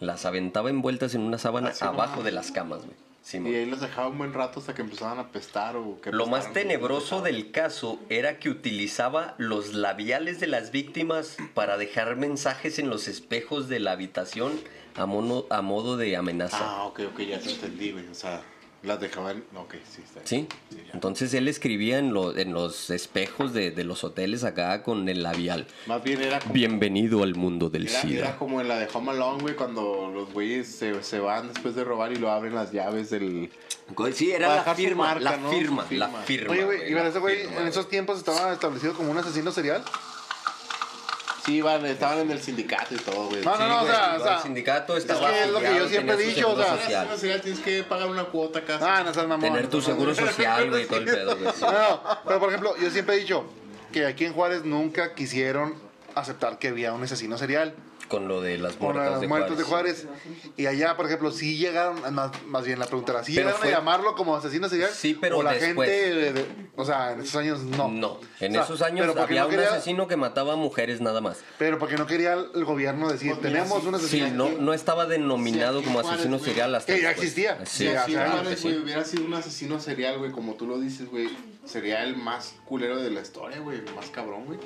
Las 0.00 0.26
aventaba 0.26 0.68
envueltas 0.68 1.14
en 1.14 1.20
una 1.20 1.38
sábana 1.38 1.68
Así 1.68 1.84
abajo 1.84 2.24
de 2.24 2.32
las 2.32 2.50
camas, 2.50 2.80
güey. 2.84 2.96
Y 3.34 3.36
ahí 3.54 3.66
los 3.66 3.80
dejaba 3.80 4.08
un 4.08 4.18
buen 4.18 4.32
rato 4.32 4.58
hasta 4.60 4.74
que 4.74 4.82
empezaban 4.82 5.18
a 5.18 5.22
apestar 5.22 5.76
o 5.76 6.00
que 6.00 6.10
Lo 6.10 6.26
más 6.26 6.52
tenebroso 6.52 7.22
del 7.22 7.50
caso 7.52 7.98
era 8.08 8.38
que 8.38 8.50
utilizaba 8.50 9.34
los 9.38 9.74
labiales 9.74 10.40
de 10.40 10.48
las 10.48 10.72
víctimas 10.72 11.36
para 11.54 11.76
dejar 11.76 12.16
mensajes 12.16 12.78
en 12.80 12.90
los 12.90 13.06
espejos 13.08 13.68
de 13.68 13.78
la 13.80 13.92
habitación 13.92 14.52
a, 14.96 15.06
mono- 15.06 15.46
a 15.50 15.62
modo 15.62 15.96
de 15.96 16.16
amenaza. 16.16 16.58
Ah, 16.60 16.84
ok, 16.84 17.00
ok, 17.12 17.20
ya 17.20 17.40
te 17.40 17.50
entendí, 17.50 17.92
güey. 17.92 18.06
O 18.08 18.14
sea, 18.14 18.42
las 18.82 19.00
dejaban. 19.00 19.44
Ok, 19.56 19.74
sí, 19.88 20.02
está 20.02 20.20
bien. 20.28 20.48
¿Sí? 20.70 20.76
ya. 20.76 20.90
Entonces 20.94 21.32
él 21.34 21.46
escribía 21.48 21.98
en, 21.98 22.12
lo- 22.12 22.36
en 22.36 22.52
los 22.52 22.90
espejos 22.90 23.52
de, 23.52 23.70
de 23.70 23.84
los 23.84 24.02
hoteles 24.04 24.42
acá 24.44 24.82
con 24.82 25.08
el 25.08 25.22
labial. 25.22 25.66
Más 25.86 26.02
bien 26.02 26.20
era 26.20 26.40
como. 26.40 26.52
Bienvenido 26.52 27.22
al 27.22 27.34
mundo 27.34 27.70
del 27.70 27.88
Era, 27.88 28.00
SIDA. 28.00 28.18
era 28.18 28.36
como 28.38 28.60
en 28.60 28.68
la 28.68 28.78
de 28.78 28.88
Home 28.92 29.12
Alone, 29.12 29.42
güey, 29.42 29.54
cuando 29.54 30.10
los 30.12 30.32
güeyes 30.32 30.66
se, 30.68 31.02
se 31.02 31.18
van 31.20 31.48
después 31.48 31.74
de 31.74 31.84
robar 31.84 32.12
y 32.12 32.16
lo 32.16 32.30
abren 32.30 32.54
las 32.54 32.72
llaves 32.72 33.10
del... 33.10 33.50
Sí, 34.14 34.30
era 34.30 34.64
la 34.64 34.74
firma, 34.74 35.06
marca, 35.08 35.20
la 35.32 35.36
¿no? 35.36 35.50
firma, 35.50 35.86
Su 35.86 35.94
la 35.96 36.06
firma. 36.08 36.22
firma. 36.22 36.52
Oye, 36.52 36.64
güey, 36.64 36.92
y 36.92 36.96
ese 36.96 37.18
güey 37.18 37.36
firma, 37.42 37.60
en 37.60 37.66
esos 37.68 37.88
tiempos 37.88 38.16
estaba 38.18 38.52
establecido 38.52 38.94
como 38.94 39.10
un 39.10 39.18
asesino 39.18 39.52
serial. 39.52 39.82
Sí, 41.44 41.54
iban, 41.56 41.84
estaban 41.86 42.18
en 42.20 42.30
el 42.30 42.40
sindicato 42.40 42.94
y 42.94 42.98
todo, 42.98 43.28
güey. 43.28 43.42
No, 43.44 43.56
no, 43.56 43.66
no, 43.68 43.82
o 43.82 43.86
sea, 43.86 44.12
o 44.12 44.16
el 44.16 44.22
sea, 44.22 44.42
sindicato 44.42 44.96
es 44.96 45.04
estaba 45.04 45.28
que 45.30 45.42
es 45.42 45.50
lo 45.50 45.58
que 45.58 45.76
yo 45.76 45.88
siempre 45.88 46.14
he 46.14 46.18
dicho, 46.18 46.50
o 46.52 46.56
sea, 46.56 46.76
social. 46.78 47.08
nacional 47.08 47.40
tienes 47.40 47.60
que 47.60 47.82
pagar 47.82 48.08
una 48.08 48.24
cuota 48.24 48.64
casi. 48.64 48.84
Ah, 48.86 49.02
no 49.04 49.12
seas 49.12 49.26
mamón. 49.26 49.52
Tener 49.52 49.68
tu 49.68 49.80
seguro 49.80 50.14
social, 50.14 50.70
güey, 50.70 50.86
todo 50.86 50.98
el 50.98 51.04
pedo, 51.04 51.36
güey. 51.36 51.52
sí. 51.52 51.62
No, 51.62 51.72
no, 51.72 52.00
pero 52.24 52.38
por 52.38 52.48
ejemplo, 52.48 52.76
yo 52.80 52.90
siempre 52.90 53.16
he 53.16 53.18
dicho 53.18 53.44
que 53.92 54.06
aquí 54.06 54.24
en 54.24 54.32
Juárez 54.34 54.64
nunca 54.64 55.14
quisieron 55.14 55.74
aceptar 56.14 56.58
que 56.58 56.68
había 56.68 56.92
un 56.92 57.02
asesino 57.02 57.36
serial 57.38 57.74
Con 58.12 58.28
lo 58.28 58.40
de 58.42 58.58
las 58.58 58.74
con 58.74 58.92
muertas 58.92 59.10
las 59.12 59.20
de 59.22 59.26
muertes 59.28 59.58
de 59.58 59.64
Juárez. 59.64 60.04
Juárez. 60.06 60.52
Y 60.58 60.66
allá, 60.66 60.96
por 60.96 61.06
ejemplo, 61.06 61.30
sí 61.32 61.56
llegaron, 61.56 62.14
más, 62.14 62.30
más 62.44 62.64
bien 62.66 62.78
la 62.78 62.84
pregunta 62.86 63.12
era, 63.12 63.24
¿sí 63.24 63.32
Pero 63.34 63.46
llegaron 63.48 63.60
fue- 63.62 63.72
a 63.74 63.78
llamarlo 63.78 64.14
como 64.14 64.36
asesino 64.36 64.68
serial? 64.68 64.90
Sí, 64.90 65.16
pero 65.18 65.38
o 65.38 65.42
la 65.42 65.54
después. 65.54 65.88
gente, 65.90 66.14
de- 66.14 66.32
de- 66.34 66.46
o 66.76 66.84
sea, 66.84 67.12
en 67.12 67.20
esos 67.20 67.36
años 67.36 67.62
no. 67.62 67.88
No, 67.88 68.20
en 68.40 68.52
O 68.52 68.54
sea, 68.54 68.62
esos 68.64 68.82
años 68.82 69.16
había 69.16 69.42
no 69.44 69.48
un 69.48 69.58
asesino 69.60 70.06
que 70.06 70.16
mataba 70.16 70.52
a 70.52 70.56
mujeres 70.56 71.00
nada 71.00 71.20
más. 71.22 71.38
Pero 71.58 71.78
porque 71.78 71.96
no 71.96 72.06
quería 72.06 72.34
el 72.34 72.64
gobierno 72.66 73.08
decir, 73.10 73.30
Pues 73.32 73.42
mira, 73.50 73.64
tenemos 73.64 73.80
sí, 73.82 73.88
un 73.88 73.98
Sí, 73.98 74.04
asesino. 74.20 74.50
no, 74.50 74.58
no 74.58 74.74
estaba 74.74 75.06
denominado 75.06 75.78
Sí, 75.80 75.86
como 75.86 76.00
asesino 76.00 76.36
Juárez, 76.38 76.44
serial 76.44 76.74
hasta 76.74 76.92
Que 76.94 77.00
ya 77.00 77.08
después. 77.08 77.28
existía. 77.28 77.58
Sí, 77.64 77.66
Si 77.66 77.84
Sí, 77.84 77.96
aquí 77.96 78.14
o 78.14 78.18
sea, 78.18 78.30
Juárez, 78.30 78.48
que 78.50 78.56
sí. 78.56 78.62
güey, 78.68 78.78
hubiera 78.82 79.04
sido 79.04 79.24
un 79.24 79.34
asesino 79.34 79.80
serial, 79.80 80.18
güey, 80.18 80.30
como 80.32 80.54
tú 80.54 80.66
lo 80.66 80.78
dices, 80.78 81.08
güey, 81.08 81.30
sería 81.64 82.02
el 82.04 82.16
más 82.16 82.54
culero 82.66 82.96
de 82.98 83.10
la 83.10 83.20
historia, 83.22 83.58
güey, 83.60 83.78
el 83.78 83.94
más 83.94 84.10
cabrón, 84.10 84.44
güey. 84.46 84.58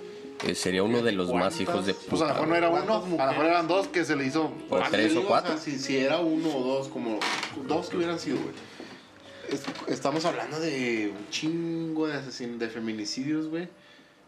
Eh, 0.44 0.54
sería 0.54 0.82
uno 0.82 1.02
de 1.02 1.12
los 1.12 1.32
más 1.32 1.58
hijos 1.60 1.86
de 1.86 1.94
Pues 1.94 2.20
a 2.22 2.26
lo 2.26 2.34
puta. 2.34 2.34
mejor 2.34 2.48
no 2.48 2.56
era 2.56 2.68
uno, 2.68 3.00
¿Cuántas 3.00 3.20
a 3.20 3.24
lo 3.26 3.30
mejor 3.32 3.46
eran 3.46 3.68
dos 3.68 3.88
que 3.88 4.04
se 4.04 4.16
le 4.16 4.26
hizo. 4.26 4.52
O 4.70 4.80
tres 4.90 5.16
o 5.16 5.24
cuatro. 5.24 5.52
sea, 5.56 5.60
si, 5.62 5.78
si 5.78 5.96
era 5.98 6.18
uno 6.18 6.54
o 6.54 6.62
dos, 6.62 6.88
como 6.88 7.18
dos 7.66 7.88
que 7.88 7.96
hubieran 7.96 8.18
sido, 8.18 8.36
güey. 8.38 8.54
Es- 9.50 9.62
estamos 9.88 10.24
hablando 10.24 10.58
de 10.60 11.12
un 11.16 11.30
chingo 11.30 12.06
de 12.08 12.14
asesin 12.16 12.58
de 12.58 12.68
feminicidios, 12.68 13.48
güey. 13.48 13.68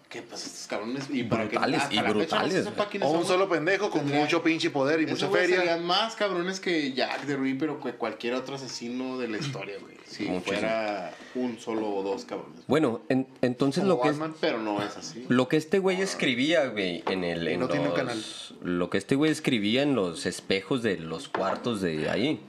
Que 0.09 0.23
pues 0.23 0.47
estos 0.47 0.67
cabrones. 0.69 1.05
Y 1.11 1.25
para 1.25 1.43
que 1.51 1.59
Brutales, 1.59 1.83
y 1.91 1.97
fecha 1.99 2.03
brutales, 2.11 2.67
O 3.03 3.11
un 3.11 3.27
solo 3.27 3.47
pendejo 3.47 3.91
con 3.91 4.01
Tendría- 4.01 4.21
mucho 4.23 4.43
pinche 4.43 4.71
poder 4.71 5.03
y 5.03 5.07
mucha 5.07 5.29
feria. 5.29 5.57
Serían 5.59 5.85
más 5.85 6.17
cabrones 6.17 6.61
que 6.61 6.95
Jack 6.95 7.27
the 7.27 7.37
Ripper 7.37 7.69
o 7.69 7.81
que 7.81 7.93
cualquier 7.93 8.33
otro 8.33 8.55
asesino 8.55 9.19
de 9.19 9.29
la 9.29 9.37
historia, 9.37 9.75
güey. 9.79 9.99
Si 10.07 10.25
Muchísimo. 10.25 10.41
fuera 10.61 11.15
un 11.35 11.59
solo 11.59 11.91
o 11.95 12.03
dos 12.03 12.25
cabrones. 12.25 12.61
Bueno, 12.67 13.03
en- 13.11 13.27
entonces 13.43 13.83
Como 13.85 13.97
lo 13.97 14.01
que, 14.01 14.09
es- 14.09 14.19
Batman. 14.19 14.37
Pero 14.41 14.63
no 14.63 14.83
es 14.83 14.97
así. 14.97 15.27
lo 15.29 15.47
que 15.47 15.59
este 15.59 15.79
güey 15.79 16.01
escribía, 16.01 16.67
güey, 16.69 17.03
en 17.11 17.25
el... 17.25 17.47
En 17.47 17.61
no 17.61 17.69
tiene 17.69 17.83
un 17.83 17.91
los- 17.91 17.99
canal. 17.99 18.25
Lo 18.63 18.89
que 18.89 18.97
este 18.97 19.15
güey 19.15 19.31
escribía 19.31 19.83
en 19.83 19.95
los 19.95 20.25
espejos 20.25 20.83
de 20.83 20.97
los 20.97 21.29
cuartos 21.29 21.83
de 21.83 22.09
ahí, 22.09 22.41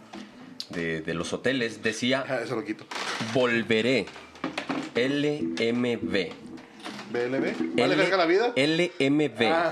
de, 0.70 1.01
de 1.01 1.14
los 1.14 1.34
hoteles, 1.34 1.84
decía, 1.84 2.24
Ah, 2.26 2.39
Eso 2.41 2.55
lo 2.55 2.64
quito. 2.64 2.86
volveré, 3.34 4.05
LMV. 4.95 6.32
BLB. 7.10 7.76
¿Vale 7.76 7.93
L- 7.93 7.95
verga 7.95 8.18
la 8.18 8.26
vida? 8.26 8.53
LMV. 8.55 9.41
Ah, 9.51 9.72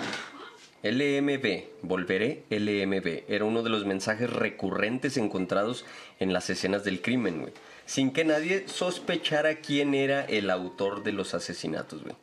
LMV, 0.84 1.64
volveré 1.82 2.44
LMV, 2.50 3.24
era 3.28 3.46
uno 3.46 3.64
de 3.64 3.70
los 3.70 3.86
mensajes 3.86 4.30
recurrentes 4.30 5.18
encontrados 5.18 5.86
en 6.20 6.34
las 6.34 6.50
escenas 6.50 6.84
del 6.84 7.02
crimen, 7.02 7.42
güey. 7.42 7.54
Sin 7.86 8.12
que 8.12 8.24
nadie 8.26 8.68
sospechara 8.68 9.56
quién 9.56 9.96
era 9.96 10.24
el 10.24 10.50
autor 10.50 11.04
de 11.04 11.14
los 11.14 11.34
asesinatos, 11.34 12.04
güey. 12.04 12.16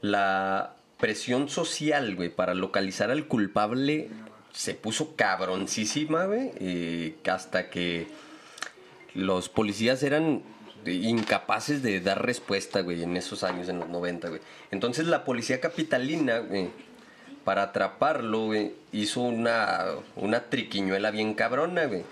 La 0.00 0.74
presión 0.98 1.48
social, 1.48 2.14
güey, 2.16 2.30
para 2.30 2.54
localizar 2.54 3.10
al 3.10 3.26
culpable 3.26 4.08
se 4.52 4.74
puso 4.74 5.14
cabroncísima, 5.16 6.24
güey, 6.26 6.50
eh, 6.58 7.14
hasta 7.30 7.70
que 7.70 8.06
los 9.14 9.48
policías 9.48 10.02
eran 10.02 10.42
incapaces 10.86 11.82
de 11.82 12.00
dar 12.00 12.24
respuesta, 12.24 12.80
güey, 12.80 13.02
en 13.02 13.16
esos 13.16 13.44
años, 13.44 13.68
en 13.68 13.78
los 13.78 13.88
90, 13.88 14.28
güey. 14.28 14.40
Entonces 14.70 15.06
la 15.06 15.24
policía 15.24 15.60
capitalina, 15.60 16.38
güey, 16.38 16.70
para 17.44 17.62
atraparlo, 17.64 18.46
güey, 18.46 18.74
hizo 18.92 19.20
una, 19.20 19.86
una 20.16 20.44
triquiñuela 20.44 21.10
bien 21.10 21.34
cabrona, 21.34 21.86
güey. 21.86 22.04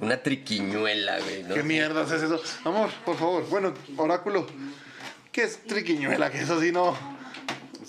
Una 0.00 0.16
triquiñuela, 0.22 1.20
güey. 1.20 1.44
¿no? 1.44 1.54
¿Qué 1.54 1.62
mierdas 1.62 2.10
es 2.10 2.22
eso? 2.22 2.40
Amor, 2.64 2.90
por 3.04 3.16
favor. 3.16 3.48
Bueno, 3.48 3.74
oráculo. 3.96 4.46
¿Qué 5.30 5.44
es 5.44 5.62
triquiñuela? 5.64 6.30
Que 6.30 6.40
eso 6.40 6.60
sí 6.60 6.72
no. 6.72 6.96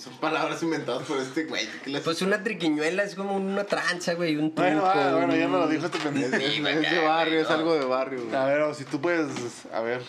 Son 0.02 0.14
palabras 0.18 0.62
inventadas 0.62 1.02
por 1.06 1.18
este 1.18 1.44
güey. 1.44 1.66
¿Qué 1.84 1.90
les- 1.90 2.02
Pues 2.02 2.22
una 2.22 2.42
triquiñuela 2.42 3.02
es 3.02 3.14
como 3.14 3.36
una 3.36 3.64
tranza, 3.64 4.14
güey, 4.14 4.36
un 4.36 4.54
truco. 4.54 4.62
Bueno, 4.62 4.86
ah, 4.86 5.12
bueno, 5.16 5.36
ya 5.36 5.46
me 5.46 5.58
lo 5.58 5.68
dijo 5.68 5.86
este 5.86 5.98
pendejo. 6.02 6.36
Sí, 6.38 6.60
güey, 6.60 6.74
es 6.84 6.90
de 6.90 6.98
barrio, 7.00 7.40
es 7.42 7.50
algo 7.50 7.74
de 7.74 7.84
barrio. 7.84 8.22
güey. 8.24 8.34
A 8.34 8.44
ver, 8.46 8.60
o 8.62 8.74
si 8.74 8.84
tú 8.84 9.00
puedes. 9.00 9.28
A 9.72 9.80
ver. 9.80 10.00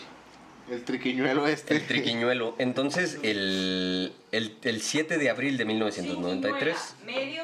El 0.70 0.84
triquiñuelo 0.84 1.46
este. 1.46 1.74
El 1.74 1.86
triquiñuelo. 1.86 2.54
Entonces, 2.58 3.18
el, 3.22 4.14
el, 4.30 4.56
el 4.62 4.80
7 4.80 5.18
de 5.18 5.28
abril 5.28 5.58
de 5.58 5.64
1993. 5.66 6.76
Triquiñuela, 7.04 7.20
Medio 7.20 7.41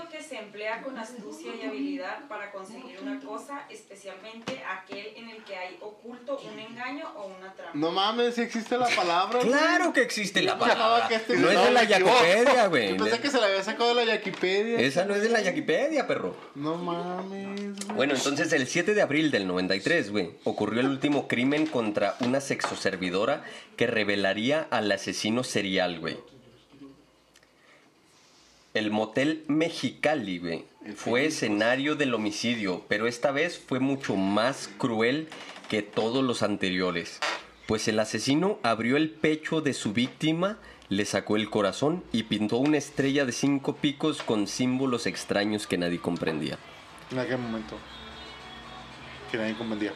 emplea 0.48 0.82
con 0.82 0.98
astucia 0.98 1.52
y 1.54 1.66
habilidad 1.66 2.26
para 2.28 2.50
conseguir 2.50 2.98
una 3.02 3.20
cosa, 3.20 3.66
especialmente 3.70 4.62
aquel 4.64 5.06
en 5.16 5.28
el 5.30 5.44
que 5.44 5.54
hay 5.56 5.76
oculto 5.80 6.38
un 6.52 6.58
engaño 6.58 7.06
o 7.16 7.26
una 7.26 7.52
trampa. 7.54 7.72
No 7.74 7.90
mames, 7.92 8.34
si 8.34 8.40
existe 8.42 8.76
la 8.78 8.88
palabra. 8.88 9.40
Claro 9.40 9.92
que 9.92 10.00
existe 10.02 10.42
la 10.42 10.58
palabra. 10.58 11.06
este- 11.10 11.36
No 11.36 11.50
es 11.50 11.60
de 11.62 11.70
la. 11.70 11.84
Yacopedia, 11.84 12.66
güey. 12.68 12.90
Yo 12.96 13.04
pensé 13.04 13.20
que 13.20 13.30
se 13.30 13.38
la 13.40 13.46
había 13.46 13.62
sacado 13.62 13.94
de 13.94 14.04
la 14.06 14.14
Yaquipedia. 14.16 14.80
Esa 14.80 15.04
no 15.04 15.14
es 15.14 15.22
de 15.22 15.28
la 15.28 15.40
Yaquipedia, 15.40 16.06
perro. 16.06 16.34
No 16.54 16.76
mames, 16.76 17.84
güey. 17.84 17.96
Bueno, 17.96 18.14
entonces 18.14 18.52
el 18.52 18.66
7 18.66 18.94
de 18.94 19.02
abril 19.02 19.30
del 19.30 19.46
93, 19.46 20.10
güey, 20.10 20.30
ocurrió 20.44 20.80
el 20.80 20.88
último 20.88 21.28
crimen 21.28 21.66
contra 21.66 22.16
una 22.20 22.40
sexoservidora 22.40 23.42
que 23.76 23.86
revelaría 23.86 24.66
al 24.70 24.90
asesino 24.92 25.44
serial, 25.44 26.00
güey. 26.00 26.18
El 28.78 28.92
motel 28.92 29.42
Mexicali, 29.48 30.38
güey, 30.38 30.64
fue 30.94 31.26
escenario 31.26 31.96
del 31.96 32.14
homicidio, 32.14 32.84
pero 32.86 33.08
esta 33.08 33.32
vez 33.32 33.58
fue 33.58 33.80
mucho 33.80 34.14
más 34.14 34.70
cruel 34.78 35.26
que 35.68 35.82
todos 35.82 36.22
los 36.22 36.44
anteriores. 36.44 37.18
Pues 37.66 37.88
el 37.88 37.98
asesino 37.98 38.60
abrió 38.62 38.96
el 38.96 39.10
pecho 39.10 39.62
de 39.62 39.74
su 39.74 39.94
víctima, 39.94 40.58
le 40.90 41.06
sacó 41.06 41.34
el 41.34 41.50
corazón 41.50 42.04
y 42.12 42.22
pintó 42.22 42.58
una 42.58 42.78
estrella 42.78 43.26
de 43.26 43.32
cinco 43.32 43.74
picos 43.74 44.22
con 44.22 44.46
símbolos 44.46 45.08
extraños 45.08 45.66
que 45.66 45.76
nadie 45.76 45.98
comprendía. 45.98 46.56
¿En 47.10 47.18
aquel 47.18 47.38
momento? 47.38 47.74
Que 49.32 49.38
nadie 49.38 49.56
comprendía. 49.56 49.92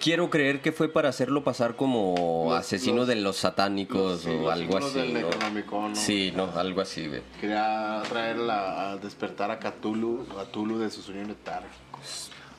Quiero 0.00 0.30
creer 0.30 0.60
que 0.62 0.72
fue 0.72 0.88
para 0.88 1.10
hacerlo 1.10 1.44
pasar 1.44 1.76
como 1.76 2.46
Los- 2.48 2.58
asesino 2.58 2.96
los- 2.98 3.08
de 3.08 3.16
los 3.16 3.36
satánicos 3.36 4.22
Sí, 4.22 4.30
o 4.30 4.50
algo 4.50 4.78
así. 4.78 4.98
del 4.98 5.12
¿no? 5.22 5.94
Sí, 5.94 6.32
no, 6.34 6.50
algo 6.56 6.80
así, 6.80 7.06
güey. 7.06 7.22
Quería 7.40 8.02
traerla 8.08 8.90
a 8.92 8.96
despertar 8.96 9.50
a 9.50 9.58
Cthulhu, 9.58 10.26
a 10.40 10.44
Tulu 10.46 10.78
de 10.78 10.90
su 10.90 11.02
sueño 11.02 11.24
letárgico. 11.28 11.98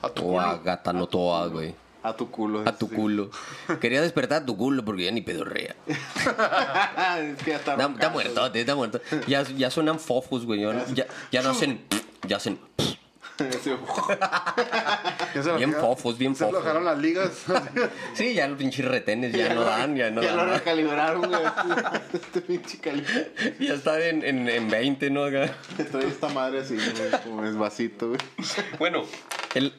A 0.04 0.10
tu 0.10 0.36
O 0.36 0.40
a. 0.40 0.58
Gatanotoa, 0.60 1.48
güey. 1.48 1.74
A 2.04 2.16
tu 2.16 2.32
culo. 2.32 2.64
A 2.68 2.76
tu 2.76 2.88
sí. 2.88 2.96
culo. 2.96 3.30
Quería 3.82 4.02
despertar 4.02 4.44
a 4.44 4.46
tu 4.46 4.56
culo 4.58 4.84
porque 4.86 5.06
ya 5.06 5.12
ni 5.12 5.22
pedorrea. 5.22 5.76
es 5.88 7.38
que 7.44 7.52
ya 7.52 7.58
está 7.58 7.74
Está, 7.74 8.10
muerto, 8.10 8.46
está 8.54 8.76
muerto. 8.76 9.02
Ya, 9.28 9.44
ya 9.44 9.70
suenan 9.70 10.00
fofos, 10.00 10.46
güey. 10.46 10.62
Ya, 10.62 10.86
ya, 10.94 11.06
ya 11.32 11.42
no 11.44 11.50
hacen. 11.52 11.82
Ya 12.28 12.38
hacen. 12.38 12.60
Ya 15.34 15.44
se 15.44 15.52
Bien 15.54 15.74
fofos, 15.74 16.18
bien 16.18 16.36
Se 16.36 16.44
fofos. 16.46 16.58
aflojaron 16.60 16.86
las 16.86 16.98
ligas. 16.98 17.32
Sí, 18.14 18.34
ya 18.34 18.48
los 18.48 18.58
pinches 18.58 18.86
retenes 18.86 19.34
ya 19.34 19.54
no 19.54 19.62
dan, 19.64 19.96
ya 19.96 20.12
no 20.12 20.22
ya 20.22 20.32
lo 20.32 20.38
dan. 20.46 20.54
recalibraron, 20.56 21.22
güey. 21.28 21.42
Este 22.14 22.42
pinche 22.42 22.78
cali. 22.80 23.04
Ya 23.60 23.74
está 23.74 24.06
en, 24.06 24.24
en, 24.24 24.50
en 24.50 24.70
20, 24.70 25.10
¿no? 25.10 25.24
Acá. 25.24 25.54
Estoy 25.78 26.06
esta 26.06 26.30
madre 26.30 26.60
así, 26.62 26.76
güey, 26.76 27.22
como 27.24 27.46
es 27.46 27.56
vasito, 27.56 28.10
güey. 28.10 28.20
Bueno, 28.80 29.04
el. 29.56 29.74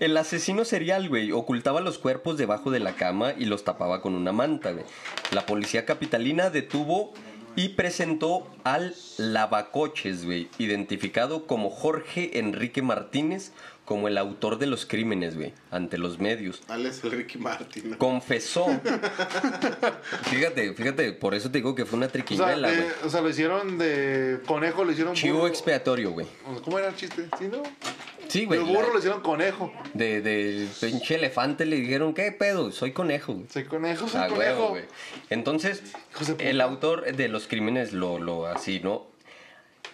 El 0.00 0.14
asesino 0.18 0.64
serial, 0.66 1.08
güey, 1.08 1.32
ocultaba 1.32 1.80
los 1.80 1.98
cuerpos 1.98 2.36
debajo 2.36 2.70
de 2.70 2.80
la 2.80 2.96
cama 2.96 3.32
y 3.38 3.46
los 3.46 3.64
tapaba 3.64 4.02
con 4.02 4.14
una 4.14 4.32
manta, 4.32 4.72
güey. 4.72 4.84
La 5.30 5.46
policía 5.46 5.86
capitalina 5.86 6.50
detuvo 6.50 7.14
y 7.56 7.70
presentó 7.70 8.46
al 8.64 8.94
lavacoches, 9.18 10.24
güey, 10.24 10.48
identificado 10.58 11.46
como 11.46 11.70
Jorge 11.70 12.38
Enrique 12.38 12.82
Martínez 12.82 13.52
como 13.84 14.08
el 14.08 14.16
autor 14.18 14.58
de 14.58 14.66
los 14.66 14.86
crímenes, 14.86 15.36
güey, 15.36 15.52
ante 15.70 15.98
los 15.98 16.18
medios. 16.18 16.62
Alex 16.68 17.04
el 17.04 17.10
Ricky 17.12 17.38
Martin. 17.38 17.90
¿no? 17.90 17.98
Confesó. 17.98 18.66
fíjate, 20.24 20.72
fíjate, 20.74 21.12
por 21.12 21.34
eso 21.34 21.50
te 21.50 21.58
digo 21.58 21.74
que 21.74 21.84
fue 21.84 21.96
una 21.98 22.06
O 22.06 22.08
sea, 22.10 22.12
triquiñuela, 22.12 22.68
güey. 22.70 22.84
o 23.04 23.10
sea, 23.10 23.20
lo 23.20 23.28
hicieron 23.30 23.78
de 23.78 24.40
conejo, 24.46 24.84
lo 24.84 24.92
hicieron 24.92 25.14
Chivo 25.14 25.38
burro. 25.40 25.48
expiatorio, 25.48 26.10
güey. 26.12 26.26
¿Cómo 26.64 26.78
era 26.78 26.88
el 26.88 26.96
chiste? 26.96 27.26
¿Sí, 27.38 27.46
no? 27.50 27.62
Sí, 28.28 28.46
güey. 28.46 28.60
El 28.60 28.66
burro 28.66 28.86
la- 28.88 28.92
lo 28.94 28.98
hicieron 28.98 29.20
conejo. 29.20 29.72
De, 29.92 30.20
de 30.22 30.66
pinche 30.80 31.16
elefante 31.16 31.66
le 31.66 31.76
dijeron, 31.76 32.14
¿qué 32.14 32.32
pedo? 32.32 32.72
Soy 32.72 32.92
conejo. 32.92 33.34
güey". 33.34 33.46
Soy 33.50 33.64
conejo, 33.64 34.08
soy 34.08 34.20
Ah, 34.22 34.28
conejo. 34.28 34.38
huevo, 34.38 34.68
güey. 34.70 34.84
Entonces, 35.30 35.82
el 36.38 36.60
autor 36.60 37.14
de 37.14 37.28
los 37.28 37.46
crímenes 37.46 37.92
lo, 37.92 38.18
lo 38.18 38.46
así, 38.46 38.80
¿no? 38.80 39.06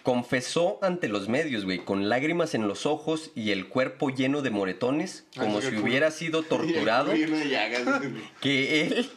Confesó 0.03 0.79
ante 0.81 1.07
los 1.07 1.29
medios, 1.29 1.65
güey, 1.65 1.79
con 1.79 2.09
lágrimas 2.09 2.55
en 2.55 2.67
los 2.67 2.85
ojos 2.85 3.31
y 3.35 3.51
el 3.51 3.67
cuerpo 3.67 4.09
lleno 4.09 4.41
de 4.41 4.49
moretones, 4.49 5.25
como 5.37 5.59
Ay, 5.59 5.69
si 5.69 5.77
hubiera 5.77 6.11
sido 6.11 6.43
torturado, 6.49 7.11
de 7.11 7.49
llagas, 7.49 8.01
que 8.39 8.81
él 8.81 9.09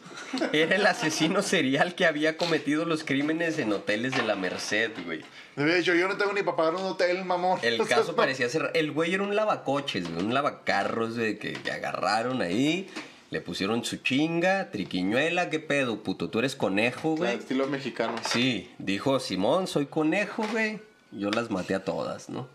era 0.53 0.75
el 0.75 0.85
asesino 0.85 1.41
serial 1.41 1.95
que 1.95 2.05
había 2.05 2.37
cometido 2.37 2.85
los 2.85 3.03
crímenes 3.03 3.57
en 3.59 3.73
hoteles 3.73 4.15
de 4.15 4.23
la 4.23 4.35
Merced, 4.35 4.91
güey. 5.05 5.21
Había 5.55 5.75
dicho, 5.75 5.93
yo 5.95 6.07
no 6.07 6.17
tengo 6.17 6.33
ni 6.33 6.43
para 6.43 6.57
pagar 6.57 6.75
un 6.75 6.83
hotel, 6.83 7.23
mamón. 7.23 7.59
El 7.61 7.77
caso 7.87 8.15
parecía 8.15 8.49
ser. 8.49 8.71
El 8.73 8.91
güey 8.91 9.13
era 9.13 9.23
un 9.23 9.35
lavacoches, 9.35 10.11
güey, 10.11 10.25
un 10.25 10.33
lavacarros, 10.33 11.17
güey, 11.17 11.39
que, 11.39 11.53
que 11.53 11.71
agarraron 11.71 12.41
ahí, 12.41 12.87
le 13.31 13.41
pusieron 13.41 13.83
su 13.83 13.97
chinga, 13.97 14.69
triquiñuela, 14.71 15.49
¿qué 15.49 15.59
pedo, 15.59 16.03
puto? 16.03 16.29
Tú 16.29 16.39
eres 16.39 16.55
conejo, 16.55 17.15
güey. 17.15 17.35
estilo 17.35 17.67
mexicano. 17.67 18.15
Sí, 18.29 18.69
dijo 18.77 19.19
Simón, 19.19 19.67
soy 19.67 19.87
conejo, 19.87 20.45
güey. 20.51 20.79
Yo 21.11 21.31
las 21.31 21.49
maté 21.49 21.75
a 21.75 21.83
todas, 21.83 22.29
¿no? 22.29 22.47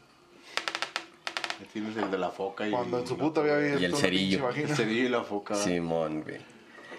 Ahí 1.61 1.67
Tienes 1.73 1.97
el 1.97 2.11
de 2.11 2.19
la 2.19 2.31
foca 2.31 2.67
y, 2.67 2.71
Cuando 2.71 3.01
en 3.01 3.07
su 3.07 3.17
puta 3.17 3.41
había 3.41 3.57
abierto 3.57 3.81
Y 3.81 3.85
el 3.85 3.95
cerillo. 3.97 4.49
pinche 4.49 4.63
el 4.71 4.77
cerillo 4.77 5.05
y 5.07 5.09
la 5.09 5.23
foca. 5.23 5.55
Simón, 5.55 6.23
güey. 6.23 6.39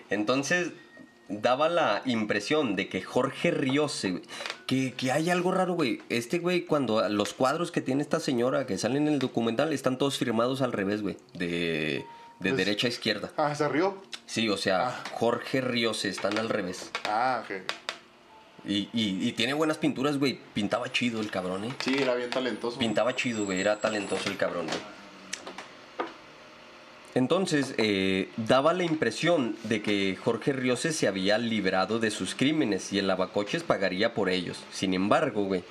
Entonces, 0.09 0.71
daba 1.29 1.69
la 1.69 2.01
impresión 2.05 2.75
de 2.75 2.89
que 2.89 3.01
Jorge 3.01 3.51
Riose, 3.51 4.11
güey, 4.11 4.23
que, 4.67 4.93
que 4.93 5.11
hay 5.11 5.29
algo 5.29 5.51
raro, 5.51 5.73
güey. 5.73 6.01
Este 6.09 6.39
güey, 6.39 6.65
cuando 6.65 7.07
los 7.09 7.33
cuadros 7.33 7.71
que 7.71 7.81
tiene 7.81 8.01
esta 8.01 8.19
señora 8.19 8.65
que 8.65 8.77
salen 8.77 9.07
en 9.07 9.13
el 9.13 9.19
documental 9.19 9.71
están 9.73 9.97
todos 9.97 10.17
firmados 10.17 10.61
al 10.61 10.73
revés, 10.73 11.01
güey. 11.01 11.17
De, 11.33 12.05
de 12.41 12.49
Pues- 12.49 12.57
derecha 12.57 12.87
a 12.87 12.89
izquierda. 12.89 13.31
Ah, 13.37 13.53
se 13.55 13.67
rió. 13.69 14.01
Sí, 14.25 14.49
o 14.49 14.57
sea, 14.57 14.87
Ah. 14.89 15.03
Jorge 15.13 15.61
Riose 15.61 16.09
están 16.09 16.37
al 16.37 16.49
revés. 16.49 16.91
Ah, 17.07 17.43
ok. 17.43 17.61
Y, 18.65 18.89
y- 18.93 19.27
y 19.27 19.31
tiene 19.33 19.53
buenas 19.53 19.77
pinturas, 19.77 20.17
güey. 20.19 20.39
Pintaba 20.53 20.91
chido 20.91 21.19
el 21.21 21.31
cabrón, 21.31 21.63
¿eh? 21.65 21.73
Sí, 21.83 21.95
era 21.99 22.13
bien 22.15 22.29
talentoso. 22.29 22.77
Pintaba 22.77 23.15
chido, 23.15 23.45
güey. 23.45 23.59
Era 23.59 23.79
talentoso 23.79 24.29
el 24.29 24.37
cabrón, 24.37 24.67
güey. 24.67 24.77
Entonces, 27.13 27.73
eh, 27.77 28.29
daba 28.37 28.73
la 28.73 28.83
impresión 28.83 29.57
de 29.63 29.81
que 29.81 30.15
Jorge 30.15 30.53
Riose 30.53 30.93
se 30.93 31.07
había 31.09 31.37
librado 31.37 31.99
de 31.99 32.09
sus 32.09 32.35
crímenes 32.35 32.93
y 32.93 32.99
el 32.99 33.07
lavacoches 33.07 33.63
pagaría 33.63 34.13
por 34.13 34.29
ellos. 34.29 34.63
Sin 34.71 34.93
embargo, 34.93 35.43
güey, 35.43 35.63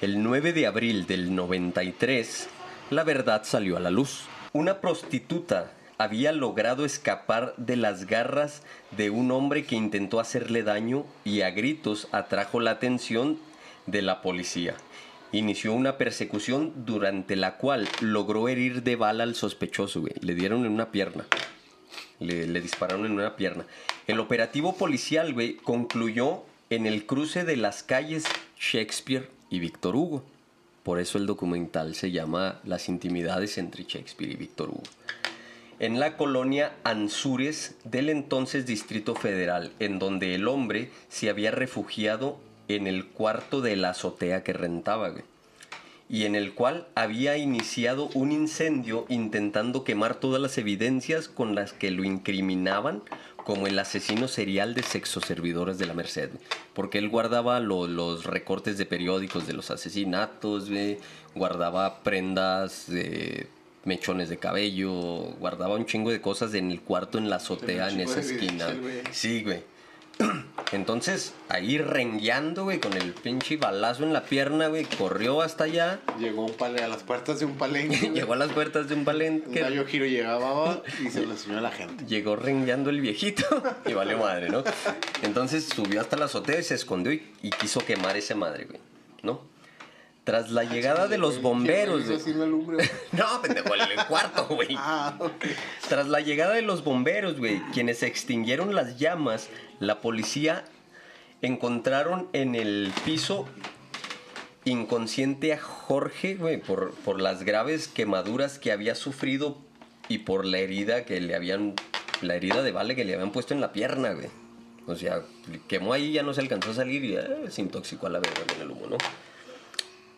el 0.00 0.20
9 0.22 0.52
de 0.52 0.66
abril 0.66 1.06
del 1.06 1.32
93, 1.34 2.48
la 2.90 3.04
verdad 3.04 3.42
salió 3.44 3.76
a 3.76 3.80
la 3.80 3.90
luz. 3.90 4.22
Una 4.52 4.80
prostituta 4.80 5.70
había 6.00 6.32
logrado 6.32 6.86
escapar 6.86 7.52
de 7.58 7.76
las 7.76 8.06
garras 8.06 8.62
de 8.96 9.10
un 9.10 9.30
hombre 9.30 9.66
que 9.66 9.76
intentó 9.76 10.18
hacerle 10.18 10.62
daño 10.62 11.04
y 11.24 11.42
a 11.42 11.50
gritos 11.50 12.08
atrajo 12.10 12.58
la 12.58 12.70
atención 12.70 13.38
de 13.84 14.00
la 14.00 14.22
policía. 14.22 14.76
Inició 15.30 15.74
una 15.74 15.98
persecución 15.98 16.72
durante 16.86 17.36
la 17.36 17.58
cual 17.58 17.86
logró 18.00 18.48
herir 18.48 18.82
de 18.82 18.96
bala 18.96 19.24
al 19.24 19.34
sospechoso. 19.34 20.02
Le 20.22 20.34
dieron 20.34 20.64
en 20.64 20.72
una 20.72 20.90
pierna. 20.90 21.26
Le, 22.18 22.46
dispararon 22.62 23.04
en 23.04 23.12
una 23.12 23.36
pierna. 23.36 23.66
El 24.06 24.20
operativo 24.20 24.76
policial, 24.76 25.34
concluyó 25.62 26.44
en 26.70 26.86
el 26.86 27.04
cruce 27.04 27.44
de 27.44 27.58
las 27.58 27.82
calles 27.82 28.24
Shakespeare 28.58 29.28
y 29.50 29.58
Víctor 29.58 29.96
Hugo. 29.96 30.24
Por 30.82 30.98
eso 30.98 31.18
el 31.18 31.26
documental 31.26 31.94
se 31.94 32.10
llama 32.10 32.58
Las 32.64 32.88
intimidades 32.88 33.58
entre 33.58 33.84
Shakespeare 33.84 34.32
y 34.32 34.36
Víctor 34.36 34.70
Hugo. 34.70 34.82
En 35.80 35.98
la 35.98 36.18
colonia 36.18 36.74
Anzures 36.84 37.74
del 37.84 38.10
entonces 38.10 38.66
Distrito 38.66 39.14
Federal, 39.14 39.72
en 39.78 39.98
donde 39.98 40.34
el 40.34 40.46
hombre 40.46 40.90
se 41.08 41.30
había 41.30 41.50
refugiado 41.52 42.38
en 42.68 42.86
el 42.86 43.06
cuarto 43.06 43.62
de 43.62 43.76
la 43.76 43.90
azotea 43.90 44.44
que 44.44 44.52
rentaba, 44.52 45.12
y 46.06 46.24
en 46.26 46.34
el 46.34 46.52
cual 46.52 46.86
había 46.94 47.38
iniciado 47.38 48.10
un 48.12 48.30
incendio 48.30 49.06
intentando 49.08 49.82
quemar 49.82 50.16
todas 50.16 50.42
las 50.42 50.58
evidencias 50.58 51.28
con 51.28 51.54
las 51.54 51.72
que 51.72 51.90
lo 51.90 52.04
incriminaban 52.04 53.02
como 53.38 53.66
el 53.66 53.78
asesino 53.78 54.28
serial 54.28 54.74
de 54.74 54.82
sexoservidores 54.82 55.78
de 55.78 55.86
la 55.86 55.94
Merced. 55.94 56.28
Porque 56.74 56.98
él 56.98 57.08
guardaba 57.08 57.58
lo- 57.58 57.86
los 57.86 58.26
recortes 58.26 58.76
de 58.76 58.84
periódicos 58.84 59.46
de 59.46 59.54
los 59.54 59.70
asesinatos, 59.70 60.68
güey, 60.68 60.98
guardaba 61.34 62.02
prendas 62.02 62.84
de 62.86 63.48
mechones 63.84 64.28
de 64.28 64.38
cabello, 64.38 64.92
guardaba 65.38 65.76
un 65.76 65.86
chingo 65.86 66.10
de 66.10 66.20
cosas 66.20 66.54
en 66.54 66.70
el 66.70 66.80
cuarto, 66.80 67.18
en 67.18 67.30
la 67.30 67.36
azotea, 67.36 67.88
en 67.90 68.00
esa 68.00 68.20
esquina. 68.20 68.66
güey. 68.72 69.02
Sí, 69.12 69.42
güey. 69.42 69.62
Entonces, 70.72 71.32
ahí 71.48 71.78
rengueando, 71.78 72.64
güey, 72.64 72.78
con 72.78 72.92
el 72.92 73.12
pinche 73.14 73.56
balazo 73.56 74.04
en 74.04 74.12
la 74.12 74.24
pierna, 74.24 74.68
güey, 74.68 74.84
corrió 74.84 75.40
hasta 75.40 75.64
allá, 75.64 76.00
Llegó 76.18 76.44
un 76.44 76.52
pale 76.52 76.82
a 76.82 76.88
las 76.88 77.02
puertas 77.02 77.40
de 77.40 77.46
un 77.46 77.56
palenque. 77.56 78.10
llegó 78.14 78.34
a 78.34 78.36
las 78.36 78.52
puertas 78.52 78.88
de 78.88 78.94
un 78.94 79.04
palenque, 79.04 79.60
gallo 79.60 79.86
giro 79.86 80.04
llegaba 80.04 80.82
y 81.02 81.08
se 81.08 81.24
lo 81.24 81.32
enseñó 81.32 81.58
a 81.58 81.62
la 81.62 81.70
gente. 81.70 82.04
llegó 82.06 82.36
rengueando 82.36 82.90
el 82.90 83.00
viejito 83.00 83.44
y 83.86 83.94
valió 83.94 84.18
madre, 84.18 84.50
¿no? 84.50 84.62
Entonces 85.22 85.64
subió 85.64 86.00
hasta 86.00 86.16
la 86.16 86.26
azotea 86.26 86.60
y 86.60 86.62
se 86.64 86.74
escondió 86.74 87.12
y, 87.12 87.22
y 87.42 87.50
quiso 87.50 87.80
quemar 87.80 88.16
ese 88.16 88.34
madre, 88.34 88.66
güey, 88.66 88.80
¿no? 89.22 89.49
Tras 90.30 90.52
la 90.52 90.62
llegada 90.62 91.08
de 91.08 91.18
los 91.18 91.42
bomberos. 91.42 92.04
No, 93.10 93.42
pendejo, 93.42 93.74
el 93.74 93.80
el 93.80 94.06
cuarto, 94.06 94.46
güey. 94.46 94.76
Ah, 94.78 95.16
ok. 95.18 95.44
Tras 95.88 96.06
la 96.06 96.20
llegada 96.20 96.54
de 96.54 96.62
los 96.62 96.84
bomberos, 96.84 97.36
güey, 97.36 97.60
quienes 97.72 98.04
extinguieron 98.04 98.76
las 98.76 98.96
llamas, 98.96 99.48
la 99.80 100.00
policía 100.00 100.64
encontraron 101.42 102.28
en 102.32 102.54
el 102.54 102.92
piso 103.04 103.48
inconsciente 104.64 105.52
a 105.52 105.58
Jorge, 105.58 106.36
güey, 106.36 106.58
por, 106.58 106.94
por 106.94 107.20
las 107.20 107.42
graves 107.42 107.88
quemaduras 107.88 108.60
que 108.60 108.70
había 108.70 108.94
sufrido 108.94 109.58
y 110.06 110.18
por 110.18 110.44
la 110.44 110.58
herida 110.58 111.06
que 111.06 111.20
le 111.20 111.34
habían, 111.34 111.74
la 112.22 112.36
herida 112.36 112.62
de 112.62 112.70
bala 112.70 112.94
que 112.94 113.04
le 113.04 113.14
habían 113.14 113.32
puesto 113.32 113.52
en 113.52 113.60
la 113.60 113.72
pierna, 113.72 114.12
güey. 114.12 114.28
O 114.86 114.94
sea, 114.94 115.22
quemó 115.66 115.92
ahí, 115.92 116.12
ya 116.12 116.22
no 116.22 116.34
se 116.34 116.40
alcanzó 116.40 116.70
a 116.70 116.74
salir 116.74 117.04
y 117.04 117.16
eh, 117.16 117.26
se 117.48 117.62
intoxicó 117.62 118.06
a 118.06 118.10
la 118.10 118.20
verga 118.20 118.42
con 118.46 118.62
el 118.62 118.70
humo, 118.70 118.86
¿no? 118.90 118.96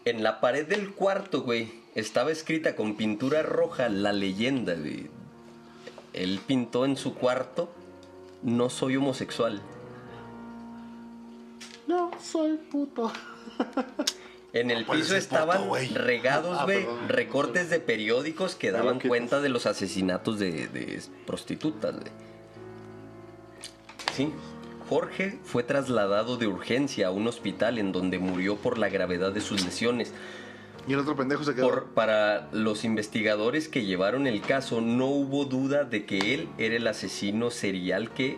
En 0.04 0.22
la 0.22 0.40
pared 0.40 0.66
del 0.66 0.92
cuarto, 0.92 1.42
güey, 1.42 1.72
estaba 1.94 2.30
escrita 2.32 2.74
con 2.74 2.96
pintura 2.96 3.42
roja 3.42 3.88
la 3.88 4.12
leyenda, 4.12 4.74
güey. 4.74 5.08
Él 6.12 6.40
pintó 6.46 6.84
en 6.84 6.96
su 6.96 7.14
cuarto, 7.14 7.72
no 8.42 8.68
soy 8.68 8.96
homosexual. 8.96 9.62
No, 11.86 12.10
soy 12.20 12.56
puto. 12.70 13.12
En 14.54 14.70
el 14.70 14.84
¿Cuál 14.84 14.98
piso 14.98 15.08
puto, 15.14 15.18
estaban 15.18 15.66
güey? 15.66 15.88
regados, 15.88 16.58
Ah, 16.60 16.64
güey, 16.64 16.84
recortes 17.08 17.70
de 17.70 17.80
periódicos 17.80 18.54
que 18.54 18.70
daban 18.70 18.98
que- 18.98 19.08
cuenta 19.08 19.40
de 19.40 19.48
los 19.48 19.64
asesinatos 19.64 20.38
de, 20.38 20.68
de 20.68 21.00
prostitutas, 21.26 21.94
güey. 21.94 22.12
Sí. 24.14 24.30
Jorge 24.92 25.38
fue 25.44 25.62
trasladado 25.62 26.36
de 26.36 26.46
urgencia 26.46 27.06
a 27.06 27.10
un 27.10 27.26
hospital 27.26 27.78
en 27.78 27.92
donde 27.92 28.18
murió 28.18 28.56
por 28.56 28.76
la 28.78 28.88
gravedad 28.90 29.32
de 29.32 29.40
sus 29.40 29.64
lesiones. 29.64 30.12
Y 30.86 30.92
el 30.92 30.98
otro 30.98 31.16
pendejo 31.16 31.44
se 31.44 31.54
quedó. 31.54 31.68
Por- 31.68 31.84
para 31.94 32.48
los 32.52 32.84
investigadores 32.84 33.68
que 33.68 33.84
llevaron 33.84 34.26
el 34.26 34.42
caso, 34.42 34.80
no 34.80 35.06
hubo 35.06 35.44
duda 35.44 35.84
de 35.84 36.04
que 36.04 36.34
él 36.34 36.48
era 36.58 36.76
el 36.76 36.86
asesino 36.86 37.50
serial 37.50 38.10
que 38.10 38.36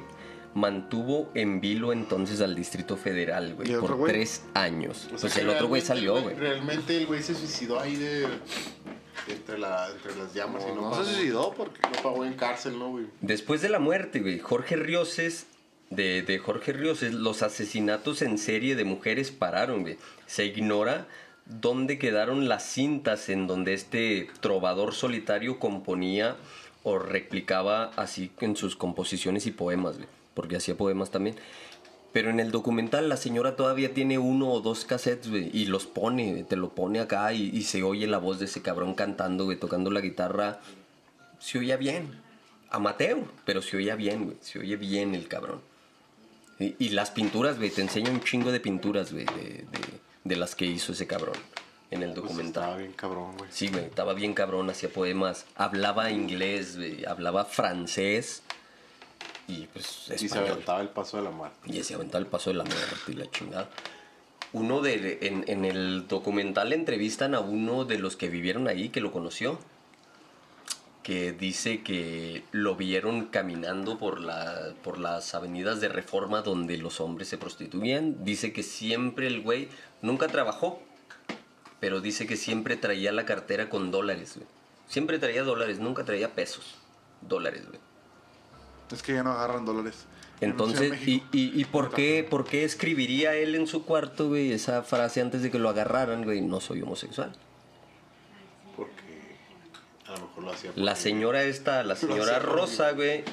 mantuvo 0.54 1.30
en 1.34 1.60
vilo 1.60 1.92
entonces 1.92 2.40
al 2.40 2.54
Distrito 2.54 2.96
Federal, 2.96 3.54
güey, 3.56 3.68
¿Y 3.68 3.72
el 3.72 3.78
otro 3.78 3.88
por 3.88 3.96
güey? 3.96 4.12
tres 4.12 4.44
años. 4.54 5.06
O 5.06 5.18
sea 5.18 5.28
pues 5.28 5.36
el 5.38 5.48
otro 5.48 5.66
güey 5.66 5.82
salió, 5.82 6.20
güey. 6.22 6.36
Realmente 6.36 6.96
el 6.96 7.06
güey 7.06 7.22
se 7.22 7.34
suicidó 7.34 7.80
ahí 7.80 7.96
de. 7.96 8.28
Entre, 9.26 9.58
la, 9.58 9.88
entre 9.90 10.14
las 10.16 10.34
llamas 10.34 10.62
y 10.64 10.68
no, 10.68 10.82
no 10.82 10.90
pagó, 10.90 11.04
se 11.04 11.14
suicidó 11.14 11.52
porque. 11.56 11.80
No 11.82 12.02
pagó 12.02 12.24
en 12.24 12.34
cárcel, 12.34 12.78
¿no, 12.78 12.90
güey? 12.90 13.06
Después 13.22 13.62
de 13.62 13.70
la 13.70 13.78
muerte, 13.78 14.20
güey, 14.20 14.38
Jorge 14.38 14.76
Rioses, 14.76 15.46
de, 15.90 16.22
de 16.22 16.38
Jorge 16.38 16.72
Rioses, 16.72 17.14
los 17.14 17.42
asesinatos 17.42 18.22
en 18.22 18.38
serie 18.38 18.76
de 18.76 18.84
mujeres 18.84 19.30
pararon. 19.30 19.86
Se 20.26 20.46
ignora 20.46 21.06
dónde 21.46 21.98
quedaron 21.98 22.48
las 22.48 22.64
cintas 22.64 23.28
en 23.28 23.46
donde 23.46 23.74
este 23.74 24.28
trovador 24.40 24.94
solitario 24.94 25.58
componía 25.58 26.36
o 26.82 26.98
replicaba 26.98 27.90
así 27.96 28.30
en 28.40 28.56
sus 28.56 28.76
composiciones 28.76 29.46
y 29.46 29.50
poemas. 29.50 29.96
Porque 30.34 30.56
hacía 30.56 30.76
poemas 30.76 31.10
también. 31.10 31.36
Pero 32.12 32.30
en 32.30 32.38
el 32.38 32.52
documental 32.52 33.08
la 33.08 33.16
señora 33.16 33.56
todavía 33.56 33.92
tiene 33.92 34.18
uno 34.18 34.52
o 34.52 34.60
dos 34.60 34.84
cassettes, 34.84 35.32
y 35.52 35.64
los 35.64 35.86
pone, 35.86 36.44
te 36.44 36.54
lo 36.54 36.68
pone 36.68 37.00
acá 37.00 37.32
y, 37.32 37.60
se 37.62 37.82
oye 37.82 38.06
la 38.06 38.18
voz 38.18 38.38
de 38.38 38.44
ese 38.44 38.62
cabrón 38.62 38.94
cantando, 38.94 39.56
tocando 39.58 39.90
la 39.90 40.00
guitarra. 40.00 40.60
Se 41.40 41.58
oía 41.58 41.76
bien. 41.76 42.22
Amateur, 42.70 43.18
pero 43.44 43.62
se 43.62 43.76
oía 43.76 43.96
bien. 43.96 44.36
Se 44.40 44.60
oye 44.60 44.76
bien 44.76 45.14
el 45.14 45.26
cabrón. 45.26 45.60
Y, 46.58 46.74
y 46.78 46.88
las 46.90 47.10
pinturas, 47.10 47.58
güey, 47.58 47.70
te 47.70 47.80
enseña 47.82 48.10
un 48.10 48.22
chingo 48.22 48.52
de 48.52 48.60
pinturas, 48.60 49.12
güey, 49.12 49.24
de, 49.26 49.32
de- 49.32 50.04
de 50.24 50.36
las 50.36 50.54
que 50.54 50.64
hizo 50.64 50.92
ese 50.92 51.06
cabrón 51.06 51.34
en 51.90 52.02
el 52.02 52.10
Pues 52.12 52.22
documental. 52.22 52.62
estaba 52.62 52.76
bien 52.78 52.92
cabrón, 52.92 53.36
güey. 53.36 53.50
Sí, 53.52 53.68
güey, 53.68 53.84
estaba 53.84 54.14
bien 54.14 54.32
cabrón, 54.34 54.70
hacía 54.70 54.88
poemas, 54.88 55.44
hablaba 55.56 56.10
inglés, 56.10 56.76
güey, 56.76 57.04
hablaba 57.04 57.44
francés 57.44 58.42
y 59.46 59.66
pues 59.66 60.06
Y 60.18 60.28
se 60.28 60.38
aventaba 60.38 60.80
el 60.80 60.88
paso 60.88 61.18
de 61.18 61.24
la 61.24 61.30
muerte. 61.30 61.58
Y 61.66 61.82
se 61.82 61.94
aventaba 61.94 62.20
el 62.20 62.26
paso 62.30 62.50
de 62.50 62.56
la 62.56 62.64
muerte 62.64 63.12
y 63.12 63.12
la 63.12 63.30
chingada. 63.30 63.68
Uno 64.54 64.80
de, 64.80 65.18
en, 65.22 65.44
en 65.48 65.64
el 65.66 66.06
documental 66.08 66.72
entrevistan 66.72 67.34
a 67.34 67.40
uno 67.40 67.84
de 67.84 67.98
los 67.98 68.16
que 68.16 68.28
vivieron 68.30 68.66
ahí, 68.68 68.88
que 68.88 69.00
lo 69.02 69.12
conoció, 69.12 69.58
que 71.04 71.32
dice 71.32 71.82
que 71.82 72.44
lo 72.50 72.76
vieron 72.76 73.26
caminando 73.26 73.98
por, 73.98 74.20
la, 74.20 74.72
por 74.82 74.98
las 74.98 75.34
avenidas 75.34 75.80
de 75.80 75.88
reforma 75.88 76.40
donde 76.40 76.78
los 76.78 76.98
hombres 76.98 77.28
se 77.28 77.36
prostituían. 77.38 78.24
Dice 78.24 78.54
que 78.54 78.62
siempre 78.62 79.26
el 79.26 79.42
güey 79.42 79.68
nunca 80.00 80.26
trabajó, 80.28 80.82
pero 81.78 82.00
dice 82.00 82.26
que 82.26 82.36
siempre 82.36 82.76
traía 82.76 83.12
la 83.12 83.26
cartera 83.26 83.68
con 83.68 83.90
dólares, 83.90 84.32
güey. 84.36 84.48
Siempre 84.88 85.18
traía 85.18 85.44
dólares, 85.44 85.78
nunca 85.78 86.04
traía 86.04 86.34
pesos. 86.34 86.76
Dólares, 87.20 87.68
güey. 87.68 87.80
Es 88.90 89.02
que 89.02 89.12
ya 89.12 89.22
no 89.22 89.32
agarran 89.32 89.66
dólares. 89.66 90.06
En 90.40 90.50
Entonces, 90.50 90.78
Ciudad 90.78 90.96
de 90.96 91.02
¿y, 91.02 91.14
México. 91.16 91.26
y, 91.32 91.60
y 91.60 91.64
por, 91.66 91.92
qué, 91.92 92.26
por 92.28 92.44
qué 92.46 92.64
escribiría 92.64 93.34
él 93.34 93.54
en 93.54 93.66
su 93.66 93.84
cuarto, 93.84 94.28
güey, 94.28 94.52
esa 94.52 94.82
frase 94.82 95.20
antes 95.20 95.42
de 95.42 95.50
que 95.50 95.58
lo 95.58 95.68
agarraran, 95.68 96.24
güey? 96.24 96.40
No 96.40 96.60
soy 96.60 96.80
homosexual. 96.80 97.32
A 100.14 100.18
lo 100.20 100.26
mejor 100.28 100.44
lo 100.44 100.50
hacía. 100.52 100.70
La 100.76 100.96
señora 100.96 101.42
esta, 101.44 101.82
la 101.82 101.96
señora 101.96 102.38
Rosa, 102.38 102.92
güey, 102.92 103.24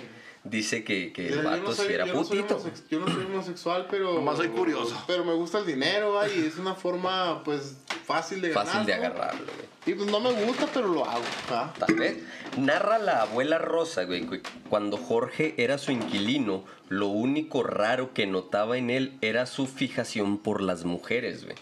dice 0.43 0.83
que, 0.83 1.13
que 1.13 1.27
el 1.27 1.35
Yo 1.35 1.43
no 1.43 1.49
vato 1.51 1.73
soy- 1.75 1.87
sí 1.87 1.93
era 1.93 2.05
yo 2.05 2.13
no 2.13 2.23
soy 2.23 2.41
putito. 2.41 2.59
homosex- 2.59 2.83
Yo 2.89 2.99
no 2.99 3.07
soy 3.07 3.25
homosexual, 3.25 3.87
pero. 3.89 4.13
Nomás 4.15 4.37
soy 4.37 4.47
curioso. 4.49 5.01
Pero 5.07 5.23
me 5.23 5.33
gusta 5.33 5.59
el 5.59 5.65
dinero, 5.65 6.13
güey, 6.13 6.39
y 6.41 6.45
es 6.47 6.57
una 6.57 6.75
forma, 6.75 7.43
pues, 7.43 7.75
fácil 8.05 8.41
de 8.41 8.49
ganar. 8.49 8.65
Fácil 8.65 8.85
de 8.85 8.97
¿no? 8.97 9.05
agarrarlo, 9.05 9.45
güey. 9.45 9.71
Y 9.83 9.93
pues 9.95 10.11
no 10.11 10.19
me 10.19 10.31
gusta, 10.45 10.67
pero 10.71 10.87
lo 10.89 11.03
hago. 11.05 11.23
¿ah? 11.49 11.73
Tal 11.79 11.95
vez. 11.95 12.17
Narra 12.55 12.99
la 12.99 13.23
abuela 13.23 13.57
Rosa, 13.57 14.03
güey, 14.03 14.27
cuando 14.69 14.97
Jorge 14.97 15.55
era 15.57 15.79
su 15.79 15.91
inquilino, 15.91 16.63
lo 16.89 17.07
único 17.07 17.63
raro 17.63 18.13
que 18.13 18.27
notaba 18.27 18.77
en 18.77 18.91
él 18.91 19.17
era 19.21 19.47
su 19.47 19.65
fijación 19.65 20.37
por 20.37 20.61
las 20.61 20.83
mujeres, 20.85 21.45
güey. 21.45 21.55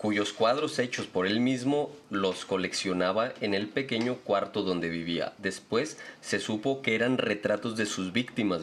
Cuyos 0.00 0.32
cuadros 0.32 0.78
hechos 0.78 1.06
por 1.06 1.26
él 1.26 1.40
mismo 1.40 1.90
los 2.08 2.46
coleccionaba 2.46 3.34
en 3.42 3.52
el 3.52 3.68
pequeño 3.68 4.14
cuarto 4.14 4.62
donde 4.62 4.88
vivía. 4.88 5.34
Después 5.36 5.98
se 6.22 6.40
supo 6.40 6.80
que 6.80 6.94
eran 6.94 7.18
retratos 7.18 7.76
de 7.76 7.84
sus 7.84 8.10
víctimas. 8.10 8.62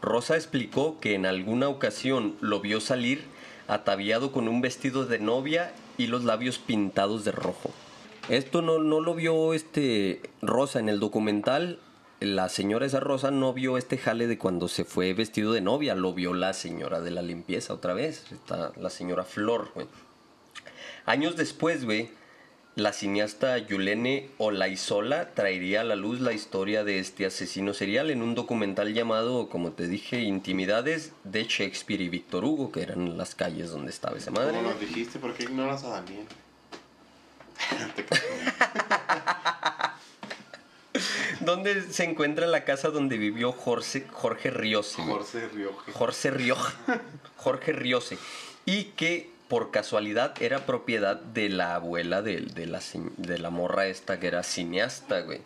Rosa 0.00 0.36
explicó 0.36 0.98
que 0.98 1.14
en 1.14 1.26
alguna 1.26 1.68
ocasión 1.68 2.34
lo 2.40 2.60
vio 2.60 2.80
salir 2.80 3.24
ataviado 3.68 4.32
con 4.32 4.48
un 4.48 4.62
vestido 4.62 5.04
de 5.04 5.18
novia 5.18 5.74
y 5.98 6.06
los 6.06 6.24
labios 6.24 6.58
pintados 6.58 7.26
de 7.26 7.32
rojo. 7.32 7.70
Esto 8.30 8.62
no, 8.62 8.78
no 8.78 9.00
lo 9.00 9.14
vio 9.14 9.52
este 9.52 10.22
Rosa 10.40 10.78
en 10.78 10.88
el 10.88 10.98
documental. 10.98 11.78
La 12.20 12.48
señora 12.48 12.86
esa 12.86 13.00
Rosa 13.00 13.30
no 13.30 13.52
vio 13.52 13.76
este 13.76 13.98
jale 13.98 14.26
de 14.26 14.38
cuando 14.38 14.66
se 14.66 14.86
fue 14.86 15.12
vestido 15.12 15.52
de 15.52 15.60
novia. 15.60 15.94
Lo 15.94 16.14
vio 16.14 16.32
la 16.32 16.54
señora 16.54 17.02
de 17.02 17.10
la 17.10 17.20
limpieza 17.20 17.74
otra 17.74 17.92
vez. 17.92 18.32
Está 18.32 18.72
la 18.80 18.88
señora 18.88 19.24
Flor. 19.24 19.72
Años 21.06 21.36
después, 21.36 21.84
güey, 21.84 22.10
la 22.76 22.92
cineasta 22.92 23.58
Yulene 23.58 24.30
Olaizola 24.38 25.34
traería 25.34 25.80
a 25.80 25.84
la 25.84 25.96
luz 25.96 26.20
la 26.20 26.32
historia 26.32 26.84
de 26.84 26.98
este 26.98 27.26
asesino 27.26 27.74
serial 27.74 28.10
en 28.10 28.22
un 28.22 28.34
documental 28.34 28.94
llamado, 28.94 29.48
como 29.48 29.72
te 29.72 29.88
dije, 29.88 30.20
Intimidades 30.20 31.12
de 31.24 31.44
Shakespeare 31.44 32.02
y 32.02 32.08
Víctor 32.08 32.44
Hugo, 32.44 32.72
que 32.72 32.82
eran 32.82 33.18
las 33.18 33.34
calles 33.34 33.70
donde 33.70 33.90
estaba 33.90 34.16
esa 34.16 34.30
madre. 34.30 34.56
¿Cómo 34.56 34.70
nos 34.70 34.80
dijiste? 34.80 35.18
¿Por 35.18 35.34
qué 35.34 35.44
ignoras 35.44 35.84
a 35.84 35.88
Daniel? 35.88 36.26
¿Dónde 41.40 41.82
se 41.90 42.04
encuentra 42.04 42.46
la 42.46 42.64
casa 42.64 42.90
donde 42.90 43.16
vivió 43.16 43.52
Jorge, 43.52 44.06
Jorge 44.12 44.50
Riose? 44.50 45.02
Jorge 45.02 45.48
Rioje. 45.48 45.92
Jorge 45.92 46.30
Rioja. 46.30 47.00
Jorge 47.36 47.72
Riose. 47.72 48.18
Y 48.66 48.84
que 48.84 49.30
por 49.50 49.70
casualidad 49.70 50.32
era 50.40 50.60
propiedad 50.60 51.16
de 51.16 51.50
la 51.50 51.74
abuela 51.74 52.22
de, 52.22 52.40
de 52.40 52.66
la, 52.66 52.80
de 53.18 53.38
la 53.38 53.50
morra 53.50 53.86
esta 53.88 54.18
que 54.18 54.28
era 54.28 54.42
cineasta, 54.42 55.20
güey. 55.20 55.40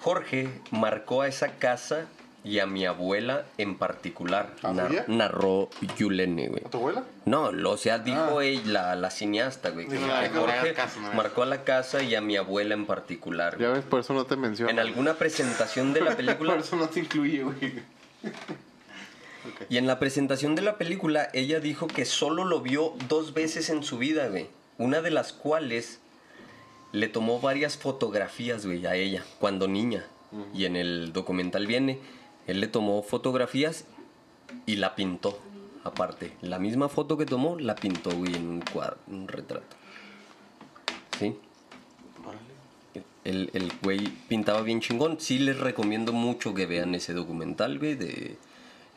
Jorge 0.00 0.48
marcó 0.72 1.22
a 1.22 1.28
esa 1.28 1.48
casa 1.58 2.06
y 2.44 2.60
a 2.60 2.66
mi 2.66 2.86
abuela 2.86 3.44
en 3.58 3.76
particular, 3.76 4.48
¿A 4.62 4.72
nar- 4.72 5.04
narró 5.08 5.68
Yulene, 5.98 6.48
güey. 6.48 6.62
¿A 6.64 6.70
tu 6.70 6.78
abuela? 6.78 7.02
No, 7.26 7.52
lo, 7.52 7.72
o 7.72 7.76
sea, 7.76 7.98
dijo 7.98 8.38
Ah. 8.38 8.44
ella, 8.44 8.62
la, 8.64 8.94
la 8.96 9.10
cineasta, 9.10 9.70
güey, 9.70 9.86
que, 9.88 9.94
Dijo, 9.96 10.06
que 10.06 10.12
"Ay, 10.12 10.30
no 10.32 10.46
me 10.46 10.52
hagas 10.52 10.94
Jorge 10.94 11.00
no 11.08 11.12
marcó 11.14 11.42
a 11.42 11.46
la 11.46 11.64
casa 11.64 12.02
y 12.02 12.14
a 12.14 12.20
mi 12.22 12.36
abuela 12.36 12.72
en 12.74 12.86
particular. 12.86 13.58
Ya 13.58 13.68
ves, 13.70 13.84
por 13.84 14.00
eso 14.00 14.14
no 14.14 14.24
te 14.24 14.36
menciono. 14.36 14.70
En 14.70 14.78
alguna 14.78 15.14
presentación 15.14 15.92
de 15.92 16.00
la 16.00 16.16
película 16.16 16.52
Por 16.54 16.62
eso 16.62 16.76
no 16.76 16.88
te 16.88 17.00
incluye, 17.00 17.42
güey. 17.42 17.74
Y 19.68 19.76
en 19.76 19.86
la 19.86 19.98
presentación 19.98 20.54
de 20.54 20.62
la 20.62 20.78
película, 20.78 21.28
ella 21.32 21.60
dijo 21.60 21.86
que 21.86 22.04
solo 22.04 22.44
lo 22.44 22.60
vio 22.60 22.94
dos 23.08 23.34
veces 23.34 23.70
en 23.70 23.82
su 23.82 23.98
vida, 23.98 24.28
güey. 24.28 24.48
Una 24.78 25.00
de 25.00 25.10
las 25.10 25.32
cuales 25.32 26.00
le 26.92 27.08
tomó 27.08 27.40
varias 27.40 27.76
fotografías, 27.76 28.64
güey, 28.64 28.86
a 28.86 28.94
ella, 28.94 29.24
cuando 29.38 29.68
niña. 29.68 30.06
Y 30.54 30.66
en 30.66 30.76
el 30.76 31.12
documental 31.12 31.66
viene, 31.66 31.98
él 32.46 32.60
le 32.60 32.66
tomó 32.66 33.02
fotografías 33.02 33.86
y 34.66 34.76
la 34.76 34.94
pintó, 34.94 35.40
aparte. 35.84 36.32
La 36.42 36.58
misma 36.58 36.88
foto 36.88 37.16
que 37.16 37.26
tomó, 37.26 37.58
la 37.58 37.74
pintó, 37.74 38.10
güey, 38.10 38.34
en 38.34 38.48
un 38.48 38.60
cuadro, 38.60 38.98
un 39.06 39.26
retrato. 39.26 39.76
¿Sí? 41.18 41.36
El, 43.24 43.50
el 43.52 43.72
güey 43.82 44.08
pintaba 44.28 44.62
bien 44.62 44.80
chingón. 44.80 45.20
Sí 45.20 45.38
les 45.38 45.58
recomiendo 45.58 46.12
mucho 46.12 46.54
que 46.54 46.66
vean 46.66 46.94
ese 46.94 47.12
documental, 47.12 47.78
güey, 47.78 47.94
de 47.94 48.38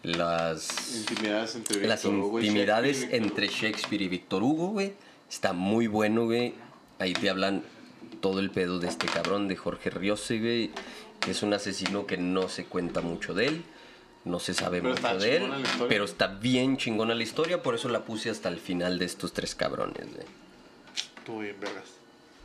las 0.04 0.96
Intimidades 0.96 1.56
entre 1.56 1.88
las 1.88 2.06
Hugo 2.06 2.40
intimidades 2.40 3.02
Shakespeare 3.02 3.24
entre 3.24 3.48
Shakespeare 3.48 4.02
y 4.02 4.08
Víctor 4.08 4.44
Hugo, 4.44 4.68
güey. 4.70 4.94
Está 5.30 5.54
muy 5.54 5.88
bueno, 5.88 6.26
güey. 6.26 6.56
Ahí 7.00 7.14
te 7.14 7.30
hablan 7.30 7.64
todo 8.20 8.40
el 8.40 8.52
pedo 8.52 8.80
de 8.80 8.88
este 8.88 9.08
cabrón, 9.08 9.48
de 9.48 9.56
Jorge 9.56 9.90
Riose, 9.90 10.40
güey. 10.40 10.72
Es 11.28 11.44
un 11.44 11.54
asesino 11.54 12.06
que 12.06 12.18
no 12.18 12.50
se 12.50 12.66
cuenta 12.66 13.02
mucho 13.02 13.34
de 13.34 13.48
él. 13.48 13.64
No 14.26 14.40
se 14.40 14.54
sabe 14.54 14.82
Pero 14.82 14.96
mucho 14.96 15.18
de 15.18 15.38
él. 15.38 15.52
Pero 15.88 16.06
está 16.06 16.28
bien 16.28 16.78
chingona 16.78 17.16
la 17.16 17.24
historia. 17.24 17.64
Por 17.64 17.76
eso 17.76 17.90
la 17.90 18.06
puse 18.06 18.30
hasta 18.30 18.50
el 18.50 18.60
final 18.60 19.00
de 19.00 19.06
estos 19.06 19.34
tres 19.34 19.56
cabrones, 19.56 20.14
güey. 20.14 20.28
Tú 21.26 21.40
bien, 21.40 21.60
vergas. 21.60 21.86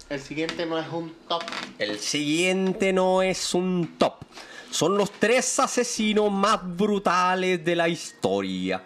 El 0.08 0.20
siguiente 0.20 0.66
no 0.66 0.78
es 0.78 0.86
un 0.92 1.12
top. 1.28 1.42
El 1.78 1.98
siguiente 1.98 2.92
no 2.92 3.22
es 3.22 3.54
un 3.54 3.96
top. 3.98 4.22
Son 4.70 4.96
los 4.96 5.10
tres 5.12 5.58
asesinos 5.58 6.30
más 6.30 6.60
brutales 6.76 7.64
de 7.64 7.76
la 7.76 7.88
historia. 7.88 8.82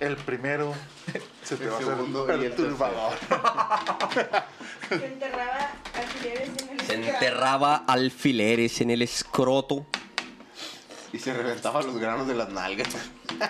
El 0.00 0.16
primero 0.16 0.72
se 1.42 1.56
te 1.56 1.64
El 1.64 1.70
va 1.70 1.74
a 1.74 1.78
hacer 1.78 1.88
segundo 1.96 2.26
y 2.28 2.44
el. 2.44 2.54
Se 4.88 5.04
enterraba 5.06 5.66
alfileres 5.94 6.50
en 6.62 6.70
el 6.70 6.78
Se 6.78 6.94
escroto. 6.94 6.94
enterraba 6.94 7.76
alfileres 7.76 8.80
en 8.80 8.90
el 8.90 9.02
escroto. 9.02 9.86
Y 11.12 11.18
se 11.18 11.32
reventaba 11.34 11.82
los 11.82 11.96
granos 11.98 12.26
de 12.28 12.34
las 12.34 12.50
nalgas. 12.50 12.88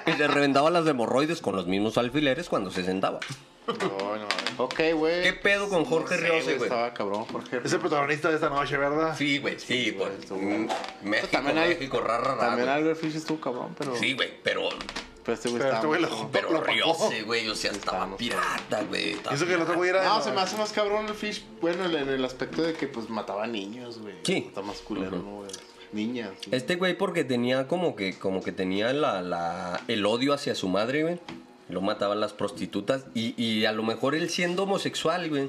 Y 0.07 0.13
se 0.13 0.29
reventaba 0.29 0.71
las 0.71 0.87
hemorroides 0.87 1.41
con 1.41 1.57
los 1.57 1.67
mismos 1.67 1.99
alfileres 1.99 2.49
cuando 2.49 2.71
se 2.71 2.85
sentaba. 2.85 3.21
No, 3.69 4.17
no, 4.17 4.17
no. 4.17 4.65
ok, 4.65 4.81
güey. 4.95 5.23
¿Qué 5.23 5.33
pedo 5.35 5.69
con 5.69 5.85
Jorge 5.85 6.15
No 6.17 6.21
sé, 6.21 6.27
Riose, 6.29 6.55
güey? 6.57 6.63
Estaba 6.71 6.95
cabrón, 6.95 7.25
Jorge. 7.27 7.61
Es 7.63 7.73
el 7.73 7.81
protagonista 7.81 8.29
de 8.31 8.37
esta 8.37 8.49
noche, 8.49 8.77
¿verdad? 8.77 9.15
Sí, 9.17 9.39
güey, 9.39 9.59
sí, 9.59 9.91
güey, 9.91 10.09
pues. 10.09 10.21
estuvo 10.21 10.41
mm. 10.41 10.69
México, 11.03 11.29
También 11.33 11.59
hay- 11.59 11.69
México, 11.71 12.01
rara, 12.01 12.25
rara. 12.25 12.41
También. 12.41 12.69
Albert 12.69 12.99
Fish 12.99 13.17
estuvo 13.17 13.41
cabrón, 13.41 13.75
pero. 13.79 13.95
Sí, 13.97 14.15
güey, 14.15 14.31
pero. 14.43 14.69
Pero 15.25 15.35
este 15.35 15.51
güey 15.51 15.63
estaba. 15.63 15.97
este 15.97 16.07
muy. 16.09 16.29
Pero 16.33 16.51
Lo. 16.51 16.61
Riose, 16.63 17.23
güey, 17.23 17.47
o 17.49 17.55
sea, 17.55 17.73
estaba 17.73 17.99
Estaba- 17.99 18.17
pirata, 18.17 18.83
güey. 18.85 19.17
Eso 19.31 19.47
que 19.47 19.53
el 19.55 19.61
otro 19.61 19.77
güey 19.77 19.91
era. 19.91 20.03
No, 20.05 20.23
se 20.23 20.33
me 20.33 20.41
hace 20.41 20.57
más 20.57 20.73
cabrón 20.73 21.07
el 21.07 21.15
Fish. 21.15 21.45
Bueno, 21.61 21.85
en 21.85 22.09
el 22.09 22.25
aspecto 22.25 22.63
de 22.63 22.73
que 22.73 22.89
pues 22.89 23.11
mataba 23.11 23.47
niños, 23.47 23.99
güey. 23.99 24.15
Sí. 24.23 24.45
Está 24.49 24.63
más 24.63 24.79
culero, 24.79 25.19
¿no, 25.19 25.37
güey? 25.37 25.51
Niñas. 25.93 26.31
sí. 26.41 26.51
Este 26.53 26.77
güey 26.77 26.97
porque 26.97 27.25
tenía 27.25 27.67
como 27.69 27.97
que 27.97 28.19
como 28.19 28.43
que 28.43 28.53
tenía 28.53 28.93
la, 28.93 29.21
la 29.23 29.81
el 29.89 30.05
odio 30.07 30.33
hacia 30.33 30.55
su 30.55 30.69
madre, 30.69 31.03
güey. 31.03 31.21
Lo 31.69 31.81
mataban 31.83 32.19
las 32.21 32.33
prostitutas 32.33 33.05
y, 33.15 33.35
y 33.43 33.65
a 33.67 33.73
lo 33.73 33.83
mejor 33.83 34.15
él 34.15 34.31
siendo 34.31 34.63
homosexual, 34.63 35.29
güey. 35.29 35.49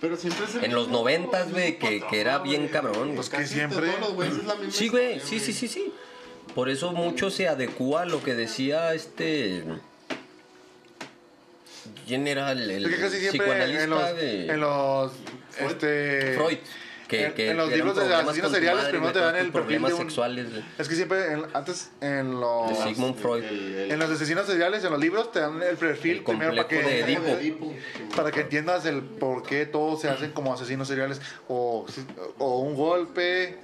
Pero 0.00 0.16
siempre 0.16 0.44
es 0.44 0.54
el 0.56 0.64
En 0.64 0.74
los 0.74 0.88
mismo- 0.88 0.98
noventas, 1.00 1.50
güey, 1.50 1.78
que- 1.78 2.02
que 2.10 2.20
era 2.20 2.38
bien 2.40 2.68
cabrón. 2.68 3.12
Pues 3.14 3.30
Que 3.30 3.38
casi 3.38 3.54
siempre- 3.54 3.86
todos 3.88 4.00
los 4.00 4.12
güeyes 4.14 4.36
es 4.36 4.44
la 4.44 4.54
misma 4.56 4.72
Sí, 4.72 4.88
güey, 4.88 5.16
historia, 5.16 5.40
sí, 5.40 5.40
sí, 5.40 5.52
sí, 5.54 5.68
sí. 5.68 5.92
Por 6.54 6.68
eso 6.68 6.92
mucho 6.92 7.30
se 7.30 7.48
adecua 7.48 8.02
a 8.02 8.04
lo 8.06 8.22
que 8.22 8.34
decía 8.34 8.92
este. 8.94 9.64
¿Quién 12.06 12.26
era 12.26 12.52
el, 12.52 12.70
el 12.70 12.86
Es 12.86 12.94
que 12.94 13.00
casi 13.00 13.18
siempre 13.18 13.38
psicoanalista 13.40 13.84
en 13.84 13.90
los, 13.90 14.16
de 14.16 14.46
en 14.52 14.60
los 14.60 15.12
este 15.58 16.34
Freud? 16.36 16.58
Que, 17.08 17.26
en- 17.26 17.34
que 17.34 17.50
en 17.50 17.56
los 17.56 17.70
libros 17.70 17.94
de 17.96 18.12
asesinos 18.14 18.50
seriales 18.50 18.78
madre, 18.84 18.90
primero 18.90 19.12
te 19.12 19.18
dan 19.20 19.36
el 19.36 19.52
perfil 19.52 19.82
de 19.82 19.92
un- 19.94 20.00
sexuales. 20.00 20.46
es 20.76 20.88
que 20.88 20.94
siempre 20.96 21.32
en- 21.32 21.44
antes 21.54 21.90
en 22.00 22.40
los 22.40 22.68
De 22.70 22.74
Sigmund 22.84 23.14
Freud. 23.16 23.44
El- 23.44 23.74
el- 23.76 23.92
en 23.92 23.98
los 24.00 24.10
asesinos 24.10 24.46
seriales 24.46 24.82
en 24.84 24.90
los 24.90 24.98
libros 25.00 25.30
te 25.30 25.38
dan 25.40 25.62
el 25.62 25.76
perfil 25.76 26.18
El 26.18 26.24
primero 26.24 26.50
para 26.50 26.62
complejo 26.62 26.88
de 26.88 26.94
que 27.04 27.12
Edipo. 27.40 27.72
Para 28.16 28.30
que 28.32 28.40
entiendas 28.40 28.84
el 28.86 29.02
por 29.02 29.44
qué 29.44 29.66
todos 29.66 30.00
se 30.00 30.08
hacen 30.08 30.32
como 30.32 30.52
asesinos 30.52 30.88
seriales 30.88 31.20
o, 31.48 31.86
o 32.38 32.58
un 32.60 32.74
golpe 32.74 33.58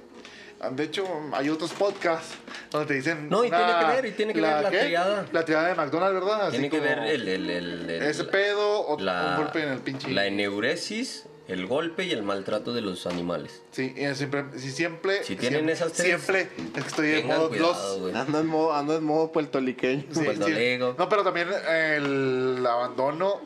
de 0.71 0.85
hecho, 0.85 1.05
hay 1.33 1.49
otros 1.49 1.73
podcasts 1.73 2.37
donde 2.71 2.87
te 2.87 2.95
dicen. 2.95 3.29
No, 3.29 3.45
y 3.45 3.51
tiene 3.51 3.65
que 3.81 3.85
ver, 3.87 4.07
y 4.07 4.11
tiene 4.13 4.33
que 4.33 4.41
ver 4.41 4.63
la 4.63 4.71
¿qué? 4.71 4.79
triada. 4.79 5.27
La 5.33 5.45
triada 5.45 5.67
de 5.67 5.75
McDonald's, 5.75 6.15
¿verdad? 6.21 6.43
Así 6.43 6.51
Tiene 6.53 6.71
que 6.71 6.79
como 6.79 6.89
ver 6.89 6.99
el, 7.01 7.27
el, 7.29 7.51
el- 7.51 7.91
el- 7.91 8.03
Ese 8.05 8.23
pedo 8.23 8.87
o 8.87 9.01
la- 9.01 9.31
un 9.37 9.43
golpe 9.43 9.61
en 9.65 9.71
el 9.71 9.81
pinche. 9.81 10.13
La 10.13 10.25
eneuresis, 10.27 11.25
el 11.49 11.67
golpe 11.67 12.05
y 12.05 12.13
el 12.13 12.23
maltrato 12.23 12.73
de 12.73 12.81
los 12.81 13.07
animales. 13.07 13.63
Sí, 13.73 13.95
siempre, 14.15 14.45
si 14.57 14.71
siempre. 14.71 15.25
Si 15.25 15.37
tienen 15.37 15.61
siempre, 15.61 15.73
esas 15.75 15.93
tres, 15.93 16.07
Siempre 16.07 16.41
es 16.77 16.83
que 16.83 16.89
estoy 16.89 17.11
en 17.13 17.27
modo 17.27 17.49
cuidado. 17.49 18.11
Anda 18.15 18.41
en 18.41 18.47
modo, 18.47 18.75
anda 18.75 18.97
en 18.97 19.05
modo 19.05 19.33
puertoliqueño. 19.33 20.05
Sí, 20.13 20.21
sí. 20.25 20.51
lego. 20.53 20.95
No, 20.99 21.09
pero 21.09 21.25
también 21.25 21.49
el 21.69 22.65
abandono 22.67 23.41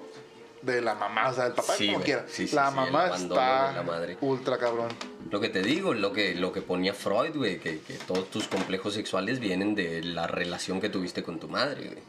de 0.63 0.81
la 0.83 0.95
mamá, 0.95 1.29
o 1.31 1.35
sea, 1.35 1.45
del 1.45 1.53
papá, 1.53 1.75
Sí, 1.75 1.87
como 1.93 2.01
quiera. 2.03 2.25
Sí, 2.29 2.49
sí, 2.49 2.57
la 2.57 2.71
sí, 2.71 2.77
mamá 2.77 3.07
el 3.07 3.23
está 3.23 3.73
la 3.73 3.83
madre. 3.83 4.19
ultra 4.21 4.59
cabrón. 4.59 4.89
Lo 5.31 5.41
que 5.41 5.49
te 5.49 5.63
digo, 5.63 5.95
lo 5.95 6.13
que, 6.13 6.35
lo 6.35 6.53
que 6.53 6.61
ponía 6.63 6.93
Freud, 6.95 7.37
güey, 7.37 7.59
que, 7.59 7.81
que 7.81 7.95
todos 7.95 8.31
tus 8.31 8.49
complejos 8.49 8.95
sexuales 8.95 9.39
vienen 9.41 9.75
de 9.75 10.03
la 10.03 10.27
relación 10.27 10.81
que 10.81 10.89
tuviste 10.89 11.23
con 11.23 11.39
tu 11.39 11.49
madre, 11.49 11.85
güey. 11.89 12.03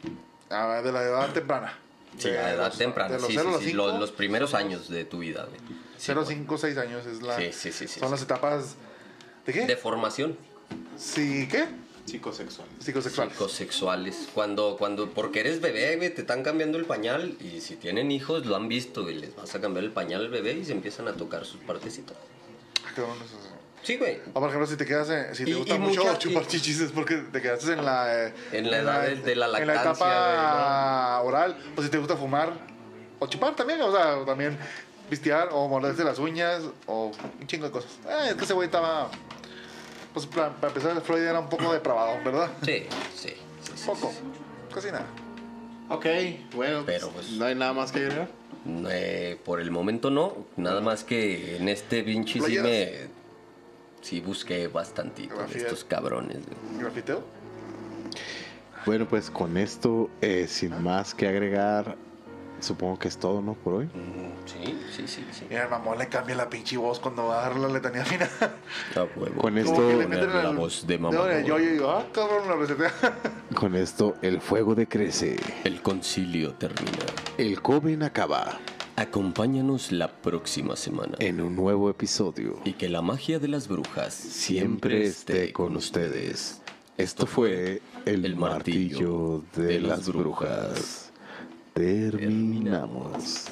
A 0.50 0.66
ver, 0.66 0.82
de 0.84 0.92
la 0.92 1.02
edad 1.02 1.32
temprana. 1.32 1.78
Sí, 2.16 2.28
a 2.28 2.54
edad 2.54 2.68
los- 2.68 2.78
temprana, 2.78 3.14
De 3.14 3.20
los 3.20 3.28
sí, 3.28 3.34
0 3.36 3.48
a 3.48 3.52
sí, 3.52 3.54
los 3.56 3.62
sí, 3.64 3.70
5. 3.70 3.86
los, 3.86 4.00
los 4.00 4.10
primeros 4.12 4.54
años 4.54 4.88
de 4.88 5.04
tu 5.04 5.18
vida, 5.18 5.44
güey. 5.46 5.60
0, 5.98 6.24
5, 6.26 6.58
6 6.58 6.76
años 6.78 7.06
es 7.06 7.22
la. 7.22 7.36
Sí, 7.36 7.50
sí, 7.52 7.72
sí, 7.72 7.86
sí, 7.88 8.00
Son 8.00 8.08
sí. 8.08 8.12
las 8.12 8.22
etapas. 8.22 8.76
¿De 9.46 9.52
qué? 9.52 9.66
De 9.66 9.76
formación. 9.76 10.36
Sí, 10.96 11.48
¿qué? 11.50 11.66
Psicosexual. 12.06 12.66
Psicosexuales. 12.80 13.32
Psicosexuales. 13.34 14.28
Cuando, 14.34 14.76
cuando, 14.78 15.10
porque 15.10 15.40
eres 15.40 15.60
bebé, 15.60 15.96
güey, 15.96 16.14
te 16.14 16.22
están 16.22 16.42
cambiando 16.42 16.78
el 16.78 16.86
pañal 16.86 17.36
y 17.40 17.60
si 17.60 17.76
tienen 17.76 18.10
hijos 18.10 18.46
lo 18.46 18.56
han 18.56 18.66
visto, 18.68 19.10
y 19.10 19.14
les 19.14 19.36
vas 19.36 19.54
a 19.54 19.60
cambiar 19.60 19.84
el 19.84 19.90
pañal 19.92 20.22
al 20.22 20.28
bebé 20.30 20.52
y 20.54 20.64
se 20.64 20.72
empiezan 20.72 21.06
a 21.08 21.12
tocar 21.14 21.44
sus 21.44 21.60
partecitas. 21.60 22.16
Ah, 22.86 22.92
cabrón, 22.96 23.16
eso 23.24 23.36
sí. 23.82 23.96
Güey. 23.96 24.20
O 24.32 24.40
por 24.40 24.48
ejemplo, 24.48 24.66
si 24.66 24.76
te 24.76 24.84
quedas, 24.86 25.08
en- 25.10 25.34
si 25.34 25.44
te 25.44 25.50
Y- 25.50 25.54
gusta 25.54 25.74
y 25.74 25.78
mucho 25.78 26.04
mucha- 26.04 26.18
chupar 26.18 26.42
y- 26.42 26.46
chichis 26.46 26.80
es 26.80 26.92
porque 26.92 27.16
te 27.16 27.40
quedaste 27.42 27.72
en 27.72 27.84
la... 27.84 28.26
eh, 28.26 28.34
En 28.52 28.70
la 28.70 28.78
edad 28.78 29.02
de- 29.02 29.16
de 29.16 29.36
la 29.36 29.46
En 29.46 29.52
la 29.66 29.74
lactancia, 29.74 30.06
etapa 30.06 31.22
oral. 31.22 31.56
O 31.76 31.82
si 31.82 31.88
te 31.88 31.98
gusta 31.98 32.16
fumar 32.16 32.52
o 33.18 33.26
chupar 33.26 33.54
también, 33.56 33.80
o 33.82 33.90
sea, 33.92 34.24
también 34.24 34.56
pistear 35.10 35.48
o 35.52 35.68
morderse 35.68 36.04
las 36.04 36.18
uñas 36.18 36.62
o 36.86 37.12
un 37.40 37.46
chingo 37.46 37.64
de 37.66 37.70
cosas. 37.72 37.90
Ah, 38.08 38.28
es 38.28 38.34
que 38.34 38.44
ese 38.44 38.52
güey 38.54 38.66
estaba... 38.66 39.10
Pues 40.12 40.26
para, 40.26 40.50
para 40.50 40.68
empezar, 40.68 41.00
Freud 41.02 41.22
era 41.22 41.38
un 41.38 41.48
poco 41.48 41.72
depravado, 41.72 42.18
¿verdad? 42.24 42.50
Sí, 42.64 42.86
sí. 43.14 43.28
sí, 43.62 43.72
sí, 43.74 43.86
Poco. 43.86 44.10
sí. 44.10 44.18
Casi 44.74 44.88
nada. 44.88 45.06
Ok, 45.90 46.06
bueno, 46.54 46.82
Pero, 46.84 47.08
pues, 47.10 47.26
pues- 47.26 47.38
no 47.38 47.44
hay 47.46 47.54
nada 47.54 47.72
más 47.72 47.92
que 47.92 48.00
agregar. 48.00 48.28
Eh, 48.90 49.38
por 49.44 49.60
el 49.60 49.70
momento 49.70 50.10
no, 50.10 50.34
nada 50.56 50.80
más 50.80 51.04
que 51.04 51.56
en 51.56 51.68
este 51.68 52.02
pinche 52.02 52.40
sí 52.40 52.58
me... 52.58 53.08
Sí 54.00 54.20
busqué 54.20 54.68
bastantito 54.68 55.34
de 55.34 55.40
Grafía. 55.40 55.62
estos 55.62 55.84
cabrones. 55.84 56.38
¿Grafiteo? 56.78 57.22
Bueno, 58.86 59.06
pues 59.06 59.30
con 59.30 59.56
esto, 59.56 60.08
eh, 60.20 60.46
sin 60.48 60.82
más 60.82 61.14
que 61.14 61.28
agregar, 61.28 61.96
supongo 62.60 62.98
que 62.98 63.08
es 63.08 63.18
todo, 63.18 63.42
¿no? 63.42 63.54
Por 63.54 63.74
hoy. 63.74 63.86
Mm, 63.86 64.28
Sí, 64.48 64.78
sí, 64.96 65.06
sí, 65.06 65.26
sí. 65.30 65.46
El 65.50 65.68
mamón 65.68 65.98
le 65.98 66.08
cambia 66.08 66.34
la 66.34 66.48
pinche 66.48 66.78
voz 66.78 66.98
cuando 66.98 67.26
va 67.26 67.44
a 67.44 67.48
dar 67.50 67.58
la 67.58 67.68
letanía 67.68 68.02
final. 68.04 68.30
A 68.96 69.04
huevo. 69.14 69.42
Con 69.42 69.58
esto, 69.58 69.88
le 69.92 70.08
la 70.08 70.50
voz 70.50 70.86
de 70.86 70.98
digo, 71.58 71.90
ah, 71.90 72.06
cabrón, 72.12 72.48
la 72.48 72.56
receta. 72.56 72.90
con 73.54 73.74
esto, 73.76 74.14
el 74.22 74.40
fuego 74.40 74.74
decrece, 74.74 75.36
El 75.64 75.82
concilio 75.82 76.54
termina. 76.54 77.04
el 77.36 77.60
Coven 77.60 78.02
acaba 78.02 78.58
Acompáñanos 78.98 79.92
la 79.92 80.08
próxima 80.08 80.74
semana. 80.74 81.14
en 81.20 81.40
un 81.40 81.54
nuevo 81.54 81.88
episodio. 81.88 82.58
Y 82.64 82.72
que 82.72 82.88
la 82.88 83.00
magia 83.00 83.38
de 83.38 83.46
las 83.46 83.68
brujas 83.68 84.12
Siempre 84.12 85.06
esté 85.06 85.52
con 85.52 85.76
ustedes. 85.76 86.60
Esto 86.96 87.24
fue 87.24 87.80
el, 88.06 88.24
El 88.24 88.34
martillo 88.34 89.44
martillo 89.44 89.44
de, 89.54 89.74
de 89.74 89.80
las 89.80 89.98
las 89.98 90.08
brujas. 90.08 91.12
Terminamos. 91.74 93.44